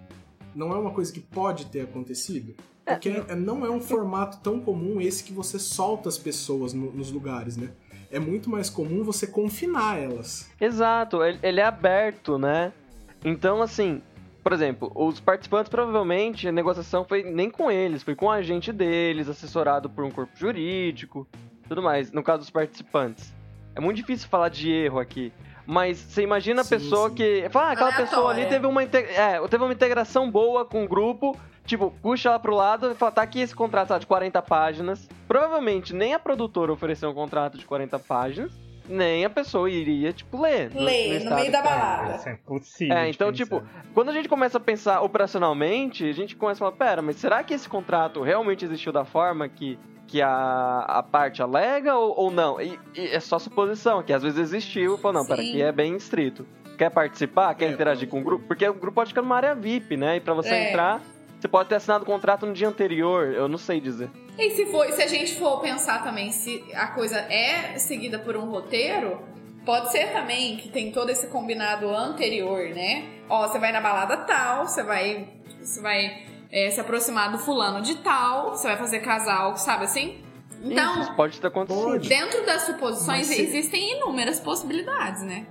Não 0.56 0.72
é 0.72 0.78
uma 0.78 0.92
coisa 0.92 1.12
que 1.12 1.20
pode 1.20 1.66
ter 1.66 1.82
acontecido? 1.82 2.56
Porque 2.88 3.10
é- 3.10 3.36
não 3.36 3.66
é 3.66 3.70
um 3.70 3.80
formato 3.82 4.38
tão 4.42 4.60
comum 4.60 5.02
esse 5.02 5.24
que 5.24 5.34
você 5.34 5.60
solta 5.60 6.08
as 6.10 6.18
pessoas 6.18 6.74
no- 6.74 6.92
nos 6.92 7.12
lugares, 7.12 7.58
né? 7.58 7.70
É 8.10 8.20
muito 8.20 8.50
mais 8.50 8.70
comum 8.70 9.04
você 9.04 9.28
confinar 9.28 10.00
elas. 10.00 10.50
Exato, 10.62 11.22
ele, 11.24 11.38
ele 11.44 11.60
é 11.60 11.66
aberto, 11.66 12.38
né? 12.38 12.72
Então, 13.26 13.62
assim, 13.62 14.02
por 14.42 14.54
exemplo, 14.54 14.90
os 14.96 15.20
participantes 15.20 15.70
provavelmente 15.70 16.48
a 16.48 16.52
negociação 16.52 17.04
foi 17.04 17.24
nem 17.24 17.50
com 17.50 17.70
eles, 17.70 18.04
foi 18.04 18.16
com 18.16 18.28
o 18.28 18.32
agente 18.32 18.72
deles, 18.72 19.28
assessorado 19.28 19.90
por 19.90 20.06
um 20.06 20.10
corpo 20.12 20.32
jurídico, 20.38 21.28
tudo 21.68 21.82
mais. 21.82 22.12
No 22.14 22.24
caso 22.24 22.40
dos 22.40 22.50
participantes. 22.50 23.34
É 23.76 23.82
muito 23.82 23.98
difícil 23.98 24.28
falar 24.30 24.50
de 24.50 24.72
erro 24.72 25.00
aqui. 25.00 25.34
Mas 25.66 25.98
você 25.98 26.22
imagina 26.22 26.62
a 26.62 26.64
Sim, 26.64 26.70
pessoa 26.70 27.10
sim. 27.10 27.16
que. 27.16 27.50
Fala, 27.52 27.68
ah, 27.68 27.72
aquela 27.74 27.92
pessoa 27.92 28.32
ali 28.32 28.44
Aleatória. 28.46 28.50
teve 28.50 28.66
uma, 28.68 28.84
inte- 28.84 28.98
é, 28.98 29.48
teve 29.50 29.64
uma 29.64 29.74
integração 29.74 30.32
boa 30.32 30.64
com 30.64 30.86
o 30.86 30.88
grupo. 30.88 31.38
Tipo, 31.68 31.92
puxa 32.02 32.30
ela 32.30 32.40
pro 32.40 32.56
lado 32.56 32.90
e 32.90 32.96
fala, 32.96 33.12
tá 33.12 33.22
aqui 33.22 33.42
esse 33.42 33.54
contrato 33.54 33.92
lá, 33.92 34.00
de 34.00 34.08
40 34.08 34.42
páginas. 34.42 35.08
Provavelmente 35.28 35.94
nem 35.94 36.14
a 36.16 36.20
produtora 36.20 36.72
ofereceu 36.74 37.10
um 37.10 37.14
contrato 37.14 37.58
de 37.58 37.66
40 37.66 38.00
páginas, 38.00 38.52
nem 38.88 39.26
a 39.26 39.30
pessoa 39.30 39.70
iria, 39.70 40.14
tipo, 40.14 40.42
ler. 40.42 40.72
Ler, 40.74 41.10
no 41.10 41.16
estado 41.18 41.40
meio 41.42 41.52
da 41.52 41.62
balada. 41.62 42.16
Isso 42.16 42.30
é 42.30 42.32
impossível. 42.34 42.98
É, 42.98 43.10
então, 43.10 43.34
tipo, 43.34 43.62
quando 43.94 44.08
a 44.10 44.14
gente 44.14 44.30
começa 44.30 44.58
a 44.58 44.62
pensar 44.62 45.02
operacionalmente, 45.02 46.10
a 46.10 46.14
gente 46.14 46.38
começa 46.38 46.64
a 46.66 46.72
falar, 46.72 46.78
pera, 46.78 47.02
mas 47.02 47.18
será 47.18 47.44
que 47.44 47.54
esse 47.54 47.68
contrato 47.68 48.22
realmente 48.22 48.64
existiu 48.64 48.94
da 48.94 49.04
forma 49.04 49.50
que, 49.50 49.78
que 50.08 50.22
a, 50.22 50.86
a 50.88 51.04
parte 51.04 51.42
alega 51.42 51.96
ou, 51.98 52.18
ou 52.18 52.32
não? 52.32 52.62
E, 52.62 52.80
e 52.96 53.08
é 53.08 53.20
só 53.20 53.38
suposição, 53.38 54.02
que 54.02 54.14
às 54.14 54.24
vezes 54.24 54.40
existiu, 54.40 54.98
falou, 54.98 55.22
não, 55.22 55.28
pera, 55.28 55.42
Sim. 55.42 55.50
aqui 55.50 55.62
é 55.62 55.72
bem 55.74 55.96
estrito. 55.98 56.48
Quer 56.78 56.92
participar? 56.92 57.54
Quer 57.56 57.66
É, 57.66 57.72
interagir 57.74 58.08
com 58.08 58.22
o 58.22 58.24
grupo? 58.24 58.46
Porque 58.48 58.66
o 58.70 58.74
grupo 58.74 58.96
pode 58.96 59.10
ficar 59.10 59.22
numa 59.22 59.36
área 59.36 59.54
VIP, 59.54 59.98
né? 59.98 60.16
E 60.16 60.20
pra 60.22 60.34
você 60.34 60.54
É. 60.54 60.70
entrar, 60.70 61.02
você 61.40 61.48
pode 61.48 61.70
ter 61.70 61.76
assinado 61.76 62.04
o 62.04 62.08
contrato 62.08 62.46
no 62.46 62.54
dia 62.54 62.68
anterior, 62.68 63.28
eu 63.28 63.48
não 63.48 63.58
sei 63.58 63.80
dizer. 63.80 64.10
E 64.38 64.52
se, 64.52 64.66
for, 64.68 64.86
se 64.92 65.02
a 65.02 65.08
gente 65.08 65.36
for 65.36 65.60
pensar 65.62 66.04
também 66.04 66.32
se 66.32 66.64
a 66.74 66.88
coisa 66.88 67.18
é 67.18 67.78
seguida 67.78 68.20
por 68.20 68.36
um 68.36 68.50
roteiro, 68.50 69.20
pode 69.66 69.92
ser 69.92 70.12
também 70.12 70.58
que 70.58 70.70
tem 70.70 70.92
todo 70.92 71.10
esse 71.10 71.28
combinado 71.28 71.90
anterior, 71.90 72.70
né? 72.70 73.06
Ó, 73.30 73.48
você 73.48 73.60
vai 73.60 73.72
na 73.72 73.82
balada 73.82 74.18
tal, 74.18 74.68
você 74.68 74.84
vai, 74.84 75.28
você 75.60 75.82
vai 75.82 76.26
é, 76.52 76.70
se 76.72 76.80
aproximar 76.80 77.32
do 77.32 77.38
fulano 77.38 77.82
de 77.82 77.96
tal, 77.96 78.52
você 78.52 78.68
vai 78.68 78.78
fazer 78.78 79.00
casal, 79.00 79.58
sabe 79.58 79.86
assim? 79.86 80.24
Então, 80.64 81.02
Isso 81.02 81.14
pode 81.16 81.40
ter 81.40 81.48
acontecido. 81.48 81.84
Pode. 81.84 82.10
dentro 82.10 82.46
das 82.46 82.64
suposições 82.64 83.28
Mas 83.28 83.40
existem 83.40 83.98
inúmeras 83.98 84.40
possibilidades, 84.40 85.22
né? 85.22 85.46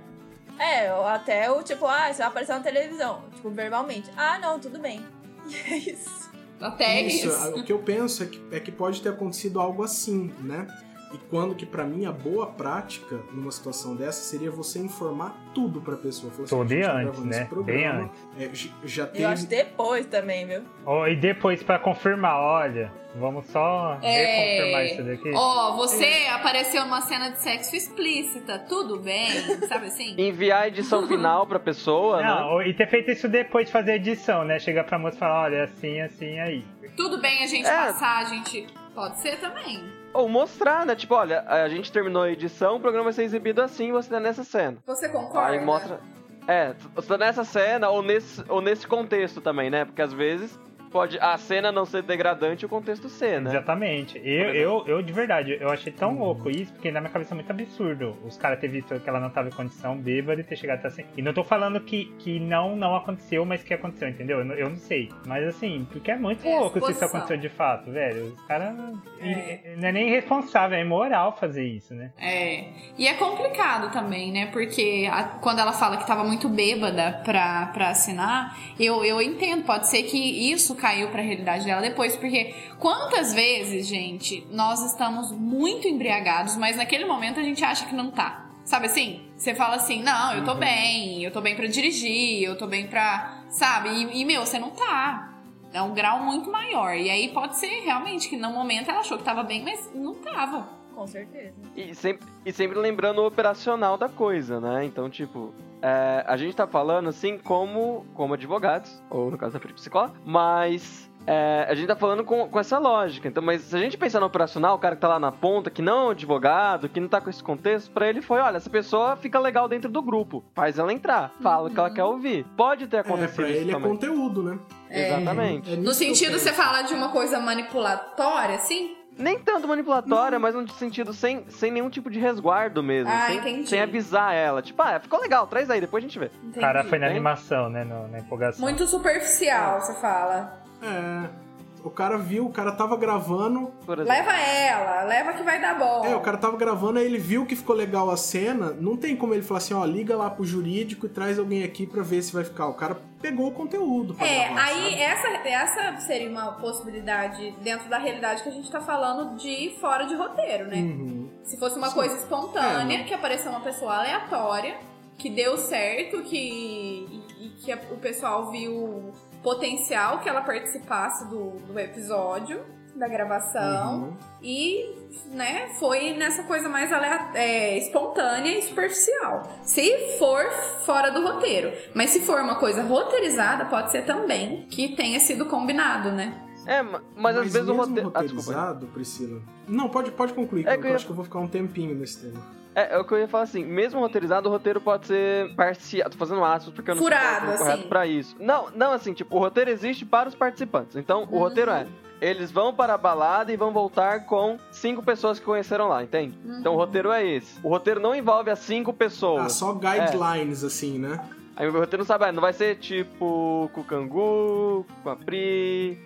É, 0.59 0.91
ou 0.93 1.05
até 1.05 1.51
o 1.51 1.61
tipo, 1.61 1.85
ah, 1.85 2.11
você 2.11 2.17
vai 2.17 2.27
aparecer 2.27 2.53
na 2.53 2.59
televisão, 2.61 3.23
tipo, 3.35 3.49
verbalmente. 3.51 4.09
Ah, 4.17 4.39
não, 4.39 4.59
tudo 4.59 4.79
bem. 4.79 5.05
E 5.69 5.73
é 5.73 5.77
isso. 5.77 6.27
Até 6.59 7.01
isso. 7.01 7.29
O 7.55 7.63
que 7.63 7.71
eu 7.71 7.79
penso 7.79 8.23
é 8.23 8.25
que, 8.25 8.41
é 8.51 8.59
que 8.59 8.71
pode 8.71 9.01
ter 9.01 9.09
acontecido 9.09 9.59
algo 9.59 9.83
assim, 9.83 10.33
né? 10.41 10.67
E 11.13 11.17
quando 11.29 11.55
que 11.55 11.65
pra 11.65 11.85
mim 11.85 12.05
a 12.05 12.11
boa 12.11 12.47
prática 12.47 13.17
numa 13.31 13.49
situação 13.51 13.95
dessa 13.95 14.21
seria 14.23 14.51
você 14.51 14.77
informar 14.79 15.35
tudo 15.55 15.79
pra 15.81 15.95
pessoa. 15.95 16.31
Falar 16.33 16.47
Tudo 16.49 16.63
a 16.63 16.67
gente 16.67 16.83
e 16.83 16.85
tá 16.85 16.93
antes, 16.97 17.23
né? 17.23 17.45
programa, 17.45 18.09
Bem 18.37 18.45
é, 18.45 18.49
j- 18.53 18.73
já 18.83 19.03
E 19.03 19.07
teve 19.07 19.23
eu 19.23 19.29
acho 19.29 19.47
depois 19.47 20.05
também, 20.07 20.45
viu? 20.45 20.63
Ó, 20.85 21.07
e 21.07 21.15
depois, 21.15 21.63
pra 21.63 21.79
confirmar, 21.79 22.35
olha, 22.35 22.91
vamos 23.15 23.45
só 23.47 23.97
É. 24.01 24.57
reconfirmar 24.65 24.85
isso 24.85 25.03
daqui. 25.03 25.31
Ó, 25.33 25.75
você 25.77 26.27
apareceu 26.29 26.83
numa 26.83 26.99
cena 27.01 27.29
de 27.31 27.39
sexo 27.39 27.73
explícita, 27.75 28.59
tudo 28.67 28.99
bem, 28.99 29.29
sabe 29.69 29.85
assim? 29.87 30.13
Enviar 30.17 30.63
a 30.63 30.67
edição 30.67 31.07
final 31.07 31.47
pra 31.47 31.57
pessoa, 31.59 32.17
né? 32.21 32.27
Não, 32.27 32.61
e 32.61 32.73
ter 32.73 32.87
feito 32.89 33.11
isso 33.11 33.29
depois 33.29 33.67
de 33.67 33.71
fazer 33.71 33.91
a 33.91 33.95
edição, 33.95 34.43
né? 34.43 34.59
Chegar 34.59 34.83
pra 34.83 34.99
moça 34.99 35.15
e 35.15 35.19
falar, 35.19 35.43
olha, 35.43 35.63
assim, 35.63 36.01
assim, 36.01 36.37
aí. 36.39 36.65
Tudo 36.97 37.21
bem 37.21 37.43
a 37.43 37.47
gente 37.47 37.65
É. 37.65 37.71
passar, 37.73 38.17
a 38.19 38.25
gente. 38.25 38.67
Pode 38.93 39.19
ser 39.19 39.37
também. 39.39 39.83
Ou 40.13 40.27
mostrar, 40.27 40.85
né? 40.85 40.95
Tipo, 40.95 41.15
olha, 41.15 41.41
a 41.47 41.67
gente 41.69 41.91
terminou 41.91 42.23
a 42.23 42.31
edição, 42.31 42.77
o 42.77 42.79
programa 42.79 43.05
vai 43.05 43.13
ser 43.13 43.23
exibido 43.23 43.61
assim, 43.61 43.91
você 43.91 44.09
tá 44.09 44.19
nessa 44.19 44.43
cena. 44.43 44.77
Você 44.85 45.09
concorda? 45.09 45.51
Aí 45.51 45.63
mostra. 45.63 45.99
É, 46.47 46.73
você 46.95 47.07
tá 47.07 47.17
nessa 47.17 47.43
cena 47.43 47.89
ou 47.89 48.01
nesse, 48.01 48.43
ou 48.47 48.61
nesse 48.61 48.87
contexto 48.87 49.41
também, 49.41 49.69
né? 49.69 49.85
Porque 49.85 50.01
às 50.01 50.13
vezes 50.13 50.57
pode 50.91 51.17
a 51.19 51.37
cena 51.37 51.71
não 51.71 51.85
ser 51.85 52.01
degradante 52.03 52.63
e 52.63 52.65
o 52.65 52.69
contexto 52.69 53.09
ser, 53.09 53.41
né? 53.41 53.49
Exatamente. 53.51 54.17
Eu, 54.23 54.53
eu, 54.53 54.83
eu, 54.87 55.01
de 55.01 55.13
verdade, 55.13 55.57
eu 55.59 55.69
achei 55.69 55.91
tão 55.91 56.17
louco 56.17 56.49
isso, 56.49 56.71
porque 56.73 56.91
na 56.91 56.99
minha 56.99 57.11
cabeça 57.11 57.33
é 57.33 57.35
muito 57.35 57.49
absurdo 57.51 58.17
os 58.25 58.37
caras 58.37 58.59
ter 58.59 58.67
visto 58.67 58.99
que 58.99 59.09
ela 59.09 59.19
não 59.19 59.29
tava 59.29 59.47
em 59.49 59.51
condição 59.51 59.97
bêbada 59.97 60.41
e 60.41 60.43
ter 60.43 60.55
chegado 60.55 60.79
até 60.79 60.87
assim. 60.87 61.03
E 61.15 61.21
não 61.21 61.33
tô 61.33 61.43
falando 61.43 61.79
que, 61.81 62.05
que 62.19 62.39
não, 62.39 62.75
não 62.75 62.95
aconteceu, 62.95 63.45
mas 63.45 63.63
que 63.63 63.73
aconteceu, 63.73 64.07
entendeu? 64.09 64.39
Eu, 64.39 64.45
não- 64.45 64.55
eu 64.55 64.69
não 64.69 64.77
sei. 64.77 65.09
Mas 65.25 65.45
assim, 65.47 65.87
porque 65.91 66.11
é 66.11 66.15
muito 66.17 66.45
É, 66.47 66.55
louco 66.59 66.79
se 66.85 66.91
isso 66.91 67.03
aconteceu 67.05 67.37
de 67.37 67.49
fato, 67.49 67.91
velho. 67.91 68.25
Os 68.27 68.41
caras. 68.45 68.75
É. 69.21 69.75
Não 69.77 69.87
é 69.87 69.91
nem 69.91 70.07
irresponsável, 70.09 70.77
é 70.77 70.81
imoral 70.81 71.35
fazer 71.37 71.65
isso, 71.65 71.93
né? 71.93 72.11
É. 72.19 72.65
E 72.97 73.07
é 73.07 73.13
complicado 73.15 73.91
também, 73.91 74.31
né? 74.31 74.47
Porque 74.47 75.07
a- 75.11 75.23
quando 75.41 75.59
ela 75.59 75.73
fala 75.73 75.97
que 75.97 76.07
tava 76.07 76.23
muito 76.23 76.47
bêbada 76.49 77.21
pra, 77.23 77.67
pra 77.73 77.89
assinar, 77.89 78.57
eu, 78.79 79.03
eu 79.03 79.21
entendo. 79.21 79.63
Pode 79.65 79.89
ser 79.89 80.03
que 80.03 80.17
isso 80.51 80.75
caiu 80.77 81.09
pra 81.09 81.21
realidade 81.21 81.65
dela 81.65 81.81
depois. 81.81 82.15
Porque 82.15 82.55
quantas 82.79 83.33
vezes, 83.33 83.87
gente, 83.87 84.47
nós 84.51 84.83
estamos 84.85 85.31
muito 85.31 85.87
embriagados, 85.87 86.55
mas 86.55 86.77
naquele 86.77 87.05
momento 87.05 87.39
a 87.39 87.43
gente 87.43 87.63
acha 87.63 87.85
que 87.85 87.93
não 87.95 88.09
tá. 88.09 88.45
Sabe 88.63 88.87
assim? 88.87 89.21
Você 89.37 89.55
fala 89.55 89.75
assim, 89.75 90.03
não, 90.03 90.33
eu 90.33 90.43
tô 90.43 90.53
bem, 90.53 91.23
eu 91.23 91.31
tô 91.31 91.39
bem 91.39 91.55
pra 91.55 91.67
dirigir, 91.67 92.43
eu 92.43 92.57
tô 92.57 92.67
bem 92.67 92.87
pra. 92.87 93.43
Sabe? 93.49 93.89
E, 93.89 94.21
e, 94.21 94.25
meu, 94.25 94.45
você 94.45 94.59
não 94.59 94.71
tá. 94.71 95.33
É 95.71 95.81
um 95.81 95.93
grau 95.93 96.19
muito 96.23 96.51
maior. 96.51 96.95
E 96.95 97.09
aí 97.09 97.29
pode 97.29 97.57
ser 97.57 97.83
realmente 97.85 98.27
que 98.27 98.35
no 98.35 98.51
momento 98.51 98.89
ela 98.89 98.99
achou 98.99 99.17
que 99.17 99.23
tava 99.23 99.43
bem, 99.43 99.63
mas 99.63 99.89
não 99.93 100.15
tava. 100.15 100.67
Com 100.93 101.05
certeza. 101.05 101.53
E 101.75 101.93
sempre, 101.93 102.27
e 102.45 102.51
sempre 102.51 102.77
lembrando 102.79 103.19
o 103.19 103.27
operacional 103.27 103.97
da 103.97 104.09
coisa, 104.09 104.59
né? 104.59 104.83
Então, 104.83 105.09
tipo, 105.09 105.53
é, 105.81 106.23
a 106.27 106.35
gente 106.37 106.55
tá 106.55 106.65
falando 106.67 107.09
assim 107.09 107.37
como, 107.37 108.05
como 108.13 108.33
advogados, 108.33 109.01
ou 109.09 109.29
no 109.31 109.37
caso 109.37 109.53
da 109.53 109.59
psicóloga, 109.59 110.13
mas 110.25 111.09
é, 111.25 111.65
a 111.69 111.75
gente 111.75 111.87
tá 111.87 111.95
falando 111.95 112.23
com, 112.23 112.47
com 112.47 112.59
essa 112.59 112.77
lógica. 112.79 113.27
Então, 113.27 113.43
mas 113.43 113.61
se 113.61 113.75
a 113.75 113.79
gente 113.79 113.97
pensar 113.97 114.19
no 114.19 114.25
operacional, 114.25 114.75
o 114.75 114.79
cara 114.79 114.95
que 114.95 115.01
tá 115.01 115.07
lá 115.09 115.19
na 115.19 115.31
ponta, 115.31 115.69
que 115.69 115.81
não 115.81 115.97
é 115.97 116.05
um 116.05 116.09
advogado, 116.11 116.87
que 116.89 116.99
não 116.99 117.07
tá 117.07 117.19
com 117.21 117.29
esse 117.29 117.43
contexto, 117.43 117.91
pra 117.91 118.07
ele 118.07 118.21
foi, 118.21 118.39
olha, 118.39 118.57
essa 118.57 118.69
pessoa 118.69 119.15
fica 119.17 119.37
legal 119.39 119.67
dentro 119.67 119.89
do 119.91 120.01
grupo, 120.01 120.43
faz 120.55 120.79
ela 120.79 120.91
entrar, 120.93 121.31
fala 121.41 121.67
o 121.67 121.71
que 121.71 121.79
ela 121.79 121.89
quer 121.91 122.03
ouvir. 122.05 122.45
Pode 122.55 122.87
ter 122.87 122.97
É, 122.97 122.99
acontecido 123.01 123.35
pra 123.35 123.49
isso 123.49 123.59
ele 123.61 123.71
é 123.71 123.73
também. 123.73 123.89
conteúdo, 123.91 124.41
né? 124.43 124.59
Exatamente. 124.89 125.73
É 125.73 125.75
No 125.75 125.93
sentido, 125.93 126.39
você 126.39 126.53
fala 126.53 126.81
de 126.83 126.93
uma 126.93 127.09
coisa 127.09 127.39
manipulatória, 127.39 128.55
assim? 128.55 128.95
Nem 129.17 129.39
tanto 129.39 129.67
manipulatória, 129.67 130.37
mas 130.37 130.53
no 130.53 130.67
sentido 130.73 131.13
sem, 131.13 131.49
sem 131.49 131.71
nenhum 131.71 131.89
tipo 131.89 132.09
de 132.09 132.19
resguardo 132.19 132.83
mesmo. 132.83 133.11
Ah, 133.11 133.27
sem, 133.27 133.37
entendi. 133.37 133.67
sem 133.69 133.81
avisar 133.81 134.33
ela. 134.33 134.61
Tipo, 134.61 134.81
ah, 134.81 134.99
ficou 134.99 135.19
legal, 135.19 135.47
traz 135.47 135.69
aí, 135.69 135.81
depois 135.81 136.03
a 136.03 136.07
gente 136.07 136.19
vê. 136.19 136.29
O 136.55 136.59
cara 136.59 136.83
foi 136.83 136.99
na 136.99 137.07
animação, 137.07 137.69
né? 137.69 137.83
no- 137.83 138.07
na 138.07 138.19
empolgação. 138.19 138.61
Muito 138.61 138.85
superficial, 138.85 139.81
você 139.81 139.93
fala. 139.99 140.61
É. 140.83 141.46
O 141.83 141.89
cara 141.89 142.17
viu, 142.17 142.45
o 142.45 142.51
cara 142.51 142.71
tava 142.71 142.97
gravando. 142.97 143.71
Leva 143.87 144.33
ela, 144.33 145.03
leva 145.03 145.33
que 145.33 145.43
vai 145.43 145.61
dar 145.61 145.77
bom. 145.77 146.03
É, 146.05 146.15
o 146.15 146.19
cara 146.19 146.37
tava 146.37 146.57
gravando, 146.57 146.99
aí 146.99 147.05
ele 147.05 147.17
viu 147.17 147.45
que 147.45 147.55
ficou 147.55 147.75
legal 147.75 148.09
a 148.09 148.17
cena. 148.17 148.71
Não 148.71 148.97
tem 148.97 149.15
como 149.15 149.33
ele 149.33 149.41
falar 149.43 149.59
assim, 149.59 149.73
ó, 149.73 149.85
liga 149.85 150.15
lá 150.17 150.29
pro 150.29 150.43
jurídico 150.43 151.05
e 151.05 151.09
traz 151.09 151.39
alguém 151.39 151.63
aqui 151.63 151.85
pra 151.87 152.03
ver 152.03 152.21
se 152.21 152.33
vai 152.33 152.43
ficar. 152.43 152.67
O 152.67 152.73
cara 152.73 152.99
pegou 153.21 153.47
o 153.47 153.51
conteúdo. 153.51 154.13
pra 154.15 154.27
É, 154.27 154.45
gravar, 154.45 154.63
aí 154.65 154.89
sabe? 154.91 155.01
essa, 155.01 155.27
essa 155.47 156.01
seria 156.01 156.29
uma 156.29 156.53
possibilidade 156.53 157.51
dentro 157.61 157.87
da 157.89 157.97
realidade 157.97 158.43
que 158.43 158.49
a 158.49 158.51
gente 158.51 158.69
tá 158.71 158.81
falando 158.81 159.35
de 159.37 159.75
fora 159.79 160.05
de 160.05 160.15
roteiro, 160.15 160.67
né? 160.67 160.77
Uhum. 160.77 161.29
Se 161.43 161.57
fosse 161.57 161.77
uma 161.77 161.89
Sim. 161.89 161.95
coisa 161.95 162.15
espontânea, 162.15 162.99
É, 162.99 163.03
que 163.03 163.13
apareceu 163.13 163.49
uma 163.51 163.61
pessoa 163.61 163.95
aleatória, 163.97 164.75
que 165.17 165.29
deu 165.29 165.57
certo, 165.57 166.21
que, 166.23 166.37
e, 166.37 167.45
e 167.45 167.49
que 167.63 167.71
a- 167.71 167.79
o 167.91 167.97
pessoal 167.97 168.51
viu 168.51 169.13
potencial 169.47 170.19
que 170.19 170.27
ela 170.27 170.41
participasse 170.41 171.25
do, 171.29 171.51
do 171.51 171.79
episódio, 171.79 172.65
da 172.93 173.07
gravação. 173.07 174.01
Uhum. 174.01 174.17
E, 174.41 174.83
né, 175.27 175.69
foi 175.79 176.15
nessa 176.17 176.43
coisa 176.43 176.67
mais 176.67 176.91
é, 177.33 177.77
espontânea 177.77 178.59
e 178.59 178.61
superficial. 178.63 179.43
Se 179.63 180.17
for 180.19 180.43
fora 180.85 181.11
do 181.11 181.25
roteiro. 181.25 181.71
Mas 181.93 182.09
se 182.09 182.19
for 182.19 182.41
uma 182.41 182.55
coisa 182.55 182.81
roteirizada, 182.81 183.63
pode 183.65 183.89
ser 183.89 184.03
também 184.03 184.67
que 184.69 184.97
tenha 184.97 185.19
sido 185.21 185.45
combinado, 185.45 186.11
né? 186.11 186.33
É, 186.67 186.81
ma- 186.83 187.01
mas, 187.15 187.37
às 187.37 187.51
vezes 187.53 187.69
o 187.69 187.73
roteiro. 187.73 188.11
Ah, 188.13 188.19
roteirizado, 188.19 188.87
Priscila. 188.87 189.39
Não, 189.67 189.87
pode, 189.89 190.11
pode 190.11 190.33
concluir, 190.33 190.67
É 190.67 190.71
que 190.71 190.77
que 190.77 190.83
eu 190.83 190.83
eu 190.85 190.89
ia- 190.89 190.95
acho 190.97 191.05
que 191.05 191.11
eu 191.11 191.15
vou 191.15 191.25
ficar 191.25 191.39
um 191.39 191.47
tempinho 191.47 191.95
nesse 191.95 192.21
tema. 192.29 192.41
É, 192.75 192.93
é 192.95 192.97
o 192.99 193.03
que 193.05 193.13
eu 193.13 193.17
ia 193.17 193.27
falar 193.27 193.43
assim, 193.45 193.65
mesmo 193.65 193.99
roteirizado, 193.99 194.47
o 194.49 194.51
roteiro 194.51 194.79
pode 194.79 195.07
ser 195.07 195.55
parcial. 195.55 196.09
Tô 196.09 196.17
fazendo 196.17 196.43
aspas 196.43 196.71
porque 196.73 196.91
eu 196.91 196.95
não 196.95 197.01
Furado, 197.01 197.23
sei 197.23 197.35
o 197.37 197.41
termo 197.41 197.57
correto 197.57 197.79
assim. 197.79 197.89
pra 197.89 198.05
isso. 198.05 198.35
Não, 198.39 198.69
não 198.75 198.91
assim, 198.91 199.13
tipo, 199.13 199.35
o 199.35 199.39
roteiro 199.39 199.71
existe 199.71 200.05
para 200.05 200.29
os 200.29 200.35
participantes. 200.35 200.95
Então, 200.95 201.23
o 201.23 201.35
Uhum. 201.35 201.39
roteiro 201.39 201.71
é. 201.71 201.87
Eles 202.19 202.51
vão 202.51 202.73
para 202.73 202.95
a 202.95 202.97
balada 202.97 203.51
e 203.53 203.55
vão 203.55 203.71
voltar 203.71 204.25
com 204.25 204.57
cinco 204.71 205.03
pessoas 205.03 205.37
que 205.39 205.45
conheceram 205.45 205.87
lá, 205.87 206.03
entende? 206.03 206.35
Então 206.59 206.73
o 206.73 206.75
Uhum. 206.75 206.81
roteiro 206.83 207.11
é 207.11 207.23
esse. 207.25 207.59
O 207.63 207.69
roteiro 207.69 207.99
não 207.99 208.15
envolve 208.15 208.49
as 208.49 208.57
cinco 208.59 208.91
pessoas. 208.91 209.45
Ah, 209.45 209.49
só 209.49 209.73
guidelines, 209.73 210.63
assim, 210.63 210.97
né? 210.97 211.19
Aí 211.55 211.67
o 211.67 211.71
roteiro 211.71 211.99
não 211.99 212.05
sabe, 212.05 212.25
ah, 212.25 212.31
não 212.31 212.41
vai 212.41 212.53
ser 212.53 212.75
tipo 212.77 213.69
com 213.73 213.81
o 213.81 213.83
Kangu, 213.83 214.85
com 215.03 215.09
a 215.11 215.15
Pri, 215.15 215.97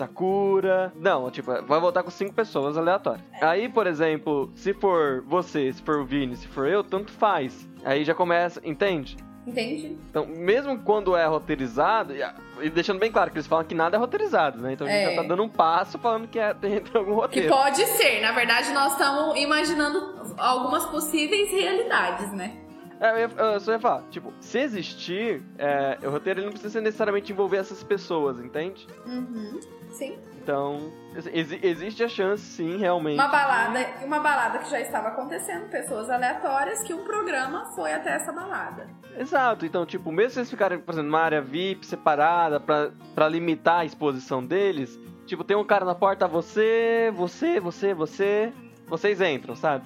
Sakura. 0.00 0.92
Não, 0.96 1.30
tipo, 1.30 1.50
vai 1.64 1.80
voltar 1.80 2.02
com 2.02 2.10
cinco 2.10 2.32
pessoas 2.32 2.76
aleatórias. 2.76 3.24
Aí, 3.40 3.68
por 3.68 3.86
exemplo, 3.86 4.50
se 4.54 4.72
for 4.74 5.22
você, 5.26 5.72
se 5.72 5.82
for 5.82 5.98
o 5.98 6.04
Vini, 6.04 6.36
se 6.36 6.48
for 6.48 6.66
eu, 6.66 6.82
tanto 6.82 7.10
faz. 7.12 7.68
Aí 7.84 8.04
já 8.04 8.14
começa, 8.14 8.60
entende? 8.64 9.16
Entende? 9.46 9.96
Então, 10.10 10.26
mesmo 10.26 10.78
quando 10.80 11.16
é 11.16 11.24
roteirizado, 11.26 12.12
e, 12.60 12.70
deixando 12.70 12.98
bem 12.98 13.10
claro 13.10 13.30
que 13.30 13.36
eles 13.38 13.46
falam 13.46 13.64
que 13.64 13.74
nada 13.74 13.96
é 13.96 13.98
roteirizado, 14.00 14.60
né? 14.60 14.72
Então 14.74 14.86
a 14.86 14.90
gente 14.90 15.00
É. 15.06 15.10
já 15.16 15.22
tá 15.22 15.26
dando 15.28 15.42
um 15.42 15.48
passo 15.48 15.98
falando 15.98 16.28
que 16.28 16.38
é, 16.38 16.52
tem, 16.60 16.78
tem 16.80 16.92
algum 17.00 17.14
Que 17.14 17.20
roteiro. 17.20 17.48
pode 17.54 17.84
ser. 17.86 18.20
Na 18.20 18.32
verdade, 18.32 18.70
nós 18.72 18.92
estamos 18.92 19.38
imaginando 19.40 20.14
algumas 20.36 20.84
possíveis 20.86 21.50
realidades, 21.50 22.30
né? 22.32 22.54
É, 23.00 23.12
eu, 23.12 23.18
ia- 23.18 23.30
eu 23.54 23.60
só 23.60 23.72
ia 23.72 23.80
falar, 23.80 24.02
tipo, 24.10 24.32
se 24.40 24.58
existir, 24.58 25.42
é, 25.58 25.98
o 26.02 26.10
roteiro 26.10 26.40
ele 26.40 26.46
não 26.46 26.52
precisa 26.52 26.80
necessariamente 26.80 27.32
envolver 27.32 27.56
essas 27.56 27.82
pessoas, 27.82 28.38
entende? 28.38 28.86
Uhum. 29.06 29.58
Sim. 29.90 30.18
Então, 30.42 30.92
exi- 31.32 31.58
existe 31.62 32.04
a 32.04 32.08
chance, 32.08 32.42
sim, 32.42 32.76
realmente. 32.78 33.14
Uma 33.14 33.28
balada, 33.28 33.86
uma 34.04 34.20
balada 34.20 34.58
que 34.58 34.70
já 34.70 34.80
estava 34.80 35.08
acontecendo, 35.08 35.68
pessoas 35.70 36.08
aleatórias, 36.10 36.82
que 36.82 36.92
um 36.94 37.02
programa 37.04 37.66
foi 37.74 37.92
até 37.92 38.14
essa 38.14 38.32
balada. 38.32 38.86
Exato, 39.18 39.64
então, 39.66 39.84
tipo, 39.86 40.12
mesmo 40.12 40.30
se 40.32 40.38
eles 40.40 40.50
ficarem, 40.50 40.78
por 40.78 40.92
exemplo, 40.92 41.10
numa 41.10 41.20
área 41.20 41.40
VIP 41.42 41.84
separada 41.86 42.60
pra 42.60 43.28
limitar 43.28 43.80
a 43.80 43.84
exposição 43.84 44.44
deles, 44.44 44.98
tipo, 45.26 45.42
tem 45.42 45.56
um 45.56 45.64
cara 45.64 45.84
na 45.84 45.94
porta, 45.94 46.28
você, 46.28 47.10
você, 47.14 47.58
você, 47.60 47.92
você, 47.94 48.52
vocês 48.86 49.20
entram, 49.20 49.56
sabe? 49.56 49.84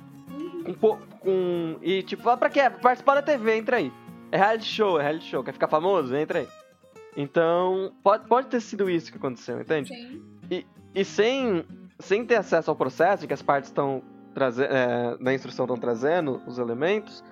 Um 0.66 0.74
pouco 0.74 1.02
com. 1.20 1.76
E 1.82 2.02
tipo, 2.02 2.22
fala 2.22 2.36
pra 2.36 2.50
quê? 2.50 2.60
Participar 2.70 3.16
da 3.16 3.22
TV, 3.22 3.56
entra 3.56 3.76
aí. 3.76 3.92
É 4.32 4.36
reality 4.36 4.64
show, 4.66 4.98
é 4.98 5.02
reality 5.02 5.26
show. 5.26 5.44
Quer 5.44 5.52
ficar 5.52 5.68
famoso? 5.68 6.14
Entra 6.16 6.40
aí. 6.40 6.48
Então, 7.16 7.92
pode, 8.02 8.26
pode 8.26 8.48
ter 8.48 8.60
sido 8.60 8.90
isso 8.90 9.12
que 9.12 9.18
aconteceu, 9.18 9.60
entende? 9.60 9.88
Sim. 9.88 10.22
E 10.94 11.04
sem, 11.04 11.64
sem 11.98 12.24
ter 12.24 12.36
acesso 12.36 12.70
ao 12.70 12.76
processo, 12.76 13.26
que 13.26 13.32
as 13.32 13.42
partes 13.42 13.68
estão 13.70 14.02
trazendo, 14.32 14.68
da 15.20 15.32
instrução 15.34 15.64
estão 15.64 15.76
trazendo 15.76 16.40
os 16.46 16.58
elementos, 16.58 17.22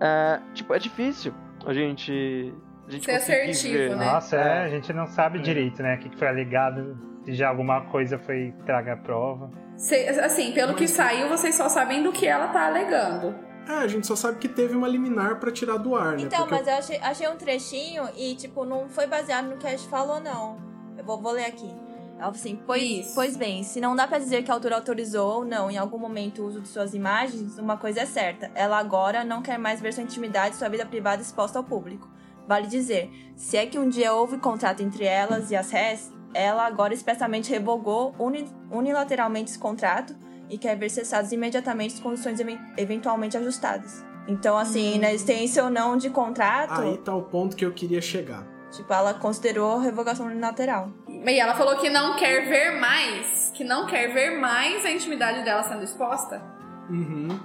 é, 0.00 0.40
tipo, 0.54 0.72
é 0.74 0.78
difícil 0.78 1.32
a 1.66 1.72
gente. 1.72 2.52
A 2.86 2.90
gente 2.90 3.04
Ser 3.04 3.12
assertivo, 3.12 3.74
ver. 3.74 3.96
né? 3.96 4.04
Nossa, 4.06 4.36
é, 4.36 4.40
É. 4.40 4.58
a 4.64 4.68
gente 4.68 4.92
não 4.92 5.06
sabe 5.06 5.40
direito, 5.40 5.82
né? 5.82 5.96
O 5.96 5.98
que 5.98 6.08
que 6.08 6.16
foi 6.16 6.28
alegado, 6.28 6.96
se 7.24 7.34
já 7.34 7.48
alguma 7.48 7.82
coisa 7.86 8.18
foi 8.18 8.54
traga 8.64 8.94
a 8.94 8.96
prova. 8.96 9.50
Cê- 9.78 10.08
assim, 10.20 10.52
pelo 10.52 10.74
que 10.74 10.88
saiu, 10.88 11.28
vocês 11.28 11.54
só 11.54 11.68
sabem 11.68 12.02
do 12.02 12.10
que 12.10 12.26
ela 12.26 12.48
tá 12.48 12.66
alegando. 12.66 13.32
É, 13.68 13.74
a 13.74 13.86
gente 13.86 14.06
só 14.06 14.16
sabe 14.16 14.38
que 14.38 14.48
teve 14.48 14.74
uma 14.74 14.88
liminar 14.88 15.38
pra 15.38 15.52
tirar 15.52 15.76
do 15.76 15.94
ar, 15.94 16.16
né? 16.16 16.22
Então, 16.22 16.40
Porque 16.40 16.54
mas 16.54 16.66
eu 16.66 16.74
achei, 16.74 16.96
achei 16.98 17.28
um 17.28 17.36
trechinho 17.36 18.08
e, 18.16 18.34
tipo, 18.34 18.64
não 18.64 18.88
foi 18.88 19.06
baseado 19.06 19.46
no 19.46 19.56
que 19.56 19.66
a 19.66 19.70
gente 19.70 19.86
falou, 19.88 20.20
não. 20.20 20.56
Eu 20.96 21.04
vou, 21.04 21.20
vou 21.20 21.32
ler 21.32 21.44
aqui. 21.44 21.70
Ela 22.14 22.24
falou 22.24 22.30
assim, 22.34 22.58
pois, 22.66 22.82
Isso. 22.82 23.14
pois 23.14 23.36
bem, 23.36 23.62
se 23.62 23.80
não 23.80 23.94
dá 23.94 24.08
pra 24.08 24.18
dizer 24.18 24.42
que 24.42 24.50
a 24.50 24.54
autora 24.54 24.74
autorizou 24.74 25.36
ou 25.36 25.44
não 25.44 25.70
em 25.70 25.78
algum 25.78 25.98
momento 25.98 26.42
o 26.42 26.46
uso 26.46 26.60
de 26.60 26.66
suas 26.66 26.92
imagens, 26.92 27.56
uma 27.58 27.76
coisa 27.76 28.00
é 28.00 28.06
certa. 28.06 28.50
Ela 28.56 28.78
agora 28.78 29.22
não 29.22 29.40
quer 29.42 29.58
mais 29.58 29.80
ver 29.80 29.92
sua 29.92 30.02
intimidade 30.02 30.56
e 30.56 30.58
sua 30.58 30.68
vida 30.68 30.84
privada 30.84 31.22
exposta 31.22 31.58
ao 31.58 31.64
público. 31.64 32.10
Vale 32.48 32.66
dizer, 32.66 33.08
se 33.36 33.56
é 33.56 33.66
que 33.66 33.78
um 33.78 33.88
dia 33.88 34.12
houve 34.12 34.38
contrato 34.38 34.82
entre 34.82 35.04
elas 35.04 35.50
e 35.52 35.56
as 35.56 35.70
RES, 35.70 36.10
ela 36.34 36.66
agora 36.66 36.92
expressamente 36.94 37.50
revogou 37.50 38.14
uni- 38.18 38.50
unilateralmente 38.70 39.50
esse 39.50 39.58
contrato 39.58 40.14
e 40.50 40.56
quer 40.58 40.76
ver 40.76 40.88
cessadas 40.90 41.32
imediatamente 41.32 41.94
as 41.94 42.00
condições 42.00 42.40
even- 42.40 42.58
eventualmente 42.76 43.36
ajustadas. 43.36 44.04
Então, 44.26 44.56
assim, 44.58 44.98
na 44.98 45.12
existência 45.12 45.64
ou 45.64 45.70
não 45.70 45.96
de 45.96 46.10
contrato, 46.10 46.80
aí 46.80 46.98
tá 46.98 47.14
o 47.14 47.22
ponto 47.22 47.56
que 47.56 47.64
eu 47.64 47.72
queria 47.72 48.00
chegar. 48.00 48.44
tipo, 48.70 48.92
ela 48.92 49.14
considerou 49.14 49.78
revogação 49.78 50.26
unilateral. 50.26 50.90
E 51.08 51.40
ela 51.40 51.54
falou 51.54 51.78
que 51.78 51.88
não 51.88 52.16
quer 52.16 52.46
ver 52.46 52.78
mais, 52.78 53.50
que 53.54 53.64
não 53.64 53.86
quer 53.86 54.12
ver 54.12 54.38
mais 54.38 54.84
a 54.84 54.90
intimidade 54.90 55.42
dela 55.42 55.62
sendo 55.62 55.82
exposta. 55.82 56.42
Uhum. 56.90 57.40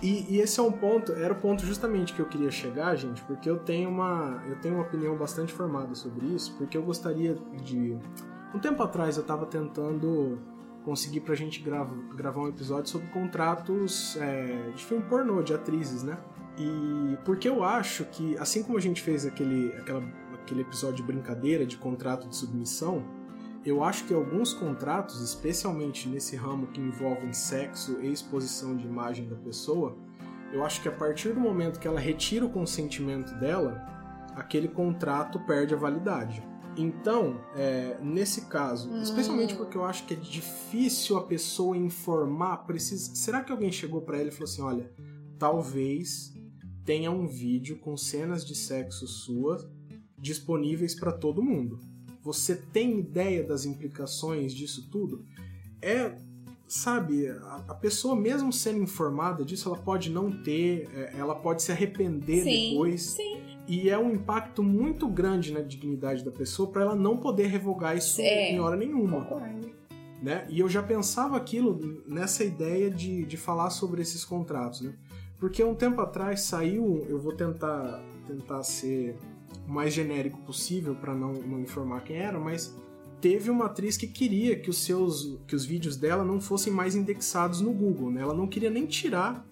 E, 0.00 0.26
e 0.28 0.40
esse 0.40 0.60
é 0.60 0.62
um 0.62 0.70
ponto, 0.70 1.12
era 1.12 1.32
o 1.32 1.36
ponto 1.36 1.66
justamente 1.66 2.12
que 2.12 2.20
eu 2.20 2.26
queria 2.26 2.50
chegar, 2.50 2.94
gente, 2.94 3.20
porque 3.22 3.50
eu 3.50 3.58
tenho 3.58 3.90
uma, 3.90 4.42
eu 4.46 4.56
tenho 4.60 4.74
uma 4.74 4.84
opinião 4.84 5.16
bastante 5.16 5.52
formada 5.52 5.94
sobre 5.94 6.26
isso, 6.26 6.54
porque 6.56 6.76
eu 6.76 6.82
gostaria 6.82 7.36
de, 7.64 7.98
um 8.54 8.58
tempo 8.60 8.80
atrás 8.82 9.16
eu 9.16 9.24
tava 9.24 9.44
tentando 9.46 10.38
conseguir 10.84 11.20
pra 11.20 11.34
gente 11.34 11.60
grava, 11.60 11.94
gravar 12.14 12.42
um 12.42 12.48
episódio 12.48 12.88
sobre 12.88 13.08
contratos 13.08 14.16
é, 14.20 14.70
de 14.74 14.84
filme 14.84 15.04
pornô, 15.04 15.42
de 15.42 15.52
atrizes, 15.52 16.02
né? 16.02 16.16
E 16.56 17.18
porque 17.24 17.48
eu 17.48 17.62
acho 17.62 18.04
que, 18.06 18.38
assim 18.38 18.62
como 18.62 18.78
a 18.78 18.80
gente 18.80 19.02
fez 19.02 19.26
aquele, 19.26 19.72
aquela, 19.74 20.02
aquele 20.34 20.62
episódio 20.62 20.96
de 20.96 21.02
brincadeira 21.02 21.66
de 21.66 21.76
contrato 21.76 22.28
de 22.28 22.36
submissão, 22.36 23.04
eu 23.64 23.82
acho 23.82 24.04
que 24.04 24.14
alguns 24.14 24.52
contratos, 24.52 25.20
especialmente 25.20 26.08
nesse 26.08 26.36
ramo 26.36 26.68
que 26.68 26.80
envolvem 26.80 27.32
sexo 27.32 27.98
e 28.00 28.12
exposição 28.12 28.76
de 28.76 28.86
imagem 28.86 29.28
da 29.28 29.36
pessoa, 29.36 29.96
eu 30.52 30.64
acho 30.64 30.80
que 30.80 30.88
a 30.88 30.92
partir 30.92 31.32
do 31.32 31.40
momento 31.40 31.78
que 31.78 31.86
ela 31.86 32.00
retira 32.00 32.46
o 32.46 32.50
consentimento 32.50 33.34
dela, 33.34 33.84
aquele 34.34 34.68
contrato 34.68 35.38
perde 35.40 35.74
a 35.74 35.76
validade. 35.76 36.42
Então, 36.76 37.40
é, 37.56 37.98
nesse 38.00 38.42
caso, 38.42 38.94
especialmente 38.98 39.56
porque 39.56 39.76
eu 39.76 39.84
acho 39.84 40.06
que 40.06 40.14
é 40.14 40.16
difícil 40.16 41.16
a 41.16 41.24
pessoa 41.24 41.76
informar, 41.76 42.58
precisa. 42.58 43.14
Será 43.16 43.42
que 43.42 43.50
alguém 43.50 43.72
chegou 43.72 44.00
pra 44.00 44.16
ela 44.16 44.28
e 44.28 44.30
falou 44.30 44.44
assim: 44.44 44.62
olha, 44.62 44.92
talvez 45.38 46.32
tenha 46.84 47.10
um 47.10 47.26
vídeo 47.26 47.78
com 47.80 47.96
cenas 47.96 48.46
de 48.46 48.54
sexo 48.54 49.08
suas 49.08 49.68
disponíveis 50.16 50.94
para 50.94 51.10
todo 51.10 51.42
mundo? 51.42 51.80
Você 52.28 52.54
tem 52.56 52.98
ideia 52.98 53.42
das 53.42 53.64
implicações 53.64 54.52
disso 54.52 54.86
tudo? 54.90 55.24
É, 55.80 56.14
sabe, 56.66 57.26
a, 57.26 57.64
a 57.68 57.74
pessoa 57.74 58.14
mesmo 58.14 58.52
sendo 58.52 58.82
informada 58.82 59.46
disso, 59.46 59.66
ela 59.70 59.78
pode 59.78 60.10
não 60.10 60.30
ter, 60.42 60.86
é, 60.94 61.14
ela 61.16 61.34
pode 61.34 61.62
se 61.62 61.72
arrepender 61.72 62.42
Sim, 62.44 62.70
depois. 62.72 63.02
sim. 63.02 63.38
E 63.66 63.88
é 63.88 63.96
um 63.98 64.12
impacto 64.12 64.62
muito 64.62 65.08
grande 65.08 65.54
na 65.54 65.60
dignidade 65.62 66.22
da 66.22 66.30
pessoa 66.30 66.70
para 66.70 66.82
ela 66.82 66.94
não 66.94 67.16
poder 67.16 67.46
revogar 67.46 67.96
isso 67.96 68.20
É. 68.20 68.52
em 68.52 68.60
hora 68.60 68.76
nenhuma 68.76 69.22
Concordo. 69.24 69.70
né? 70.22 70.46
E 70.50 70.60
eu 70.60 70.68
já 70.68 70.82
pensava 70.82 71.34
aquilo 71.34 72.02
nessa 72.06 72.44
ideia 72.44 72.90
de, 72.90 73.24
de 73.24 73.36
falar 73.38 73.70
sobre 73.70 74.02
esses 74.02 74.22
contratos, 74.22 74.82
né? 74.82 74.92
Porque 75.38 75.64
um 75.64 75.74
tempo 75.74 75.98
atrás 76.02 76.42
saiu, 76.42 77.06
eu 77.08 77.18
vou 77.18 77.32
tentar 77.32 78.02
tentar 78.26 78.62
ser 78.64 79.16
o 79.66 79.70
mais 79.70 79.92
genérico 79.92 80.38
possível 80.42 80.94
para 80.94 81.14
não, 81.14 81.32
não 81.34 81.60
informar 81.60 82.02
quem 82.02 82.16
era, 82.16 82.38
mas 82.38 82.74
teve 83.20 83.50
uma 83.50 83.66
atriz 83.66 83.96
que 83.96 84.06
queria 84.06 84.58
que 84.58 84.70
os 84.70 84.78
seus 84.78 85.38
que 85.46 85.54
os 85.56 85.64
vídeos 85.64 85.96
dela 85.96 86.24
não 86.24 86.40
fossem 86.40 86.72
mais 86.72 86.94
indexados 86.94 87.60
no 87.60 87.72
Google, 87.72 88.10
né? 88.10 88.20
Ela 88.22 88.34
não 88.34 88.46
queria 88.46 88.70
nem 88.70 88.86
tirar 88.86 89.44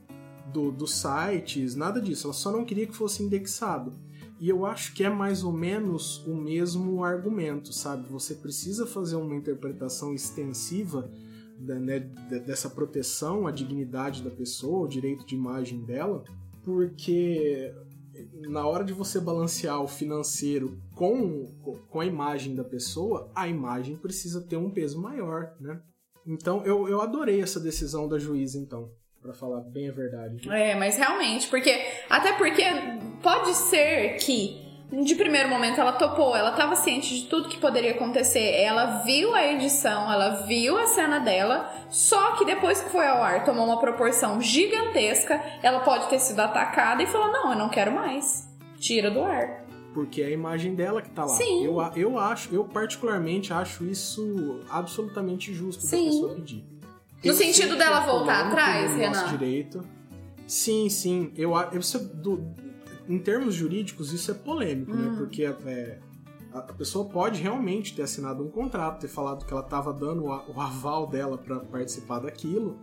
do, 0.52 0.70
dos 0.70 0.94
sites, 0.94 1.74
nada 1.74 2.01
disso, 2.01 2.27
ela 2.28 2.35
só 2.35 2.52
não 2.52 2.64
queria 2.64 2.86
que 2.86 2.94
fosse 2.97 3.23
indexado. 3.23 3.93
E 4.39 4.48
eu 4.48 4.66
acho 4.66 4.93
que 4.94 5.02
é 5.02 5.09
mais 5.10 5.43
ou 5.43 5.51
menos 5.52 6.24
o 6.27 6.35
mesmo 6.35 7.02
argumento, 7.02 7.73
sabe? 7.73 8.06
Você 8.10 8.35
precisa 8.35 8.86
fazer 8.86 9.16
uma 9.16 9.35
interpretação 9.35 10.12
extensiva 10.14 11.10
da- 11.59 11.78
né, 11.78 12.01
de- 12.01 12.40
dessa 12.40 12.68
proteção 12.68 13.47
à 13.47 13.51
dignidade 13.51 14.23
da 14.23 14.31
pessoa, 14.31 14.81
ao 14.81 14.86
direito 14.86 15.27
de 15.27 15.35
imagem 15.35 15.81
dela, 15.81 16.23
porque 16.62 17.73
na 18.48 18.66
hora 18.66 18.84
de 18.84 18.93
você 18.93 19.20
balancear 19.20 19.80
o 19.82 19.88
financeiro 19.88 20.80
com, 20.94 21.47
com 21.88 22.01
a 22.01 22.06
imagem 22.06 22.55
da 22.55 22.64
pessoa, 22.64 23.30
a 23.34 23.48
imagem 23.48 23.97
precisa 23.97 24.40
ter 24.40 24.56
um 24.56 24.70
peso 24.70 25.01
maior, 25.01 25.55
né? 25.60 25.80
Então 26.26 26.64
eu, 26.64 26.88
eu 26.88 27.01
adorei 27.01 27.40
essa 27.40 27.60
decisão 27.60 28.09
da 28.09 28.18
juíza, 28.18 28.59
então. 28.59 28.90
Pra 29.22 29.32
falar 29.32 29.60
bem 29.60 29.88
a 29.88 29.93
verdade. 29.93 30.48
É, 30.48 30.74
mas 30.76 30.97
realmente, 30.97 31.48
porque. 31.48 31.70
Até 32.09 32.32
porque 32.34 32.62
pode 33.22 33.55
ser 33.55 34.16
que. 34.18 34.65
De 34.90 35.14
primeiro 35.16 35.48
momento 35.48 35.80
ela 35.80 35.92
topou, 35.92 36.36
ela 36.36 36.52
tava 36.52 36.76
ciente 36.76 37.12
de 37.14 37.26
tudo 37.26 37.48
que 37.48 37.58
poderia 37.58 37.90
acontecer. 37.90 38.52
Ela 38.54 39.02
viu 39.04 39.34
a 39.34 39.44
edição, 39.52 40.10
ela 40.10 40.42
viu 40.46 40.78
a 40.78 40.86
cena 40.86 41.18
dela, 41.18 41.68
só 41.90 42.36
que 42.36 42.44
depois 42.44 42.80
que 42.80 42.90
foi 42.90 43.06
ao 43.06 43.20
ar, 43.22 43.44
tomou 43.44 43.66
uma 43.66 43.80
proporção 43.80 44.40
gigantesca. 44.40 45.42
Ela 45.62 45.80
pode 45.80 46.08
ter 46.08 46.20
sido 46.20 46.38
atacada 46.40 47.02
e 47.02 47.06
falou: 47.06 47.32
Não, 47.32 47.52
eu 47.52 47.58
não 47.58 47.68
quero 47.68 47.90
mais. 47.92 48.48
Tira 48.78 49.10
do 49.10 49.22
ar. 49.24 49.64
Porque 49.92 50.22
é 50.22 50.26
a 50.26 50.30
imagem 50.30 50.74
dela 50.74 51.02
que 51.02 51.10
tá 51.10 51.22
lá. 51.24 51.34
Sim. 51.34 51.64
Eu, 51.64 51.80
eu 51.96 52.18
acho, 52.18 52.54
eu 52.54 52.64
particularmente 52.64 53.52
acho 53.52 53.84
isso 53.84 54.60
absolutamente 54.70 55.52
justo 55.52 55.82
da 55.82 55.88
Sim. 55.88 56.04
pessoa 56.06 56.34
pedir. 56.34 56.64
No 57.24 57.30
Eu 57.30 57.34
sentido 57.34 57.76
dela 57.76 58.00
voltar 58.00 58.46
atrás, 58.46 58.90
nosso 58.90 58.98
Renan? 58.98 59.26
direito. 59.30 59.80
Sim, 60.46 60.88
sim. 60.88 61.32
Eu, 61.36 61.52
eu, 61.72 61.80
é 61.80 61.98
do- 62.14 62.54
em 63.08 63.18
termos 63.18 63.54
jurídicos, 63.54 64.12
isso 64.12 64.30
é 64.30 64.34
polêmico, 64.34 64.92
né? 64.92 65.08
Hum. 65.08 65.16
Porque 65.16 65.44
é, 65.44 66.00
a, 66.52 66.60
pessoa 66.60 67.08
pode 67.08 67.40
realmente 67.40 67.94
ter 67.94 68.02
assinado 68.02 68.44
um 68.44 68.50
contrato, 68.50 69.00
ter 69.00 69.08
falado 69.08 69.44
que 69.44 69.52
ela 69.52 69.62
estava 69.62 69.92
dando 69.92 70.24
o 70.24 70.60
aval 70.60 71.06
dela 71.06 71.38
para 71.38 71.60
participar 71.60 72.20
daquilo. 72.20 72.76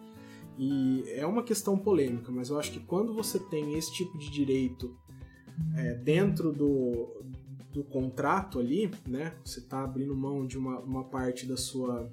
E 0.57 1.03
é 1.07 1.25
uma 1.25 1.41
questão 1.41 1.77
polêmica, 1.77 2.31
mas 2.31 2.49
eu 2.49 2.59
acho 2.59 2.71
que 2.71 2.79
quando 2.79 3.13
você 3.13 3.39
tem 3.39 3.73
esse 3.73 3.91
tipo 3.91 4.17
de 4.17 4.29
direito 4.29 4.95
é, 5.75 5.95
dentro 5.95 6.51
do, 6.51 7.23
do 7.71 7.83
contrato 7.83 8.59
ali, 8.59 8.91
né? 9.07 9.33
Você 9.43 9.59
está 9.59 9.83
abrindo 9.83 10.15
mão 10.15 10.45
de 10.45 10.57
uma, 10.57 10.79
uma 10.79 11.03
parte 11.03 11.45
da 11.47 11.57
sua 11.57 12.09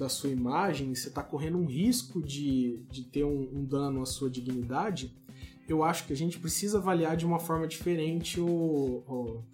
da 0.00 0.08
sua 0.08 0.30
imagem, 0.30 0.94
você 0.94 1.08
está 1.08 1.22
correndo 1.22 1.58
um 1.58 1.66
risco 1.66 2.22
de, 2.22 2.82
de 2.90 3.04
ter 3.04 3.22
um, 3.22 3.50
um 3.52 3.62
dano 3.66 4.00
à 4.00 4.06
sua 4.06 4.30
dignidade, 4.30 5.14
eu 5.72 5.82
acho 5.84 6.04
que 6.04 6.12
a 6.12 6.16
gente 6.16 6.38
precisa 6.38 6.78
avaliar 6.78 7.16
de 7.16 7.24
uma 7.24 7.38
forma 7.38 7.66
diferente 7.66 8.40
o, 8.40 8.46
o- 8.46 9.44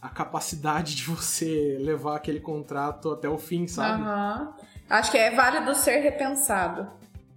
a 0.00 0.08
capacidade 0.08 0.94
de 0.94 1.02
você 1.04 1.76
levar 1.80 2.16
aquele 2.16 2.40
contrato 2.40 3.10
até 3.10 3.28
o 3.28 3.36
fim, 3.38 3.66
sabe? 3.66 4.02
Aham. 4.02 4.54
Acho 4.88 5.10
que 5.10 5.18
é 5.18 5.30
válido 5.34 5.74
ser 5.74 5.98
repensado. 5.98 6.88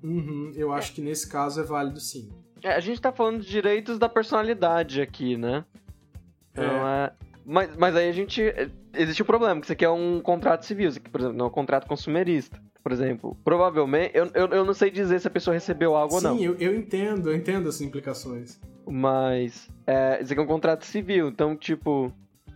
Uhum, 0.04 0.52
eu 0.56 0.72
acho 0.72 0.94
que 0.94 1.02
nesse 1.02 1.28
caso 1.28 1.60
é 1.60 1.64
válido 1.64 2.00
sim. 2.00 2.32
É, 2.64 2.74
a 2.74 2.80
gente 2.80 3.02
tá 3.02 3.12
falando 3.12 3.42
de 3.42 3.50
direitos 3.50 3.98
da 3.98 4.08
personalidade 4.08 5.02
aqui, 5.02 5.36
né? 5.36 5.66
Então, 6.52 6.88
é. 6.88 7.12
Mas, 7.46 7.76
mas 7.76 7.96
aí 7.96 8.08
a 8.10 8.12
gente. 8.14 8.42
Existe 8.94 9.24
um 9.24 9.26
problema, 9.26 9.60
que 9.60 9.66
isso 9.66 9.74
aqui 9.74 9.86
é 9.86 9.90
um 9.90 10.22
contrato 10.22 10.66
civil, 10.66 10.90
isso 10.90 11.00
aqui, 11.00 11.10
por 11.10 11.22
exemplo, 11.22 11.38
não 11.38 11.46
é 11.46 11.48
um 11.48 11.52
contrato 11.52 11.88
consumerista. 11.88 12.62
Por 12.84 12.91
exemplo, 12.91 13.38
provavelmente. 13.44 14.12
Eu, 14.16 14.30
eu, 14.34 14.48
eu 14.48 14.66
não 14.66 14.74
sei 14.74 14.90
dizer 14.90 15.20
se 15.20 15.28
a 15.28 15.32
pessoa 15.32 15.53
recebeu 15.53 15.95
algo 15.95 16.16
ou 16.16 16.22
não. 16.22 16.38
Sim, 16.38 16.45
eu, 16.45 16.56
eu 16.60 16.76
entendo, 16.76 17.30
eu 17.30 17.36
entendo 17.36 17.70
as 17.70 17.80
implicações. 17.82 18.60
Mas. 18.88 19.70
É, 19.86 20.20
isso 20.22 20.34
aqui 20.34 20.41
é 20.41 20.44
um 20.44 20.48
contrato 20.48 20.86
civil, 20.86 21.28
então, 21.28 21.56
tipo. 21.56 22.12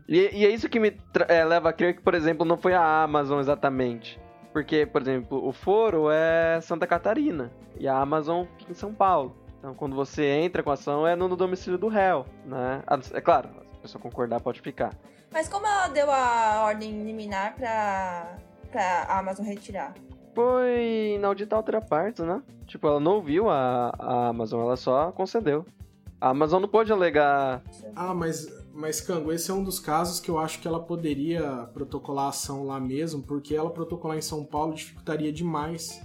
E, 0.07 0.18
e 0.34 0.45
é 0.45 0.49
isso 0.49 0.69
que 0.69 0.80
me 0.80 0.95
é, 1.27 1.43
leva 1.43 1.69
a 1.69 1.73
crer 1.73 1.95
que, 1.95 2.02
por 2.02 2.14
exemplo, 2.14 2.45
não 2.45 2.57
foi 2.57 2.73
a 2.73 3.03
Amazon 3.03 3.39
exatamente. 3.39 4.19
Porque, 4.52 4.85
por 4.85 5.02
exemplo, 5.02 5.45
o 5.45 5.52
foro 5.52 6.10
é 6.10 6.61
Santa 6.61 6.88
Catarina 6.88 7.52
e 7.77 7.88
a 7.88 7.97
Amazon 7.97 8.45
em 8.69 8.73
São 8.73 8.93
Paulo. 8.93 9.35
Então, 9.60 9.73
quando 9.73 9.95
você 9.95 10.23
entra 10.23 10.64
com 10.64 10.69
a 10.69 10.73
ação, 10.73 11.06
é 11.06 11.15
no, 11.15 11.35
domicílio 11.35 11.77
do 11.77 11.88
réu, 11.88 12.26
né? 12.45 12.81
É 13.14 13.19
claro, 13.19 13.49
se 13.49 13.77
a 13.77 13.81
pessoa 13.81 14.02
concordar, 14.02 14.39
pode 14.39 14.61
ficar. 14.61 14.95
Mas 15.31 15.49
como 15.49 15.68
ela 15.68 15.89
deu 15.89 16.10
a 16.10 16.64
ordem 16.64 17.03
liminar 17.03 17.56
pra, 17.56 18.38
pra 18.72 19.03
Amazon 19.10 19.45
retirar? 19.45 19.93
Foi 20.35 21.13
inaudita 21.15 21.55
outra 21.55 21.79
parte, 21.81 22.21
né? 22.21 22.41
Tipo, 22.67 22.87
ela 22.87 22.99
não 22.99 23.13
ouviu 23.15 23.49
a, 23.49 23.93
a 23.97 24.27
Amazon, 24.27 24.61
ela 24.65 24.75
só 24.75 25.11
concedeu. 25.11 25.65
A 26.19 26.29
Amazon 26.29 26.61
não 26.61 26.67
pôde 26.69 26.91
alegar 26.91 27.61
Ah, 27.95 28.13
mas, 28.13 28.47
mas 28.73 28.99
Cango, 29.01 29.31
esse 29.31 29.49
é 29.51 29.53
um 29.53 29.63
dos 29.63 29.79
casos 29.79 30.19
que 30.19 30.29
eu 30.29 30.37
acho 30.39 30.59
que 30.59 30.67
ela 30.67 30.79
poderia 30.79 31.67
protocolar 31.73 32.25
a 32.25 32.29
ação 32.29 32.65
lá 32.65 32.79
mesmo, 32.79 33.21
porque 33.21 33.53
ela 33.55 33.69
protocolar 33.69 34.17
em 34.17 34.21
São 34.21 34.43
Paulo 34.43 34.73
dificultaria 34.73 35.31
demais 35.31 36.01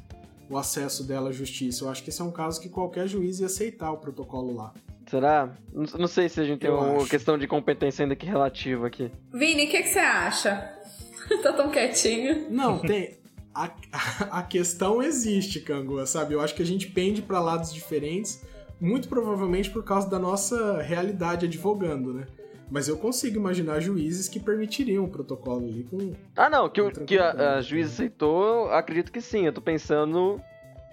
o 0.48 0.59
acesso 0.59 1.05
dela 1.07 1.31
à 1.31 1.32
justiça. 1.32 1.85
Eu 1.85 1.90
acho 1.90 2.02
que 2.02 2.11
esse 2.11 2.20
é 2.20 2.24
um 2.24 2.31
caso 2.32 2.61
que 2.61 2.69
qualquer 2.69 3.07
juiz 3.07 3.39
ia 3.40 3.47
aceitar 3.47 3.90
o 3.93 3.98
protocolo 3.98 4.55
lá. 4.55 4.73
Será? 5.09 5.51
Não, 5.73 5.85
não 5.98 6.07
sei 6.09 6.28
se 6.28 6.40
a 6.40 6.44
gente 6.44 6.61
tem 6.61 6.70
Eu 6.70 6.77
uma 6.78 6.97
acho. 6.98 7.09
questão 7.09 7.39
de 7.39 7.47
competência 7.47 8.05
ainda 8.05 8.15
que 8.16 8.27
relativa 8.27 8.86
aqui. 8.89 9.11
Vini, 9.32 9.66
o 9.66 9.70
que, 9.70 9.82
que 9.82 9.89
você 9.89 9.98
acha? 10.01 10.73
tá 11.43 11.52
tão 11.52 11.70
quietinho. 11.70 12.51
Não, 12.51 12.78
tem. 12.78 13.20
A, 13.55 13.71
a 14.39 14.43
questão 14.43 15.03
existe, 15.03 15.61
Cango, 15.61 16.05
sabe? 16.07 16.35
Eu 16.35 16.41
acho 16.41 16.55
que 16.55 16.63
a 16.63 16.67
gente 16.67 16.87
pende 16.89 17.21
para 17.23 17.41
lados 17.41 17.73
diferentes, 17.73 18.43
muito 18.81 19.09
provavelmente 19.09 19.71
por 19.71 19.83
causa 19.85 20.09
da 20.09 20.19
nossa 20.19 20.81
realidade 20.83 21.47
advogando, 21.47 22.13
né? 22.15 22.27
Mas 22.71 22.87
eu 22.87 22.97
consigo 22.97 23.37
imaginar 23.37 23.81
juízes 23.81 24.29
que 24.29 24.39
permitiriam 24.39 25.05
o 25.05 25.09
protocolo 25.09 25.67
ali 25.67 25.83
com. 25.91 26.13
Ah, 26.37 26.49
não, 26.49 26.69
que, 26.69 26.81
o, 26.81 26.91
que 26.93 27.19
a, 27.19 27.57
a 27.57 27.61
juíza 27.61 27.93
aceitou, 27.93 28.71
acredito 28.71 29.11
que 29.11 29.21
sim. 29.21 29.45
Eu 29.45 29.53
tô 29.53 29.61
pensando. 29.61 30.41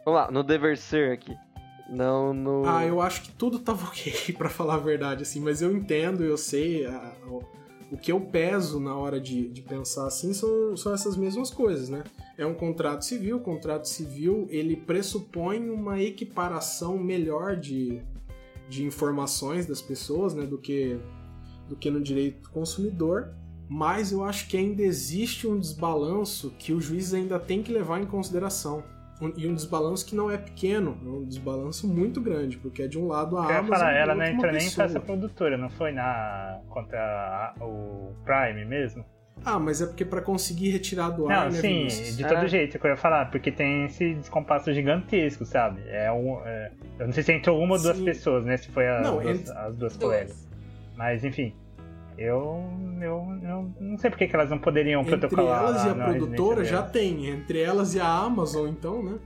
Vamos 0.03 0.19
lá, 0.21 0.31
no 0.31 0.41
dever 0.41 0.75
ser 0.77 1.11
aqui. 1.11 1.35
Não 1.87 2.33
no. 2.33 2.63
Ah, 2.65 2.83
eu 2.83 2.99
acho 2.99 3.21
que 3.21 3.31
tudo 3.31 3.59
tava 3.59 3.85
ok, 3.87 4.33
pra 4.35 4.49
falar 4.49 4.73
a 4.75 4.79
verdade, 4.79 5.21
assim, 5.21 5.39
mas 5.39 5.61
eu 5.61 5.71
entendo, 5.71 6.23
eu 6.23 6.35
sei. 6.35 6.85
a- 6.87 7.13
o, 7.27 7.43
o 7.91 7.97
que 7.97 8.11
eu 8.11 8.19
peso 8.19 8.79
na 8.79 8.95
hora 8.95 9.19
de, 9.21 9.47
de 9.47 9.61
pensar 9.61 10.07
assim 10.07 10.33
são, 10.33 10.75
são 10.75 10.93
essas 10.95 11.15
mesmas 11.15 11.51
coisas, 11.51 11.89
né? 11.89 12.03
É 12.37 12.45
um 12.45 12.53
contrato 12.53 13.03
civil, 13.03 13.37
o 13.37 13.39
contrato 13.39 13.87
civil 13.87 14.47
ele 14.49 14.75
pressupõe 14.75 15.69
uma 15.69 15.99
equiparação 15.99 16.97
melhor 16.97 17.55
de, 17.55 17.99
de 18.69 18.83
informações 18.85 19.65
das 19.65 19.81
pessoas, 19.81 20.35
né, 20.35 20.45
do 20.45 20.57
que, 20.57 20.99
do 21.67 21.75
que 21.75 21.89
no 21.89 21.99
direito 21.99 22.43
do 22.43 22.49
consumidor. 22.49 23.33
Mas 23.69 24.11
eu 24.11 24.23
acho 24.23 24.47
que 24.47 24.55
ainda 24.55 24.81
existe 24.83 25.45
um 25.47 25.59
desbalanço 25.59 26.51
que 26.59 26.71
o 26.73 26.79
juiz 26.79 27.13
ainda 27.13 27.37
tem 27.39 27.61
que 27.63 27.71
levar 27.73 27.99
em 28.01 28.05
consideração. 28.05 28.83
Um- 29.19 29.33
E 29.35 29.47
um 29.47 29.55
desbalanço 29.55 30.05
que 30.05 30.15
não 30.15 30.29
é 30.29 30.37
pequeno, 30.37 30.95
é 31.03 31.09
um 31.09 31.25
desbalanço 31.25 31.87
muito 31.87 32.21
grande, 32.21 32.55
porque 32.57 32.83
é 32.83 32.87
de 32.87 32.99
um 32.99 33.07
lado 33.07 33.35
a 33.35 33.45
Eu 33.51 33.57
Amazon 33.57 33.77
falar, 33.79 33.93
ela 33.93 34.13
não 34.15 34.23
entrou 34.23 34.51
nem 34.51 34.61
pessoa. 34.61 34.85
essa 34.85 34.99
produtora, 34.99 35.57
não 35.57 35.69
foi 35.71 35.91
na 35.91 36.61
contra 36.69 36.99
a- 36.99 37.65
o 37.65 38.13
Prime 38.23 38.63
mesmo? 38.63 39.03
Ah, 39.45 39.57
mas 39.59 39.81
é 39.81 39.85
porque 39.85 40.03
pra 40.03 40.21
conseguir 40.21 40.71
retirar 40.71 41.09
do 41.11 41.29
ar, 41.29 41.45
Não, 41.45 41.51
né, 41.51 41.61
sim, 41.61 41.67
Vinícius? 41.79 42.17
de 42.17 42.23
É. 42.25 42.27
todo 42.27 42.47
jeito 42.47 42.77
que 42.77 42.85
eu 42.85 42.91
ia 42.91 42.97
falar, 42.97 43.31
porque 43.31 43.51
tem 43.51 43.85
esse 43.85 44.13
descompasso 44.15 44.73
gigantesco, 44.73 45.45
sabe? 45.45 45.81
É 45.87 46.11
um, 46.11 46.41
é- 46.45 46.71
eu 46.99 47.05
não 47.05 47.13
sei 47.13 47.23
se 47.23 47.31
entrou 47.31 47.57
uma 47.61 47.75
ou 47.75 47.81
duas 47.81 47.99
pessoas, 47.99 48.43
né? 48.45 48.57
Se 48.57 48.67
foi 48.69 48.87
as, 48.87 49.03
Não, 49.03 49.19
duas, 49.21 49.39
ent- 49.39 49.49
as 49.49 49.75
duas 49.75 49.77
Duas. 49.77 49.97
colegas. 49.97 50.47
Mas 50.97 51.23
enfim, 51.23 51.53
eu, 52.17 52.61
eu, 52.99 53.25
eu 53.43 53.71
não 53.79 53.97
sei 53.97 54.09
porque 54.09 54.27
que 54.27 54.35
elas 54.35 54.49
não 54.49 54.57
poderiam 54.59 55.01
Entre 55.01 55.15
protocolar. 55.17 55.63
elas 55.63 55.85
e 55.85 55.89
a 55.89 55.95
na 55.95 56.05
produtora 56.05 56.63
já 56.65 56.81
tem. 56.83 57.27
Entre 57.29 57.61
elas 57.61 57.93
e 57.95 57.99
a 58.01 58.07
Amazon, 58.07 58.67
então, 58.67 59.01
né? 59.01 59.17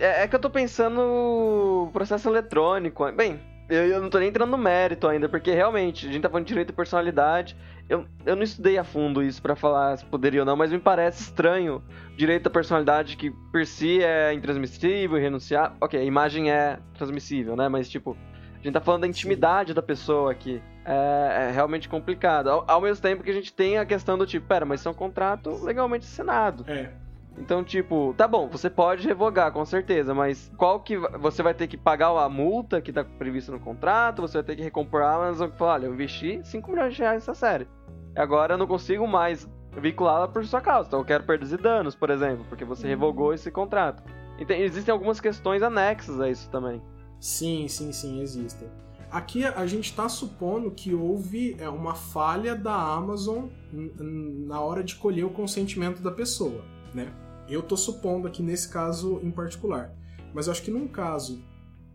É 0.00 0.22
é 0.22 0.28
que 0.28 0.34
eu 0.34 0.40
tô 0.40 0.48
pensando 0.48 0.96
no 0.96 1.90
processo 1.92 2.26
eletrônico. 2.30 3.10
Bem, 3.12 3.38
eu, 3.70 3.86
eu 3.86 4.00
não 4.02 4.10
tô 4.10 4.18
nem 4.18 4.28
entrando 4.28 4.50
no 4.50 4.58
mérito 4.58 5.06
ainda, 5.06 5.28
porque 5.28 5.52
realmente, 5.52 6.06
a 6.06 6.12
gente 6.12 6.22
tá 6.22 6.28
falando 6.28 6.44
de 6.44 6.48
direito 6.48 6.70
e 6.70 6.72
personalidade. 6.72 7.56
Eu, 7.88 8.04
eu 8.24 8.36
não 8.36 8.42
estudei 8.42 8.78
a 8.78 8.84
fundo 8.84 9.22
isso 9.22 9.40
pra 9.40 9.56
falar 9.56 9.96
se 9.96 10.04
poderia 10.04 10.40
ou 10.40 10.46
não, 10.46 10.56
mas 10.56 10.70
me 10.70 10.78
parece 10.78 11.22
estranho 11.22 11.82
direito 12.16 12.44
da 12.44 12.50
personalidade 12.50 13.16
que 13.16 13.30
por 13.30 13.64
si 13.66 14.02
é 14.02 14.32
intransmissível 14.32 15.18
e 15.18 15.20
renunciar. 15.20 15.76
Ok, 15.80 15.98
a 15.98 16.04
imagem 16.04 16.50
é 16.50 16.78
transmissível, 16.96 17.56
né? 17.56 17.68
Mas 17.68 17.88
tipo, 17.88 18.16
a 18.60 18.62
gente 18.62 18.72
tá 18.72 18.80
falando 18.80 19.02
da 19.02 19.08
intimidade 19.08 19.72
da 19.72 19.82
pessoa 19.82 20.30
aqui. 20.30 20.62
É, 20.84 21.48
é 21.48 21.50
realmente 21.52 21.88
complicado. 21.88 22.48
Ao, 22.48 22.64
ao 22.68 22.80
mesmo 22.80 23.02
tempo 23.02 23.22
que 23.22 23.30
a 23.30 23.34
gente 23.34 23.52
tem 23.52 23.78
a 23.78 23.86
questão 23.86 24.18
do 24.18 24.26
tipo, 24.26 24.46
pera, 24.46 24.66
mas 24.66 24.80
isso 24.80 24.88
é 24.88 24.92
um 24.92 24.94
contrato 24.94 25.50
legalmente 25.64 26.04
assinado. 26.04 26.64
É. 26.68 26.90
Então, 27.38 27.64
tipo, 27.64 28.14
tá 28.16 28.28
bom, 28.28 28.48
você 28.48 28.68
pode 28.68 29.06
revogar, 29.06 29.52
com 29.52 29.64
certeza, 29.64 30.12
mas 30.14 30.50
qual 30.56 30.80
que. 30.80 30.96
Você 30.96 31.42
vai 31.42 31.54
ter 31.54 31.66
que 31.68 31.76
pagar 31.76 32.10
a 32.10 32.28
multa 32.28 32.80
que 32.80 32.92
tá 32.92 33.04
prevista 33.04 33.52
no 33.52 33.60
contrato, 33.60 34.22
você 34.22 34.38
vai 34.38 34.42
ter 34.42 34.56
que 34.56 34.62
recompor 34.62 35.02
a 35.02 35.14
Amazon 35.14 35.48
e 35.48 35.56
falar, 35.56 35.74
olha, 35.74 35.86
eu 35.86 35.94
investi 35.94 36.40
5 36.44 36.70
milhões 36.70 36.94
de 36.94 37.00
reais 37.00 37.26
nessa 37.26 37.34
série. 37.34 37.66
Agora 38.14 38.54
eu 38.54 38.58
não 38.58 38.66
consigo 38.66 39.06
mais 39.06 39.48
vinculá-la 39.78 40.28
por 40.28 40.44
sua 40.44 40.60
causa. 40.60 40.88
Então 40.88 41.00
eu 41.00 41.04
quero 41.04 41.24
perdas 41.24 41.52
e 41.52 41.56
danos, 41.56 41.94
por 41.94 42.10
exemplo, 42.10 42.44
porque 42.48 42.64
você 42.64 42.86
revogou 42.86 43.32
esse 43.32 43.50
contrato. 43.50 44.02
Então, 44.38 44.56
existem 44.56 44.90
algumas 44.90 45.20
questões 45.20 45.62
anexas 45.62 46.18
a 46.20 46.28
isso 46.28 46.48
também. 46.50 46.82
Sim, 47.20 47.68
sim, 47.68 47.92
sim, 47.92 48.22
existem. 48.22 48.68
Aqui 49.10 49.44
a 49.44 49.66
gente 49.66 49.86
está 49.86 50.08
supondo 50.08 50.70
que 50.70 50.94
houve 50.94 51.56
é, 51.58 51.68
uma 51.68 51.94
falha 51.94 52.54
da 52.54 52.74
Amazon 52.74 53.46
na 53.72 54.60
hora 54.60 54.84
de 54.84 54.94
colher 54.94 55.24
o 55.24 55.30
consentimento 55.30 56.00
da 56.00 56.12
pessoa, 56.12 56.64
né? 56.94 57.12
Eu 57.48 57.62
tô 57.62 57.76
supondo 57.76 58.28
aqui 58.28 58.42
nesse 58.42 58.68
caso 58.68 59.20
em 59.22 59.30
particular. 59.30 59.94
Mas 60.32 60.46
eu 60.46 60.52
acho 60.52 60.62
que 60.62 60.70
num 60.70 60.86
caso 60.86 61.42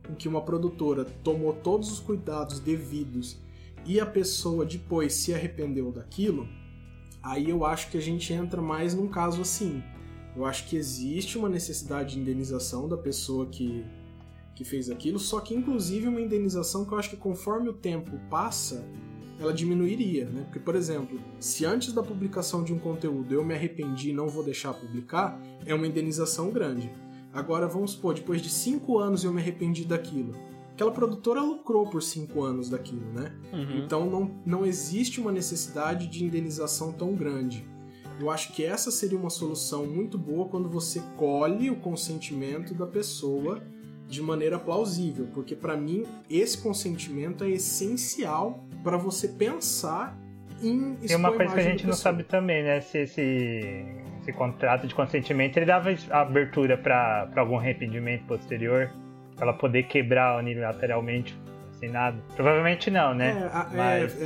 em 0.09 0.13
que 0.13 0.27
uma 0.27 0.41
produtora 0.41 1.05
tomou 1.05 1.53
todos 1.53 1.91
os 1.91 1.99
cuidados 1.99 2.59
devidos 2.59 3.39
e 3.85 3.99
a 3.99 4.05
pessoa 4.05 4.65
depois 4.65 5.13
se 5.13 5.33
arrependeu 5.33 5.91
daquilo, 5.91 6.47
aí 7.23 7.49
eu 7.49 7.65
acho 7.65 7.89
que 7.89 7.97
a 7.97 8.01
gente 8.01 8.33
entra 8.33 8.61
mais 8.61 8.93
num 8.93 9.07
caso 9.07 9.41
assim. 9.41 9.81
Eu 10.35 10.45
acho 10.45 10.67
que 10.67 10.75
existe 10.75 11.37
uma 11.37 11.47
necessidade 11.47 12.13
de 12.13 12.19
indenização 12.19 12.89
da 12.89 12.97
pessoa 12.97 13.45
que 13.45 13.85
que 14.55 14.63
fez 14.63 14.89
aquilo, 14.89 15.19
só 15.19 15.41
que 15.41 15.53
inclusive 15.53 16.07
uma 16.07 16.21
indenização 16.21 16.85
que 16.85 16.93
eu 16.93 16.97
acho 16.97 17.09
que 17.09 17.17
conforme 17.17 17.67
o 17.67 17.73
tempo 17.73 18.17
passa, 18.29 18.87
ela 19.39 19.53
diminuiria, 19.53 20.25
né? 20.25 20.43
Porque, 20.43 20.59
por 20.59 20.75
exemplo, 20.75 21.19
se 21.39 21.65
antes 21.65 21.93
da 21.93 22.01
publicação 22.01 22.63
de 22.63 22.73
um 22.73 22.79
conteúdo 22.79 23.33
eu 23.33 23.43
me 23.43 23.53
arrependi 23.53 24.11
e 24.11 24.13
não 24.13 24.27
vou 24.27 24.43
deixar 24.43 24.73
publicar, 24.73 25.39
é 25.65 25.73
uma 25.73 25.87
indenização 25.87 26.51
grande. 26.51 26.91
Agora, 27.33 27.67
vamos 27.67 27.91
supor, 27.91 28.13
depois 28.13 28.41
de 28.41 28.49
cinco 28.49 28.97
anos 28.97 29.23
eu 29.23 29.33
me 29.33 29.41
arrependi 29.41 29.83
daquilo. 29.83 30.33
Aquela 30.71 30.91
produtora 30.91 31.41
lucrou 31.41 31.89
por 31.89 32.01
cinco 32.01 32.43
anos 32.43 32.69
daquilo, 32.69 33.11
né? 33.13 33.33
Uhum. 33.53 33.77
Então 33.77 34.09
não, 34.09 34.31
não 34.45 34.65
existe 34.65 35.21
uma 35.21 35.31
necessidade 35.31 36.07
de 36.07 36.23
indenização 36.23 36.91
tão 36.91 37.13
grande. 37.13 37.65
Eu 38.19 38.29
acho 38.29 38.53
que 38.53 38.63
essa 38.63 38.91
seria 38.91 39.17
uma 39.17 39.29
solução 39.29 39.85
muito 39.85 40.17
boa 40.17 40.47
quando 40.47 40.69
você 40.69 41.01
colhe 41.17 41.69
o 41.69 41.77
consentimento 41.77 42.73
da 42.73 42.85
pessoa 42.85 43.61
de 44.07 44.21
maneira 44.21 44.59
plausível, 44.59 45.27
porque 45.33 45.55
para 45.55 45.75
mim 45.75 46.05
esse 46.29 46.57
consentimento 46.57 47.43
é 47.43 47.51
essencial 47.51 48.64
para 48.85 48.97
você 48.97 49.27
pensar 49.27 50.15
em 50.61 50.93
Tem 50.95 51.15
uma 51.17 51.31
coisa 51.33 51.53
que 51.53 51.59
a 51.59 51.63
gente 51.63 51.85
não 51.85 51.93
sabe 51.93 52.23
também, 52.23 52.63
né? 52.63 52.79
Se 52.79 52.99
esse, 52.99 53.85
esse 54.21 54.31
contrato 54.31 54.87
de 54.87 54.93
consentimento 54.95 55.57
ele 55.57 55.65
dava 55.65 55.89
abertura 56.11 56.77
para 56.77 57.27
algum 57.35 57.57
arrependimento 57.57 58.23
posterior, 58.25 58.89
pra 59.35 59.47
ela 59.47 59.53
poder 59.57 59.83
quebrar 59.83 60.37
unilateralmente 60.39 61.37
sem 61.79 61.89
nada. 61.89 62.17
Provavelmente 62.35 62.89
não, 62.89 63.11
É, 63.11 63.15
né? 63.15 63.49
a- 63.51 63.69
é, 63.73 63.75
Mas- 63.75 64.21
é, 64.21 64.25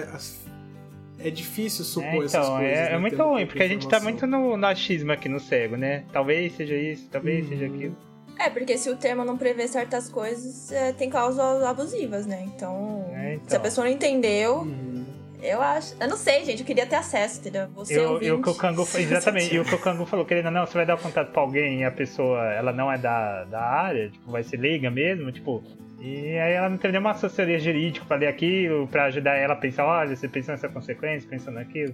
é, 1.24 1.28
é 1.28 1.32
difícil 1.32 1.84
supor 1.86 2.22
É, 2.22 2.26
essas 2.26 2.34
então, 2.46 2.58
coisas. 2.58 2.78
é, 2.78 2.90
né, 2.90 2.94
é 2.94 2.98
muito 3.00 3.24
ruim, 3.24 3.46
porque 3.48 3.64
a 3.64 3.68
gente 3.68 3.88
tá 3.88 4.00
muito 4.02 4.28
no, 4.28 4.56
no 4.56 4.68
achismo 4.68 5.12
aqui 5.12 5.28
no 5.30 5.40
cego, 5.40 5.78
né? 5.78 6.04
Talvez 6.14 6.54
seja 6.54 6.76
isso, 6.76 7.10
talvez 7.10 7.44
Uhum. 7.46 7.50
seja 7.50 7.66
aquilo. 7.66 7.98
É, 8.40 8.50
porque 8.50 8.78
se 8.78 8.90
o 8.90 8.96
termo 8.96 9.26
não 9.26 9.38
prevê 9.38 9.68
certas 9.68 10.08
coisas, 10.10 10.72
é, 10.72 10.94
tem 10.94 11.10
causas 11.10 11.62
abusivas, 11.64 12.26
né? 12.26 12.42
Então, 12.56 13.06
É, 13.14 13.34
então. 13.36 13.50
se 13.50 13.56
a 13.56 13.60
pessoa 13.60 13.86
não 13.86 13.92
entendeu, 13.94 14.60
Uhum. 14.60 15.06
eu 15.44 15.62
acho. 15.62 15.94
Eu 16.00 16.08
não 16.08 16.16
sei, 16.16 16.46
gente, 16.46 16.62
eu 16.62 16.66
queria 16.66 16.86
ter 16.86 16.96
acesso, 16.96 17.40
entendeu? 17.42 17.68
Você 17.76 18.00
Eu, 18.00 18.12
ouvinte, 18.14 18.26
e 18.28 18.32
o 18.32 18.42
que 18.42 18.50
o 18.50 18.56
Kangu 18.56 18.88
exatamente, 18.98 19.54
e 19.54 19.60
o 19.60 19.66
que 19.66 19.76
o 19.76 19.80
Kangu 19.80 20.06
falou, 20.06 20.26
querendo 20.26 20.50
não, 20.52 20.66
você 20.66 20.74
vai 20.74 20.86
dar 20.86 20.96
o 20.96 20.98
contato 20.98 21.32
pra 21.32 21.42
alguém 21.42 21.82
e 21.82 21.84
a 21.84 21.92
pessoa, 21.92 22.42
ela 22.54 22.72
não 22.72 22.90
é 22.90 22.98
da, 22.98 23.44
da 23.44 23.60
área, 23.62 24.10
tipo, 24.10 24.32
vai 24.32 24.42
ser 24.44 24.56
leiga 24.58 24.90
mesmo, 24.90 25.32
tipo, 25.34 25.62
e 26.00 26.38
aí 26.40 26.54
ela 26.54 26.70
não 26.70 26.78
tem 26.78 26.92
nenhuma 26.92 27.12
assessoria 27.12 27.60
jurídica 27.60 28.06
pra 28.06 28.16
ler 28.16 28.28
aquilo, 28.28 28.88
pra 28.88 29.04
ajudar 29.06 29.36
ela 29.36 29.52
a 29.54 29.58
pensar, 29.58 29.86
olha, 29.86 30.16
você 30.16 30.30
pensa 30.30 30.54
nessa 30.54 30.70
consequência, 30.70 31.30
pensa 31.30 31.52
naquilo. 31.52 31.94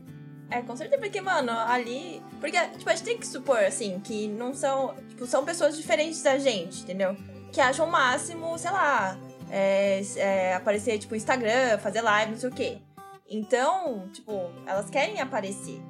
É, 0.49 0.61
com 0.61 0.75
certeza, 0.75 1.01
porque, 1.01 1.21
mano, 1.21 1.51
ali. 1.51 2.21
Porque, 2.39 2.59
tipo, 2.77 2.89
a 2.89 2.95
gente 2.95 3.05
tem 3.05 3.17
que 3.17 3.27
supor, 3.27 3.59
assim, 3.59 3.99
que 3.99 4.27
não 4.27 4.53
são. 4.53 4.95
Tipo, 5.09 5.25
são 5.25 5.43
pessoas 5.43 5.75
diferentes 5.75 6.21
da 6.21 6.37
gente, 6.37 6.83
entendeu? 6.83 7.15
Que 7.51 7.59
acham 7.59 7.87
o 7.87 7.91
máximo, 7.91 8.57
sei 8.57 8.71
lá, 8.71 9.17
é, 9.49 10.01
é, 10.17 10.53
aparecer, 10.55 10.99
tipo, 10.99 11.15
Instagram, 11.15 11.77
fazer 11.79 12.01
live, 12.01 12.31
não 12.31 12.39
sei 12.39 12.49
o 12.49 12.53
quê. 12.53 12.77
Então, 13.29 14.07
tipo, 14.13 14.51
elas 14.65 14.89
querem 14.89 15.19
aparecer. 15.19 15.81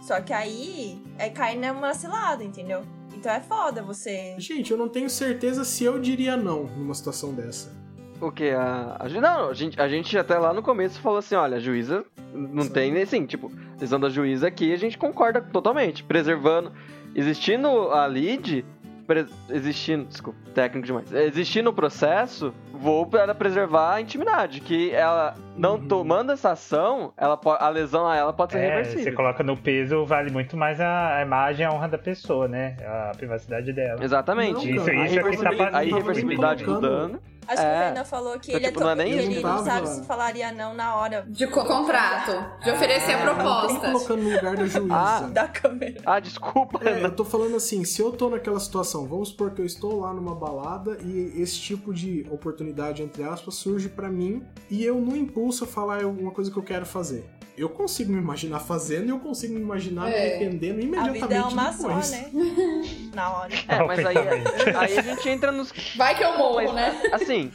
Só 0.00 0.20
que 0.20 0.32
aí 0.32 1.00
é 1.18 1.28
cair 1.28 1.58
numa 1.58 1.94
cilada, 1.94 2.42
entendeu? 2.42 2.82
Então 3.14 3.30
é 3.30 3.40
foda 3.40 3.82
você. 3.82 4.34
Gente, 4.38 4.70
eu 4.70 4.78
não 4.78 4.88
tenho 4.88 5.10
certeza 5.10 5.64
se 5.64 5.84
eu 5.84 6.00
diria 6.00 6.36
não 6.36 6.64
numa 6.64 6.94
situação 6.94 7.34
dessa. 7.34 7.79
O 8.20 8.30
que? 8.30 8.50
A, 8.50 8.96
a, 9.00 9.08
gente- 9.08 9.20
não, 9.20 9.48
a 9.48 9.54
gente, 9.54 9.80
a 9.80 9.88
gente 9.88 10.18
até 10.18 10.38
lá 10.38 10.52
no 10.52 10.62
começo 10.62 11.00
falou 11.00 11.18
assim: 11.18 11.34
olha, 11.34 11.56
a 11.56 11.60
juíza 11.60 12.04
não 12.34 12.64
Sim. 12.64 12.72
tem 12.72 12.92
nem 12.92 13.02
assim, 13.02 13.24
tipo, 13.26 13.50
decisão 13.74 13.98
da 13.98 14.08
juíza 14.08 14.46
aqui 14.48 14.72
a 14.72 14.76
gente 14.76 14.98
concorda 14.98 15.40
totalmente, 15.40 16.04
preservando. 16.04 16.72
Existindo 17.14 17.66
a 17.90 18.06
lead, 18.06 18.64
pre- 19.06 19.26
existindo. 19.48 20.04
Desculpa, 20.04 20.38
técnico 20.54 20.86
demais. 20.86 21.12
Existindo 21.12 21.70
o 21.70 21.72
processo, 21.72 22.54
vou 22.72 23.04
para 23.04 23.34
preservar 23.34 23.94
a 23.94 24.00
intimidade, 24.00 24.60
que 24.60 24.90
ela 24.92 25.34
não 25.56 25.74
Uhum. 25.74 25.88
tomando 25.88 26.30
essa 26.30 26.52
ação, 26.52 27.12
ela 27.16 27.38
a 27.58 27.68
lesão 27.68 28.06
a 28.06 28.14
ela 28.16 28.32
pode 28.32 28.52
ser 28.52 28.58
É, 28.58 28.68
reversível. 28.68 29.04
você 29.04 29.12
coloca 29.12 29.42
no 29.42 29.56
peso, 29.56 30.04
vale 30.04 30.30
muito 30.30 30.56
mais 30.56 30.80
a, 30.80 31.16
a 31.16 31.22
imagem 31.22 31.64
e 31.64 31.68
a 31.68 31.72
honra 31.72 31.88
da 31.88 31.98
pessoa, 31.98 32.46
né? 32.46 32.76
A 32.86 33.12
privacidade 33.16 33.72
dela. 33.72 34.04
Exatamente. 34.04 34.70
Não, 34.72 34.76
Isso- 34.76 34.90
isso 34.90 34.90
a 34.90 34.92
é 34.92 34.94
que 34.94 34.98
tá 35.00 35.04
irreversibilidade, 35.10 35.56
pa- 35.56 35.64
a 35.64 35.66
não 35.66 35.70
tava 35.72 35.80
nem 35.80 35.88
irreversibilidade 35.90 36.64
do 36.64 36.80
dano. 36.80 37.20
Acho 37.50 37.60
que 37.62 37.66
É. 37.66 37.76
o 37.80 37.88
Renan 37.88 38.04
falou 38.04 38.38
que 38.38 38.50
Então, 38.52 38.56
ele, 38.58 38.66
é 38.66 38.68
tipo, 38.68 38.80
não 38.80 38.90
é 38.90 38.94
nem 38.94 39.06
que 39.12 39.18
isso, 39.18 39.30
ele 39.30 39.40
não 39.42 39.56
não 39.56 39.64
sabe 39.64 39.88
se 39.88 40.04
falaria 40.04 40.52
não 40.52 40.72
na 40.74 40.94
hora 40.96 41.24
De 41.28 41.46
co- 41.48 41.64
contrato. 41.64 42.62
De 42.62 42.70
oferecer 42.70 43.12
a 43.12 43.20
Eu 43.20 43.26
não 43.26 43.34
tô 43.34 43.40
proposta. 43.42 43.90
colocando 43.90 44.22
no 44.22 44.30
lugar 44.36 44.56
da 44.56 44.66
juíza. 44.66 44.94
Ah, 44.94 45.20
da 45.32 45.48
câmera. 45.48 46.00
Ah, 46.06 46.20
desculpa. 46.20 46.80
É, 46.88 47.04
eu 47.04 47.14
tô 47.14 47.24
falando 47.24 47.56
assim, 47.56 47.84
se 47.84 48.00
eu 48.00 48.12
tô 48.12 48.30
naquela 48.30 48.60
situação, 48.60 49.06
vamos 49.06 49.30
supor 49.30 49.50
que 49.50 49.60
eu 49.60 49.66
estou 49.66 50.00
lá 50.00 50.12
numa 50.12 50.34
balada 50.34 50.96
e 51.02 51.32
esse 51.42 51.58
tipo 51.58 51.92
de 51.92 52.24
oportunidade, 52.30 53.02
entre 53.02 53.22
aspas, 53.24 53.54
surge 53.56 53.88
pra 53.88 54.08
mim 54.08 54.44
e 54.70 54.84
eu, 54.84 55.00
no 55.00 55.16
impulso, 55.16 55.66
falar 55.66 56.04
alguma 56.04 56.30
coisa 56.30 56.50
que 56.50 56.56
eu 56.56 56.62
quero 56.62 56.86
fazer. 56.86 57.28
Eu 57.60 57.68
consigo 57.68 58.10
me 58.10 58.18
imaginar 58.18 58.58
fazendo 58.58 59.04
e 59.04 59.10
eu 59.10 59.18
consigo 59.18 59.52
me 59.52 59.60
imaginar 59.60 60.06
me 60.06 60.12
É. 60.12 60.36
arrependendo 60.36 60.78
A 60.78 60.82
imediatamente 60.82 61.20
vida 61.20 61.34
é 61.34 61.42
uma 61.42 61.72
só, 61.74 61.88
né? 61.88 62.30
Na 63.12 63.36
hora. 63.36 63.52
É, 63.68 63.84
mas 63.84 64.06
aí, 64.06 64.16
aí 64.16 64.98
a 64.98 65.02
gente 65.02 65.28
entra 65.28 65.52
nos 65.52 65.70
Vai 65.94 66.16
que 66.16 66.24
eu 66.24 66.38
morro, 66.38 66.54
Mas, 66.54 66.72
né? 66.72 67.02
Assim. 67.12 67.52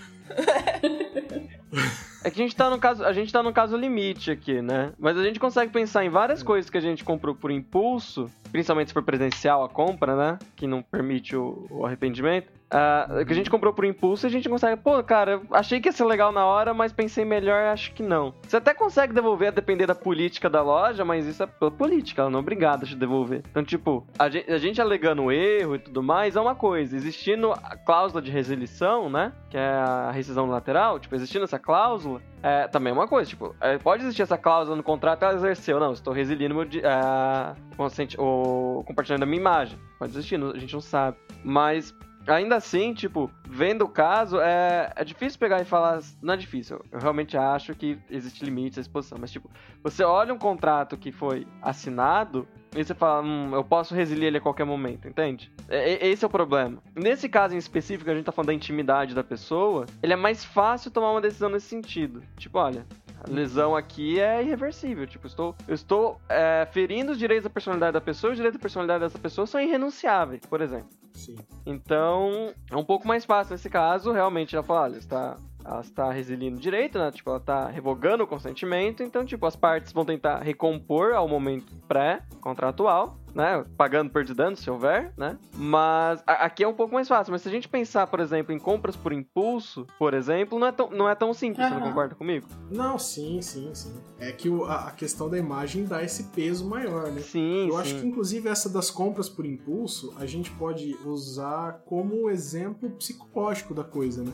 É 2.23 2.29
que 2.29 2.39
a 2.39 2.43
gente 2.43 2.55
tá 2.55 2.69
no 2.69 2.77
caso, 2.77 3.03
a 3.03 3.13
gente 3.13 3.33
tá 3.33 3.41
no 3.41 3.51
caso 3.51 3.75
limite 3.75 4.29
aqui, 4.29 4.61
né? 4.61 4.93
Mas 4.99 5.17
a 5.17 5.23
gente 5.23 5.39
consegue 5.39 5.71
pensar 5.71 6.05
em 6.05 6.09
várias 6.09 6.43
coisas 6.43 6.69
que 6.69 6.77
a 6.77 6.81
gente 6.81 7.03
comprou 7.03 7.33
por 7.33 7.49
impulso, 7.49 8.29
principalmente 8.51 8.89
se 8.89 8.93
for 8.93 9.03
presencial 9.03 9.63
a 9.63 9.69
compra, 9.69 10.15
né? 10.15 10.39
Que 10.55 10.67
não 10.67 10.83
permite 10.83 11.35
o, 11.35 11.65
o 11.69 11.83
arrependimento. 11.83 12.51
Ah, 12.69 13.07
que 13.25 13.31
a 13.31 13.35
gente 13.35 13.49
comprou 13.49 13.71
por 13.73 13.85
impulso 13.85 14.25
a 14.25 14.29
gente 14.29 14.49
consegue, 14.49 14.81
pô, 14.81 15.01
cara, 15.03 15.41
achei 15.51 15.79
que 15.79 15.87
ia 15.87 15.91
ser 15.93 16.03
legal 16.05 16.31
na 16.31 16.45
hora, 16.45 16.73
mas 16.73 16.91
pensei 16.91 17.23
melhor, 17.23 17.65
acho 17.65 17.93
que 17.93 18.01
não. 18.01 18.33
Você 18.41 18.57
até 18.57 18.73
consegue 18.73 19.13
devolver 19.13 19.49
a 19.49 19.51
depender 19.51 19.85
da 19.85 19.93
política 19.95 20.49
da 20.49 20.61
loja, 20.61 21.05
mas 21.05 21.25
isso 21.25 21.43
é 21.43 21.45
pela 21.45 21.69
política, 21.71 22.21
ela 22.23 22.29
não 22.29 22.39
é 22.39 22.41
obrigada 22.41 22.83
a 22.83 22.87
te 22.87 22.95
devolver. 22.95 23.43
Então, 23.49 23.63
tipo, 23.63 24.05
a 24.17 24.29
gente, 24.29 24.51
a 24.51 24.57
gente 24.57 24.81
alegando 24.81 25.31
erro 25.31 25.75
e 25.75 25.79
tudo 25.79 26.01
mais 26.01 26.35
é 26.35 26.41
uma 26.41 26.55
coisa. 26.55 26.95
Existindo 26.95 27.51
a 27.51 27.77
cláusula 27.77 28.21
de 28.21 28.31
resilição, 28.31 29.09
né? 29.09 29.31
Que 29.49 29.57
é 29.57 29.69
a 29.69 30.11
rescisão 30.11 30.47
lateral, 30.47 30.99
tipo, 30.99 31.15
existindo 31.15 31.43
essa 31.45 31.59
cláusula, 31.59 32.21
é, 32.41 32.67
também 32.67 32.91
é 32.91 32.93
uma 32.93 33.07
coisa, 33.07 33.29
tipo, 33.29 33.55
é, 33.61 33.77
pode 33.77 34.03
existir 34.03 34.21
essa 34.23 34.37
cláusula 34.37 34.75
no 34.75 34.83
contrato, 34.83 35.23
ela 35.23 35.35
exerceu, 35.35 35.79
não, 35.79 35.93
estou 35.93 36.13
resilindo 36.13 36.53
meu, 36.55 36.63
é, 36.63 37.55
consenti- 37.77 38.17
o 38.19 38.83
compartilhamento 38.85 39.21
da 39.21 39.29
minha 39.29 39.39
imagem. 39.39 39.79
Pode 39.97 40.11
existir, 40.11 40.35
a 40.43 40.57
gente 40.57 40.73
não 40.73 40.81
sabe. 40.81 41.17
Mas 41.43 41.95
ainda 42.27 42.55
assim, 42.55 42.93
tipo, 42.93 43.29
vendo 43.47 43.83
o 43.83 43.89
caso, 43.89 44.39
é, 44.39 44.91
é 44.95 45.03
difícil 45.03 45.39
pegar 45.39 45.61
e 45.61 45.65
falar. 45.65 46.01
Não 46.21 46.33
é 46.33 46.37
difícil. 46.37 46.83
Eu 46.91 46.99
realmente 46.99 47.37
acho 47.37 47.75
que 47.75 47.99
existe 48.09 48.43
limite 48.43 48.79
à 48.79 48.81
exposição. 48.81 49.17
Mas, 49.19 49.31
tipo, 49.31 49.49
você 49.83 50.03
olha 50.03 50.33
um 50.33 50.37
contrato 50.37 50.97
que 50.97 51.11
foi 51.11 51.47
assinado. 51.61 52.47
E 52.75 52.83
você 52.83 52.93
fala, 52.93 53.21
hum, 53.21 53.55
eu 53.55 53.63
posso 53.63 53.95
resiliar 53.95 54.27
ele 54.27 54.37
a 54.37 54.41
qualquer 54.41 54.65
momento, 54.65 55.07
entende? 55.07 55.49
É- 55.69 55.93
é- 55.93 56.07
esse 56.07 56.23
é 56.25 56.27
o 56.27 56.29
problema. 56.29 56.77
Nesse 56.93 57.29
caso 57.29 57.55
em 57.55 57.57
específico, 57.57 58.09
a 58.09 58.13
gente 58.13 58.25
tá 58.25 58.31
falando 58.31 58.47
da 58.47 58.53
intimidade 58.53 59.15
da 59.15 59.23
pessoa, 59.23 59.85
ele 60.03 60.13
é 60.13 60.15
mais 60.17 60.43
fácil 60.43 60.91
tomar 60.91 61.11
uma 61.11 61.21
decisão 61.21 61.49
nesse 61.49 61.67
sentido. 61.67 62.21
Tipo, 62.37 62.59
olha, 62.59 62.85
a 63.23 63.29
lesão 63.31 63.75
aqui 63.75 64.19
é 64.19 64.43
irreversível. 64.43 65.07
Tipo, 65.07 65.25
eu 65.25 65.29
estou, 65.29 65.55
eu 65.67 65.73
estou 65.73 66.21
é, 66.27 66.67
ferindo 66.71 67.13
os 67.13 67.17
direitos 67.17 67.45
da 67.45 67.49
personalidade 67.49 67.93
da 67.93 68.01
pessoa, 68.01 68.31
e 68.31 68.33
os 68.33 68.37
direitos 68.37 68.59
da 68.59 68.61
personalidade 68.61 68.99
dessa 69.05 69.19
pessoa 69.19 69.47
são 69.47 69.61
irrenunciáveis, 69.61 70.41
por 70.45 70.59
exemplo. 70.61 70.89
Sim. 71.13 71.37
Então, 71.65 72.53
é 72.69 72.75
um 72.75 72.83
pouco 72.83 73.07
mais 73.07 73.23
fácil 73.23 73.53
nesse 73.53 73.69
caso, 73.69 74.11
realmente, 74.11 74.53
ela 74.53 74.63
fala, 74.63 74.81
olha, 74.81 74.97
está, 74.97 75.37
ela 75.65 75.81
está 75.81 76.11
resilindo 76.11 76.59
direito, 76.59 76.99
né? 76.99 77.11
Tipo, 77.11 77.31
ela 77.31 77.39
está 77.39 77.67
revogando 77.67 78.23
o 78.23 78.27
consentimento, 78.27 79.01
então, 79.01 79.25
tipo, 79.25 79.45
as 79.45 79.55
partes 79.55 79.91
vão 79.91 80.05
tentar 80.05 80.39
recompor 80.43 81.13
ao 81.13 81.27
momento 81.27 81.73
pré-contratual, 81.87 83.17
né? 83.33 83.65
Pagando 83.77 84.09
por 84.11 84.23
dano, 84.25 84.55
se 84.55 84.69
houver, 84.69 85.11
né? 85.17 85.37
Mas 85.55 86.23
a- 86.25 86.45
aqui 86.45 86.63
é 86.63 86.67
um 86.67 86.73
pouco 86.73 86.93
mais 86.93 87.07
fácil. 87.07 87.31
Mas 87.31 87.41
se 87.41 87.47
a 87.47 87.51
gente 87.51 87.67
pensar, 87.67 88.07
por 88.07 88.19
exemplo, 88.19 88.53
em 88.53 88.59
compras 88.59 88.95
por 88.95 89.11
impulso, 89.11 89.85
por 89.97 90.13
exemplo, 90.13 90.57
não 90.59 90.67
é 90.67 90.71
tão, 90.71 90.89
não 90.91 91.09
é 91.09 91.15
tão 91.15 91.33
simples, 91.33 91.67
você 91.67 91.73
não 91.73 91.81
concorda 91.81 92.15
comigo? 92.15 92.47
Não, 92.71 92.97
sim, 92.97 93.41
sim, 93.41 93.73
sim. 93.73 93.93
É 94.19 94.31
que 94.31 94.47
o- 94.49 94.65
a, 94.65 94.87
a 94.87 94.91
questão 94.91 95.29
da 95.29 95.37
imagem 95.37 95.85
dá 95.85 96.03
esse 96.03 96.25
peso 96.25 96.67
maior, 96.67 97.11
né? 97.11 97.21
Sim, 97.21 97.67
Eu 97.67 97.73
sim. 97.73 97.79
acho 97.81 97.95
que, 97.99 98.07
inclusive, 98.07 98.47
essa 98.49 98.69
das 98.69 98.89
compras 98.91 99.27
por 99.27 99.45
impulso, 99.45 100.13
a 100.17 100.25
gente 100.25 100.49
pode 100.51 100.95
usar 101.05 101.81
como 101.85 102.29
exemplo 102.29 102.89
psicológico 102.91 103.73
da 103.73 103.83
coisa, 103.83 104.23
né? 104.23 104.31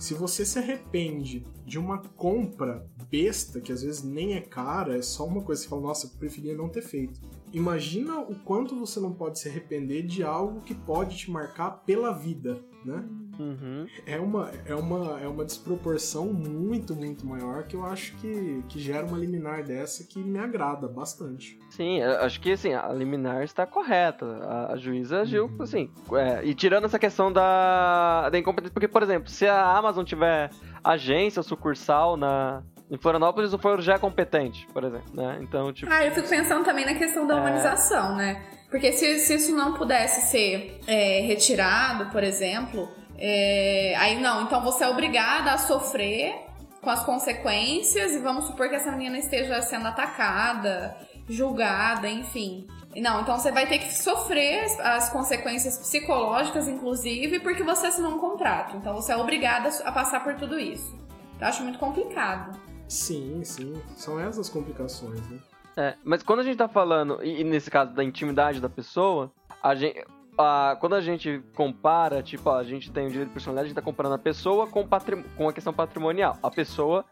Se 0.00 0.14
você 0.14 0.46
se 0.46 0.58
arrepende 0.58 1.44
de 1.66 1.78
uma 1.78 1.98
compra 1.98 2.88
besta, 3.10 3.60
que 3.60 3.70
às 3.70 3.82
vezes 3.82 4.02
nem 4.02 4.32
é 4.32 4.40
cara, 4.40 4.96
é 4.96 5.02
só 5.02 5.26
uma 5.26 5.42
coisa 5.42 5.60
que 5.60 5.66
você 5.66 5.68
fala, 5.68 5.82
nossa, 5.88 6.06
eu 6.06 6.18
preferia 6.18 6.56
não 6.56 6.70
ter 6.70 6.80
feito. 6.80 7.20
Imagina 7.52 8.18
o 8.18 8.34
quanto 8.34 8.74
você 8.78 8.98
não 8.98 9.12
pode 9.12 9.38
se 9.38 9.46
arrepender 9.50 10.06
de 10.06 10.22
algo 10.22 10.62
que 10.62 10.74
pode 10.74 11.18
te 11.18 11.30
marcar 11.30 11.84
pela 11.84 12.12
vida. 12.12 12.64
Né? 12.84 13.04
Uhum. 13.38 13.86
É 14.06 14.18
uma, 14.18 14.50
é, 14.66 14.74
uma, 14.74 15.20
é 15.20 15.26
uma 15.26 15.44
desproporção 15.44 16.26
muito, 16.26 16.94
muito 16.94 17.26
maior 17.26 17.62
que 17.62 17.74
eu 17.74 17.84
acho 17.86 18.14
que, 18.16 18.62
que 18.68 18.78
gera 18.78 19.06
uma 19.06 19.16
liminar 19.16 19.62
dessa 19.64 20.04
que 20.04 20.18
me 20.18 20.38
agrada 20.38 20.86
bastante. 20.86 21.58
Sim, 21.70 22.02
acho 22.02 22.38
que 22.40 22.52
assim, 22.52 22.74
a 22.74 22.88
liminar 22.92 23.42
está 23.42 23.64
correta. 23.66 24.26
A, 24.42 24.72
a 24.74 24.76
juíza 24.76 25.20
agiu 25.22 25.46
Uhum. 25.46 25.62
assim. 25.62 25.90
é, 26.12 26.44
e 26.44 26.54
tirando 26.54 26.84
essa 26.84 26.98
questão 26.98 27.32
da, 27.32 28.28
da 28.28 28.38
incompetência, 28.38 28.72
porque, 28.74 28.88
por 28.88 29.02
exemplo, 29.02 29.30
se 29.30 29.46
a 29.46 29.64
Amazon 29.76 30.04
tiver 30.04 30.50
agência 30.84 31.42
sucursal 31.42 32.16
na, 32.18 32.62
em 32.90 32.98
Florianópolis, 32.98 33.54
o 33.54 33.58
foro 33.58 33.80
já 33.80 33.94
é 33.94 33.98
competente, 33.98 34.66
por 34.72 34.84
exemplo, 34.84 35.14
né? 35.14 35.38
Então, 35.40 35.72
tipo. 35.72 35.90
Ah, 35.90 36.04
eu 36.04 36.12
fico 36.12 36.28
pensando 36.28 36.64
também 36.64 36.84
na 36.84 36.94
questão 36.94 37.26
da 37.26 37.36
É. 37.36 37.40
humanização, 37.40 38.16
né? 38.16 38.42
Porque 38.70 38.92
se, 38.92 39.18
se 39.18 39.34
isso 39.34 39.54
não 39.54 39.74
pudesse 39.74 40.30
ser 40.30 40.80
é, 40.86 41.20
retirado, 41.22 42.06
por 42.10 42.22
exemplo, 42.22 42.88
é, 43.18 43.94
aí 43.98 44.20
não, 44.20 44.44
então 44.44 44.62
você 44.62 44.84
é 44.84 44.88
obrigada 44.88 45.52
a 45.52 45.58
sofrer 45.58 46.34
com 46.80 46.88
as 46.88 47.04
consequências 47.04 48.12
e 48.12 48.18
vamos 48.18 48.46
supor 48.46 48.68
que 48.68 48.76
essa 48.76 48.92
menina 48.92 49.18
esteja 49.18 49.60
sendo 49.60 49.88
atacada, 49.88 50.96
julgada, 51.28 52.08
enfim. 52.08 52.66
Não, 52.96 53.20
então 53.20 53.38
você 53.38 53.52
vai 53.52 53.66
ter 53.66 53.78
que 53.78 53.92
sofrer 53.92 54.64
as 54.80 55.10
consequências 55.10 55.78
psicológicas, 55.78 56.66
inclusive, 56.66 57.38
porque 57.40 57.62
você 57.62 57.88
assinou 57.88 58.14
um 58.14 58.18
contrato. 58.18 58.76
Então 58.76 58.94
você 58.94 59.12
é 59.12 59.16
obrigada 59.16 59.68
a 59.84 59.92
passar 59.92 60.24
por 60.24 60.34
tudo 60.34 60.58
isso. 60.58 60.98
Eu 61.40 61.46
acho 61.46 61.62
muito 61.62 61.78
complicado. 61.78 62.58
Sim, 62.88 63.42
sim. 63.44 63.80
São 63.96 64.18
essas 64.18 64.48
complicações, 64.48 65.20
né? 65.28 65.38
É, 65.76 65.94
mas 66.04 66.22
quando 66.22 66.40
a 66.40 66.42
gente 66.42 66.56
tá 66.56 66.68
falando, 66.68 67.18
e, 67.22 67.40
e 67.40 67.44
nesse 67.44 67.70
caso 67.70 67.92
da 67.92 68.02
intimidade 68.04 68.60
da 68.60 68.68
pessoa, 68.68 69.30
a 69.62 69.74
gente. 69.74 70.04
a- 70.38 70.76
quando 70.80 70.94
a 70.94 71.00
gente 71.00 71.42
compara, 71.54 72.22
tipo, 72.22 72.48
a 72.50 72.62
gente 72.64 72.90
tem 72.90 73.06
o 73.06 73.10
direito 73.10 73.28
de 73.28 73.34
personalidade, 73.34 73.66
a 73.66 73.68
gente 73.68 73.76
tá 73.76 73.82
comparando 73.82 74.14
a 74.14 74.18
pessoa 74.18 74.66
com, 74.66 74.86
patrim, 74.86 75.22
com 75.36 75.48
a 75.48 75.52
questão 75.52 75.72
patrimonial. 75.72 76.36
A 76.42 76.50
pessoa, 76.50 77.04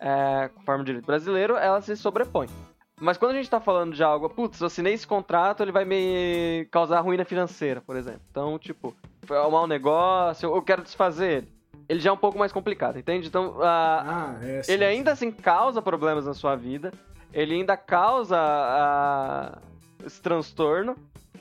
é, 0.00 0.50
conforme 0.54 0.82
o 0.82 0.84
direito 0.84 1.06
brasileiro, 1.06 1.56
ela 1.56 1.80
se 1.80 1.96
sobrepõe. 1.96 2.48
Mas 3.00 3.16
quando 3.18 3.32
a 3.32 3.34
gente 3.34 3.50
tá 3.50 3.60
falando 3.60 3.94
de 3.94 4.02
algo, 4.04 4.28
putz, 4.28 4.60
eu 4.60 4.66
assinei 4.68 4.92
esse 4.94 5.06
contrato, 5.06 5.62
ele 5.62 5.72
vai 5.72 5.84
me 5.84 6.68
causar 6.70 7.00
ruína 7.00 7.24
financeira, 7.24 7.80
por 7.80 7.96
exemplo. 7.96 8.20
Então, 8.30 8.56
tipo, 8.58 8.94
foi 9.24 9.38
um 9.40 9.50
mau 9.50 9.66
negócio, 9.66 10.54
eu 10.54 10.62
quero 10.62 10.82
desfazer 10.82 11.30
ele. 11.38 11.52
Ele 11.88 11.98
já 12.00 12.10
é 12.10 12.12
um 12.12 12.16
pouco 12.16 12.38
mais 12.38 12.52
complicado, 12.52 12.98
entende? 12.98 13.26
Então, 13.26 13.56
a, 13.60 14.34
Ah, 14.36 14.38
é. 14.44 14.62
ele 14.68 14.84
ainda 14.84 15.10
assim 15.12 15.32
causa 15.32 15.82
problemas 15.82 16.26
na 16.26 16.32
sua 16.34 16.54
vida, 16.54 16.92
ele 17.32 17.54
ainda 17.54 17.76
causa 17.76 18.36
ah, 18.38 19.58
esse 20.04 20.20
transtorno, 20.20 20.96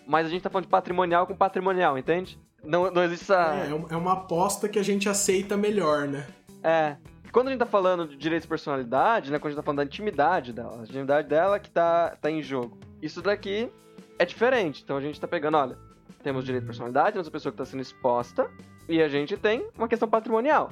mas 0.07 0.25
a 0.25 0.29
gente 0.29 0.41
tá 0.41 0.49
falando 0.49 0.65
de 0.65 0.71
patrimonial 0.71 1.25
com 1.27 1.35
patrimonial, 1.35 1.97
entende? 1.97 2.39
Não, 2.63 2.91
não 2.91 3.03
existe 3.03 3.23
essa. 3.23 3.55
É, 3.65 3.69
é 3.71 3.73
uma- 3.73 3.87
é 3.89 3.95
uma 3.95 4.13
aposta 4.13 4.69
que 4.69 4.77
a 4.77 4.83
gente 4.83 5.09
aceita 5.09 5.57
melhor, 5.57 6.07
né? 6.07 6.27
É. 6.63 6.95
Quando 7.31 7.47
a 7.47 7.51
gente 7.51 7.59
tá 7.59 7.65
falando 7.65 8.07
de 8.07 8.17
direitos 8.17 8.43
de 8.43 8.49
personalidade, 8.49 9.31
né? 9.31 9.39
Quando 9.39 9.47
a 9.47 9.49
gente 9.51 9.57
tá 9.57 9.63
falando 9.63 9.77
da 9.77 9.85
intimidade 9.85 10.51
dela, 10.53 10.79
a 10.79 10.83
intimidade 10.83 11.27
dela 11.27 11.59
que 11.59 11.69
tá, 11.71 12.15
tá 12.21 12.29
em 12.29 12.41
jogo. 12.41 12.77
Isso 13.01 13.21
daqui 13.21 13.71
é 14.19 14.25
diferente. 14.25 14.81
Então 14.83 14.97
a 14.97 15.01
gente 15.01 15.19
tá 15.19 15.27
pegando, 15.27 15.57
olha, 15.57 15.77
temos 16.21 16.43
direito 16.43 16.63
de 16.63 16.67
personalidade, 16.67 17.13
temos 17.13 17.27
a 17.27 17.31
pessoa 17.31 17.51
que 17.51 17.57
tá 17.57 17.65
sendo 17.65 17.81
exposta, 17.81 18.49
e 18.91 19.01
a 19.01 19.07
gente 19.07 19.37
tem 19.37 19.65
uma 19.77 19.87
questão 19.87 20.07
patrimonial. 20.07 20.71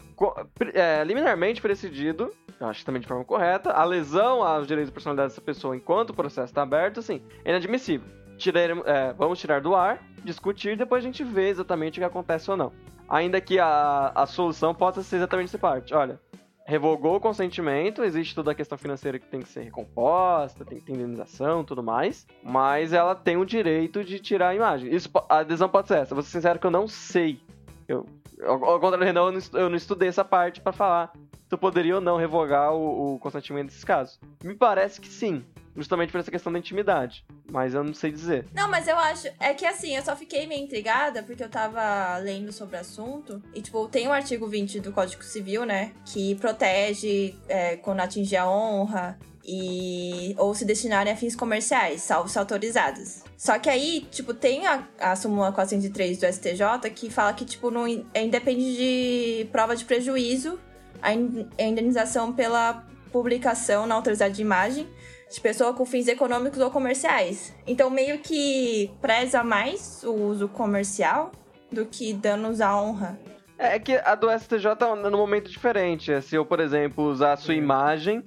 É, 0.73 1.03
liminarmente 1.03 1.61
foi 1.61 1.69
decidido, 1.69 2.31
eu 2.59 2.67
acho 2.67 2.85
também 2.85 3.01
de 3.01 3.07
forma 3.07 3.23
correta, 3.23 3.71
a 3.71 3.83
lesão 3.83 4.43
aos 4.43 4.67
direitos 4.67 4.89
de 4.89 4.93
personalidade 4.93 5.29
dessa 5.29 5.41
pessoa 5.41 5.75
enquanto 5.75 6.09
o 6.11 6.13
processo 6.13 6.51
está 6.51 6.61
aberto, 6.61 6.99
assim, 6.99 7.21
é 7.45 7.49
inadmissível. 7.49 8.07
Tiraremos- 8.37 8.85
é, 8.85 9.13
vamos 9.13 9.39
tirar 9.39 9.61
do 9.61 9.75
ar, 9.75 10.01
discutir, 10.23 10.77
depois 10.77 11.03
a 11.03 11.07
gente 11.07 11.23
vê 11.23 11.49
exatamente 11.49 11.99
o 11.99 12.01
que 12.01 12.05
acontece 12.05 12.49
ou 12.51 12.57
não. 12.57 12.71
Ainda 13.07 13.41
que 13.41 13.57
a, 13.59 14.11
a 14.13 14.25
solução 14.25 14.73
possa 14.73 15.01
ser 15.01 15.17
exatamente 15.17 15.47
essa 15.47 15.57
parte. 15.57 15.93
Olha, 15.95 16.19
revogou 16.65 17.15
o 17.15 17.19
consentimento, 17.19 18.03
existe 18.03 18.35
toda 18.35 18.51
a 18.51 18.55
questão 18.55 18.77
financeira 18.77 19.17
que 19.17 19.25
tem 19.25 19.39
que 19.41 19.49
ser 19.49 19.61
recomposta, 19.61 20.63
tem 20.63 20.77
que 20.77 20.85
ter 20.85 20.93
indenização 20.93 21.63
tudo 21.63 21.81
mais, 21.81 22.27
mas 22.43 22.93
ela 22.93 23.15
tem 23.15 23.35
o 23.37 23.43
direito 23.45 24.03
de 24.03 24.19
tirar 24.19 24.49
a 24.49 24.55
imagem. 24.55 24.93
Isso, 24.93 25.09
a 25.27 25.39
adesão 25.39 25.67
pode 25.67 25.87
ser 25.87 25.97
essa. 25.97 26.13
Vou 26.13 26.23
ser 26.23 26.29
sincero 26.29 26.59
que 26.59 26.67
eu 26.67 26.71
não 26.71 26.87
sei. 26.87 27.41
Eu, 27.89 28.05
ao 28.45 28.59
contrário 28.59 28.99
do 28.99 29.03
Renan, 29.03 29.21
eu 29.21 29.31
não 29.31 29.59
eu 29.59 29.69
não 29.69 29.75
estudei 29.75 30.07
essa 30.07 30.23
parte 30.23 30.61
pra 30.61 30.71
falar 30.71 31.11
se 31.49 31.55
eu 31.55 31.57
poderia 31.57 31.95
ou 31.95 32.01
não 32.01 32.15
revogar 32.15 32.71
o, 32.71 33.15
o 33.15 33.19
consentimento 33.19 33.65
nesses 33.65 33.83
casos. 33.83 34.19
Me 34.43 34.53
parece 34.53 35.01
que 35.01 35.07
sim, 35.07 35.43
justamente 35.75 36.11
por 36.11 36.19
essa 36.19 36.29
questão 36.29 36.53
da 36.53 36.59
intimidade, 36.59 37.25
mas 37.51 37.73
eu 37.73 37.83
não 37.83 37.93
sei 37.93 38.11
dizer. 38.11 38.45
Não, 38.53 38.69
mas 38.69 38.87
eu 38.87 38.97
acho. 38.97 39.27
É 39.39 39.55
que 39.55 39.65
assim, 39.65 39.95
eu 39.95 40.03
só 40.03 40.15
fiquei 40.15 40.45
meio 40.45 40.63
intrigada 40.63 41.23
porque 41.23 41.43
eu 41.43 41.49
tava 41.49 42.17
lendo 42.17 42.51
sobre 42.53 42.77
o 42.77 42.79
assunto. 42.79 43.41
E, 43.55 43.61
tipo, 43.63 43.87
tem 43.87 44.07
o 44.07 44.11
artigo 44.11 44.47
20 44.47 44.79
do 44.79 44.91
Código 44.91 45.23
Civil, 45.23 45.65
né? 45.65 45.93
Que 46.05 46.35
protege 46.35 47.35
é, 47.47 47.77
quando 47.77 48.01
atingir 48.01 48.37
a 48.37 48.47
honra 48.47 49.17
e 49.51 50.35
ou 50.37 50.53
se 50.53 50.63
destinarem 50.63 51.11
a 51.11 51.15
fins 51.15 51.35
comerciais, 51.35 52.01
salvo 52.01 52.29
se 52.29 52.37
autorizadas. 52.37 53.23
Só 53.37 53.57
que 53.57 53.69
aí, 53.69 54.07
tipo, 54.11 54.33
tem 54.33 54.67
a, 54.67 54.83
a 54.99 55.15
súmula 55.15 55.51
403 55.51 56.17
do 56.19 56.25
STJ 56.27 56.89
que 56.93 57.09
fala 57.09 57.33
que, 57.33 57.45
tipo, 57.45 57.71
não 57.71 57.85
é 58.13 58.21
independe 58.23 58.75
de 58.77 59.45
prova 59.51 59.75
de 59.75 59.85
prejuízo 59.85 60.59
a 61.01 61.13
in- 61.13 61.47
a 61.57 61.63
indenização 61.63 62.31
pela 62.33 62.85
publicação 63.11 63.87
na 63.87 63.95
autoridade 63.95 64.35
de 64.35 64.41
imagem 64.41 64.87
de 65.31 65.39
pessoa 65.41 65.73
com 65.73 65.85
fins 65.85 66.07
econômicos 66.07 66.59
ou 66.59 66.69
comerciais. 66.71 67.53
Então, 67.65 67.89
meio 67.89 68.19
que 68.19 68.91
preza 69.01 69.43
mais 69.43 70.03
o 70.03 70.11
uso 70.13 70.47
comercial 70.47 71.31
do 71.71 71.85
que 71.85 72.13
danos 72.13 72.61
à 72.61 72.79
honra. 72.81 73.19
É 73.57 73.75
é 73.75 73.79
que 73.79 73.95
a 73.95 74.15
do 74.15 74.27
STJ 74.31 74.75
tá 74.77 74.95
num 74.95 75.17
momento 75.17 75.49
diferente. 75.49 76.11
É 76.11 76.19
se 76.21 76.35
eu, 76.35 76.45
por 76.45 76.59
exemplo, 76.59 77.03
usar 77.05 77.33
a 77.33 77.37
sua 77.37 77.53
imagem 77.53 78.23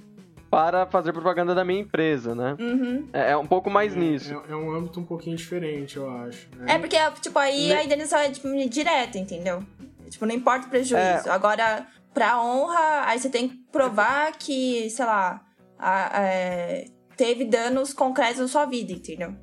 para 0.52 0.84
fazer 0.84 1.14
propaganda 1.14 1.54
da 1.54 1.64
minha 1.64 1.80
empresa, 1.80 2.34
né? 2.34 2.54
Uhum. 2.60 3.08
É, 3.10 3.30
é 3.30 3.36
um 3.38 3.46
pouco 3.46 3.70
mais 3.70 3.96
nisso. 3.96 4.34
É, 4.46 4.52
é 4.52 4.54
um 4.54 4.70
âmbito 4.70 5.00
um 5.00 5.04
pouquinho 5.04 5.34
diferente, 5.34 5.96
eu 5.96 6.10
acho. 6.10 6.46
É 6.66 6.78
porque, 6.78 6.98
tipo, 7.22 7.38
aí 7.38 7.68
Ne- 7.68 7.74
a 7.76 7.84
indenização 7.84 8.18
é 8.18 8.28
tipo, 8.30 8.48
direta, 8.68 9.16
entendeu? 9.16 9.62
Tipo, 10.10 10.26
não 10.26 10.34
importa 10.34 10.66
o 10.66 10.68
prejuízo. 10.68 10.98
É. 10.98 11.30
Agora, 11.30 11.86
pra 12.12 12.38
honra, 12.42 13.06
aí 13.06 13.18
você 13.18 13.30
tem 13.30 13.48
que 13.48 13.56
provar 13.72 14.32
que, 14.32 14.90
sei 14.90 15.06
lá, 15.06 15.40
a- 15.78 16.20
é, 16.22 16.84
teve 17.16 17.46
danos 17.46 17.94
concretos 17.94 18.38
na 18.42 18.46
sua 18.48 18.66
vida, 18.66 18.92
entendeu? 18.92 19.34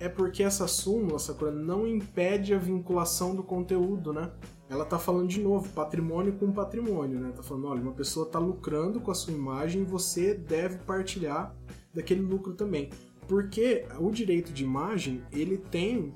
É 0.00 0.08
porque 0.08 0.42
essa 0.42 0.66
súmula, 0.66 1.18
Sakura, 1.18 1.50
não 1.52 1.86
impede 1.86 2.54
a 2.54 2.58
vinculação 2.58 3.36
do 3.36 3.42
conteúdo, 3.42 4.10
né? 4.10 4.30
Ela 4.68 4.84
tá 4.84 4.98
falando 4.98 5.28
de 5.28 5.40
novo, 5.40 5.68
patrimônio 5.72 6.32
com 6.32 6.50
patrimônio, 6.50 7.20
né? 7.20 7.32
Tá 7.34 7.42
falando, 7.42 7.68
olha, 7.68 7.80
uma 7.80 7.92
pessoa 7.92 8.26
tá 8.26 8.38
lucrando 8.38 9.00
com 9.00 9.10
a 9.10 9.14
sua 9.14 9.32
imagem 9.32 9.82
e 9.82 9.84
você 9.84 10.34
deve 10.34 10.78
partilhar 10.78 11.54
daquele 11.94 12.20
lucro 12.20 12.54
também. 12.54 12.90
Porque 13.28 13.86
o 13.98 14.10
direito 14.10 14.52
de 14.52 14.64
imagem, 14.64 15.22
ele 15.32 15.56
tem 15.56 16.12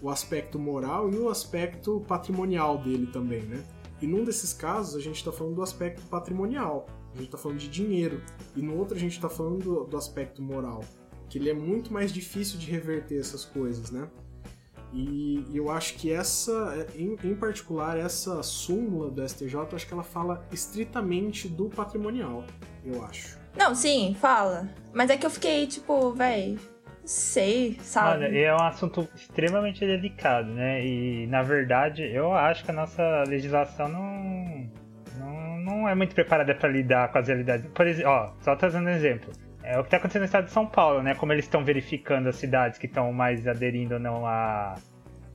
o 0.00 0.10
aspecto 0.10 0.58
moral 0.58 1.10
e 1.10 1.16
o 1.16 1.28
aspecto 1.28 2.00
patrimonial 2.08 2.78
dele 2.78 3.06
também, 3.06 3.42
né? 3.42 3.64
E 4.00 4.06
num 4.06 4.24
desses 4.24 4.52
casos, 4.52 4.96
a 4.96 5.00
gente 5.00 5.24
tá 5.24 5.30
falando 5.30 5.56
do 5.56 5.62
aspecto 5.62 6.02
patrimonial. 6.08 6.86
A 7.14 7.18
gente 7.18 7.30
tá 7.30 7.38
falando 7.38 7.58
de 7.58 7.68
dinheiro. 7.68 8.20
E 8.56 8.62
no 8.62 8.76
outro, 8.76 8.96
a 8.96 9.00
gente 9.00 9.20
tá 9.20 9.28
falando 9.28 9.62
do, 9.62 9.84
do 9.84 9.96
aspecto 9.96 10.42
moral 10.42 10.82
que 11.32 11.38
ele 11.38 11.48
é 11.48 11.54
muito 11.54 11.90
mais 11.90 12.12
difícil 12.12 12.58
de 12.58 12.70
reverter 12.70 13.18
essas 13.18 13.42
coisas, 13.42 13.90
né? 13.90 14.06
E, 14.92 15.44
e 15.50 15.56
eu 15.56 15.70
acho 15.70 15.94
que 15.94 16.12
essa, 16.12 16.86
em, 16.94 17.16
em 17.24 17.34
particular, 17.34 17.96
essa 17.96 18.42
súmula 18.42 19.10
do 19.10 19.26
STJ, 19.26 19.54
eu 19.54 19.68
acho 19.74 19.86
que 19.86 19.94
ela 19.94 20.02
fala 20.02 20.46
estritamente 20.52 21.48
do 21.48 21.68
patrimonial, 21.70 22.44
eu 22.84 23.02
acho. 23.04 23.38
Não, 23.56 23.74
sim, 23.74 24.16
fala. 24.20 24.68
Mas 24.92 25.10
é 25.10 25.16
que 25.16 25.24
eu 25.24 25.30
fiquei, 25.30 25.66
tipo, 25.66 26.12
véi, 26.12 26.58
sei, 27.04 27.78
sabe? 27.80 28.24
Olha, 28.24 28.38
é 28.38 28.54
um 28.54 28.62
assunto 28.62 29.08
extremamente 29.14 29.80
delicado, 29.80 30.48
né? 30.48 30.84
E 30.84 31.26
na 31.26 31.42
verdade, 31.42 32.02
eu 32.02 32.32
acho 32.32 32.64
que 32.64 32.70
a 32.70 32.74
nossa 32.74 33.24
legislação 33.26 33.88
não, 33.88 34.70
não, 35.18 35.58
não 35.58 35.88
é 35.88 35.94
muito 35.94 36.14
preparada 36.14 36.54
para 36.54 36.68
lidar 36.68 37.10
com 37.10 37.18
as 37.18 37.28
realidades. 37.28 37.66
Por 37.72 37.86
exemplo, 37.86 38.10
ó, 38.10 38.32
só 38.40 38.56
trazendo 38.56 38.86
um 38.86 38.92
exemplo. 38.92 39.32
É 39.64 39.78
o 39.78 39.82
que 39.82 39.86
está 39.88 39.96
acontecendo 39.98 40.22
no 40.22 40.26
estado 40.26 40.44
de 40.46 40.50
São 40.50 40.66
Paulo, 40.66 41.02
né? 41.02 41.14
Como 41.14 41.32
eles 41.32 41.44
estão 41.44 41.64
verificando 41.64 42.28
as 42.28 42.36
cidades 42.36 42.78
que 42.78 42.86
estão 42.86 43.12
mais 43.12 43.46
aderindo 43.46 43.94
ou 43.94 44.00
não 44.00 44.26
à, 44.26 44.74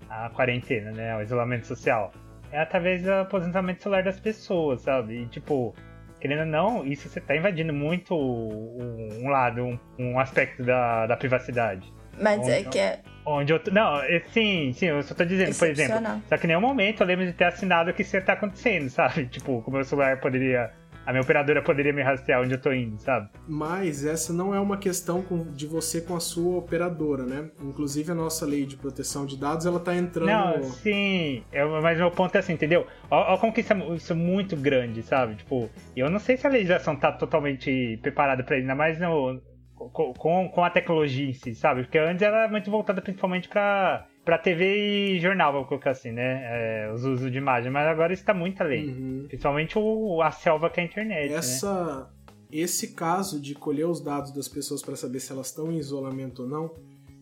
à 0.09 0.29
quarentena, 0.29 0.91
né? 0.91 1.13
Ao 1.13 1.21
isolamento 1.21 1.65
social. 1.65 2.11
É 2.51 2.61
através 2.61 3.03
do 3.03 3.11
aposentamento 3.11 3.81
celular 3.81 4.03
das 4.03 4.19
pessoas, 4.19 4.81
sabe? 4.81 5.21
E 5.21 5.25
tipo, 5.27 5.73
querendo 6.19 6.41
ou 6.41 6.45
não, 6.45 6.85
isso 6.85 7.07
você 7.09 7.19
está 7.19 7.35
invadindo 7.35 7.73
muito 7.73 8.15
um, 8.15 9.29
lado, 9.29 9.79
um, 9.97 10.19
aspecto 10.19 10.63
da, 10.63 11.07
da 11.07 11.17
privacidade. 11.17 11.91
Mas 12.19 12.47
é 12.47 12.59
Ou 12.59 12.65
que 12.65 12.79
é 12.79 12.99
Onde 13.25 13.51
eu. 13.51 13.59
tô- 13.59 13.71
Não, 13.71 14.01
é- 14.01 14.21
sim, 14.27 14.71
sim, 14.73 14.85
eu 14.87 15.03
só 15.03 15.13
tô 15.13 15.25
dizendo, 15.25 15.53
por 15.57 15.67
exemplo. 15.67 16.21
Só 16.27 16.37
que 16.37 16.45
em 16.45 16.47
nenhum 16.47 16.61
momento 16.61 17.01
eu 17.03 17.07
lembro 17.07 17.25
de 17.25 17.33
ter 17.33 17.43
assinado 17.43 17.91
o 17.91 17.93
que 17.93 18.01
isso 18.01 18.15
estar 18.17 18.33
acontecendo, 18.33 18.89
sabe? 18.89 19.25
Tipo, 19.27 19.61
como 19.61 19.75
o 19.75 19.79
meu 19.79 19.83
celular 19.83 20.19
poderia 20.19 20.71
a 21.07 21.13
minha 21.13 21.21
operadora 21.21 21.61
poderia 21.61 21.93
me 21.93 22.03
rastrear 22.03 22.41
onde 22.41 22.53
eu 22.53 22.61
tô 22.61 22.69
indo, 22.73 22.99
sabe? 22.99 23.29
Mas 23.47 24.05
essa 24.05 24.33
não 24.33 24.53
é 24.53 24.59
uma 24.59 24.75
questão 24.77 25.23
de 25.53 25.65
você 25.65 26.01
com 26.01 26.17
a 26.17 26.19
sua 26.19 26.57
operadora, 26.57 27.23
né? 27.23 27.49
Inclusive 27.61 28.11
a 28.11 28.15
nossa 28.15 28.45
lei 28.45 28.65
de 28.65 28.75
proteção 28.75 29.25
de 29.25 29.37
dados, 29.37 29.65
ela 29.65 29.79
tá 29.79 29.95
entrando... 29.95 30.27
Não, 30.27 30.61
sim, 30.63 31.45
eu, 31.53 31.81
mas 31.81 31.97
meu 31.97 32.11
ponto 32.11 32.35
é 32.35 32.39
assim, 32.39 32.51
entendeu? 32.51 32.85
Ó 33.09 33.37
como 33.37 33.53
que 33.53 33.61
isso 33.61 33.71
é, 33.71 33.95
isso 33.95 34.11
é 34.11 34.15
muito 34.17 34.57
grande, 34.57 35.01
sabe? 35.01 35.35
Tipo, 35.35 35.69
eu 35.95 36.09
não 36.09 36.19
sei 36.19 36.35
se 36.35 36.45
a 36.45 36.49
legislação 36.49 36.93
tá 36.93 37.09
totalmente 37.13 37.97
preparada 38.01 38.43
pra 38.43 38.57
isso, 38.57 38.63
ainda 38.63 38.75
mais 38.75 38.99
no, 38.99 39.41
com, 39.77 40.49
com, 40.49 40.63
a 40.63 40.69
tecnologia 40.69 41.29
em 41.29 41.33
si, 41.33 41.55
sabe? 41.55 41.83
Porque 41.83 41.97
antes 41.97 42.21
ela 42.21 42.39
era 42.39 42.51
muito 42.51 42.69
voltada 42.69 43.01
principalmente 43.01 43.47
pra, 43.47 44.05
pra 44.27 44.37
TV 44.37 45.15
e 45.15 45.19
jornal, 45.21 45.53
vamos 45.53 45.69
colocar 45.69 45.91
assim, 45.91 46.11
né? 46.11 46.41
É, 46.43 46.91
os 46.93 47.05
usos 47.05 47.31
de 47.31 47.37
imagem, 47.37 47.71
mas 47.71 47.87
agora 47.87 48.11
isso 48.11 48.25
tá 48.25 48.33
muito 48.33 48.61
além. 48.61 48.89
Uhum. 48.89 49.25
Principalmente 49.25 49.79
o, 49.79 50.21
a 50.21 50.31
selva 50.31 50.69
que 50.69 50.81
é 50.81 50.83
a 50.83 50.85
internet, 50.85 51.29
né? 51.29 51.37
Essa, 51.37 52.11
esse 52.51 52.89
caso 52.89 53.39
de 53.39 53.55
colher 53.55 53.87
os 53.87 54.01
dados 54.01 54.33
das 54.33 54.49
pessoas 54.49 54.81
para 54.81 54.97
saber 54.97 55.21
se 55.21 55.31
elas 55.31 55.47
estão 55.47 55.71
em 55.71 55.77
isolamento 55.77 56.41
ou 56.41 56.49
não, 56.49 56.75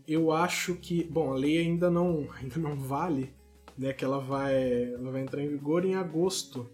eu 0.07 0.31
acho 0.31 0.73
que, 0.77 1.03
bom, 1.03 1.31
a 1.31 1.35
lei 1.35 1.59
ainda 1.59 1.91
não, 1.91 2.27
ainda 2.41 2.57
não 2.57 2.75
vale, 2.75 3.31
né? 3.77 3.93
Que 3.93 4.03
ela 4.03 4.19
vai, 4.19 4.91
ela 4.91 5.11
vai 5.11 5.21
entrar 5.21 5.43
em 5.43 5.47
vigor 5.47 5.85
em 5.85 5.93
agosto, 5.93 6.67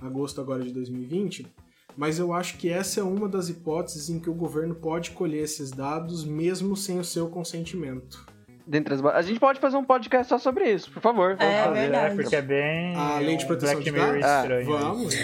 agosto 0.00 0.40
agora 0.40 0.64
de 0.64 0.72
2020. 0.72 1.46
Mas 1.94 2.18
eu 2.18 2.32
acho 2.32 2.56
que 2.56 2.70
essa 2.70 3.00
é 3.00 3.02
uma 3.02 3.28
das 3.28 3.50
hipóteses 3.50 4.08
em 4.08 4.18
que 4.18 4.30
o 4.30 4.34
governo 4.34 4.74
pode 4.74 5.10
colher 5.10 5.42
esses 5.42 5.70
dados 5.70 6.24
mesmo 6.24 6.74
sem 6.74 6.98
o 6.98 7.04
seu 7.04 7.28
consentimento. 7.28 8.32
Dentre 8.66 8.94
as 8.94 9.04
A 9.04 9.20
gente 9.22 9.38
pode 9.38 9.60
fazer 9.60 9.76
um 9.76 9.84
podcast 9.84 10.28
só 10.28 10.38
sobre 10.38 10.70
isso, 10.72 10.90
por 10.90 11.00
favor. 11.02 11.36
vamos 11.36 11.54
É, 11.54 11.64
fazer. 11.64 11.80
verdade. 11.80 12.12
É, 12.12 12.22
porque 12.22 12.36
é 12.36 12.42
bem. 12.42 12.96
A 12.96 13.18
lei 13.18 13.36
de 13.36 13.46
proteção 13.46 13.74
Black 13.74 13.84
de 13.84 13.92
Mirror 13.92 14.20
dados? 14.20 14.42
estranho. 14.42 14.78
Vamos. 14.78 15.14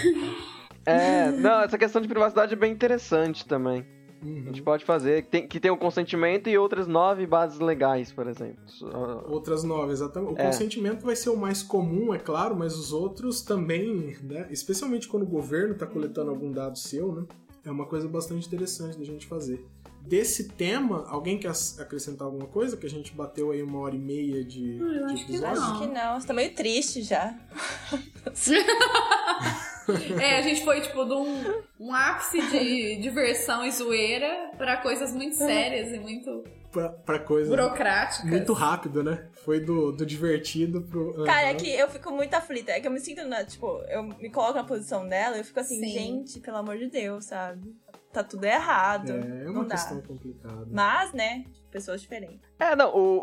É, 0.85 1.31
não, 1.31 1.61
essa 1.61 1.77
questão 1.77 2.01
de 2.01 2.07
privacidade 2.07 2.53
é 2.53 2.57
bem 2.57 2.71
interessante 2.71 3.45
também. 3.45 3.85
A 4.21 4.25
Uhum. 4.25 4.43
gente 4.45 4.61
pode 4.61 4.85
fazer, 4.85 5.23
que 5.23 5.29
tem, 5.29 5.47
que 5.47 5.59
tem 5.59 5.71
o 5.71 5.77
consentimento 5.77 6.47
e 6.47 6.55
outras 6.55 6.85
nove 6.87 7.25
bases 7.25 7.59
legais, 7.59 8.11
por 8.11 8.27
exemplo. 8.27 8.61
Outras 9.27 9.63
nove, 9.63 9.91
exatamente. 9.91 10.33
O 10.33 10.39
É. 10.39 10.45
consentimento 10.45 11.03
vai 11.03 11.15
ser 11.15 11.31
o 11.31 11.35
mais 11.37 11.63
comum, 11.63 12.13
é 12.13 12.19
claro, 12.19 12.55
mas 12.55 12.75
os 12.75 12.93
outros 12.93 13.41
também, 13.41 14.15
né? 14.21 14.45
Especialmente 14.51 15.07
quando 15.07 15.23
o 15.23 15.27
governo 15.27 15.73
está 15.73 15.87
coletando 15.87 16.29
algum 16.29 16.51
dado 16.51 16.77
seu, 16.77 17.11
né? 17.11 17.23
É 17.65 17.71
uma 17.71 17.85
coisa 17.87 18.07
bastante 18.07 18.45
interessante 18.45 18.97
da 18.99 19.03
gente 19.05 19.25
fazer. 19.25 19.65
Desse 20.03 20.49
tema, 20.49 21.05
alguém 21.07 21.37
quer 21.37 21.49
ac- 21.49 21.79
acrescentar 21.79 22.25
alguma 22.25 22.47
coisa? 22.47 22.75
Que 22.75 22.85
a 22.85 22.89
gente 22.89 23.13
bateu 23.13 23.51
aí 23.51 23.61
uma 23.63 23.79
hora 23.79 23.95
e 23.95 23.99
meia 23.99 24.43
de, 24.43 24.77
Ah, 24.81 24.83
eu 24.85 25.07
de 25.07 25.13
acho 25.13 25.25
que 25.25 25.31
episódio? 25.31 25.55
não. 25.61 25.71
Acho 25.71 25.79
que 25.79 25.87
não, 25.87 26.19
você 26.19 26.27
tá 26.27 26.33
meio 26.33 26.53
triste 26.53 27.01
já. 27.01 27.33
É, 30.21 30.37
a 30.37 30.41
gente 30.41 30.63
foi 30.63 30.79
tipo 30.79 31.03
de 31.03 31.13
um, 31.13 31.61
um 31.79 31.93
ápice 31.93 32.39
de 32.49 32.97
diversão 32.97 33.65
e 33.65 33.71
zoeira 33.71 34.51
pra 34.57 34.77
coisas 34.77 35.11
muito 35.13 35.35
sérias 35.35 35.91
e 35.91 35.99
muito 35.99 36.43
Pra, 36.71 36.87
pra 36.87 37.19
coisa 37.19 37.49
burocráticas. 37.49 38.29
muito 38.29 38.53
rápido, 38.53 39.03
né? 39.03 39.27
Foi 39.43 39.59
do, 39.59 39.91
do 39.91 40.05
divertido 40.05 40.81
pro. 40.83 41.25
Cara, 41.25 41.47
é 41.47 41.49
Aham. 41.49 41.57
que 41.57 41.69
eu 41.69 41.89
fico 41.89 42.09
muito 42.11 42.33
aflita. 42.33 42.71
É 42.71 42.79
que 42.79 42.87
eu 42.87 42.91
me 42.91 42.99
sinto 43.01 43.25
na, 43.27 43.43
tipo, 43.43 43.81
eu 43.89 44.03
me 44.03 44.29
coloco 44.29 44.53
na 44.53 44.63
posição 44.63 45.05
dela 45.05 45.35
e 45.35 45.39
eu 45.41 45.43
fico 45.43 45.59
assim, 45.59 45.79
Sim. 45.81 45.89
gente, 45.89 46.39
pelo 46.39 46.55
amor 46.57 46.77
de 46.77 46.87
Deus, 46.87 47.25
sabe? 47.25 47.75
Tá 48.11 48.23
tudo 48.23 48.43
errado. 48.43 49.11
É, 49.11 49.15
é 49.15 49.43
não 49.45 49.53
uma 49.53 49.65
dá. 49.65 49.75
questão 49.75 50.01
complicada. 50.01 50.67
Mas, 50.69 51.13
né, 51.13 51.45
pessoas 51.71 52.01
diferentes. 52.01 52.41
É, 52.59 52.75
não, 52.75 52.93
o, 52.93 53.17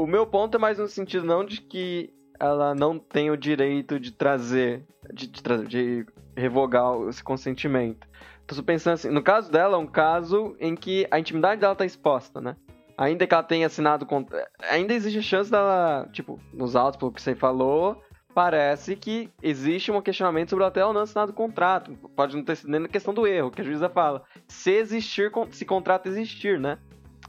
o, 0.00 0.02
o 0.02 0.06
meu 0.06 0.26
ponto 0.26 0.56
é 0.56 0.60
mais 0.60 0.78
no 0.78 0.88
sentido 0.88 1.24
não 1.24 1.44
de 1.44 1.60
que 1.60 2.12
ela 2.40 2.74
não 2.74 2.98
tem 2.98 3.30
o 3.30 3.36
direito 3.36 3.98
de 4.00 4.10
trazer, 4.10 4.84
de, 5.12 5.28
de, 5.28 5.42
trazer- 5.42 5.66
de 5.68 6.06
revogar 6.36 7.00
esse 7.08 7.22
consentimento. 7.22 8.06
Tô 8.46 8.54
só 8.54 8.62
pensando 8.62 8.94
assim, 8.94 9.08
no 9.08 9.22
caso 9.22 9.50
dela, 9.50 9.74
é 9.76 9.78
um 9.78 9.86
caso 9.86 10.56
em 10.58 10.74
que 10.74 11.06
a 11.10 11.18
intimidade 11.18 11.60
dela 11.60 11.76
tá 11.76 11.86
exposta, 11.86 12.40
né? 12.40 12.56
Ainda 12.98 13.26
que 13.26 13.32
ela 13.34 13.42
tenha 13.42 13.66
assinado 13.66 14.04
contra... 14.04 14.46
Ainda 14.70 14.92
existe 14.92 15.18
a 15.18 15.22
chance 15.22 15.50
dela, 15.50 16.08
tipo, 16.12 16.38
nos 16.52 16.76
autos, 16.76 16.98
pelo 16.98 17.12
que 17.12 17.22
você 17.22 17.34
falou, 17.34 18.02
parece 18.34 18.96
que 18.96 19.30
existe 19.42 19.90
um 19.92 20.02
questionamento 20.02 20.50
sobre 20.50 20.68
ter 20.70 20.82
ou 20.82 20.92
não 20.92 21.02
assinado 21.02 21.32
o 21.32 21.34
contrato. 21.34 21.92
Pode 22.16 22.36
não 22.36 22.44
ter 22.44 22.56
sido 22.56 22.70
nem 22.70 22.80
na 22.80 22.88
questão 22.88 23.14
do 23.14 23.26
erro, 23.26 23.50
que 23.50 23.60
a 23.60 23.64
juíza 23.64 23.88
fala. 23.88 24.22
Se 24.48 24.72
existir, 24.72 25.30
se 25.50 25.64
contrato 25.64 26.06
existir, 26.08 26.58
né? 26.58 26.78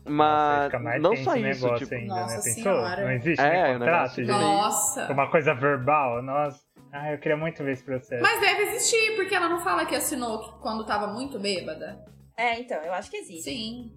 Mas 0.08 0.72
não 1.02 1.16
só 1.16 1.34
o 1.34 1.38
isso, 1.38 1.74
tipo, 1.76 1.96
ainda, 1.96 2.14
Nossa 2.14 2.38
né? 2.38 2.56
Pensou? 2.56 2.74
Não 2.74 3.12
existe 3.12 3.42
É, 3.42 3.64
nem 3.64 3.76
o 3.76 3.80
contrato, 3.80 4.16
gente. 4.16 4.28
Nossa. 4.28 5.12
Uma 5.12 5.32
coisa 5.32 5.54
verbal, 5.54 6.22
nossa. 6.22 6.60
Ah, 6.92 7.12
eu 7.12 7.18
queria 7.18 7.36
muito 7.36 7.64
ver 7.64 7.72
esse 7.72 7.84
processo. 7.84 8.22
Mas 8.22 8.40
deve 8.40 8.62
existir, 8.64 9.16
porque 9.16 9.34
ela 9.34 9.50
não 9.50 9.60
fala 9.60 9.86
que 9.86 9.96
assinou 9.96 10.54
quando 10.62 10.86
tava 10.86 11.08
muito 11.08 11.40
bêbada. 11.40 12.06
É, 12.38 12.60
então, 12.60 12.78
eu 12.84 12.94
acho 12.94 13.10
que 13.10 13.18
existe. 13.18 13.44
Sim. 13.44 13.92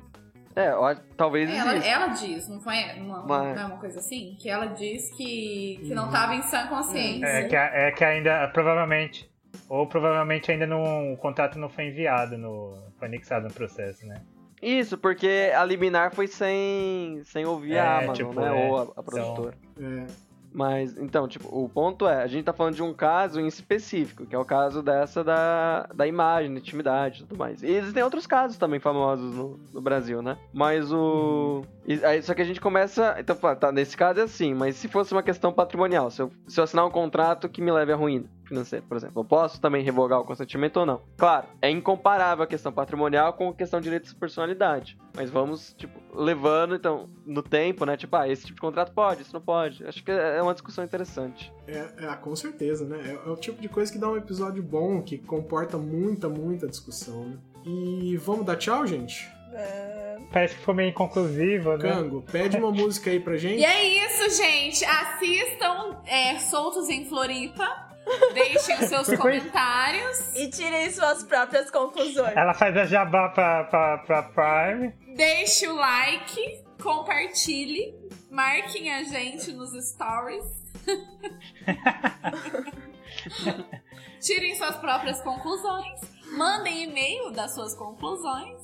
É, 0.59 0.69
acho- 0.69 1.01
talvez 1.17 1.49
Ela, 1.49 1.77
ela 1.87 2.07
diz, 2.09 2.49
não 2.49 2.61
foi 2.61 2.75
uma, 2.99 3.25
Mas- 3.27 3.57
não 3.57 3.63
é 3.63 3.67
uma 3.67 3.79
coisa 3.79 3.99
assim? 4.01 4.37
Que 4.41 4.49
ela 4.51 4.67
diz 4.67 5.11
que, 5.17 5.81
que 5.85 5.95
não 5.95 6.07
Uhum. 6.07 6.11
tava 6.13 6.35
em 6.35 6.43
sã 6.43 6.67
consciência. 6.67 7.27
É 7.27 7.45
que, 7.49 7.55
é 7.57 7.91
que 7.93 8.05
ainda, 8.05 8.49
provavelmente, 8.49 9.31
ou 9.69 9.87
provavelmente 9.87 10.51
ainda 10.51 10.67
não, 10.67 11.13
o 11.13 11.17
contrato 11.17 11.59
não 11.59 11.69
foi 11.69 11.87
enviado, 11.89 12.37
no, 12.37 12.75
foi 12.99 13.09
anexado 13.09 13.47
no 13.47 13.55
processo, 13.55 14.07
né? 14.07 14.21
Isso, 14.61 14.99
porque 14.99 15.53
a 15.57 15.65
liminar 15.65 16.13
foi 16.13 16.27
sem, 16.27 17.23
sem 17.25 17.47
ouvir 17.47 17.75
É, 17.77 17.81
a 17.81 17.99
Amazon, 17.99 18.15
tipo, 18.15 18.41
né? 18.41 18.49
é. 18.49 18.51
Ou 18.69 18.79
a, 18.79 18.83
a 18.97 19.03
produtora. 19.05 19.55
É, 19.81 20.07
Mas, 20.53 20.97
então, 20.99 21.29
tipo, 21.29 21.49
o 21.49 21.69
ponto 21.69 22.07
é, 22.09 22.23
a 22.23 22.27
gente 22.27 22.45
tá 22.45 22.53
falando 22.53 22.75
de 22.75 22.83
um 22.83 22.93
caso 22.93 23.41
em 23.41 23.47
específico, 23.47 24.27
que 24.27 24.35
é 24.35 24.39
o 24.39 24.45
caso 24.45 24.83
dessa 24.83 25.23
da, 25.23 25.89
da 25.95 26.07
imagem, 26.07 26.53
da 26.53 26.59
intimidade 26.59 27.23
e 27.23 27.27
tudo 27.27 27.39
mais. 27.39 27.63
E 27.63 27.71
existem 27.71 28.03
outros 28.03 28.27
casos 28.27 28.57
também 28.57 28.81
famosos 28.81 29.35
no, 29.35 29.61
no 29.73 29.81
Brasil, 29.81 30.23
né? 30.23 30.37
Mas 30.53 30.93
o... 30.93 31.63
e 31.87 32.03
aí, 32.05 32.23
só 32.23 32.35
que 32.35 32.43
a 32.43 32.45
gente 32.45 32.61
começa... 32.61 33.17
Então, 33.19 33.37
tá, 33.57 33.71
nesse 33.71 33.97
caso 33.97 34.21
é 34.21 34.23
assim, 34.23 34.55
mas 34.55 34.77
se 34.77 34.89
fosse 34.89 35.13
uma 35.13 35.23
questão 35.23 35.53
patrimonial, 35.53 36.11
se 36.11 36.23
eu, 36.23 36.31
se 36.47 36.59
eu 36.59 36.65
assinar 36.65 36.87
um 36.87 36.91
contrato 36.91 37.49
que 37.49 37.61
me 37.61 37.71
leve 37.71 37.93
à 37.93 37.97
ruína 37.97 38.27
financeira, 38.49 38.85
por 38.89 38.97
exemplo, 38.97 39.21
eu 39.21 39.25
posso 39.25 39.61
também 39.61 39.83
revogar 39.85 40.21
o 40.21 40.25
consentimento 40.25 40.79
ou 40.79 40.87
não? 40.87 41.03
Claro, 41.17 41.47
é 41.61 41.71
incomparável 41.71 42.45
a 42.45 42.47
questão 42.47 42.73
patrimonial 42.73 43.33
com 43.35 43.51
a 43.51 43.55
questão 43.55 43.81
de 43.81 43.85
direito 43.85 44.09
de 44.09 44.15
personalidade. 44.15 44.99
Mas 45.15 45.31
vamos, 45.31 45.75
tipo, 45.75 45.99
levando, 46.15 46.75
então, 46.75 47.07
no 47.27 47.43
tempo, 47.43 47.85
né? 47.85 47.97
Tipo, 47.97 48.17
ah, 48.17 48.29
esse 48.29 48.43
tipo 48.43 48.55
de 48.57 48.61
contrato 48.61 48.93
pode, 48.93 49.23
isso 49.23 49.33
não 49.33 49.41
pode. 49.41 49.85
Acho 49.87 50.03
que 50.03 50.11
é 50.11 50.41
uma 50.43 50.55
discussão 50.55 50.85
interessante. 50.85 51.53
é, 51.67 51.89
é, 51.99 52.15
com 52.17 52.35
certeza, 52.35 52.85
né? 52.85 52.99
É, 53.25 53.29
é 53.29 53.31
o 53.31 53.37
tipo 53.37 53.61
de 53.61 53.69
coisa 53.69 53.93
que 53.93 53.99
dá 53.99 54.09
um 54.09 54.17
episódio 54.17 54.63
bom, 54.63 55.03
que 55.03 55.19
comporta 55.19 55.77
muita, 55.77 56.29
muita 56.29 56.67
discussão, 56.67 57.25
né? 57.25 57.37
E 57.65 58.17
vamos 58.17 58.47
dar 58.47 58.57
tchau, 58.57 58.87
gente? 58.87 59.29
Ah, 59.53 60.17
Parece 60.33 60.57
que 60.57 60.63
foi 60.63 60.75
meio 60.75 60.91
inconclusivo, 60.91 61.77
né? 61.77 61.91
Cango, 61.91 62.23
pede 62.23 62.57
uma 62.57 62.71
música 62.71 63.11
aí 63.11 63.19
pra 63.19 63.37
gente. 63.37 63.61
E 63.61 63.65
é 63.65 64.05
isso, 64.05 64.37
gente. 64.37 64.85
Assistam 64.85 65.97
é, 66.07 66.39
Soltos 66.39 66.89
em 66.89 67.07
Floripa. 67.07 67.88
Deixem 68.35 68.77
os 68.81 68.89
seus 68.89 69.09
comentários. 69.17 70.35
e 70.35 70.49
tirem 70.51 70.91
suas 70.91 71.23
próprias 71.25 71.71
conclusões. 71.71 72.37
Ela 72.37 72.55
faz 72.55 72.77
a 72.77 72.85
jabá 72.85 73.29
pra, 73.31 73.65
pra, 73.65 73.99
pra 73.99 74.23
Prime. 74.23 74.93
Deixe 75.17 75.67
o 75.69 75.75
like. 75.75 76.65
Compartilhe. 76.83 77.95
Marquem 78.31 78.93
a 78.93 79.03
gente 79.03 79.53
nos 79.53 79.73
stories. 79.91 80.45
Tirem 84.21 84.55
suas 84.57 84.77
próprias 84.77 85.21
conclusões. 85.23 86.01
Mandem 86.37 86.85
e-mail 86.85 87.31
das 87.33 87.55
suas 87.55 87.75
conclusões. 87.75 88.61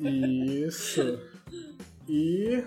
Isso. 0.00 1.20
E. 2.08 2.64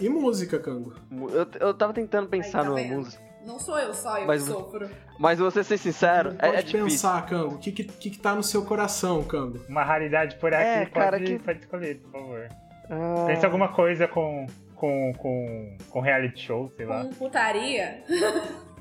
E 0.00 0.08
música, 0.08 0.58
Cango. 0.58 0.94
Eu, 1.30 1.46
eu 1.60 1.74
tava 1.74 1.92
tentando 1.92 2.28
pensar 2.28 2.60
Aí, 2.60 2.64
tá 2.64 2.70
numa 2.70 2.80
vendo? 2.80 2.96
música, 2.96 3.22
Não 3.46 3.58
sou 3.58 3.78
eu 3.78 3.92
só, 3.92 4.18
eu 4.18 4.26
Mas- 4.26 4.42
que 4.44 4.48
sofro. 4.50 4.88
mas 5.18 5.38
vou 5.38 5.50
ser 5.50 5.64
sincero, 5.64 6.30
é, 6.38 6.46
Pode 6.46 6.56
é 6.58 6.62
difícil. 6.62 6.84
pensar, 6.84 7.26
Cango. 7.26 7.54
O 7.54 7.58
que, 7.58 7.72
que, 7.72 7.84
que 7.84 8.10
que 8.10 8.18
tá 8.18 8.34
no 8.34 8.42
seu 8.42 8.64
coração, 8.64 9.22
Cango? 9.24 9.60
Uma 9.68 9.82
raridade 9.82 10.36
por 10.36 10.52
aqui, 10.54 10.62
É, 10.64 10.78
pode, 10.86 10.90
cara, 10.92 11.20
que- 11.20 11.38
pode 11.38 11.58
escolher, 11.60 11.96
por 12.00 12.12
favor. 12.12 12.48
Ah, 12.90 13.24
Pensa 13.26 13.46
alguma 13.46 13.68
coisa 13.68 14.06
com, 14.06 14.46
com, 14.74 15.12
com, 15.18 15.76
com 15.90 16.00
reality 16.00 16.40
show, 16.46 16.70
sei 16.76 16.86
lá. 16.86 17.02
Com 17.04 17.10
putaria. 17.10 18.02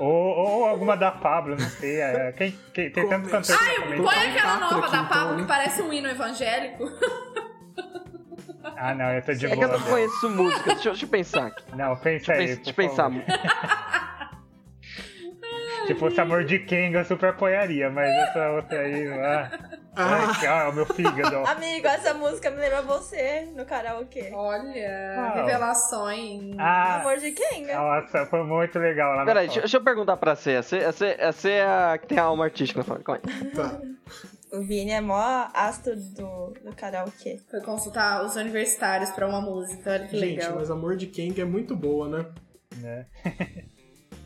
Ou, 0.00 0.08
ou 0.10 0.64
alguma 0.66 0.96
da 0.96 1.12
Pablo, 1.12 1.52
não 1.56 1.68
sei. 1.70 2.00
é, 2.00 2.32
Quem, 2.32 2.50
quem- 2.72 2.90
tem 2.90 3.04
Começa. 3.04 3.30
cantores 3.30 3.46
também. 3.46 4.02
Põe 4.02 4.04
Põe 4.04 4.16
um 4.26 4.30
aquela 4.32 4.56
nova 4.58 4.78
aqui, 4.80 4.90
da 4.90 4.98
então, 4.98 5.06
Pablo 5.08 5.34
né? 5.36 5.42
que 5.42 5.46
parece 5.48 5.80
um 5.82 5.92
hino 5.92 6.08
evangélico. 6.08 6.84
Ah, 8.76 8.92
não, 8.96 9.12
eu 9.12 9.22
tô 9.22 9.32
de 9.32 9.46
É 9.46 9.50
que 9.50 9.54
boa. 9.54 9.68
eu 9.68 9.78
não 9.78 9.86
conheço 9.86 10.30
música, 10.30 10.64
deixa, 10.74 10.88
eu- 10.88 10.92
deixa 10.92 11.04
eu 11.06 11.08
pensar 11.08 11.46
aqui. 11.46 11.62
Não, 11.76 11.94
pensa 11.96 12.32
aí. 12.32 12.38
Deixa, 12.38 12.56
por 12.56 12.64
deixa 12.64 12.70
eu 12.70 12.74
pensar. 12.88 13.10
Se 15.86 15.94
fosse 15.94 16.20
amor 16.20 16.44
de 16.44 16.58
Kenga, 16.60 17.00
eu 17.00 17.04
super 17.04 17.30
apoiaria, 17.30 17.90
mas 17.90 18.08
essa 18.08 18.50
outra 18.50 18.80
aí, 18.80 19.06
é? 19.06 19.50
Ah, 19.96 20.34
É, 20.36 20.40
que, 20.40 20.46
ó, 20.46 20.58
é 20.62 20.68
o 20.68 20.72
meu 20.72 20.86
fígado. 20.86 21.36
Amigo, 21.46 21.86
essa 21.86 22.14
música 22.14 22.50
me 22.50 22.56
lembra 22.58 22.82
você 22.82 23.48
no 23.54 23.64
karaokê. 23.64 24.30
Olha, 24.32 25.32
revelações. 25.34 26.54
Ah, 26.58 27.00
Amor 27.00 27.18
de 27.18 27.32
Kenga. 27.32 27.74
nossa, 27.78 28.26
foi 28.26 28.42
muito 28.44 28.78
legal 28.78 29.14
lá 29.16 29.24
Peraí, 29.24 29.46
deixa, 29.46 29.60
deixa 29.60 29.76
eu 29.76 29.84
perguntar 29.84 30.16
pra 30.16 30.34
você. 30.34 30.60
Você, 30.62 30.80
você, 30.80 31.16
você 31.32 31.50
é 31.50 31.64
a 31.64 31.98
que 31.98 32.08
tem 32.08 32.18
a 32.18 32.24
alma 32.24 32.44
artística 32.44 32.80
na 32.80 32.84
foto. 32.84 33.02
Calma 33.04 33.20
aí. 33.24 33.50
tá. 33.50 33.80
O 34.52 34.60
Vini 34.62 34.92
é 34.92 35.00
mó 35.00 35.48
astro 35.52 35.96
do, 35.96 36.54
do 36.64 36.72
karaokê. 36.76 37.40
Foi 37.50 37.60
consultar 37.60 38.24
os 38.24 38.36
universitários 38.36 39.10
pra 39.10 39.26
uma 39.28 39.40
música. 39.40 39.90
Olha 39.92 40.06
que 40.06 40.16
Gente, 40.16 40.38
legal. 40.38 40.54
mas 40.56 40.70
Amor 40.70 40.96
de 40.96 41.06
Kang 41.08 41.40
é 41.40 41.44
muito 41.44 41.74
boa, 41.76 42.08
né? 42.08 42.26
Né? 42.76 43.06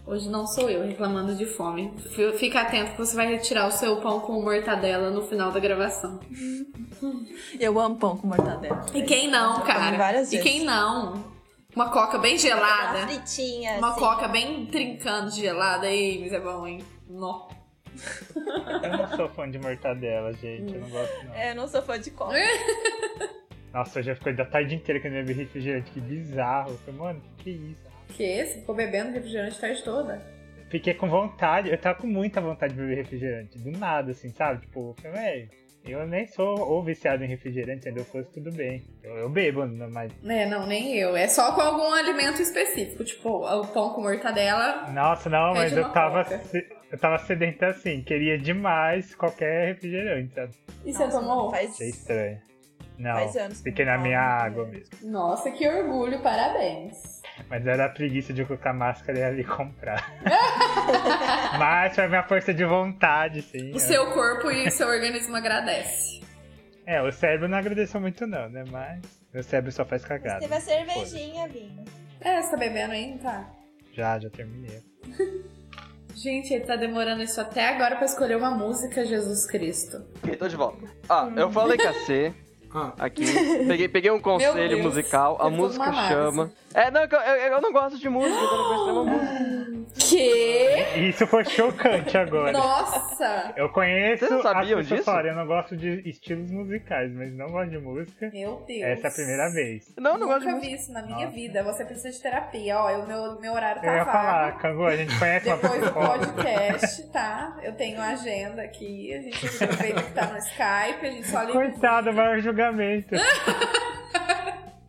Hoje 0.08 0.26
não 0.30 0.46
sou 0.46 0.70
eu 0.70 0.86
reclamando 0.86 1.34
de 1.34 1.44
fome. 1.44 1.92
Fica 2.38 2.62
atento 2.62 2.92
que 2.92 2.96
você 2.98 3.14
vai 3.14 3.26
retirar 3.26 3.66
o 3.66 3.70
seu 3.70 3.98
pão 4.00 4.20
com 4.20 4.40
mortadela 4.40 5.10
no 5.10 5.20
final 5.26 5.52
da 5.52 5.60
gravação. 5.60 6.18
Eu 7.60 7.78
amo 7.78 7.96
pão 7.96 8.16
com 8.16 8.26
mortadela. 8.26 8.86
E 8.94 9.02
quem 9.02 9.28
não, 9.30 9.60
cara? 9.60 9.96
várias 9.98 10.32
E 10.32 10.38
vezes. 10.38 10.50
quem 10.52 10.64
não? 10.64 11.22
Uma 11.76 11.90
coca 11.90 12.16
bem 12.18 12.32
Uma 12.32 12.38
gelada. 12.38 13.06
fritinha, 13.06 13.76
Uma 13.76 13.90
assim. 13.90 14.00
coca 14.00 14.28
bem 14.28 14.64
trincando 14.66 15.30
de 15.30 15.40
gelada. 15.42 15.86
Aí, 15.86 16.18
mas 16.22 16.32
é 16.32 16.40
bom, 16.40 16.66
hein? 16.66 16.82
Nó. 17.08 17.48
Eu 18.82 18.96
não 18.96 19.16
sou 19.16 19.28
fã 19.28 19.50
de 19.50 19.58
mortadela, 19.58 20.32
gente. 20.32 20.72
Eu 20.74 20.80
não 20.80 20.88
gosto, 20.88 21.24
não. 21.26 21.34
É, 21.34 21.50
eu 21.50 21.54
não 21.54 21.68
sou 21.68 21.82
fã 21.82 22.00
de 22.00 22.10
coca. 22.12 22.34
Nossa, 23.74 23.98
eu 23.98 24.02
já 24.04 24.14
ficou 24.14 24.34
da 24.34 24.46
tarde 24.46 24.74
inteira 24.74 25.00
que 25.00 25.06
eu 25.06 25.12
não 25.12 25.18
bebi 25.22 25.34
refrigerante. 25.34 25.90
Que 25.90 26.00
bizarro. 26.00 26.70
Eu 26.70 26.78
falei, 26.78 26.98
mano, 26.98 27.22
que 27.38 27.50
isso? 27.50 27.87
Que? 28.16 28.44
Você 28.46 28.54
ficou 28.60 28.74
bebendo 28.74 29.12
refrigerante 29.12 29.56
a 29.58 29.60
tarde 29.60 29.82
toda? 29.82 30.22
Fiquei 30.70 30.94
com 30.94 31.08
vontade. 31.08 31.70
Eu 31.70 31.78
tava 31.78 31.98
com 31.98 32.06
muita 32.06 32.40
vontade 32.40 32.74
de 32.74 32.80
beber 32.80 32.96
refrigerante. 32.96 33.58
Do 33.58 33.70
nada, 33.78 34.10
assim, 34.10 34.28
sabe? 34.30 34.60
Tipo, 34.62 34.90
eu 34.90 35.02
falei, 35.02 35.12
velho. 35.22 35.50
Eu 35.86 36.06
nem 36.06 36.26
sou 36.26 36.58
ou 36.60 36.82
viciado 36.84 37.24
em 37.24 37.28
refrigerante, 37.28 37.88
ainda 37.88 38.00
eu 38.00 38.04
fosse 38.04 38.28
tudo 38.30 38.52
bem. 38.52 38.84
Eu, 39.02 39.16
eu 39.16 39.30
bebo, 39.30 39.66
mas. 39.90 40.12
É, 40.26 40.44
não, 40.44 40.66
nem 40.66 40.94
eu. 40.98 41.16
É 41.16 41.26
só 41.28 41.54
com 41.54 41.62
algum 41.62 41.92
alimento 41.94 42.42
específico. 42.42 43.02
Tipo, 43.04 43.46
o 43.46 43.66
pão 43.68 43.94
com 43.94 44.02
mortadela. 44.02 44.90
Nossa, 44.90 45.30
não, 45.30 45.54
mas 45.54 45.74
eu 45.74 45.88
tava. 45.90 46.24
Se- 46.24 46.66
Eu 46.90 46.98
tava 46.98 47.18
sedento 47.18 47.64
assim, 47.66 48.02
queria 48.02 48.38
demais 48.38 49.14
qualquer 49.14 49.68
refrigerante, 49.68 50.34
sabe? 50.34 50.52
E 50.86 50.92
você 50.92 51.06
tomou? 51.08 51.50
Faz, 51.50 51.70
Achei 51.72 51.88
estranho. 51.90 52.40
Não, 52.98 53.12
faz 53.14 53.36
anos. 53.36 53.58
que 53.58 53.64
fiquei 53.70 53.84
na 53.84 53.96
minha 53.98 54.20
água 54.20 54.66
mesmo. 54.66 54.88
Nossa, 55.02 55.50
que 55.50 55.66
orgulho, 55.68 56.20
parabéns. 56.20 57.17
Mas 57.48 57.66
era 57.66 57.86
a 57.86 57.88
preguiça 57.88 58.32
de 58.32 58.42
eu 58.42 58.46
colocar 58.46 58.72
máscara 58.72 59.18
e 59.18 59.22
ali 59.22 59.44
comprar. 59.44 60.12
Mas 61.58 61.94
foi 61.94 62.04
a 62.04 62.08
minha 62.08 62.22
força 62.22 62.52
de 62.52 62.64
vontade, 62.64 63.42
sim. 63.42 63.72
O 63.74 63.78
seu 63.78 64.10
corpo 64.12 64.50
e 64.50 64.70
seu 64.70 64.88
organismo 64.88 65.36
agradece. 65.36 66.22
É, 66.84 67.02
o 67.02 67.12
cérebro 67.12 67.48
não 67.48 67.58
agradeceu 67.58 68.00
muito 68.00 68.26
não, 68.26 68.48
né? 68.48 68.64
Mas 68.70 69.00
meu 69.32 69.42
cérebro 69.42 69.72
só 69.72 69.84
faz 69.84 70.04
cagada. 70.04 70.40
teve 70.40 70.54
a 70.54 70.60
cervejinha, 70.60 71.48
Vini. 71.48 71.84
É, 72.20 72.42
você 72.42 72.50
tá 72.50 72.56
bebendo 72.56 72.92
aí, 72.92 73.10
não 73.12 73.18
tá? 73.18 73.50
Já, 73.92 74.18
já 74.18 74.30
terminei. 74.30 74.82
Gente, 76.14 76.52
ele 76.52 76.64
tá 76.64 76.74
demorando 76.74 77.22
isso 77.22 77.40
até 77.40 77.68
agora 77.68 77.94
pra 77.94 78.04
escolher 78.04 78.36
uma 78.36 78.50
música, 78.50 79.06
Jesus 79.06 79.46
Cristo. 79.46 80.04
Ok, 80.16 80.34
tô 80.34 80.48
de 80.48 80.56
volta. 80.56 80.84
Ó, 81.08 81.28
eu 81.30 81.48
falei 81.52 81.78
com 81.78 81.86
a 81.86 81.92
C 81.92 82.34
Ah, 82.78 82.92
aqui. 82.98 83.24
Peguei, 83.66 83.88
peguei 83.88 84.10
um 84.10 84.20
conselho 84.20 84.68
Deus. 84.68 84.82
musical. 84.82 85.36
A 85.40 85.46
Eu 85.46 85.50
música 85.50 85.92
chama. 86.08 86.50
É, 86.74 86.90
não, 86.90 87.00
eu, 87.02 87.08
eu, 87.18 87.52
eu 87.54 87.60
não 87.60 87.72
gosto 87.72 87.98
de 87.98 88.08
música, 88.08 88.34
eu 88.40 88.42
não 88.58 88.64
conheço 88.64 88.84
nenhuma 88.86 89.04
música. 89.04 89.88
Que? 89.98 90.67
Isso 90.96 91.26
foi 91.26 91.44
chocante 91.44 92.16
agora. 92.16 92.52
Nossa! 92.52 93.52
Eu 93.56 93.68
conheço 93.68 94.26
Vocês 94.26 94.42
sabiam 94.42 94.78
pessoas 94.78 94.88
disso? 94.88 95.04
falarem, 95.04 95.30
eu 95.30 95.36
não 95.36 95.46
gosto 95.46 95.76
de 95.76 96.08
estilos 96.08 96.50
musicais, 96.50 97.12
mas 97.12 97.32
não 97.34 97.46
gosto 97.50 97.70
de 97.70 97.78
música. 97.78 98.30
Meu 98.32 98.64
Deus. 98.66 98.82
Essa 98.82 99.06
é 99.08 99.10
a 99.10 99.14
primeira 99.14 99.50
vez. 99.52 99.94
Não, 99.98 100.18
não 100.18 100.26
gosto 100.26 100.40
de 100.40 100.46
Nunca 100.46 100.56
música. 100.56 100.76
vi 100.76 100.82
isso 100.82 100.92
na 100.92 101.02
minha 101.02 101.16
Nossa. 101.26 101.30
vida. 101.30 101.62
Você 101.64 101.84
precisa 101.84 102.10
de 102.10 102.22
terapia. 102.22 102.78
Ó, 102.78 103.00
o 103.00 103.06
meu, 103.06 103.40
meu 103.40 103.52
horário 103.52 103.80
tá 103.80 103.86
Eu 103.88 103.92
ia 103.94 104.04
vago. 104.04 104.12
falar, 104.18 104.58
Cangu, 104.58 104.84
a 104.86 104.96
gente 104.96 105.18
conhece 105.18 105.48
uma 105.48 105.56
Depois 105.56 105.80
do 105.82 105.92
podcast, 105.92 107.12
tá? 107.12 107.56
Eu 107.62 107.72
tenho 107.74 108.00
agenda 108.00 108.62
aqui. 108.62 109.14
A 109.14 109.20
gente 109.20 109.64
aproveita 109.64 110.02
que 110.02 110.12
tá 110.12 110.26
no 110.26 110.38
Skype. 110.38 111.06
A 111.06 111.10
gente 111.10 111.26
só 111.26 111.40
liga. 111.42 111.52
Coitado, 111.52 112.12
maior 112.12 112.38
julgamento. 112.40 113.14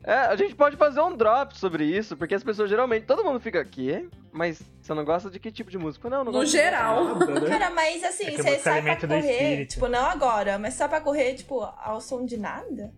É, 0.10 0.14
a 0.26 0.36
gente 0.36 0.56
pode 0.56 0.76
fazer 0.76 1.02
um 1.02 1.15
drop 1.15 1.56
sobre 1.57 1.84
isso, 1.86 2.18
porque 2.18 2.34
as 2.34 2.44
pessoas 2.44 2.68
geralmente. 2.69 3.06
Todo 3.06 3.23
mundo 3.23 3.40
fica 3.40 3.60
aqui, 3.61 4.10
mas 4.31 4.60
você 4.81 4.91
não 4.95 5.06
gosta 5.06 5.30
de 5.30 5.40
que 5.40 5.52
tipo 5.52 5.69
de 5.69 5.77
música? 5.77 6.10
Não, 6.10 6.23
não 6.23 6.31
No 6.31 6.45
geral. 6.48 7.14
nada, 7.15 7.40
né? 7.40 7.48
Cara, 7.48 7.69
mas 7.69 8.03
assim, 8.03 8.26
É 8.26 8.31
que 8.31 8.38
você 8.41 8.57
sai 8.57 8.81
pra 8.81 8.95
correr, 8.95 9.65
tipo, 9.68 9.88
não 9.88 10.03
agora, 10.06 10.57
mas 10.57 10.73
sai 10.73 10.90
pra 10.90 10.99
correr, 10.99 11.36
tipo, 11.36 11.61
ao 11.61 12.02
som 12.02 12.26
de 12.26 12.38
nada? 12.38 12.91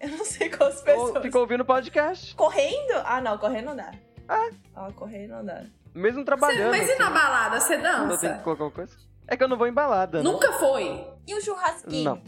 Eu 0.00 0.08
não 0.10 0.24
sei 0.24 0.48
com 0.50 0.64
as 0.64 0.78
Ou 0.78 0.82
pessoas. 0.84 1.22
fica 1.22 1.38
ouvindo 1.38 1.64
podcast, 1.64 2.34
Correndo? 2.34 2.94
Ah, 3.04 3.20
não, 3.20 3.38
correr 3.38 3.62
não 3.62 3.76
dá. 3.76 3.92
Ah. 4.28 4.48
Ah, 4.74 4.88
correr 4.96 5.26
não 5.28 5.44
dá. 5.44 5.62
mesmo 5.94 6.20
Você- 6.20 6.24
trabalhando. 6.24 6.70
mas 6.70 6.88
e 6.90 6.98
na 6.98 7.10
balada? 7.10 7.60
Você 7.60 7.76
Quando 7.78 7.84
eu 7.86 7.92
tenho 7.92 8.08
dança? 8.18 8.34
que 8.38 8.42
colocar 8.44 8.64
uma 8.64 8.70
coisa. 8.72 8.96
É 9.28 9.36
que 9.36 9.44
eu 9.44 9.48
não 9.48 9.56
vou 9.56 9.66
em 9.68 9.72
balada, 9.72 10.18
né? 10.18 10.24
Nunca 10.24 10.52
foi. 10.54 11.06
E 11.26 11.34
o 11.36 11.40
churrasquinho? 11.40 12.04
Não. 12.04 12.22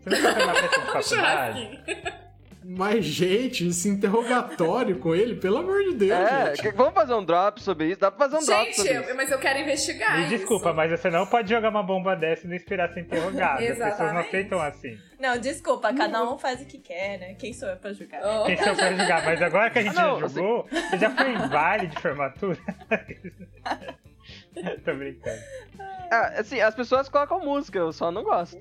Você 0.00 0.10
nunca 0.10 0.32
foi 0.34 0.46
na 0.46 0.54
faculdade? 1.02 2.29
Mas, 2.62 3.04
gente, 3.06 3.66
esse 3.66 3.88
interrogatório 3.88 4.98
com 4.98 5.14
ele, 5.14 5.34
pelo 5.36 5.58
amor 5.58 5.82
de 5.82 5.94
Deus, 5.94 6.12
É, 6.12 6.54
gente. 6.56 6.70
vamos 6.76 6.92
fazer 6.92 7.14
um 7.14 7.24
drop 7.24 7.60
sobre 7.62 7.86
isso? 7.90 8.00
Dá 8.00 8.10
pra 8.10 8.28
fazer 8.28 8.42
um 8.42 8.46
drop 8.46 8.64
Gente, 8.66 8.76
sobre 8.76 8.92
eu- 8.96 9.02
isso. 9.02 9.14
mas 9.16 9.30
eu 9.30 9.38
quero 9.38 9.58
investigar 9.60 10.16
Me 10.18 10.20
isso. 10.26 10.36
desculpa, 10.36 10.72
mas 10.74 10.90
você 10.90 11.08
não 11.10 11.26
pode 11.26 11.48
jogar 11.48 11.70
uma 11.70 11.82
bomba 11.82 12.14
dessa 12.14 12.46
e 12.46 12.48
não 12.50 12.54
esperar 12.56 12.92
ser 12.92 13.00
interrogado. 13.00 13.62
As 13.62 13.78
pessoas 13.78 14.12
não 14.12 14.18
aceitam 14.20 14.60
assim. 14.60 14.98
Não, 15.18 15.38
desculpa, 15.38 15.92
cada 15.94 16.22
um 16.30 16.38
faz 16.38 16.60
o 16.60 16.66
que 16.66 16.78
quer, 16.78 17.18
né? 17.18 17.34
Quem 17.34 17.52
sou 17.54 17.68
eu 17.68 17.76
pra 17.76 17.92
julgar? 17.94 18.20
Oh. 18.24 18.44
Quem 18.44 18.56
sou 18.58 18.74
pra 18.76 18.92
julgar? 18.92 19.24
Mas 19.24 19.42
agora 19.42 19.70
que 19.70 19.78
a 19.78 19.82
gente 19.82 19.98
Ah, 19.98 20.02
não, 20.02 20.20
já 20.20 20.28
jogou, 20.28 20.66
você 20.70 20.98
já 20.98 21.10
foi 21.10 21.30
em 21.32 21.48
baile 21.48 21.86
de 21.86 21.98
formatura? 22.00 22.58
Tô 24.84 24.94
brincando. 24.94 25.40
Ah, 26.10 26.34
assim, 26.38 26.60
as 26.60 26.74
pessoas 26.74 27.08
colocam 27.08 27.40
música, 27.40 27.78
eu 27.78 27.92
só 27.92 28.10
não 28.10 28.22
gosto. 28.22 28.58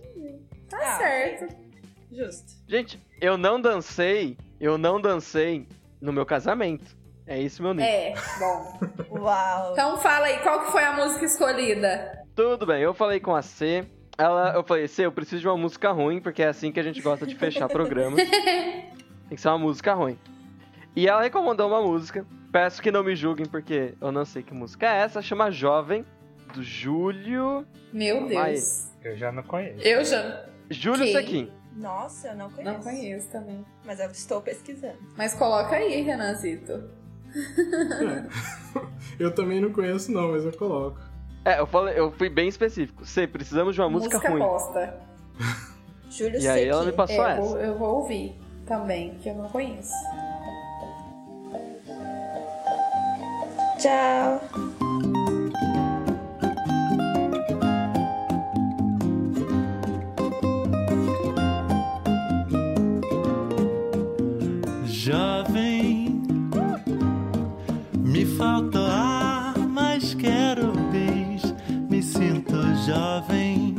Tá 0.69 0.77
Ah, 0.81 0.97
certo. 0.97 1.68
Justo. 2.11 2.53
Gente, 2.67 3.01
eu 3.21 3.37
não 3.37 3.61
dancei, 3.61 4.37
eu 4.59 4.77
não 4.77 4.99
dancei 4.99 5.67
no 6.01 6.11
meu 6.11 6.25
casamento. 6.25 6.97
É 7.25 7.39
isso 7.39 7.61
meu 7.61 7.73
nível. 7.73 7.87
É, 7.87 8.13
bom. 8.39 8.79
Uau. 9.21 9.71
Então 9.73 9.97
fala 9.99 10.25
aí, 10.25 10.39
qual 10.39 10.65
que 10.65 10.71
foi 10.71 10.83
a 10.83 10.93
música 10.93 11.25
escolhida? 11.25 12.23
Tudo 12.35 12.65
bem, 12.65 12.81
eu 12.81 12.93
falei 12.93 13.19
com 13.19 13.35
a 13.35 13.41
C. 13.41 13.85
Ela, 14.17 14.53
eu 14.55 14.63
falei, 14.63 14.87
C, 14.87 15.05
eu 15.05 15.11
preciso 15.11 15.41
de 15.41 15.47
uma 15.47 15.55
música 15.55 15.91
ruim, 15.91 16.19
porque 16.19 16.41
é 16.41 16.47
assim 16.47 16.71
que 16.71 16.79
a 16.79 16.83
gente 16.83 17.01
gosta 17.01 17.25
de 17.25 17.35
fechar 17.35 17.69
programa. 17.69 18.17
Tem 19.29 19.35
que 19.35 19.39
ser 19.39 19.49
uma 19.49 19.59
música 19.59 19.93
ruim. 19.93 20.17
E 20.95 21.07
ela 21.07 21.21
recomendou 21.21 21.67
uma 21.67 21.81
música. 21.81 22.25
Peço 22.51 22.81
que 22.81 22.91
não 22.91 23.03
me 23.03 23.15
julguem, 23.15 23.45
porque 23.45 23.93
eu 24.01 24.11
não 24.11 24.25
sei 24.25 24.41
que 24.41 24.53
música 24.53 24.87
é 24.87 25.01
essa. 25.01 25.21
Chama 25.21 25.51
Jovem, 25.51 26.03
do 26.53 26.63
Júlio. 26.63 27.65
Meu. 27.93 28.27
Deus. 28.27 28.91
Eu 29.03 29.15
já 29.15 29.31
não 29.31 29.43
conheço. 29.43 29.87
Eu 29.87 30.03
já 30.03 30.45
Júlio 30.69 31.05
Quem? 31.05 31.13
Sequim. 31.13 31.51
Nossa, 31.75 32.29
eu 32.29 32.35
não 32.35 32.49
conheço. 32.49 32.73
não 32.73 32.83
conheço 32.83 33.27
também. 33.29 33.65
Mas 33.85 33.99
eu 33.99 34.09
estou 34.11 34.41
pesquisando. 34.41 34.97
Mas 35.17 35.33
coloca 35.33 35.75
aí, 35.75 36.01
Renanzito. 36.01 36.89
É. 37.33 38.79
Eu 39.19 39.33
também 39.35 39.59
não 39.61 39.71
conheço, 39.71 40.11
não, 40.11 40.31
mas 40.31 40.43
eu 40.45 40.51
coloco. 40.57 40.99
É, 41.45 41.59
eu 41.59 41.67
falei, 41.67 41.97
eu 41.99 42.11
fui 42.11 42.29
bem 42.29 42.47
específico. 42.47 43.05
C, 43.05 43.27
precisamos 43.27 43.75
de 43.75 43.81
uma 43.81 43.89
música, 43.89 44.17
ruim. 44.17 44.39
posta. 44.39 44.97
Júlio 46.09 46.39
E 46.39 46.47
aí 46.47 46.67
ela 46.67 46.83
me 46.83 46.91
passou 46.91 47.15
É, 47.15 47.19
eu 47.19 47.27
essa. 47.29 47.41
vou, 47.41 47.57
eu 47.59 47.77
vou 47.77 47.95
ouvir 47.97 48.35
também, 48.65 49.15
que 49.15 49.29
eu 49.29 49.35
não 49.35 49.49
conheço. 49.49 49.91
Tchau. 53.77 55.18
Jovem, 72.89 73.75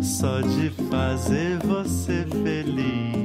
só 0.00 0.40
de 0.40 0.70
fazer 0.88 1.58
você 1.58 2.24
feliz. 2.42 3.23